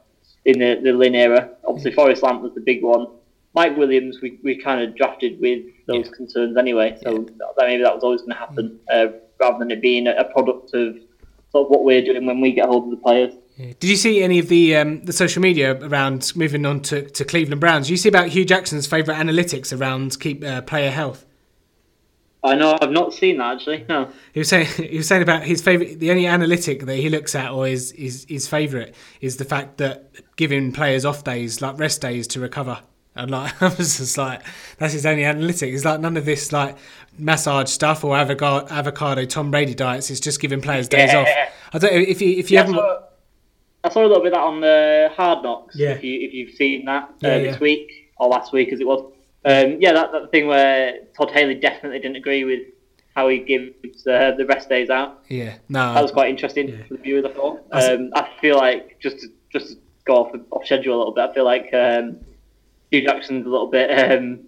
in 0.45 0.59
the, 0.59 0.81
the 0.83 0.93
Lynn 0.93 1.14
era, 1.14 1.51
obviously 1.66 1.93
Forrest 1.93 2.22
Lamp 2.22 2.43
was 2.43 2.53
the 2.55 2.61
big 2.61 2.83
one. 2.83 3.07
Mike 3.55 3.76
Williams, 3.76 4.18
we, 4.20 4.39
we 4.43 4.61
kind 4.61 4.83
of 4.83 4.97
drafted 4.97 5.41
with 5.41 5.64
those 5.87 6.07
Yeah. 6.07 6.12
concerns 6.16 6.57
anyway, 6.57 6.99
so 7.03 7.18
that, 7.39 7.55
maybe 7.59 7.83
that 7.83 7.95
was 7.95 8.03
always 8.05 8.20
going 8.22 8.33
to 8.33 8.37
happen, 8.37 8.79
uh, 8.93 9.07
rather 9.41 9.59
than 9.61 9.70
it 9.70 9.81
being 9.81 10.07
a, 10.07 10.12
a 10.16 10.24
product 10.24 10.74
of 10.74 10.97
sort 11.53 11.66
of 11.66 11.70
what 11.70 11.85
we're 11.85 12.03
doing 12.03 12.26
when 12.26 12.41
we 12.41 12.53
get 12.53 12.66
hold 12.66 12.85
of 12.85 12.91
the 12.91 12.97
players. 12.99 13.33
yeah. 13.57 13.72
did 13.81 13.89
you 13.89 13.97
see 13.97 14.22
any 14.22 14.39
of 14.39 14.49
the 14.49 14.76
um, 14.76 15.03
the 15.05 15.12
social 15.12 15.41
media 15.41 15.74
around 15.83 16.33
moving 16.37 16.66
on 16.66 16.81
to, 16.83 17.09
to 17.11 17.24
Cleveland 17.24 17.61
Browns? 17.61 17.87
Did 17.87 17.93
you 17.93 17.97
see 17.97 18.09
about 18.11 18.29
Hue 18.29 18.45
Jackson's 18.45 18.87
favourite 18.87 19.18
analytics 19.18 19.76
around 19.79 20.20
keep 20.20 20.45
uh, 20.45 20.61
player 20.62 20.91
health? 20.91 21.24
I 22.45 22.55
know 22.55 22.78
I've 22.80 22.93
not 22.93 23.12
seen 23.12 23.39
that 23.39 23.57
actually. 23.57 23.84
No. 23.89 24.11
He 24.32 24.41
was 24.41 24.49
saying 24.49 24.66
he 24.66 24.97
was 24.99 25.09
saying 25.09 25.22
about 25.22 25.43
his 25.43 25.61
favorite. 25.61 25.99
The 25.99 26.11
only 26.11 26.26
analytic 26.26 26.86
that 26.86 26.97
he 26.97 27.09
looks 27.09 27.34
at, 27.34 27.51
or 27.51 27.66
is 27.66 27.91
is 27.93 28.26
his 28.28 28.47
favorite, 28.47 28.95
is 29.20 29.36
the 29.39 29.45
fact 29.45 29.78
that 29.78 30.11
giving 30.36 30.70
players 30.72 31.05
off 31.05 31.24
days, 31.24 31.61
like 31.61 31.78
rest 31.78 32.01
days, 32.01 32.26
to 32.28 32.41
recover. 32.41 32.80
And 33.16 33.32
like 33.32 33.61
I 33.62 33.68
was 33.76 33.99
just 33.99 34.16
like, 34.16 34.43
that's 34.78 34.93
his 34.93 35.05
only 35.05 35.24
analytic. 35.24 35.74
It's 35.74 35.84
like 35.84 35.99
none 36.01 36.16
of 36.16 36.24
this 36.24 36.53
like 36.53 36.76
massage 37.18 37.68
stuff 37.70 38.05
or 38.05 38.16
avocado, 38.16 38.68
avocado 38.72 39.24
Tom 39.24 39.51
Brady 39.51 39.74
diets. 39.74 40.09
It's 40.11 40.20
just 40.20 40.41
giving 40.41 40.61
players 40.61 40.86
days 40.89 41.12
Yeah. 41.12 41.20
off. 41.20 41.28
I 41.74 41.78
don't 41.78 41.93
know 41.93 41.99
if 42.01 42.22
you 42.22 42.39
if 42.39 42.51
you 42.53 42.55
Yeah, 42.55 42.61
haven't. 42.61 42.76
saw, 42.76 42.99
I 43.82 43.89
saw 43.91 44.01
a 44.03 44.07
little 44.07 44.22
bit 44.22 44.32
of 44.32 44.39
that 44.39 44.45
on 44.45 44.61
the 44.61 45.11
Hard 45.16 45.43
Knocks. 45.43 45.74
Yeah. 45.76 45.91
If 45.91 46.05
you 46.05 46.20
if 46.20 46.32
you've 46.32 46.55
seen 46.55 46.84
that 46.84 47.05
uh, 47.05 47.11
Yeah, 47.22 47.39
this 47.39 47.59
week 47.61 48.12
or 48.16 48.28
last 48.28 48.53
week 48.53 48.72
as 48.72 48.78
it 48.80 48.86
was. 48.86 49.12
Um, 49.49 49.76
yeah, 49.80 49.92
that, 49.92 50.12
that 50.12 50.30
thing 50.30 50.46
where 50.46 51.01
Todd 51.16 51.30
Haley 51.30 51.55
definitely 51.55 52.01
didn't 52.01 52.16
agree 52.16 52.44
with 52.44 52.61
how 53.14 53.28
he 53.28 53.38
gives 53.38 54.07
uh, 54.07 54.32
the 54.36 54.46
rest 54.46 54.68
days 54.68 54.90
out. 54.90 55.22
Yeah, 55.28 55.57
no. 55.68 55.94
That 55.94 56.03
was 56.03 56.12
quite 56.12 56.28
interesting 56.30 56.68
Yeah. 56.68 56.84
for 56.86 56.94
the 56.94 57.03
viewers. 57.03 57.24
I 57.24 57.32
thought. 57.32 57.64
Um, 57.72 58.11
I 58.14 58.28
feel 58.40 58.57
like 58.57 58.99
just 59.01 59.20
to, 59.20 59.28
just 59.53 59.68
to 59.70 59.76
go 60.05 60.16
off 60.24 60.36
off 60.51 60.64
schedule 60.66 60.96
a 60.96 60.99
little 60.99 61.14
bit. 61.14 61.30
I 61.30 61.34
feel 61.34 61.44
like 61.44 61.72
um, 61.74 62.18
Hue 62.90 63.03
Jackson's 63.03 63.46
a 63.46 63.49
little 63.49 63.70
bit 63.70 63.90
um, 64.12 64.40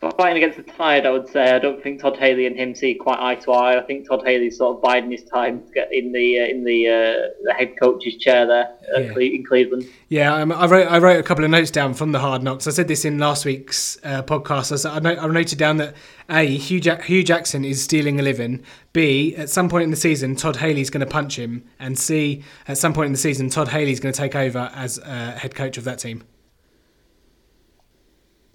fighting 0.00 0.42
against 0.42 0.56
the 0.56 0.72
tide. 0.72 1.06
I 1.06 1.10
would 1.10 1.28
say. 1.28 1.52
I 1.52 1.58
don't 1.58 1.82
think 1.82 2.00
Todd 2.00 2.16
Haley 2.16 2.46
and 2.46 2.56
him 2.56 2.74
see 2.74 2.94
quite 2.94 3.18
eye 3.18 3.34
to 3.36 3.52
eye. 3.52 3.78
I 3.78 3.82
think 3.82 4.06
Todd 4.08 4.22
Haley's 4.24 4.58
sort 4.58 4.76
of 4.76 4.82
biding 4.82 5.10
his 5.10 5.24
time 5.24 5.64
to 5.66 5.72
get 5.72 5.92
in 5.92 6.12
the 6.12 6.40
uh, 6.40 6.46
in 6.46 6.64
the, 6.64 6.88
uh, 6.88 7.28
the 7.44 7.54
head 7.54 7.74
coach's 7.80 8.16
chair 8.16 8.46
there 8.46 8.74
uh, 8.94 9.00
Yeah. 9.00 9.18
In 9.18 9.44
Cleveland. 9.44 9.86
Yeah, 10.08 10.34
um, 10.34 10.52
I 10.52 10.66
wrote 10.66 10.86
I 10.90 10.98
wrote 10.98 11.18
a 11.18 11.22
couple 11.22 11.44
of 11.44 11.50
notes 11.50 11.70
down 11.70 11.94
from 11.94 12.12
the 12.12 12.20
hard 12.20 12.42
knocks. 12.42 12.66
I 12.66 12.70
said 12.70 12.88
this 12.88 13.04
in 13.04 13.18
last 13.18 13.44
week's 13.44 13.98
uh, 14.04 14.22
podcast. 14.22 14.72
I, 14.72 14.76
said, 14.76 14.92
I, 14.92 14.98
note, 14.98 15.18
I 15.18 15.26
noted 15.26 15.58
down 15.58 15.78
that 15.78 15.94
a 16.28 16.44
Hue, 16.44 16.80
Jack, 16.80 17.04
Hue 17.04 17.22
Jackson 17.22 17.64
is 17.64 17.82
stealing 17.82 18.20
a 18.20 18.22
living. 18.22 18.62
B 18.92 19.34
at 19.36 19.50
some 19.50 19.68
point 19.68 19.84
in 19.84 19.90
the 19.90 19.96
season 19.96 20.36
Todd 20.36 20.56
Haley's 20.56 20.90
going 20.90 21.04
to 21.04 21.10
punch 21.10 21.38
him, 21.38 21.64
and 21.78 21.98
C 21.98 22.42
at 22.68 22.78
some 22.78 22.92
point 22.92 23.06
in 23.06 23.12
the 23.12 23.18
season 23.18 23.50
Todd 23.50 23.68
Haley's 23.68 24.00
going 24.00 24.12
to 24.12 24.18
take 24.18 24.34
over 24.34 24.70
as 24.74 24.98
uh, 24.98 25.36
head 25.38 25.54
coach 25.54 25.76
of 25.78 25.84
that 25.84 25.98
team. 25.98 26.22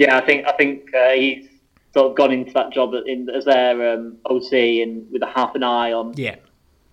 Yeah, 0.01 0.17
I 0.17 0.25
think 0.25 0.47
I 0.47 0.53
think 0.53 0.93
uh, 0.95 1.09
he's 1.11 1.47
sort 1.93 2.09
of 2.09 2.17
gone 2.17 2.31
into 2.31 2.51
that 2.53 2.71
job 2.73 2.93
in, 3.05 3.29
as 3.29 3.45
their 3.45 3.93
um, 3.93 4.17
OC 4.25 4.51
and 4.83 5.05
with 5.11 5.21
a 5.21 5.27
half 5.27 5.53
an 5.55 5.61
eye 5.63 5.91
on 5.91 6.13
Yeah. 6.15 6.37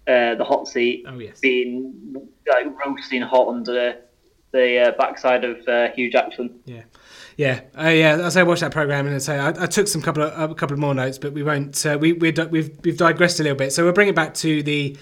uh, 0.06 0.34
the 0.34 0.44
hot 0.44 0.68
seat. 0.68 1.04
Oh 1.08 1.18
yes. 1.18 1.38
being 1.40 1.94
like 2.52 2.66
roasting 2.84 3.22
hot 3.22 3.48
under 3.48 3.96
the 4.52 4.78
uh, 4.78 4.92
backside 4.98 5.44
of 5.44 5.56
uh, 5.68 5.88
Hue 5.94 6.10
Jackson. 6.10 6.60
Yeah, 6.66 6.82
yeah, 7.36 7.60
uh, 7.78 7.88
yeah. 7.88 8.18
As 8.18 8.36
I 8.36 8.42
watched 8.42 8.60
that 8.62 8.72
program, 8.72 9.06
and 9.06 9.14
I 9.14 9.18
say 9.18 9.38
I, 9.38 9.50
I 9.50 9.66
took 9.66 9.88
some 9.88 10.02
couple 10.02 10.22
of 10.24 10.50
a 10.50 10.54
couple 10.54 10.74
of 10.74 10.80
more 10.80 10.94
notes, 10.94 11.18
but 11.18 11.32
we 11.32 11.42
won't. 11.42 11.86
Uh, 11.86 11.96
we 12.00 12.12
we've 12.12 12.36
we've 12.50 12.96
digressed 12.96 13.40
a 13.40 13.42
little 13.42 13.56
bit, 13.58 13.72
so 13.72 13.84
we'll 13.84 13.92
bring 13.94 14.08
it 14.08 14.16
back 14.16 14.34
to 14.34 14.62
the. 14.62 14.96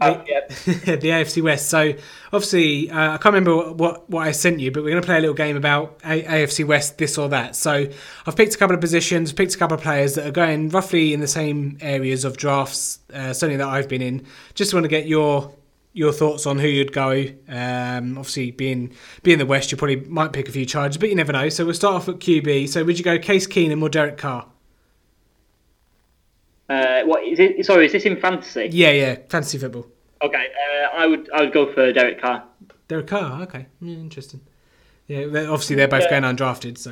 Uh, 0.00 0.22
yeah. 0.26 0.40
the, 0.48 0.96
the 0.96 1.08
AFC 1.08 1.42
West. 1.42 1.68
So 1.68 1.94
obviously, 2.32 2.90
uh, 2.90 3.14
I 3.14 3.16
can't 3.18 3.34
remember 3.34 3.56
what, 3.56 3.76
what, 3.76 4.10
what 4.10 4.26
I 4.26 4.32
sent 4.32 4.60
you, 4.60 4.70
but 4.70 4.82
we're 4.82 4.90
going 4.90 5.02
to 5.02 5.06
play 5.06 5.18
a 5.18 5.20
little 5.20 5.34
game 5.34 5.56
about 5.56 6.00
a- 6.04 6.22
AFC 6.22 6.64
West, 6.66 6.98
this 6.98 7.18
or 7.18 7.28
that. 7.30 7.56
So 7.56 7.86
I've 8.26 8.36
picked 8.36 8.54
a 8.54 8.58
couple 8.58 8.74
of 8.74 8.80
positions, 8.80 9.32
picked 9.32 9.54
a 9.54 9.58
couple 9.58 9.76
of 9.76 9.82
players 9.82 10.14
that 10.14 10.26
are 10.26 10.32
going 10.32 10.68
roughly 10.70 11.12
in 11.12 11.20
the 11.20 11.28
same 11.28 11.78
areas 11.80 12.24
of 12.24 12.36
drafts, 12.36 13.00
uh, 13.12 13.32
certainly 13.32 13.56
that 13.56 13.68
I've 13.68 13.88
been 13.88 14.02
in. 14.02 14.26
Just 14.54 14.74
want 14.74 14.84
to 14.84 14.88
get 14.88 15.06
your 15.06 15.52
your 15.94 16.12
thoughts 16.12 16.46
on 16.46 16.58
who 16.58 16.68
you'd 16.68 16.92
go. 16.92 17.24
Um, 17.48 18.18
obviously, 18.18 18.52
being 18.52 18.94
being 19.22 19.38
the 19.38 19.46
West, 19.46 19.72
you 19.72 19.76
probably 19.76 19.96
might 19.96 20.32
pick 20.32 20.48
a 20.48 20.52
few 20.52 20.64
Chargers, 20.64 20.96
but 20.96 21.08
you 21.08 21.16
never 21.16 21.32
know. 21.32 21.48
So 21.48 21.64
we'll 21.64 21.74
start 21.74 21.96
off 21.96 22.08
at 22.08 22.16
QB. 22.16 22.68
So 22.68 22.84
would 22.84 22.98
you 22.98 23.04
go 23.04 23.18
Case 23.18 23.46
Keenum 23.48 23.82
or 23.82 23.88
Derek 23.88 24.16
Carr? 24.16 24.46
Uh, 26.68 27.02
what 27.04 27.24
is 27.24 27.38
it? 27.38 27.64
Sorry, 27.64 27.86
is 27.86 27.92
this 27.92 28.04
in 28.04 28.20
fantasy? 28.20 28.68
Yeah, 28.72 28.90
yeah, 28.90 29.16
fantasy 29.28 29.58
football. 29.58 29.86
Okay, 30.22 30.46
uh, 30.46 30.96
I 30.96 31.06
would 31.06 31.30
I 31.32 31.42
would 31.42 31.52
go 31.52 31.72
for 31.72 31.92
Derek 31.92 32.20
Carr. 32.20 32.44
Derek 32.88 33.06
Carr, 33.06 33.42
okay, 33.42 33.66
yeah, 33.80 33.94
interesting. 33.96 34.40
Yeah, 35.06 35.20
obviously 35.48 35.76
they're 35.76 35.88
both 35.88 36.02
Yeah. 36.10 36.20
going 36.20 36.36
undrafted, 36.36 36.76
so 36.76 36.90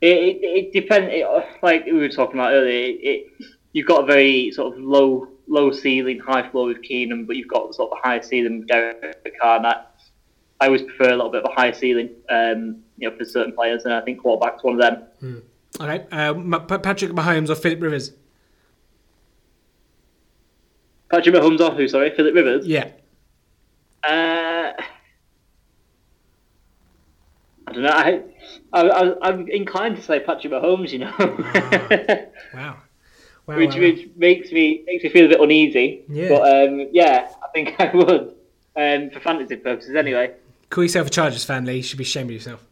It, 0.00 0.06
it, 0.16 0.38
it 0.42 0.72
depends. 0.72 1.08
It, 1.12 1.26
like 1.62 1.84
we 1.84 1.92
were 1.92 2.08
talking 2.08 2.36
about 2.40 2.52
earlier, 2.52 2.86
it, 2.86 2.98
it, 3.02 3.46
you've 3.72 3.86
got 3.86 4.04
a 4.04 4.06
very 4.06 4.50
sort 4.52 4.74
of 4.76 4.82
low 4.82 5.28
low 5.46 5.72
ceiling, 5.72 6.18
high 6.20 6.48
floor 6.50 6.66
with 6.68 6.80
Keenan, 6.82 7.26
but 7.26 7.36
you've 7.36 7.48
got 7.48 7.74
sort 7.74 7.90
of 7.92 7.98
a 7.98 8.06
high 8.08 8.20
ceiling 8.20 8.60
with 8.60 8.68
Derek 8.68 9.36
Carr. 9.40 9.56
And 9.56 9.66
I, 9.66 9.82
I 10.60 10.66
always 10.66 10.82
prefer 10.82 11.08
a 11.10 11.16
little 11.16 11.30
bit 11.30 11.42
of 11.44 11.50
a 11.50 11.54
higher 11.54 11.74
ceiling, 11.74 12.10
um, 12.30 12.78
you 12.98 13.10
know, 13.10 13.16
for 13.16 13.24
certain 13.24 13.52
players, 13.52 13.84
and 13.84 13.92
I 13.92 14.00
think 14.02 14.20
quarterback's 14.22 14.62
one 14.62 14.74
of 14.74 14.80
them. 15.20 15.42
Okay, 15.80 16.06
uh, 16.12 16.34
Patrick 16.78 17.10
Mahomes 17.12 17.50
or 17.50 17.54
Philip 17.56 17.82
Rivers? 17.82 18.12
Patrick 21.10 21.34
Mahomes 21.34 21.60
or 21.60 21.70
who? 21.74 21.88
Sorry, 21.88 22.10
Philip 22.14 22.34
Rivers. 22.34 22.66
Yeah, 22.66 22.88
Uh, 24.04 24.72
I 27.66 27.72
don't 27.72 27.82
know. 27.82 27.90
I, 27.90 28.22
I, 28.72 28.80
I, 28.88 29.28
I'm 29.28 29.48
inclined 29.48 29.96
to 29.96 30.02
say 30.02 30.20
Patrick 30.20 30.52
Mahomes. 30.52 30.90
You 30.92 31.00
know, 31.00 31.14
wow, 32.54 32.76
wow, 33.46 33.56
which, 33.56 33.70
wow, 33.70 33.74
wow. 33.76 33.80
which 33.80 34.08
makes 34.16 34.52
me 34.52 34.82
makes 34.86 35.04
me 35.04 35.10
feel 35.10 35.26
a 35.26 35.28
bit 35.28 35.40
uneasy. 35.40 36.04
Yeah. 36.08 36.28
But 36.28 36.68
um, 36.68 36.88
yeah, 36.92 37.28
I 37.42 37.48
think 37.52 37.74
I 37.80 37.90
would 37.94 38.34
um, 38.76 39.10
for 39.10 39.20
fantasy 39.20 39.56
purposes 39.56 39.94
anyway. 39.94 40.32
Call 40.70 40.84
yourself 40.84 41.08
a 41.08 41.10
Chargers 41.10 41.44
fan, 41.44 41.64
Lee. 41.64 41.76
You 41.78 41.82
should 41.82 41.98
be 41.98 42.04
ashamed 42.04 42.30
of 42.30 42.34
yourself. 42.34 42.64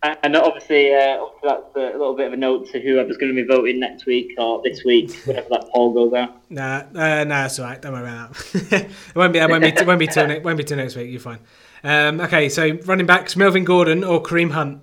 And 0.00 0.36
obviously, 0.36 0.94
uh, 0.94 1.24
that's 1.42 1.74
a 1.74 1.80
little 1.80 2.14
bit 2.14 2.28
of 2.28 2.32
a 2.32 2.36
note 2.36 2.68
to 2.70 2.80
whoever's 2.80 3.16
going 3.16 3.34
to 3.34 3.42
be 3.42 3.46
voting 3.46 3.80
next 3.80 4.06
week 4.06 4.32
or 4.38 4.62
this 4.62 4.84
week, 4.84 5.12
whenever 5.24 5.48
that 5.50 5.68
poll 5.74 5.92
goes 5.92 6.12
out. 6.12 6.40
Nah, 6.50 6.84
uh, 6.94 7.24
nah, 7.24 7.24
that's 7.24 7.58
all 7.58 7.64
right. 7.64 7.82
Don't 7.82 7.92
worry 7.92 8.02
about 8.02 8.32
that. 8.32 8.72
it 9.08 9.16
won't 9.16 9.32
be. 9.32 9.40
It 9.40 9.50
won't 9.50 9.62
be. 9.62 9.68
It 9.68 9.86
won't 9.86 9.98
be 9.98 10.06
till 10.06 10.40
won't 10.42 10.56
be 10.56 10.62
till 10.62 10.76
next 10.76 10.94
week. 10.94 11.10
You're 11.10 11.20
fine. 11.20 11.40
Um, 11.82 12.20
okay, 12.20 12.48
so 12.48 12.78
running 12.84 13.06
backs: 13.06 13.34
Melvin 13.34 13.64
Gordon 13.64 14.04
or 14.04 14.22
Kareem 14.22 14.52
Hunt. 14.52 14.82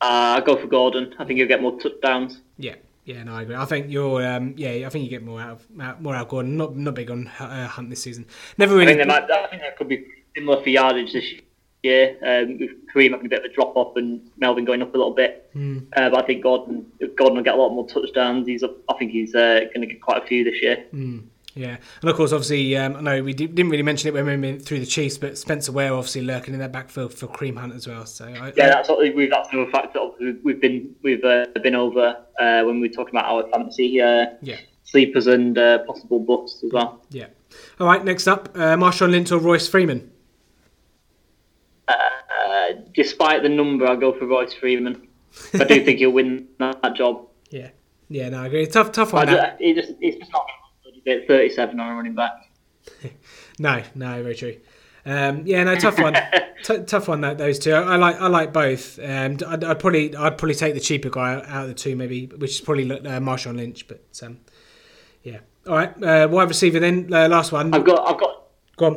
Uh, 0.00 0.38
I 0.38 0.42
go 0.44 0.56
for 0.56 0.66
Gordon. 0.66 1.14
I 1.20 1.24
think 1.24 1.38
he'll 1.38 1.48
get 1.48 1.62
more 1.62 1.78
touchdowns. 1.78 2.40
Yeah, 2.56 2.74
yeah, 3.04 3.22
no, 3.22 3.34
I 3.34 3.42
agree. 3.42 3.54
I 3.54 3.66
think 3.66 3.86
you're. 3.88 4.26
Um, 4.26 4.54
yeah, 4.56 4.84
I 4.84 4.88
think 4.88 5.04
you 5.04 5.10
get 5.10 5.22
more 5.22 5.40
out 5.40 5.60
of 5.60 6.00
more 6.00 6.16
out 6.16 6.22
of 6.22 6.28
Gordon. 6.28 6.56
Not 6.56 6.76
not 6.76 6.96
big 6.96 7.08
on 7.08 7.28
uh, 7.38 7.68
Hunt 7.68 7.88
this 7.88 8.02
season. 8.02 8.26
Never 8.56 8.74
I 8.74 8.78
really. 8.78 8.94
think, 8.94 9.06
might, 9.06 9.30
I 9.30 9.46
think 9.46 9.62
that 9.62 9.76
could 9.76 9.88
be 9.88 10.06
similar 10.34 10.60
for 10.60 10.70
yardage 10.70 11.12
this 11.12 11.30
year. 11.30 11.42
Um, 11.84 12.58
with 12.58 12.70
Kareem 12.92 13.12
having 13.12 13.26
a 13.26 13.28
bit 13.28 13.44
of 13.44 13.50
a 13.50 13.54
drop 13.54 13.76
off 13.76 13.96
and 13.96 14.20
Melvin 14.36 14.64
going 14.64 14.82
up 14.82 14.94
a 14.94 14.98
little 14.98 15.14
bit. 15.14 15.48
Hmm. 15.52 15.78
Uh, 15.96 16.10
but 16.10 16.24
I 16.24 16.26
think 16.26 16.42
Gordon 16.42 16.86
Gordon 17.16 17.36
will 17.36 17.44
get 17.44 17.54
a 17.54 17.56
lot 17.56 17.70
more 17.70 17.86
touchdowns. 17.86 18.46
He's 18.48 18.64
I 18.64 18.94
think 18.98 19.12
he's 19.12 19.34
uh, 19.34 19.60
going 19.74 19.82
to 19.82 19.86
get 19.86 20.00
quite 20.00 20.22
a 20.22 20.26
few 20.26 20.44
this 20.44 20.60
year. 20.60 20.84
Yeah, 21.54 21.78
and 22.02 22.10
of 22.10 22.14
course, 22.14 22.32
obviously, 22.32 22.76
um, 22.76 22.94
I 22.94 23.00
know 23.00 23.22
we 23.22 23.32
di- 23.32 23.48
didn't 23.48 23.70
really 23.70 23.82
mention 23.82 24.08
it 24.08 24.14
when 24.14 24.26
we 24.26 24.36
went 24.36 24.62
through 24.64 24.78
the 24.78 24.86
Chiefs, 24.86 25.18
but 25.18 25.36
Spencer 25.36 25.72
Ware 25.72 25.92
obviously 25.92 26.20
lurking 26.20 26.54
in 26.54 26.60
that 26.60 26.70
backfield 26.70 27.12
for 27.12 27.26
Kareem 27.26 27.58
Hunt 27.58 27.74
as 27.74 27.88
well. 27.88 28.06
So 28.06 28.26
I, 28.26 28.52
Yeah, 28.56 28.68
that's 28.68 28.88
what 28.88 28.98
we've 28.98 29.30
that's 29.30 29.48
another 29.52 29.70
fact 29.70 29.94
that 29.94 30.14
we've, 30.20 30.38
we've 30.44 30.60
been 30.60 30.94
we've 31.02 31.24
uh, 31.24 31.46
been 31.62 31.74
over 31.74 32.16
uh, 32.38 32.62
when 32.62 32.80
we 32.80 32.88
were 32.88 32.94
talking 32.94 33.16
about 33.16 33.24
our 33.24 33.50
fantasy 33.50 34.00
uh, 34.00 34.26
yeah, 34.40 34.58
sleepers 34.84 35.26
and 35.26 35.58
uh, 35.58 35.78
possible 35.80 36.20
busts 36.20 36.62
as 36.62 36.72
well. 36.72 37.04
yeah. 37.10 37.26
All 37.80 37.86
right, 37.86 38.04
next 38.04 38.28
up, 38.28 38.50
uh, 38.54 38.76
Marshawn 38.76 39.10
Lynch 39.10 39.32
or 39.32 39.38
Royce 39.38 39.66
Freeman. 39.66 40.12
Uh, 42.68 42.72
despite 42.94 43.42
the 43.42 43.48
number, 43.48 43.86
I'll 43.86 43.96
go 43.96 44.12
for 44.12 44.26
Royce 44.26 44.54
Freeman. 44.54 45.08
I 45.54 45.64
do 45.64 45.84
think 45.84 45.98
he'll 45.98 46.10
win 46.10 46.48
that, 46.58 46.80
that 46.82 46.94
job. 46.94 47.26
Yeah, 47.50 47.70
yeah, 48.10 48.28
no, 48.28 48.42
I 48.42 48.46
agree. 48.48 48.66
Tough, 48.66 48.92
tough 48.92 49.14
one. 49.14 49.26
That. 49.26 49.56
he 49.58 49.72
just 49.72 49.94
he's 50.00 50.16
just 50.16 50.30
not 50.30 50.44
at 51.06 51.26
37 51.26 51.80
on 51.80 51.92
a 51.92 51.94
running 51.94 52.14
back. 52.14 52.32
No, 53.58 53.82
no, 53.94 54.22
very 54.22 54.34
true. 54.36 54.56
Um, 55.06 55.46
yeah, 55.46 55.64
no, 55.64 55.74
tough 55.76 55.98
one. 55.98 56.14
T- 56.62 56.82
tough 56.84 57.08
one. 57.08 57.22
That 57.22 57.38
those 57.38 57.58
two. 57.58 57.72
I, 57.72 57.94
I 57.94 57.96
like. 57.96 58.20
I 58.20 58.26
like 58.28 58.52
both. 58.52 58.98
Um, 58.98 59.38
I'd, 59.48 59.64
I'd 59.64 59.78
probably. 59.80 60.14
I'd 60.14 60.36
probably 60.38 60.54
take 60.54 60.74
the 60.74 60.80
cheaper 60.80 61.08
guy 61.08 61.34
out 61.34 61.62
of 61.62 61.68
the 61.68 61.74
two, 61.74 61.96
maybe, 61.96 62.26
which 62.26 62.50
is 62.50 62.60
probably 62.60 62.88
uh, 62.88 63.18
Marshawn 63.18 63.56
Lynch. 63.56 63.88
But 63.88 64.20
um, 64.22 64.38
yeah. 65.24 65.38
All 65.66 65.74
right. 65.74 66.02
Uh, 66.02 66.28
wide 66.30 66.48
receiver 66.48 66.78
then. 66.78 67.12
Uh, 67.12 67.28
last 67.28 67.50
one. 67.50 67.74
I've 67.74 67.84
got 67.84 68.06
I've 68.06 68.20
got 68.20 68.38
Go 68.78 68.86
on. 68.86 68.96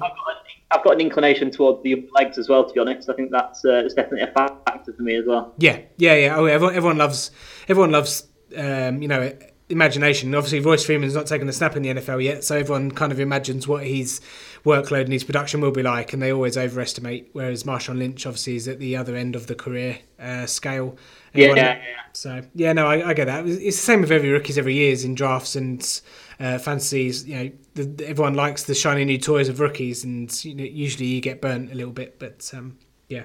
I've 0.72 0.84
got, 0.84 0.84
an, 0.84 0.84
I've 0.84 0.84
got 0.84 0.94
an 0.94 1.02
inclination 1.02 1.52
towards 1.52 1.84
the 1.84 2.10
legs 2.14 2.38
as 2.38 2.50
well. 2.50 2.66
To 2.66 2.74
be 2.74 2.80
honest, 2.80 3.10
I 3.10 3.14
think 3.14 3.32
that's 3.32 3.64
uh, 3.66 3.84
it's 3.86 3.94
definitely 3.94 4.22
a 4.22 4.34
factor 4.34 4.94
for 4.94 5.02
me 5.04 5.16
as 5.16 5.26
well. 5.26 5.54
Yeah, 5.58 5.80
yeah, 5.98 6.16
yeah. 6.16 6.36
Oh, 6.36 6.46
everyone, 6.46 6.76
everyone 6.76 6.98
loves. 6.98 7.32
Everyone 7.68 7.92
loves. 7.92 8.28
Um, 8.56 9.02
you 9.02 9.08
know, 9.08 9.32
imagination. 9.72 10.36
Obviously, 10.36 10.60
Royce 10.60 10.86
Freeman's 10.86 11.16
not 11.16 11.26
taken 11.26 11.48
a 11.50 11.54
snap 11.54 11.76
in 11.76 11.84
the 11.84 11.90
NFL 11.90 12.24
yet, 12.24 12.44
so 12.44 12.58
everyone 12.58 12.92
kind 12.92 13.12
of 13.12 13.20
imagines 13.20 13.68
what 13.68 13.86
his 13.86 14.22
workload 14.66 15.06
and 15.06 15.14
his 15.14 15.24
production 15.24 15.62
will 15.62 15.72
be 15.72 15.82
like, 15.82 16.14
and 16.14 16.22
they 16.22 16.32
always 16.32 16.58
overestimate. 16.58 17.30
Whereas 17.34 17.64
Marshawn 17.64 17.98
Lynch 17.98 18.26
obviously 18.26 18.58
is 18.58 18.68
at 18.68 18.80
the 18.80 18.96
other 18.96 19.16
end 19.16 19.36
of 19.36 19.48
the 19.48 19.56
career 19.56 20.00
uh, 20.20 20.46
scale. 20.46 20.98
Yeah, 21.34 21.48
yeah, 21.48 21.56
yeah. 21.56 21.80
So 22.14 22.42
yeah, 22.54 22.74
no, 22.74 22.88
I, 22.88 23.10
I 23.10 23.14
get 23.14 23.26
that. 23.26 23.48
It's 23.48 23.78
the 23.78 23.84
same 23.84 24.02
with 24.02 24.12
every 24.12 24.30
rookies 24.30 24.58
every 24.58 24.76
years 24.76 25.04
in 25.04 25.16
drafts 25.16 25.56
and 25.56 26.02
uh, 26.40 26.58
fantasies. 26.60 27.26
You 27.26 27.36
know, 27.36 27.52
the, 27.74 28.06
everyone 28.06 28.34
likes 28.34 28.64
the 28.64 28.76
shiny 28.76 29.06
new 29.06 29.18
toys 29.18 29.50
of 29.50 29.60
rookies, 29.60 30.04
and 30.04 30.44
you 30.44 30.56
know, 30.56 30.64
usually 30.64 31.06
you 31.06 31.22
get 31.22 31.42
burnt 31.42 31.72
a 31.72 31.76
little 31.76 31.94
bit. 31.94 32.20
But 32.20 32.52
um, 32.54 32.78
yeah. 33.08 33.24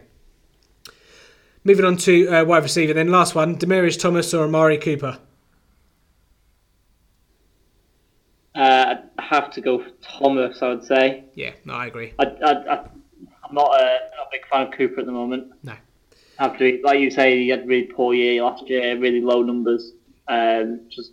Moving 1.64 1.84
on 1.84 1.96
to 1.98 2.28
uh, 2.28 2.44
wide 2.44 2.62
receiver, 2.62 2.92
then 2.92 3.08
last 3.08 3.34
one: 3.34 3.56
Demaryius 3.56 4.00
Thomas 4.00 4.32
or 4.32 4.44
Amari 4.44 4.78
Cooper. 4.78 5.18
Uh, 8.54 8.94
I 9.18 9.22
have 9.22 9.50
to 9.52 9.60
go 9.60 9.82
for 9.82 9.90
Thomas. 10.00 10.62
I 10.62 10.68
would 10.70 10.84
say. 10.84 11.24
Yeah, 11.34 11.52
no, 11.64 11.74
I 11.74 11.86
agree. 11.86 12.14
I, 12.18 12.24
I'm 12.24 13.54
not 13.54 13.68
a, 13.74 13.98
not 14.16 14.26
a 14.26 14.30
big 14.32 14.46
fan 14.50 14.66
of 14.68 14.72
Cooper 14.72 15.00
at 15.00 15.06
the 15.06 15.12
moment. 15.12 15.52
No, 15.62 15.74
After, 16.38 16.78
like 16.82 17.00
you 17.00 17.10
say, 17.10 17.38
he 17.38 17.48
had 17.48 17.60
a 17.60 17.66
really 17.66 17.86
poor 17.86 18.14
year 18.14 18.42
last 18.42 18.68
year, 18.68 18.98
really 18.98 19.20
low 19.20 19.42
numbers. 19.42 19.92
Um, 20.28 20.80
just 20.88 21.12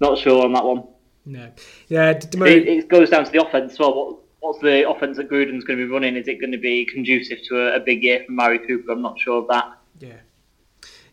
not 0.00 0.18
sure 0.18 0.44
on 0.44 0.52
that 0.52 0.64
one. 0.64 0.84
No, 1.26 1.50
yeah, 1.88 2.10
It, 2.10 2.34
it 2.34 2.88
goes 2.88 3.10
down 3.10 3.24
to 3.24 3.30
the 3.30 3.44
offense 3.44 3.72
as 3.72 3.78
well. 3.80 3.94
What, 3.94 4.18
what's 4.40 4.60
the 4.60 4.88
offense 4.88 5.16
that 5.16 5.28
Gruden's 5.28 5.64
going 5.64 5.78
to 5.78 5.86
be 5.86 5.92
running? 5.92 6.14
Is 6.14 6.28
it 6.28 6.40
going 6.40 6.52
to 6.52 6.58
be 6.58 6.86
conducive 6.86 7.42
to 7.48 7.58
a, 7.58 7.76
a 7.76 7.80
big 7.80 8.04
year 8.04 8.22
from 8.24 8.38
Amari 8.38 8.60
Cooper? 8.60 8.92
I'm 8.92 9.02
not 9.02 9.18
sure 9.18 9.42
of 9.42 9.48
that. 9.48 9.76
Yeah. 9.98 10.14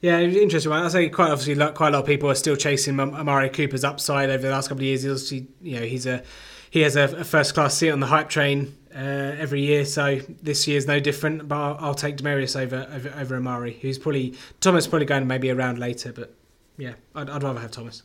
Yeah, 0.02 0.20
interesting 0.20 0.70
one. 0.70 0.84
I 0.84 0.90
say 0.90 1.10
quite 1.10 1.32
obviously, 1.32 1.56
quite 1.74 1.88
a 1.88 1.92
lot 1.92 2.02
of 2.02 2.06
people 2.06 2.30
are 2.30 2.36
still 2.36 2.58
chasing 2.58 3.00
Am- 3.00 3.16
Amari 3.16 3.50
Cooper's 3.50 3.86
upside 3.86 4.30
over 4.30 4.44
the 4.44 4.52
last 4.52 4.68
couple 4.68 4.82
of 4.82 4.86
years. 4.86 5.04
He's 5.04 5.12
obviously, 5.12 5.48
you 5.62 5.80
know, 5.80 5.86
he's 5.86 6.06
a 6.06 6.22
he 6.70 6.82
has 6.82 6.96
a, 6.96 7.04
a 7.04 7.24
first 7.24 7.54
class 7.54 7.78
seat 7.78 7.90
on 7.90 8.02
the 8.02 8.08
hype 8.08 8.28
train 8.30 8.76
uh, 8.94 9.00
every 9.00 9.62
year. 9.62 9.86
So 9.86 10.20
this 10.42 10.68
year's 10.68 10.88
no 10.88 11.00
different. 11.00 11.48
But 11.48 11.56
I'll, 11.56 11.78
I'll 11.80 11.96
take 11.96 12.18
Demaryius 12.18 12.60
over, 12.60 12.86
over 12.94 13.14
over 13.18 13.38
Amari, 13.38 13.80
who's 13.82 13.98
probably 13.98 14.36
Thomas 14.60 14.88
probably 14.88 15.06
going 15.06 15.26
maybe 15.26 15.50
around 15.50 15.80
later. 15.80 16.12
But 16.12 16.36
yeah, 16.78 16.94
I'd, 17.16 17.30
I'd 17.30 17.42
rather 17.42 17.62
have 17.62 17.72
Thomas. 17.72 18.04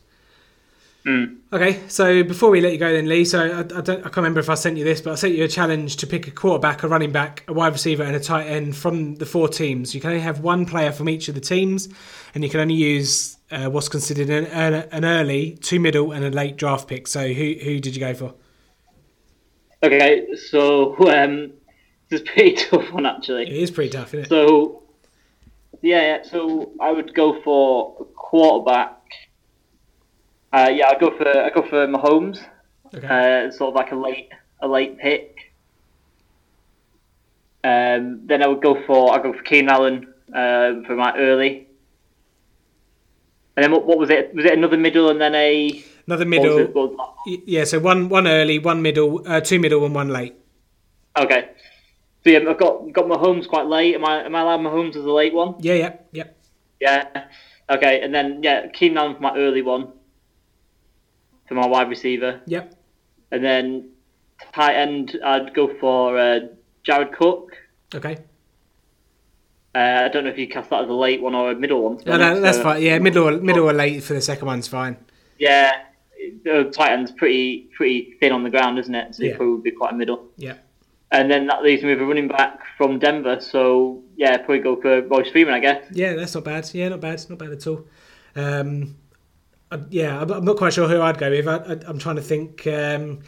Okay, 1.51 1.81
so 1.87 2.23
before 2.23 2.49
we 2.49 2.61
let 2.61 2.73
you 2.73 2.77
go, 2.77 2.91
then 2.91 3.07
Lee. 3.07 3.25
So 3.25 3.39
I, 3.39 3.59
I 3.59 3.63
don't, 3.63 3.99
I 3.99 4.01
can't 4.03 4.17
remember 4.17 4.39
if 4.39 4.49
I 4.49 4.55
sent 4.55 4.77
you 4.77 4.83
this, 4.83 5.01
but 5.01 5.11
I 5.11 5.15
sent 5.15 5.33
you 5.33 5.43
a 5.43 5.47
challenge 5.47 5.95
to 5.97 6.07
pick 6.07 6.27
a 6.27 6.31
quarterback, 6.31 6.83
a 6.83 6.87
running 6.87 7.11
back, 7.11 7.43
a 7.47 7.53
wide 7.53 7.73
receiver, 7.73 8.03
and 8.03 8.15
a 8.15 8.19
tight 8.19 8.47
end 8.47 8.75
from 8.75 9.15
the 9.15 9.25
four 9.25 9.47
teams. 9.47 9.95
You 9.95 10.01
can 10.01 10.11
only 10.11 10.21
have 10.21 10.41
one 10.41 10.65
player 10.65 10.91
from 10.91 11.09
each 11.09 11.27
of 11.27 11.35
the 11.35 11.41
teams, 11.41 11.89
and 12.35 12.43
you 12.43 12.49
can 12.49 12.59
only 12.59 12.75
use 12.75 13.37
uh, 13.51 13.69
what's 13.69 13.89
considered 13.89 14.29
an, 14.29 14.73
an, 14.91 15.05
early, 15.05 15.57
two 15.61 15.79
middle, 15.79 16.11
and 16.11 16.23
a 16.23 16.29
late 16.29 16.57
draft 16.57 16.87
pick. 16.87 17.07
So 17.07 17.27
who 17.27 17.55
who 17.63 17.79
did 17.79 17.95
you 17.95 17.99
go 17.99 18.13
for? 18.13 18.35
Okay, 19.81 20.27
so 20.35 20.95
um, 21.09 21.53
this 22.09 22.21
is 22.21 22.27
pretty 22.27 22.53
tough 22.69 22.91
one 22.91 23.05
actually. 23.05 23.61
is 23.61 23.71
pretty 23.71 23.89
tough, 23.89 24.13
isn't 24.13 24.25
it? 24.25 24.29
So 24.29 24.83
yeah, 25.81 26.01
yeah, 26.01 26.23
so 26.23 26.73
I 26.79 26.91
would 26.91 27.13
go 27.15 27.41
for 27.41 27.97
a 28.01 28.05
quarterback. 28.05 28.98
Uh, 30.51 30.69
yeah, 30.73 30.87
I 30.89 30.97
go 30.99 31.15
for 31.15 31.27
I 31.27 31.49
go 31.49 31.61
for 31.63 31.87
Mahomes. 31.87 32.39
Okay. 32.93 33.05
uh, 33.07 33.51
sort 33.51 33.69
of 33.69 33.75
like 33.75 33.91
a 33.91 33.95
late 33.95 34.29
a 34.61 34.67
late 34.67 34.97
pick. 34.97 35.53
Um, 37.63 38.21
then 38.25 38.41
I 38.41 38.47
would 38.47 38.61
go 38.61 38.81
for 38.85 39.13
I 39.13 39.21
go 39.21 39.33
for 39.33 39.43
Keenan 39.43 39.69
Allen 39.69 40.13
uh, 40.33 40.85
for 40.87 40.95
my 40.95 41.15
early. 41.17 41.67
And 43.55 43.63
then 43.65 43.71
what, 43.71 43.85
what 43.85 43.97
was 43.99 44.09
it? 44.09 44.33
Was 44.33 44.45
it 44.45 44.53
another 44.53 44.77
middle 44.77 45.09
and 45.09 45.19
then 45.19 45.35
a 45.35 45.83
Another 46.07 46.25
what 46.25 46.39
was 46.41 46.43
middle. 46.43 46.59
it? 46.59 46.73
What 46.73 46.97
was 46.97 47.39
Yeah, 47.45 47.65
so 47.65 47.79
one 47.79 48.09
one 48.09 48.25
early, 48.27 48.57
one 48.57 48.81
middle, 48.81 49.21
uh, 49.27 49.41
two 49.41 49.59
middle, 49.59 49.85
and 49.85 49.93
one 49.93 50.09
late. 50.09 50.33
Okay. 51.17 51.49
So 52.23 52.31
yeah, 52.31 52.39
I've 52.49 52.57
got 52.57 52.91
got 52.91 53.05
Mahomes 53.05 53.47
quite 53.47 53.67
late. 53.67 53.93
Am 53.95 54.05
I 54.05 54.23
am 54.23 54.33
I 54.33 54.41
allowed 54.41 54.61
Mahomes 54.61 54.95
as 54.95 55.05
a 55.05 55.11
late 55.11 55.33
one? 55.33 55.55
Yeah, 55.59 55.75
yeah, 55.75 55.93
yeah. 56.11 56.23
Yeah. 56.79 57.25
Okay, 57.69 58.01
and 58.01 58.15
then 58.15 58.41
yeah, 58.41 58.67
Keenan 58.69 58.97
Allen 58.97 59.15
for 59.15 59.21
my 59.21 59.35
early 59.37 59.61
one. 59.61 59.91
For 61.49 61.55
my 61.55 61.65
wide 61.67 61.89
receiver, 61.89 62.41
Yep. 62.45 62.75
and 63.31 63.43
then 63.43 63.89
tight 64.53 64.75
end, 64.75 65.19
I'd 65.25 65.53
go 65.55 65.67
for 65.79 66.17
uh, 66.17 66.39
Jared 66.83 67.11
Cook. 67.11 67.57
Okay. 67.93 68.17
Uh, 69.73 70.03
I 70.05 70.07
don't 70.09 70.23
know 70.25 70.29
if 70.29 70.37
you 70.37 70.47
cast 70.47 70.69
that 70.69 70.83
as 70.83 70.89
a 70.89 70.93
late 70.93 71.21
one 71.21 71.33
or 71.33 71.51
a 71.51 71.55
middle 71.55 71.81
one. 71.81 71.97
No, 72.05 72.17
no, 72.17 72.39
that's 72.39 72.57
so- 72.57 72.63
fine. 72.63 72.81
Yeah, 72.83 72.99
middle, 72.99 73.27
or- 73.27 73.41
middle 73.41 73.67
or 73.67 73.73
late 73.73 74.03
for 74.03 74.13
the 74.13 74.21
second 74.21 74.45
one's 74.45 74.67
fine. 74.67 74.97
Yeah, 75.39 75.71
the 76.43 76.69
tight 76.71 76.91
end's 76.91 77.11
pretty 77.11 77.69
pretty 77.75 78.15
thin 78.19 78.31
on 78.31 78.43
the 78.43 78.49
ground, 78.51 78.77
isn't 78.77 78.93
it? 78.93 79.15
So 79.15 79.23
Yeah. 79.23 79.31
it 79.31 79.37
probably 79.37 79.53
would 79.55 79.63
be 79.63 79.71
quite 79.71 79.93
a 79.93 79.95
middle. 79.95 80.27
Yeah. 80.37 80.55
And 81.11 81.31
then 81.31 81.47
that 81.47 81.63
leaves 81.63 81.81
me 81.81 81.89
with 81.89 82.01
a 82.01 82.05
running 82.05 82.27
back 82.27 82.59
from 82.77 82.99
Denver. 82.99 83.39
So 83.41 84.03
yeah, 84.15 84.37
probably 84.37 84.59
go 84.59 84.79
for 84.79 85.01
Royce 85.01 85.31
Freeman, 85.31 85.55
I 85.55 85.59
guess. 85.59 85.83
Yeah, 85.91 86.13
that's 86.13 86.35
not 86.35 86.43
bad. 86.43 86.69
Yeah, 86.73 86.89
not 86.89 87.01
bad. 87.01 87.25
Not 87.27 87.39
bad 87.39 87.51
at 87.53 87.65
all. 87.65 87.87
Um, 88.35 88.95
I, 89.71 89.79
yeah, 89.89 90.21
I'm, 90.21 90.45
not 90.45 90.57
quite 90.57 90.73
sure 90.73 90.87
who 90.87 91.01
I'd 91.01 91.17
go 91.17 91.29
with. 91.29 91.47
I, 91.47 91.57
I, 91.57 91.77
I'm 91.87 91.99
trying 91.99 92.15
to 92.15 92.21
think. 92.21 92.65
Um, 92.67 93.19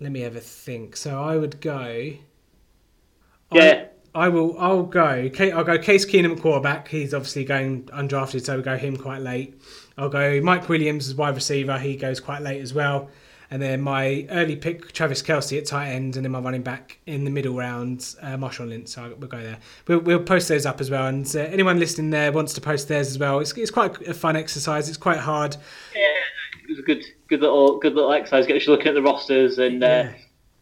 let 0.00 0.12
me 0.12 0.20
have 0.20 0.36
a 0.36 0.40
think. 0.40 0.96
So 0.96 1.22
I 1.22 1.36
would 1.36 1.60
go. 1.60 2.12
Yeah. 3.52 3.86
I, 4.14 4.26
I 4.26 4.28
will. 4.28 4.58
I'll 4.58 4.82
go. 4.82 5.30
I'll 5.38 5.64
go. 5.64 5.78
Case 5.78 6.06
Keenum 6.06 6.36
at 6.36 6.40
quarterback. 6.40 6.88
He's 6.88 7.12
obviously 7.14 7.44
going 7.44 7.84
undrafted, 7.84 8.44
so 8.44 8.54
we'll 8.54 8.64
go 8.64 8.76
him 8.76 8.96
quite 8.96 9.20
late. 9.20 9.60
I'll 9.98 10.08
go 10.08 10.40
Mike 10.40 10.68
Williams 10.68 11.08
as 11.08 11.14
wide 11.14 11.34
receiver. 11.34 11.78
He 11.78 11.96
goes 11.96 12.18
quite 12.18 12.42
late 12.42 12.60
as 12.60 12.74
well. 12.74 13.10
And 13.50 13.62
then 13.62 13.80
my 13.80 14.26
early 14.30 14.56
pick, 14.56 14.92
Travis 14.92 15.22
Kelce 15.22 15.56
at 15.58 15.66
tight 15.66 15.90
end, 15.90 16.16
and 16.16 16.24
then 16.24 16.32
my 16.32 16.40
running 16.40 16.62
back 16.62 16.98
in 17.06 17.24
the 17.24 17.30
middle 17.30 17.54
round, 17.54 18.14
uh, 18.20 18.36
Marshawn 18.36 18.68
Lynch. 18.68 18.88
So 18.88 19.14
we'll 19.18 19.28
go 19.28 19.40
there. 19.40 19.58
We'll, 19.86 20.00
we'll 20.00 20.22
post 20.22 20.48
those 20.48 20.66
up 20.66 20.80
as 20.80 20.90
well. 20.90 21.06
And 21.06 21.24
uh, 21.36 21.40
anyone 21.40 21.78
listening 21.78 22.10
there 22.10 22.32
wants 22.32 22.52
to 22.54 22.60
post 22.60 22.88
theirs 22.88 23.08
as 23.08 23.18
well. 23.18 23.38
It's, 23.38 23.52
it's 23.52 23.70
quite 23.70 24.00
a 24.08 24.14
fun 24.14 24.36
exercise. 24.36 24.88
It's 24.88 24.98
quite 24.98 25.18
hard. 25.18 25.56
Yeah, 25.94 26.02
it 26.64 26.68
was 26.70 26.78
a 26.78 26.82
good 26.82 27.04
good 27.28 27.40
little 27.40 27.78
good 27.78 27.94
little 27.94 28.12
exercise. 28.12 28.46
Get 28.46 28.64
you 28.64 28.72
looking 28.72 28.88
at 28.88 28.94
the 28.94 29.02
rosters 29.02 29.58
and 29.58 29.82
uh, 29.82 29.86
Yeah. 29.86 30.12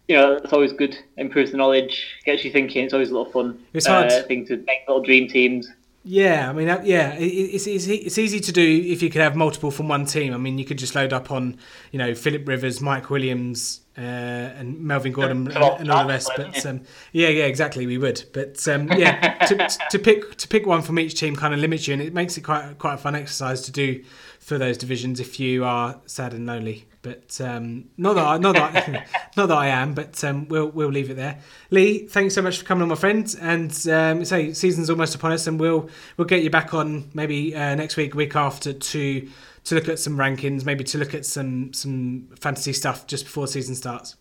you 0.08 0.16
know, 0.16 0.32
it's 0.34 0.52
always 0.52 0.72
good. 0.72 0.98
Improves 1.16 1.52
the 1.52 1.56
knowledge, 1.56 2.06
gets 2.26 2.44
you 2.44 2.50
thinking. 2.50 2.84
It's 2.84 2.92
always 2.94 3.10
a 3.10 3.14
lot 3.16 3.26
of 3.28 3.32
fun. 3.32 3.64
It's 3.72 3.86
hard. 3.86 4.12
Uh, 4.12 4.22
thing 4.24 4.46
to 4.46 4.56
make 4.58 4.80
little 4.86 5.02
dream 5.02 5.28
teams. 5.28 5.70
Yeah, 6.06 6.50
I 6.50 6.52
mean, 6.52 6.66
yeah, 6.84 7.14
it's, 7.18 7.66
it's 7.66 7.86
it's 7.86 8.18
easy 8.18 8.38
to 8.38 8.52
do 8.52 8.62
if 8.62 9.02
you 9.02 9.08
could 9.08 9.22
have 9.22 9.34
multiple 9.34 9.70
from 9.70 9.88
one 9.88 10.04
team. 10.04 10.34
I 10.34 10.36
mean, 10.36 10.58
you 10.58 10.64
could 10.66 10.76
just 10.78 10.94
load 10.94 11.14
up 11.14 11.30
on, 11.30 11.56
you 11.92 11.98
know, 11.98 12.14
Philip 12.14 12.46
Rivers, 12.46 12.82
Mike 12.82 13.08
Williams, 13.08 13.80
uh, 13.96 14.00
and 14.00 14.80
Melvin 14.80 15.12
Gordon, 15.12 15.46
and, 15.48 15.56
and 15.56 15.90
all 15.90 16.02
the 16.02 16.08
rest. 16.08 16.30
But 16.36 16.64
um, 16.66 16.82
yeah, 17.12 17.28
yeah, 17.28 17.44
exactly, 17.44 17.86
we 17.86 17.98
would. 17.98 18.24
But 18.32 18.66
um, 18.68 18.90
yeah, 18.92 19.34
to, 19.46 19.68
to 19.90 19.98
pick 19.98 20.36
to 20.36 20.48
pick 20.48 20.66
one 20.66 20.82
from 20.82 20.98
each 20.98 21.18
team 21.18 21.36
kind 21.36 21.54
of 21.54 21.60
limits 21.60 21.86
you, 21.86 21.94
and 21.94 22.02
it 22.02 22.12
makes 22.12 22.36
it 22.36 22.42
quite 22.42 22.78
quite 22.78 22.94
a 22.94 22.98
fun 22.98 23.14
exercise 23.14 23.62
to 23.62 23.72
do 23.72 24.02
for 24.40 24.58
those 24.58 24.76
divisions 24.76 25.20
if 25.20 25.40
you 25.40 25.64
are 25.64 25.98
sad 26.06 26.34
and 26.34 26.44
lonely. 26.46 26.86
But 27.00 27.40
um, 27.40 27.84
not 27.96 28.14
that 28.14 28.26
I, 28.26 28.38
not 28.38 28.54
that 28.54 28.88
I, 28.88 29.06
not 29.36 29.46
that 29.46 29.58
I 29.58 29.68
am, 29.68 29.94
but 29.94 30.22
um, 30.24 30.48
we'll 30.48 30.68
we'll 30.68 30.88
leave 30.88 31.10
it 31.10 31.14
there. 31.14 31.38
Lee, 31.70 32.06
thanks 32.06 32.34
so 32.34 32.42
much 32.42 32.58
for 32.58 32.64
coming 32.64 32.82
on, 32.82 32.88
my 32.88 32.94
friend. 32.94 33.32
And 33.40 33.88
um, 33.88 34.24
say 34.24 34.52
season's 34.54 34.90
almost 34.90 35.14
upon 35.14 35.32
us, 35.32 35.46
and 35.46 35.60
we'll 35.60 35.88
we'll 36.16 36.26
get 36.26 36.42
you 36.42 36.50
back 36.50 36.74
on 36.74 37.10
maybe 37.14 37.54
uh, 37.54 37.74
next 37.74 37.96
week, 37.96 38.14
week 38.14 38.34
after 38.34 38.72
to 38.72 39.28
to 39.64 39.74
look 39.74 39.88
at 39.88 39.98
some 39.98 40.16
rankings, 40.16 40.64
maybe 40.64 40.84
to 40.84 40.98
look 40.98 41.14
at 41.14 41.26
some 41.26 41.72
some 41.72 42.28
fantasy 42.38 42.72
stuff 42.72 43.06
just 43.06 43.24
before 43.24 43.46
the 43.46 43.52
season 43.52 43.74
starts. 43.74 44.16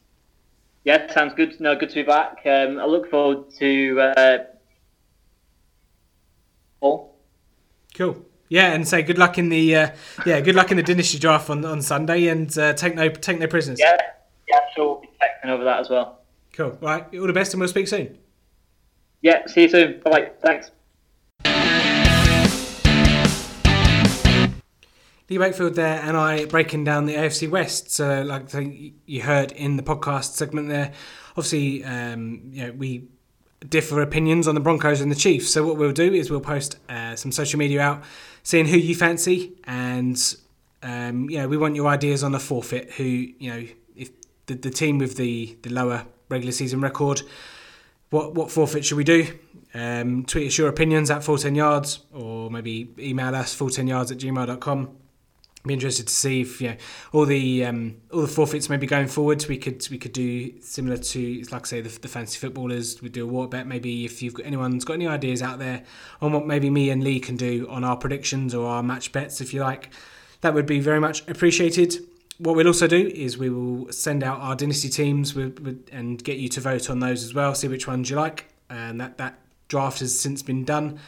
Yeah, 0.83 1.11
sounds 1.13 1.33
good. 1.33 1.59
No, 1.61 1.75
good 1.75 1.89
to 1.89 1.95
be 1.95 2.03
back. 2.03 2.39
Um, 2.45 2.79
I 2.79 2.85
look 2.85 3.09
forward 3.09 3.49
to. 3.59 4.01
Uh... 4.01 4.37
Cool. 7.93 8.25
Yeah, 8.49 8.73
and 8.73 8.87
say 8.87 9.01
good 9.01 9.17
luck 9.17 9.37
in 9.37 9.49
the 9.49 9.75
uh, 9.75 9.89
yeah, 10.25 10.41
good 10.41 10.55
luck 10.55 10.69
in 10.71 10.77
the 10.77 10.83
dynasty 10.83 11.17
draft 11.17 11.49
on, 11.49 11.65
on 11.65 11.81
Sunday, 11.81 12.27
and 12.27 12.55
uh, 12.57 12.73
take 12.73 12.93
no 12.93 13.09
take 13.09 13.39
no 13.39 13.47
prisoners. 13.47 13.79
Yeah, 13.79 13.97
yeah, 14.47 14.59
sure, 14.75 14.85
we'll 14.85 15.01
be 15.01 15.09
texting 15.21 15.49
over 15.49 15.63
that 15.63 15.79
as 15.79 15.89
well. 15.89 16.19
Cool. 16.51 16.77
All 16.81 16.87
right, 16.87 17.05
all 17.15 17.25
the 17.25 17.33
best, 17.33 17.53
and 17.53 17.61
we'll 17.61 17.69
speak 17.69 17.87
soon. 17.87 18.17
Yeah, 19.21 19.47
see 19.47 19.63
you 19.63 19.69
soon. 19.69 20.01
Bye 20.01 20.11
bye. 20.11 20.31
Thanks. 20.41 20.71
Lee 25.29 25.37
Wakefield 25.37 25.75
there, 25.75 26.01
and 26.01 26.17
I 26.17 26.45
breaking 26.45 26.83
down 26.83 27.05
the 27.05 27.15
AFC 27.15 27.49
West. 27.49 27.91
So, 27.91 28.23
like 28.23 28.49
you 29.05 29.21
heard 29.21 29.51
in 29.53 29.77
the 29.77 29.83
podcast 29.83 30.33
segment 30.33 30.67
there, 30.67 30.91
obviously, 31.31 31.83
um, 31.85 32.41
you 32.51 32.67
know, 32.67 32.73
we 32.73 33.07
differ 33.67 34.01
opinions 34.01 34.47
on 34.47 34.55
the 34.55 34.61
Broncos 34.61 34.99
and 34.99 35.09
the 35.09 35.15
Chiefs. 35.15 35.49
So, 35.49 35.65
what 35.65 35.77
we'll 35.77 35.93
do 35.93 36.13
is 36.13 36.29
we'll 36.29 36.41
post 36.41 36.77
uh, 36.89 37.15
some 37.15 37.31
social 37.31 37.57
media 37.57 37.81
out 37.81 38.03
seeing 38.43 38.67
who 38.67 38.77
you 38.77 38.95
fancy, 38.95 39.53
and 39.63 40.17
um, 40.81 41.27
we 41.27 41.57
want 41.57 41.75
your 41.75 41.87
ideas 41.87 42.21
on 42.23 42.33
the 42.33 42.39
forfeit. 42.39 42.91
Who 42.93 43.03
you 43.03 43.49
know 43.49 43.67
if 43.95 44.11
the, 44.47 44.55
the 44.55 44.69
team 44.69 44.97
with 44.97 45.15
the 45.15 45.57
the 45.61 45.69
lower 45.69 46.05
regular 46.27 46.51
season 46.51 46.81
record, 46.81 47.21
what 48.09 48.35
what 48.35 48.51
forfeit 48.51 48.83
should 48.83 48.97
we 48.97 49.05
do? 49.05 49.27
Um, 49.73 50.25
tweet 50.25 50.47
us 50.47 50.57
your 50.57 50.67
opinions 50.67 51.09
at 51.09 51.23
full 51.23 51.39
10 51.39 51.55
yards 51.55 52.01
or 52.13 52.51
maybe 52.51 52.93
email 52.99 53.33
us 53.33 53.55
full 53.55 53.71
10 53.71 53.87
yards 53.87 54.11
at 54.11 54.19
gmail.com 54.19 54.95
be 55.65 55.73
interested 55.73 56.07
to 56.07 56.13
see 56.13 56.41
if 56.41 56.59
you 56.59 56.69
know 56.69 56.75
all 57.13 57.25
the 57.25 57.65
um, 57.65 57.95
all 58.11 58.21
the 58.21 58.27
forfeits 58.27 58.69
maybe 58.69 58.85
going 58.85 59.07
forward. 59.07 59.45
We 59.47 59.57
could 59.57 59.87
we 59.89 59.97
could 59.97 60.13
do 60.13 60.59
similar 60.61 60.97
to 60.97 61.43
like 61.51 61.63
I 61.63 61.67
say 61.67 61.81
the, 61.81 61.99
the 61.99 62.07
Fantasy 62.07 62.37
Footballers. 62.37 63.01
We 63.01 63.09
do 63.09 63.23
a 63.23 63.27
water 63.27 63.49
bet. 63.49 63.67
Maybe 63.67 64.05
if 64.05 64.21
you've 64.21 64.33
got 64.33 64.45
anyone's 64.45 64.83
got 64.83 64.93
any 64.93 65.07
ideas 65.07 65.41
out 65.41 65.59
there 65.59 65.83
on 66.21 66.33
what 66.33 66.45
maybe 66.45 66.69
me 66.69 66.89
and 66.89 67.03
Lee 67.03 67.19
can 67.19 67.37
do 67.37 67.67
on 67.69 67.83
our 67.83 67.95
predictions 67.95 68.53
or 68.53 68.67
our 68.67 68.83
match 68.83 69.11
bets 69.11 69.39
if 69.39 69.53
you 69.53 69.61
like 69.61 69.89
that 70.43 70.53
would 70.53 70.65
be 70.65 70.79
very 70.79 70.99
much 70.99 71.27
appreciated. 71.27 72.05
What 72.37 72.55
we'll 72.55 72.67
also 72.67 72.87
do 72.87 73.07
is 73.07 73.37
we 73.37 73.49
will 73.49 73.91
send 73.91 74.23
out 74.23 74.41
our 74.41 74.55
dynasty 74.55 74.89
teams 74.89 75.33
with, 75.33 75.59
with, 75.59 75.87
and 75.91 76.21
get 76.21 76.37
you 76.37 76.49
to 76.49 76.59
vote 76.59 76.89
on 76.89 76.99
those 76.99 77.23
as 77.23 77.33
well 77.33 77.55
see 77.55 77.69
which 77.69 77.87
ones 77.87 78.09
you 78.09 78.17
like. 78.17 78.49
And 78.69 78.99
that 78.99 79.17
that 79.17 79.39
draft 79.69 79.99
has 79.99 80.19
since 80.19 80.43
been 80.43 80.65
done 80.65 80.99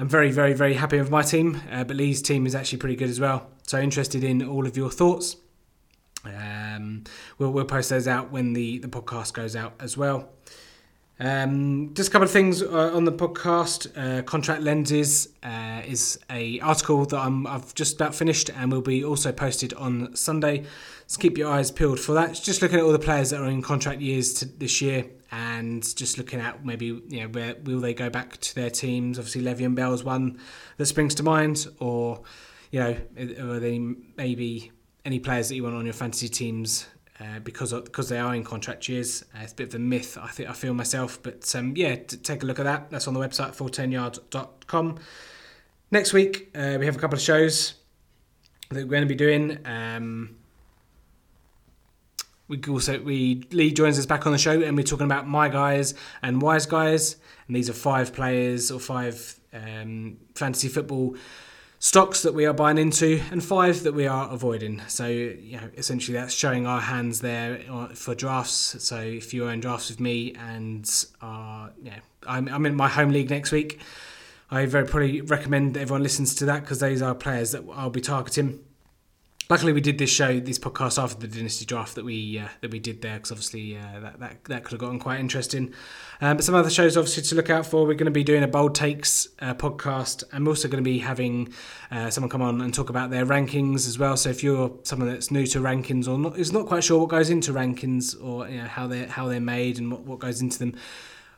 I'm 0.00 0.08
very, 0.08 0.30
very, 0.30 0.54
very 0.54 0.72
happy 0.72 0.98
with 0.98 1.10
my 1.10 1.20
team, 1.20 1.60
uh, 1.70 1.84
but 1.84 1.94
Lee's 1.94 2.22
team 2.22 2.46
is 2.46 2.54
actually 2.54 2.78
pretty 2.78 2.96
good 2.96 3.10
as 3.10 3.20
well. 3.20 3.50
So 3.66 3.78
interested 3.78 4.24
in 4.24 4.42
all 4.42 4.66
of 4.66 4.74
your 4.74 4.90
thoughts. 4.90 5.36
Um, 6.24 7.04
we'll, 7.36 7.50
we'll 7.50 7.66
post 7.66 7.90
those 7.90 8.08
out 8.08 8.30
when 8.30 8.54
the, 8.54 8.78
the 8.78 8.88
podcast 8.88 9.34
goes 9.34 9.54
out 9.54 9.74
as 9.78 9.98
well. 9.98 10.30
Um, 11.18 11.92
just 11.92 12.08
a 12.08 12.12
couple 12.12 12.24
of 12.24 12.30
things 12.30 12.62
uh, 12.62 12.92
on 12.94 13.04
the 13.04 13.12
podcast. 13.12 13.92
Uh, 13.94 14.22
Contract 14.22 14.62
lenses 14.62 15.28
uh, 15.42 15.82
is 15.86 16.18
a 16.30 16.58
article 16.60 17.04
that 17.04 17.18
I'm, 17.18 17.46
I've 17.46 17.74
just 17.74 17.96
about 17.96 18.14
finished 18.14 18.48
and 18.56 18.72
will 18.72 18.80
be 18.80 19.04
also 19.04 19.32
posted 19.32 19.74
on 19.74 20.16
Sunday. 20.16 20.64
So 21.08 21.20
keep 21.20 21.36
your 21.36 21.52
eyes 21.52 21.70
peeled 21.70 22.00
for 22.00 22.14
that. 22.14 22.40
Just 22.42 22.62
looking 22.62 22.78
at 22.78 22.84
all 22.86 22.92
the 22.92 22.98
players 22.98 23.28
that 23.30 23.42
are 23.42 23.50
in 23.50 23.60
contract 23.60 24.00
years 24.00 24.40
this 24.40 24.80
year 24.80 25.04
and 25.32 25.96
just 25.96 26.18
looking 26.18 26.40
at 26.40 26.64
maybe 26.64 26.86
you 26.86 27.20
know 27.20 27.28
where 27.28 27.56
will 27.64 27.80
they 27.80 27.94
go 27.94 28.10
back 28.10 28.38
to 28.38 28.54
their 28.54 28.70
teams. 28.70 29.18
Obviously, 29.18 29.42
Le'Veon 29.42 29.74
Bell 29.74 29.92
is 29.94 30.02
one 30.02 30.40
that 30.76 30.86
springs 30.86 31.14
to 31.16 31.22
mind, 31.22 31.66
or 31.78 32.22
you 32.70 32.80
know, 32.80 32.96
are 33.38 33.60
they 33.60 33.78
maybe 33.78 34.72
any 35.04 35.18
players 35.18 35.48
that 35.48 35.54
you 35.54 35.62
want 35.62 35.76
on 35.76 35.84
your 35.84 35.94
fantasy 35.94 36.28
teams 36.28 36.86
uh, 37.20 37.38
because 37.40 37.72
of, 37.72 37.84
because 37.84 38.08
they 38.08 38.18
are 38.18 38.34
in 38.34 38.44
contract 38.44 38.88
years. 38.88 39.24
Uh, 39.34 39.40
it's 39.42 39.52
a 39.52 39.56
bit 39.56 39.68
of 39.68 39.74
a 39.74 39.78
myth, 39.78 40.18
I 40.20 40.28
think 40.28 40.48
I 40.48 40.52
feel 40.52 40.74
myself, 40.74 41.22
but 41.22 41.54
um, 41.54 41.74
yeah, 41.76 41.96
take 41.96 42.42
a 42.42 42.46
look 42.46 42.58
at 42.58 42.64
that. 42.64 42.90
That's 42.90 43.08
on 43.08 43.14
the 43.14 43.20
website 43.20 43.54
full10yards.com. 43.56 44.98
Next 45.90 46.12
week 46.12 46.50
uh, 46.54 46.76
we 46.78 46.86
have 46.86 46.96
a 46.96 46.98
couple 46.98 47.16
of 47.16 47.22
shows 47.22 47.74
that 48.70 48.86
we're 48.86 48.90
going 48.90 49.02
to 49.02 49.08
be 49.08 49.14
doing. 49.14 49.58
Um, 49.66 50.36
we 52.50 52.60
also 52.68 53.00
we 53.00 53.44
Lee 53.52 53.72
joins 53.72 53.98
us 53.98 54.04
back 54.04 54.26
on 54.26 54.32
the 54.32 54.38
show 54.38 54.60
and 54.60 54.76
we're 54.76 54.82
talking 54.82 55.06
about 55.06 55.26
my 55.26 55.48
guys 55.48 55.94
and 56.20 56.42
wise 56.42 56.66
guys, 56.66 57.16
and 57.46 57.56
these 57.56 57.70
are 57.70 57.74
five 57.74 58.12
players 58.12 58.70
or 58.70 58.80
five 58.80 59.40
um, 59.54 60.18
fantasy 60.34 60.68
football 60.68 61.16
stocks 61.78 62.22
that 62.22 62.34
we 62.34 62.44
are 62.44 62.52
buying 62.52 62.76
into 62.76 63.22
and 63.30 63.42
five 63.42 63.84
that 63.84 63.94
we 63.94 64.06
are 64.06 64.28
avoiding. 64.30 64.82
So, 64.88 65.06
you 65.06 65.58
know, 65.58 65.70
essentially 65.76 66.18
that's 66.18 66.34
showing 66.34 66.66
our 66.66 66.80
hands 66.80 67.20
there 67.20 67.62
uh, 67.70 67.88
for 67.88 68.14
drafts. 68.14 68.82
So, 68.84 68.98
if 68.98 69.32
you're 69.32 69.50
in 69.50 69.60
drafts 69.60 69.88
with 69.88 70.00
me 70.00 70.34
and 70.34 70.88
are, 71.22 71.70
you 71.82 71.92
know, 71.92 71.96
I'm, 72.26 72.48
I'm 72.48 72.66
in 72.66 72.74
my 72.74 72.88
home 72.88 73.10
league 73.10 73.30
next 73.30 73.52
week, 73.52 73.80
I 74.50 74.66
very 74.66 74.86
probably 74.86 75.20
recommend 75.20 75.76
everyone 75.76 76.02
listens 76.02 76.34
to 76.36 76.44
that 76.46 76.62
because 76.62 76.80
those 76.80 77.00
are 77.00 77.14
players 77.14 77.52
that 77.52 77.62
I'll 77.72 77.90
be 77.90 78.00
targeting 78.00 78.60
luckily 79.50 79.72
we 79.72 79.80
did 79.80 79.98
this 79.98 80.10
show, 80.10 80.38
this 80.38 80.58
podcast 80.58 81.02
after 81.02 81.18
the 81.18 81.26
dynasty 81.26 81.64
draft 81.64 81.96
that 81.96 82.04
we 82.04 82.38
uh, 82.38 82.48
that 82.60 82.70
we 82.70 82.78
did 82.78 83.02
there 83.02 83.16
because 83.16 83.32
obviously 83.32 83.76
uh, 83.76 84.00
that, 84.00 84.20
that 84.20 84.44
that 84.44 84.64
could 84.64 84.72
have 84.72 84.80
gotten 84.80 84.98
quite 84.98 85.20
interesting. 85.20 85.74
Um, 86.20 86.36
but 86.36 86.44
some 86.44 86.54
other 86.54 86.70
shows 86.70 86.96
obviously 86.96 87.24
to 87.24 87.34
look 87.34 87.50
out 87.50 87.66
for. 87.66 87.84
We're 87.86 87.94
going 87.94 88.06
to 88.06 88.12
be 88.12 88.24
doing 88.24 88.42
a 88.42 88.48
bold 88.48 88.74
takes 88.74 89.28
uh, 89.40 89.54
podcast. 89.54 90.22
I'm 90.32 90.46
also 90.46 90.68
going 90.68 90.82
to 90.82 90.88
be 90.88 91.00
having 91.00 91.52
uh, 91.90 92.10
someone 92.10 92.30
come 92.30 92.42
on 92.42 92.60
and 92.60 92.72
talk 92.72 92.88
about 92.88 93.10
their 93.10 93.26
rankings 93.26 93.88
as 93.88 93.98
well. 93.98 94.16
So 94.16 94.30
if 94.30 94.42
you're 94.42 94.72
someone 94.84 95.08
that's 95.08 95.30
new 95.30 95.46
to 95.48 95.58
rankings 95.58 96.06
or 96.06 96.16
not, 96.16 96.38
is 96.38 96.52
not 96.52 96.66
quite 96.66 96.84
sure 96.84 97.00
what 97.00 97.08
goes 97.08 97.28
into 97.28 97.52
rankings 97.52 98.16
or 98.22 98.48
you 98.48 98.58
know, 98.58 98.68
how 98.68 98.86
they 98.86 99.06
how 99.06 99.26
they're 99.28 99.40
made 99.40 99.78
and 99.78 99.90
what, 99.90 100.02
what 100.02 100.20
goes 100.20 100.40
into 100.40 100.58
them. 100.58 100.74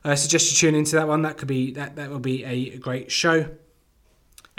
I 0.05 0.17
suggest 0.17 0.51
you 0.51 0.69
tune 0.69 0.75
into 0.79 0.97
that 0.97 1.09
one. 1.09 1.23
That 1.23 1.39
could 1.39 1.49
be 1.49 1.73
that 1.73 1.97
that 1.97 2.11
will 2.11 2.19
be 2.19 2.45
a 2.45 2.77
great 2.77 3.11
show. 3.11 3.49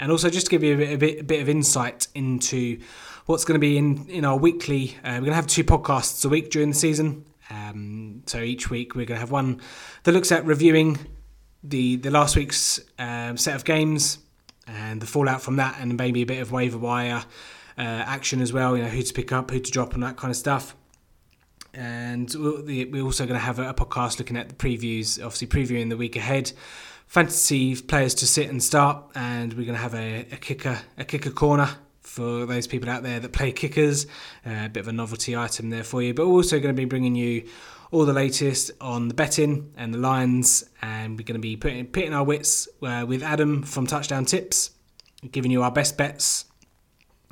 And 0.00 0.10
also 0.10 0.28
just 0.28 0.46
to 0.46 0.50
give 0.50 0.64
you 0.64 0.74
a 0.74 0.76
bit, 0.76 0.92
a 0.92 0.98
bit, 0.98 1.20
a 1.20 1.24
bit 1.24 1.40
of 1.40 1.48
insight 1.48 2.08
into 2.16 2.80
what's 3.26 3.44
going 3.44 3.54
to 3.54 3.60
be 3.60 3.78
in, 3.78 4.06
in 4.08 4.24
our 4.24 4.36
weekly. 4.36 4.96
Uh, 5.02 5.12
we're 5.14 5.20
going 5.20 5.30
to 5.30 5.34
have 5.34 5.46
two 5.46 5.64
podcasts 5.64 6.24
a 6.24 6.28
week 6.28 6.50
during 6.50 6.70
the 6.70 6.74
season. 6.74 7.24
Um, 7.50 8.22
so 8.26 8.38
each 8.38 8.70
week 8.70 8.94
we're 8.94 9.06
going 9.06 9.16
to 9.16 9.20
have 9.20 9.30
one 9.30 9.60
that 10.04 10.12
looks 10.12 10.32
at 10.32 10.44
reviewing 10.44 10.98
the 11.62 11.96
the 11.96 12.10
last 12.10 12.36
week's 12.36 12.80
um, 12.98 13.36
set 13.36 13.54
of 13.54 13.64
games 13.64 14.18
and 14.66 15.00
the 15.00 15.06
fallout 15.06 15.42
from 15.42 15.56
that, 15.56 15.76
and 15.80 15.96
maybe 15.96 16.22
a 16.22 16.26
bit 16.26 16.40
of 16.40 16.52
waiver 16.52 16.78
wire 16.78 17.24
uh, 17.76 17.80
action 17.80 18.40
as 18.40 18.52
well. 18.52 18.76
You 18.76 18.84
know 18.84 18.88
who 18.88 19.02
to 19.02 19.14
pick 19.14 19.32
up, 19.32 19.50
who 19.50 19.60
to 19.60 19.70
drop, 19.70 19.94
and 19.94 20.02
that 20.02 20.16
kind 20.16 20.30
of 20.30 20.36
stuff. 20.36 20.74
And 21.72 22.32
we're 22.34 23.02
also 23.02 23.26
going 23.26 23.38
to 23.38 23.44
have 23.44 23.58
a 23.58 23.74
podcast 23.74 24.18
looking 24.18 24.36
at 24.36 24.48
the 24.48 24.54
previews, 24.54 25.18
obviously 25.22 25.48
previewing 25.48 25.88
the 25.88 25.96
week 25.96 26.16
ahead 26.16 26.52
fantasy 27.06 27.76
players 27.76 28.14
to 28.14 28.26
sit 28.26 28.48
and 28.48 28.62
start, 28.62 29.04
and 29.14 29.52
we're 29.54 29.64
going 29.64 29.76
to 29.76 29.82
have 29.82 29.94
a, 29.94 30.26
a 30.32 30.36
kicker 30.36 30.80
a 30.96 31.04
kicker 31.04 31.30
corner 31.30 31.76
for 32.14 32.46
those 32.46 32.68
people 32.68 32.88
out 32.88 33.02
there 33.02 33.18
that 33.18 33.32
play 33.32 33.50
kickers. 33.50 34.06
Uh, 34.46 34.66
a 34.66 34.68
bit 34.68 34.80
of 34.80 34.88
a 34.88 34.92
novelty 34.92 35.36
item 35.36 35.70
there 35.70 35.82
for 35.82 36.00
you, 36.00 36.14
but 36.14 36.26
we're 36.26 36.34
also 36.34 36.60
going 36.60 36.74
to 36.74 36.80
be 36.80 36.84
bringing 36.84 37.16
you 37.16 37.44
all 37.90 38.04
the 38.04 38.12
latest 38.12 38.70
on 38.80 39.08
the 39.08 39.14
betting 39.14 39.72
and 39.76 39.92
the 39.92 39.98
lines, 39.98 40.64
and 40.80 41.18
we're 41.18 41.24
going 41.24 41.34
to 41.34 41.40
be 41.40 41.56
putting 41.56 41.84
pitting 41.86 42.14
our 42.14 42.24
wits 42.24 42.68
uh, 42.82 43.04
with 43.06 43.22
Adam 43.22 43.64
from 43.64 43.86
Touchdown 43.86 44.24
Tips, 44.24 44.70
giving 45.32 45.50
you 45.50 45.62
our 45.64 45.72
best 45.72 45.98
bets, 45.98 46.44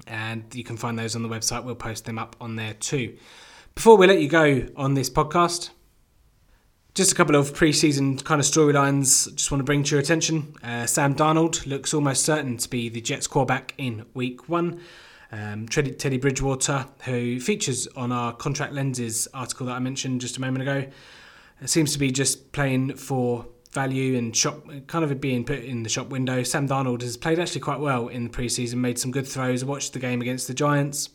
and 0.08 0.44
you 0.52 0.64
can 0.64 0.76
find 0.76 0.98
those 0.98 1.14
on 1.14 1.22
the 1.22 1.28
website. 1.28 1.62
We'll 1.64 1.76
post 1.76 2.04
them 2.04 2.18
up 2.18 2.34
on 2.40 2.56
there 2.56 2.74
too. 2.74 3.16
Before 3.76 3.96
we 3.96 4.08
let 4.08 4.20
you 4.20 4.28
go 4.28 4.66
on 4.76 4.94
this 4.94 5.08
podcast, 5.08 5.70
just 6.94 7.12
a 7.12 7.14
couple 7.14 7.36
of 7.36 7.54
pre-season 7.54 8.18
kind 8.18 8.40
of 8.40 8.46
storylines. 8.46 9.34
Just 9.34 9.50
want 9.50 9.60
to 9.60 9.64
bring 9.64 9.82
to 9.84 9.90
your 9.92 10.00
attention. 10.00 10.54
Uh, 10.62 10.86
Sam 10.86 11.14
Darnold 11.14 11.66
looks 11.66 11.94
almost 11.94 12.24
certain 12.24 12.58
to 12.58 12.68
be 12.68 12.88
the 12.88 13.00
Jets 13.00 13.26
quarterback 13.26 13.74
in 13.78 14.04
Week 14.14 14.48
One. 14.48 14.80
Um, 15.30 15.66
Teddy 15.66 16.18
Bridgewater, 16.18 16.86
who 17.04 17.40
features 17.40 17.86
on 17.96 18.12
our 18.12 18.34
contract 18.34 18.74
lenses 18.74 19.26
article 19.32 19.66
that 19.66 19.72
I 19.72 19.78
mentioned 19.78 20.20
just 20.20 20.36
a 20.36 20.40
moment 20.42 20.62
ago, 20.62 20.90
seems 21.64 21.94
to 21.94 21.98
be 21.98 22.10
just 22.10 22.52
playing 22.52 22.96
for 22.96 23.46
value 23.72 24.18
and 24.18 24.36
shop, 24.36 24.62
kind 24.86 25.02
of 25.02 25.18
being 25.18 25.44
put 25.44 25.60
in 25.60 25.84
the 25.84 25.88
shop 25.88 26.08
window. 26.08 26.42
Sam 26.42 26.68
Darnold 26.68 27.00
has 27.00 27.16
played 27.16 27.38
actually 27.38 27.62
quite 27.62 27.80
well 27.80 28.08
in 28.08 28.24
the 28.24 28.30
preseason, 28.30 28.74
made 28.74 28.98
some 28.98 29.10
good 29.10 29.26
throws. 29.26 29.64
Watched 29.64 29.94
the 29.94 29.98
game 29.98 30.20
against 30.20 30.46
the 30.48 30.54
Giants, 30.54 31.08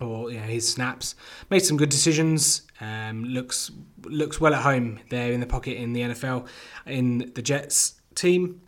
or 0.00 0.30
yeah, 0.30 0.42
his 0.42 0.70
snaps, 0.70 1.14
made 1.50 1.60
some 1.60 1.76
good 1.76 1.88
decisions. 1.88 2.62
Um, 2.80 3.24
looks 3.24 3.70
looks 4.02 4.40
well 4.40 4.54
at 4.54 4.62
home 4.62 5.00
there 5.08 5.32
in 5.32 5.40
the 5.40 5.46
pocket 5.46 5.76
in 5.76 5.92
the 5.92 6.00
NFL, 6.02 6.46
in 6.86 7.32
the 7.34 7.42
Jets 7.42 8.00
team. 8.14 8.60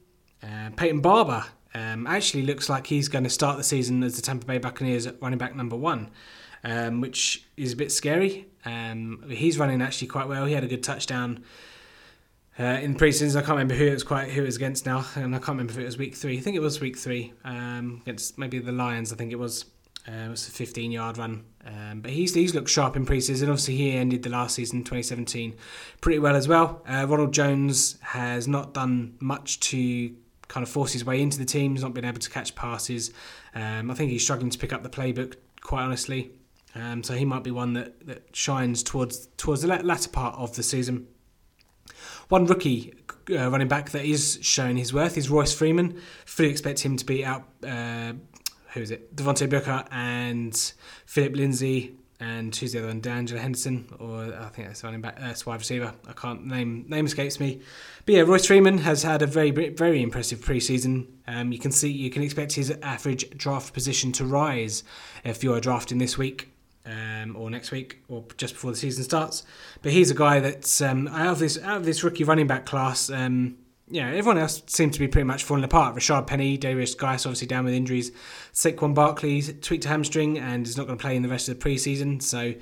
Uh, 0.42 0.70
Peyton 0.76 1.00
Barber 1.00 1.44
um, 1.74 2.06
actually 2.06 2.42
looks 2.42 2.68
like 2.68 2.86
he's 2.86 3.08
going 3.08 3.24
to 3.24 3.30
start 3.30 3.56
the 3.56 3.64
season 3.64 4.02
as 4.02 4.16
the 4.16 4.22
Tampa 4.22 4.46
Bay 4.46 4.58
Buccaneers 4.58 5.08
running 5.20 5.38
back 5.38 5.54
number 5.54 5.76
one, 5.76 6.10
um, 6.64 7.00
which 7.00 7.46
is 7.56 7.72
a 7.72 7.76
bit 7.76 7.92
scary. 7.92 8.46
Um, 8.64 9.24
he's 9.28 9.58
running 9.58 9.82
actually 9.82 10.08
quite 10.08 10.28
well. 10.28 10.44
He 10.46 10.54
had 10.54 10.64
a 10.64 10.68
good 10.68 10.82
touchdown 10.82 11.44
uh, 12.58 12.64
in 12.64 12.94
preseason. 12.94 13.36
I 13.36 13.40
can't 13.40 13.50
remember 13.50 13.74
who 13.74 13.86
it 13.86 13.92
was 13.92 14.04
quite 14.04 14.30
who 14.30 14.42
it 14.42 14.46
was 14.46 14.56
against 14.56 14.86
now, 14.86 15.04
and 15.16 15.34
I 15.34 15.38
can't 15.38 15.50
remember 15.50 15.72
if 15.72 15.78
it 15.78 15.84
was 15.84 15.98
week 15.98 16.14
three. 16.14 16.38
I 16.38 16.40
think 16.40 16.56
it 16.56 16.60
was 16.60 16.80
week 16.80 16.96
three 16.96 17.34
um, 17.44 18.00
against 18.02 18.38
maybe 18.38 18.58
the 18.58 18.72
Lions. 18.72 19.12
I 19.12 19.16
think 19.16 19.32
it 19.32 19.38
was. 19.38 19.66
Uh, 20.08 20.26
it 20.26 20.28
was 20.28 20.46
a 20.46 20.50
15 20.50 20.92
yard 20.92 21.18
run. 21.18 21.44
Um, 21.64 22.00
but 22.00 22.12
he's, 22.12 22.34
he's 22.34 22.54
looked 22.54 22.70
sharp 22.70 22.96
in 22.96 23.04
preseason. 23.04 23.42
Obviously, 23.42 23.76
he 23.76 23.92
ended 23.92 24.22
the 24.22 24.30
last 24.30 24.54
season, 24.54 24.80
2017, 24.80 25.54
pretty 26.00 26.18
well 26.20 26.36
as 26.36 26.46
well. 26.46 26.82
Uh, 26.88 27.06
Ronald 27.08 27.34
Jones 27.34 27.98
has 28.02 28.46
not 28.46 28.72
done 28.72 29.16
much 29.20 29.58
to 29.60 30.14
kind 30.48 30.62
of 30.62 30.68
force 30.70 30.92
his 30.92 31.04
way 31.04 31.20
into 31.20 31.38
the 31.38 31.44
team. 31.44 31.72
He's 31.72 31.82
not 31.82 31.92
been 31.92 32.04
able 32.04 32.20
to 32.20 32.30
catch 32.30 32.54
passes. 32.54 33.12
Um, 33.54 33.90
I 33.90 33.94
think 33.94 34.10
he's 34.10 34.22
struggling 34.22 34.50
to 34.50 34.58
pick 34.58 34.72
up 34.72 34.82
the 34.82 34.88
playbook, 34.88 35.34
quite 35.60 35.82
honestly. 35.82 36.30
Um, 36.76 37.02
so 37.02 37.14
he 37.14 37.24
might 37.24 37.42
be 37.42 37.50
one 37.50 37.72
that, 37.72 38.06
that 38.06 38.36
shines 38.36 38.82
towards 38.82 39.28
towards 39.38 39.62
the 39.62 39.68
latter 39.68 40.10
part 40.10 40.36
of 40.36 40.54
the 40.56 40.62
season. 40.62 41.08
One 42.28 42.44
rookie 42.46 42.94
uh, 43.30 43.50
running 43.50 43.68
back 43.68 43.90
that 43.90 44.04
is 44.04 44.38
showing 44.42 44.76
his 44.76 44.92
worth 44.92 45.16
is 45.16 45.30
Royce 45.30 45.54
Freeman. 45.54 46.00
Fully 46.26 46.50
expect 46.50 46.80
him 46.80 46.96
to 46.96 47.04
be 47.04 47.24
out. 47.24 47.44
Uh, 47.66 48.12
who 48.76 48.82
is 48.82 48.90
it? 48.90 49.16
Devontae 49.16 49.48
Booker 49.48 49.84
and 49.90 50.54
Phillip 51.06 51.34
Lindsay 51.34 51.96
and 52.20 52.54
who's 52.54 52.72
the 52.72 52.78
other 52.78 52.88
one? 52.88 53.00
D'Angelo 53.00 53.40
Henderson, 53.40 53.86
or 53.98 54.24
I 54.24 54.48
think 54.48 54.68
that's 54.68 54.82
running 54.82 55.00
back, 55.00 55.18
uh, 55.20 55.34
wide 55.44 55.58
receiver. 55.58 55.92
I 56.08 56.12
can't 56.12 56.46
name 56.46 56.86
name 56.88 57.06
escapes 57.06 57.38
me. 57.40 57.60
But 58.04 58.14
yeah, 58.14 58.20
Royce 58.22 58.46
Freeman 58.46 58.78
has 58.78 59.02
had 59.02 59.22
a 59.22 59.26
very 59.26 59.50
very 59.50 60.02
impressive 60.02 60.40
preseason. 60.40 61.06
Um, 61.26 61.52
you 61.52 61.58
can 61.58 61.72
see 61.72 61.90
you 61.90 62.10
can 62.10 62.22
expect 62.22 62.52
his 62.52 62.70
average 62.82 63.28
draft 63.36 63.74
position 63.74 64.12
to 64.12 64.24
rise 64.24 64.82
if 65.24 65.44
you're 65.44 65.60
drafting 65.60 65.98
this 65.98 66.16
week. 66.16 66.52
Um, 66.88 67.34
or 67.34 67.50
next 67.50 67.72
week, 67.72 68.04
or 68.06 68.24
just 68.36 68.54
before 68.54 68.70
the 68.70 68.76
season 68.76 69.02
starts. 69.02 69.42
But 69.82 69.90
he's 69.90 70.12
a 70.12 70.14
guy 70.14 70.38
that's 70.38 70.80
um, 70.80 71.08
out 71.08 71.32
of 71.32 71.38
this 71.40 71.60
out 71.60 71.78
of 71.78 71.84
this 71.84 72.04
rookie 72.04 72.22
running 72.22 72.46
back 72.46 72.64
class. 72.64 73.10
Um, 73.10 73.56
yeah, 73.88 74.08
everyone 74.08 74.38
else 74.38 74.62
seemed 74.66 74.94
to 74.94 74.98
be 74.98 75.06
pretty 75.06 75.24
much 75.24 75.44
falling 75.44 75.64
apart. 75.64 75.94
Rashaad 75.94 76.26
Penny, 76.26 76.58
Derrius 76.58 76.96
Guice 76.96 77.24
obviously 77.24 77.46
down 77.46 77.64
with 77.64 77.74
injuries. 77.74 78.10
Saquon 78.52 78.94
Barkley 78.94 79.42
tweaked 79.42 79.84
a 79.84 79.88
hamstring 79.88 80.38
and 80.38 80.66
is 80.66 80.76
not 80.76 80.86
going 80.86 80.98
to 80.98 81.02
play 81.02 81.14
in 81.14 81.22
the 81.22 81.28
rest 81.28 81.48
of 81.48 81.58
the 81.58 81.64
preseason. 81.64 82.20
So 82.20 82.54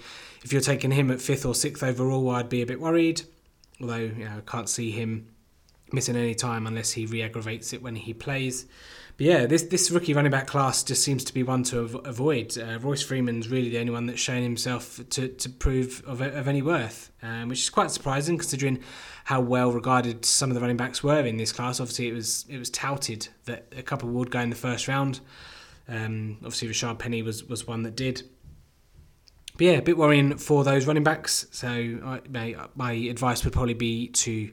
if 0.42 0.52
you're 0.52 0.60
taking 0.60 0.90
him 0.90 1.10
at 1.10 1.22
fifth 1.22 1.46
or 1.46 1.54
sixth 1.54 1.82
overall, 1.82 2.28
I'd 2.30 2.50
be 2.50 2.60
a 2.60 2.66
bit 2.66 2.80
worried. 2.80 3.22
Although 3.80 3.96
you 3.96 4.24
know, 4.24 4.38
I 4.38 4.50
can't 4.50 4.68
see 4.68 4.90
him 4.90 5.28
missing 5.92 6.16
any 6.16 6.34
time 6.34 6.66
unless 6.66 6.92
he 6.92 7.06
re-aggravates 7.06 7.72
it 7.72 7.82
when 7.82 7.96
he 7.96 8.12
plays. 8.12 8.66
But 9.16 9.26
yeah, 9.26 9.46
this 9.46 9.62
this 9.62 9.90
rookie 9.92 10.12
running 10.12 10.32
back 10.32 10.48
class 10.48 10.82
just 10.82 11.04
seems 11.04 11.22
to 11.24 11.32
be 11.32 11.44
one 11.44 11.62
to 11.64 11.78
avoid. 11.78 12.58
Uh, 12.58 12.78
Royce 12.80 13.02
Freeman's 13.02 13.48
really 13.48 13.68
the 13.68 13.78
only 13.78 13.92
one 13.92 14.06
that's 14.06 14.20
shown 14.20 14.42
himself 14.42 15.00
to, 15.10 15.28
to 15.28 15.48
prove 15.48 16.02
of, 16.04 16.20
of 16.20 16.48
any 16.48 16.62
worth, 16.62 17.12
um, 17.22 17.48
which 17.48 17.60
is 17.60 17.70
quite 17.70 17.92
surprising 17.92 18.38
considering 18.38 18.82
how 19.24 19.40
well 19.40 19.70
regarded 19.70 20.24
some 20.24 20.50
of 20.50 20.56
the 20.56 20.60
running 20.60 20.76
backs 20.76 21.04
were 21.04 21.20
in 21.20 21.36
this 21.36 21.52
class. 21.52 21.78
Obviously, 21.78 22.08
it 22.08 22.12
was 22.12 22.44
it 22.48 22.58
was 22.58 22.70
touted 22.70 23.28
that 23.44 23.72
a 23.76 23.82
couple 23.82 24.08
would 24.08 24.32
go 24.32 24.40
in 24.40 24.50
the 24.50 24.56
first 24.56 24.88
round. 24.88 25.20
Um, 25.88 26.38
obviously, 26.38 26.68
Rashaad 26.68 26.98
Penny 26.98 27.22
was 27.22 27.44
was 27.44 27.68
one 27.68 27.84
that 27.84 27.94
did. 27.94 28.22
But 29.56 29.64
yeah, 29.66 29.72
a 29.74 29.82
bit 29.82 29.96
worrying 29.96 30.36
for 30.38 30.64
those 30.64 30.86
running 30.86 31.04
backs. 31.04 31.46
So 31.52 32.00
uh, 32.04 32.18
my, 32.28 32.56
my 32.74 32.92
advice 32.92 33.44
would 33.44 33.52
probably 33.52 33.74
be 33.74 34.08
to 34.08 34.50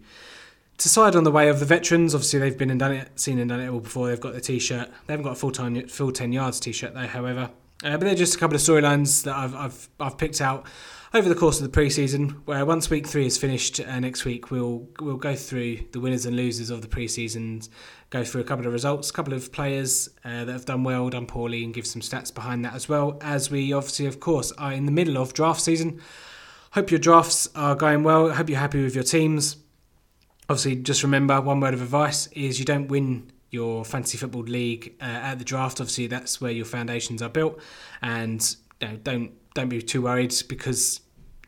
to 0.82 0.90
side 0.90 1.16
on 1.16 1.24
the 1.24 1.32
way 1.32 1.48
of 1.48 1.60
the 1.60 1.66
veterans. 1.66 2.16
Obviously, 2.16 2.40
they've 2.40 2.58
been 2.58 2.72
and 2.72 2.80
done 2.80 2.91
it, 2.91 3.20
seen 3.20 3.38
and 3.38 3.49
done 3.49 3.60
it 3.60 3.70
all 3.70 3.80
before. 3.80 4.08
They've 4.08 4.20
got 4.20 4.34
the 4.34 4.41
t-shirt. 4.41 4.90
They 5.06 5.14
haven't 5.14 5.24
got 5.24 5.34
a 5.34 5.36
full 5.36 5.52
time 5.52 5.88
full 5.88 6.12
ten 6.12 6.34
yards 6.34 6.60
t-shirt 6.60 6.94
though. 6.94 7.08
However, 7.08 7.52
uh, 7.84 7.91
but 7.91 8.02
they're 8.02 8.16
just 8.16 8.36
a 8.36 8.40
couple 8.40 8.56
of 8.56 8.62
storylines 8.62 9.24
that 9.24 9.36
I've, 9.36 9.56
I've 9.56 9.90
I've 9.99 10.18
picked 10.18 10.41
out 10.41 10.66
over 11.14 11.30
the 11.30 11.36
course 11.36 11.62
of 11.62 11.72
the 11.72 11.80
preseason. 11.80 12.41
Where 12.45 12.66
once 12.66 12.90
week 12.90 13.06
three 13.06 13.28
is 13.28 13.38
finished, 13.38 13.80
uh, 13.80 13.99
next 13.99 14.26
week 14.26 14.49
we'll 14.49 14.88
we'll 14.99 15.18
go 15.18 15.36
through 15.36 15.82
the 15.91 15.99
winners 15.99 16.26
and 16.26 16.36
losers 16.36 16.72
of 16.72 16.82
the 16.82 16.88
preseason, 16.88 17.70
go 18.10 18.24
through 18.24 18.41
a 18.41 18.45
couple 18.45 18.66
of 18.66 18.74
results, 18.74 19.12
a 19.12 19.14
couple 19.14 19.36
of 19.36 19.52
players 19.52 20.10
uh, 20.26 20.45
that 20.45 20.52
have 20.52 20.66
done 20.66 20.84
well, 20.84 21.10
done 21.12 21.28
poorly, 21.28 21.64
and 21.64 21.76
give 21.76 21.86
some 21.86 22.02
stats 22.02 22.34
behind 22.34 22.66
that 22.66 22.74
as 22.74 22.90
well. 22.90 23.20
As 23.22 23.52
we 23.52 23.72
obviously, 23.72 24.08
of 24.08 24.20
course, 24.20 24.52
are 24.53 24.74
in 24.74 24.88
the 24.88 24.91
middle 24.91 25.20
of 25.20 25.34
draft 25.34 25.62
season. 25.62 26.02
Hope 26.72 26.90
your 26.90 26.99
drafts 26.99 27.49
are 27.53 27.76
going 27.76 28.02
well. 28.02 28.32
Hope 28.32 28.49
you're 28.49 28.58
happy 28.58 28.82
with 28.82 28.95
your 28.95 29.03
teams 29.03 29.58
obviously, 30.52 30.76
just 30.76 31.03
remember 31.03 31.40
one 31.41 31.60
word 31.60 31.73
of 31.73 31.82
advice 31.82 32.28
is 32.28 32.60
you 32.60 32.65
don't 32.65 32.88
win 32.88 33.32
your 33.49 33.84
fantasy 33.84 34.18
football 34.18 34.44
league 34.44 34.95
uh, 35.02 35.06
at 35.06 35.40
the 35.40 35.45
draft. 35.45 35.80
Obviously, 35.80 36.07
that's 36.07 36.40
where 36.40 36.52
your 36.52 36.65
foundations 36.65 37.22
are 37.22 37.30
built, 37.30 37.60
and 38.02 38.56
you 38.80 38.88
know, 38.88 38.95
don't 38.98 39.32
don't 39.53 39.69
be 39.69 39.82
too 39.82 40.03
worried 40.03 40.34
because 40.48 41.02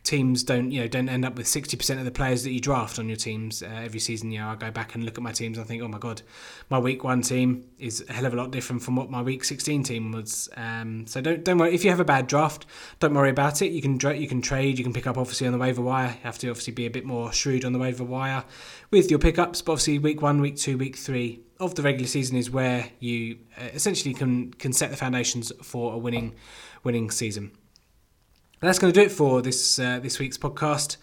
teams 0.04 0.44
don't 0.44 0.70
you 0.70 0.82
know 0.82 0.86
don't 0.86 1.08
end 1.08 1.24
up 1.24 1.34
with 1.34 1.46
60% 1.46 1.98
of 1.98 2.04
the 2.04 2.10
players 2.10 2.44
that 2.44 2.52
you 2.52 2.60
draft 2.60 2.98
on 2.98 3.08
your 3.08 3.16
teams 3.16 3.62
uh, 3.62 3.66
every 3.66 3.98
season 3.98 4.30
you 4.30 4.38
know 4.38 4.48
I 4.48 4.54
go 4.54 4.70
back 4.70 4.94
and 4.94 5.02
look 5.02 5.16
at 5.16 5.24
my 5.24 5.32
teams 5.32 5.56
and 5.56 5.64
I 5.64 5.66
think 5.66 5.82
oh 5.82 5.88
my 5.88 5.98
god 5.98 6.20
my 6.68 6.78
week 6.78 7.02
1 7.02 7.22
team 7.22 7.64
is 7.78 8.04
a 8.06 8.12
hell 8.12 8.26
of 8.26 8.34
a 8.34 8.36
lot 8.36 8.50
different 8.50 8.82
from 8.82 8.96
what 8.96 9.10
my 9.10 9.22
week 9.22 9.44
16 9.44 9.82
team 9.82 10.12
was. 10.12 10.50
Um, 10.58 11.06
so 11.06 11.22
don't 11.22 11.42
don't 11.42 11.56
worry 11.56 11.74
if 11.74 11.84
you 11.84 11.90
have 11.90 12.00
a 12.00 12.04
bad 12.04 12.26
draft 12.26 12.66
don't 13.00 13.14
worry 13.14 13.30
about 13.30 13.62
it. 13.62 13.72
You 13.72 13.80
can 13.80 13.98
you 14.20 14.28
can 14.28 14.42
trade 14.42 14.78
you 14.78 14.84
can 14.84 14.92
pick 14.92 15.06
up 15.06 15.16
obviously 15.16 15.46
on 15.46 15.54
the 15.54 15.58
waiver 15.58 15.80
wire. 15.80 16.08
You 16.08 16.24
have 16.24 16.38
to 16.38 16.50
obviously 16.50 16.74
be 16.74 16.84
a 16.84 16.90
bit 16.90 17.06
more 17.06 17.32
shrewd 17.32 17.64
on 17.64 17.72
the 17.72 17.78
waiver 17.78 18.04
wire 18.04 18.44
with 18.90 19.10
your 19.10 19.18
pickups 19.18 19.62
but 19.62 19.72
obviously 19.72 19.98
week 19.98 20.20
1 20.20 20.40
week 20.42 20.56
2 20.56 20.76
week 20.76 20.96
3 20.96 21.40
of 21.60 21.76
the 21.76 21.82
regular 21.82 22.06
season 22.06 22.36
is 22.36 22.50
where 22.50 22.90
you 23.00 23.38
uh, 23.58 23.68
essentially 23.72 24.12
can 24.12 24.52
can 24.52 24.74
set 24.74 24.90
the 24.90 24.96
foundations 24.96 25.50
for 25.62 25.94
a 25.94 25.98
winning 25.98 26.34
winning 26.82 27.10
season 27.10 27.52
that's 28.66 28.78
going 28.78 28.92
to 28.92 28.98
do 28.98 29.04
it 29.04 29.12
for 29.12 29.42
this 29.42 29.78
uh, 29.78 29.98
this 30.00 30.18
week's 30.18 30.38
podcast. 30.38 30.96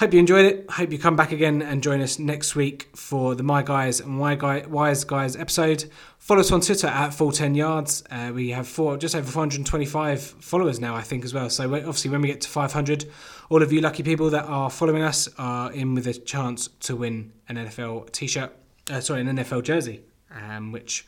Hope 0.00 0.12
you 0.12 0.18
enjoyed 0.18 0.44
it. 0.44 0.68
Hope 0.72 0.90
you 0.90 0.98
come 0.98 1.14
back 1.14 1.30
again 1.30 1.62
and 1.62 1.80
join 1.80 2.00
us 2.00 2.18
next 2.18 2.56
week 2.56 2.88
for 2.96 3.36
the 3.36 3.44
My 3.44 3.62
Guys 3.62 4.00
and 4.00 4.18
Why 4.18 4.34
Guy, 4.34 4.64
Wise 4.66 5.04
Guys 5.04 5.36
episode. 5.36 5.88
Follow 6.18 6.40
us 6.40 6.50
on 6.50 6.62
Twitter 6.62 6.88
at 6.88 7.10
full 7.10 7.30
10 7.30 7.54
yards. 7.54 8.02
Uh, 8.10 8.32
we 8.34 8.50
have 8.50 8.66
four, 8.66 8.96
just 8.96 9.14
over 9.14 9.30
425 9.30 10.20
followers 10.20 10.80
now, 10.80 10.96
I 10.96 11.02
think, 11.02 11.24
as 11.24 11.32
well. 11.32 11.48
So 11.48 11.72
obviously, 11.72 12.10
when 12.10 12.22
we 12.22 12.28
get 12.28 12.40
to 12.40 12.48
500, 12.48 13.08
all 13.50 13.62
of 13.62 13.72
you 13.72 13.80
lucky 13.80 14.02
people 14.02 14.30
that 14.30 14.46
are 14.46 14.68
following 14.68 15.02
us 15.02 15.28
are 15.38 15.70
in 15.70 15.94
with 15.94 16.08
a 16.08 16.14
chance 16.14 16.66
to 16.80 16.96
win 16.96 17.32
an 17.48 17.54
NFL 17.54 18.10
t-shirt. 18.10 18.50
Uh, 18.90 19.00
sorry, 19.00 19.20
an 19.20 19.28
NFL 19.28 19.62
jersey, 19.62 20.02
um, 20.32 20.72
which 20.72 21.06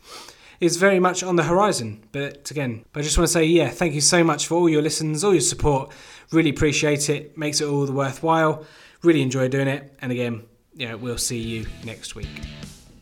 is 0.60 0.76
very 0.76 0.98
much 0.98 1.22
on 1.22 1.36
the 1.36 1.42
horizon. 1.42 2.02
But 2.12 2.50
again, 2.50 2.84
I 2.94 3.02
just 3.02 3.16
want 3.18 3.28
to 3.28 3.32
say, 3.32 3.44
yeah, 3.44 3.68
thank 3.68 3.94
you 3.94 4.00
so 4.00 4.24
much 4.24 4.46
for 4.46 4.54
all 4.54 4.68
your 4.68 4.82
listens, 4.82 5.24
all 5.24 5.32
your 5.32 5.40
support. 5.40 5.92
Really 6.32 6.50
appreciate 6.50 7.08
it. 7.10 7.36
Makes 7.36 7.60
it 7.60 7.66
all 7.66 7.86
the 7.86 7.92
worthwhile. 7.92 8.64
Really 9.02 9.22
enjoy 9.22 9.48
doing 9.48 9.68
it. 9.68 9.96
And 10.00 10.10
again, 10.12 10.42
yeah, 10.74 10.94
we'll 10.94 11.18
see 11.18 11.38
you 11.38 11.66
next 11.84 12.14
week. 12.14 12.28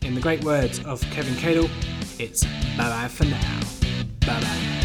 In 0.01 0.13
the 0.13 0.21
great 0.21 0.43
words 0.43 0.83
of 0.85 1.01
Kevin 1.11 1.33
Cadle, 1.35 1.69
it's 2.19 2.43
bye 2.77 2.89
bye 2.89 3.07
for 3.07 3.25
now. 3.25 3.59
Bye 4.21 4.39
bye. 4.39 4.75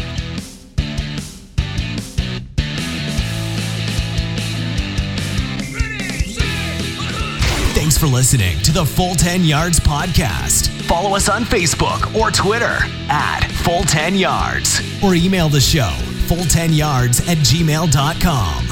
Thanks 7.73 7.97
for 7.97 8.07
listening 8.07 8.59
to 8.61 8.71
the 8.71 8.85
Full 8.85 9.15
10 9.15 9.43
Yards 9.43 9.79
podcast. 9.79 10.70
Follow 10.91 11.15
us 11.15 11.29
on 11.29 11.45
Facebook 11.45 12.13
or 12.13 12.31
Twitter 12.31 12.79
at 13.07 13.49
Full 13.63 13.83
10 13.83 14.13
Yards 14.13 14.81
or 15.01 15.15
email 15.15 15.47
the 15.47 15.61
show 15.61 15.95
full10yards 16.31 17.27
at 17.27 17.37
gmail.com. 17.39 18.70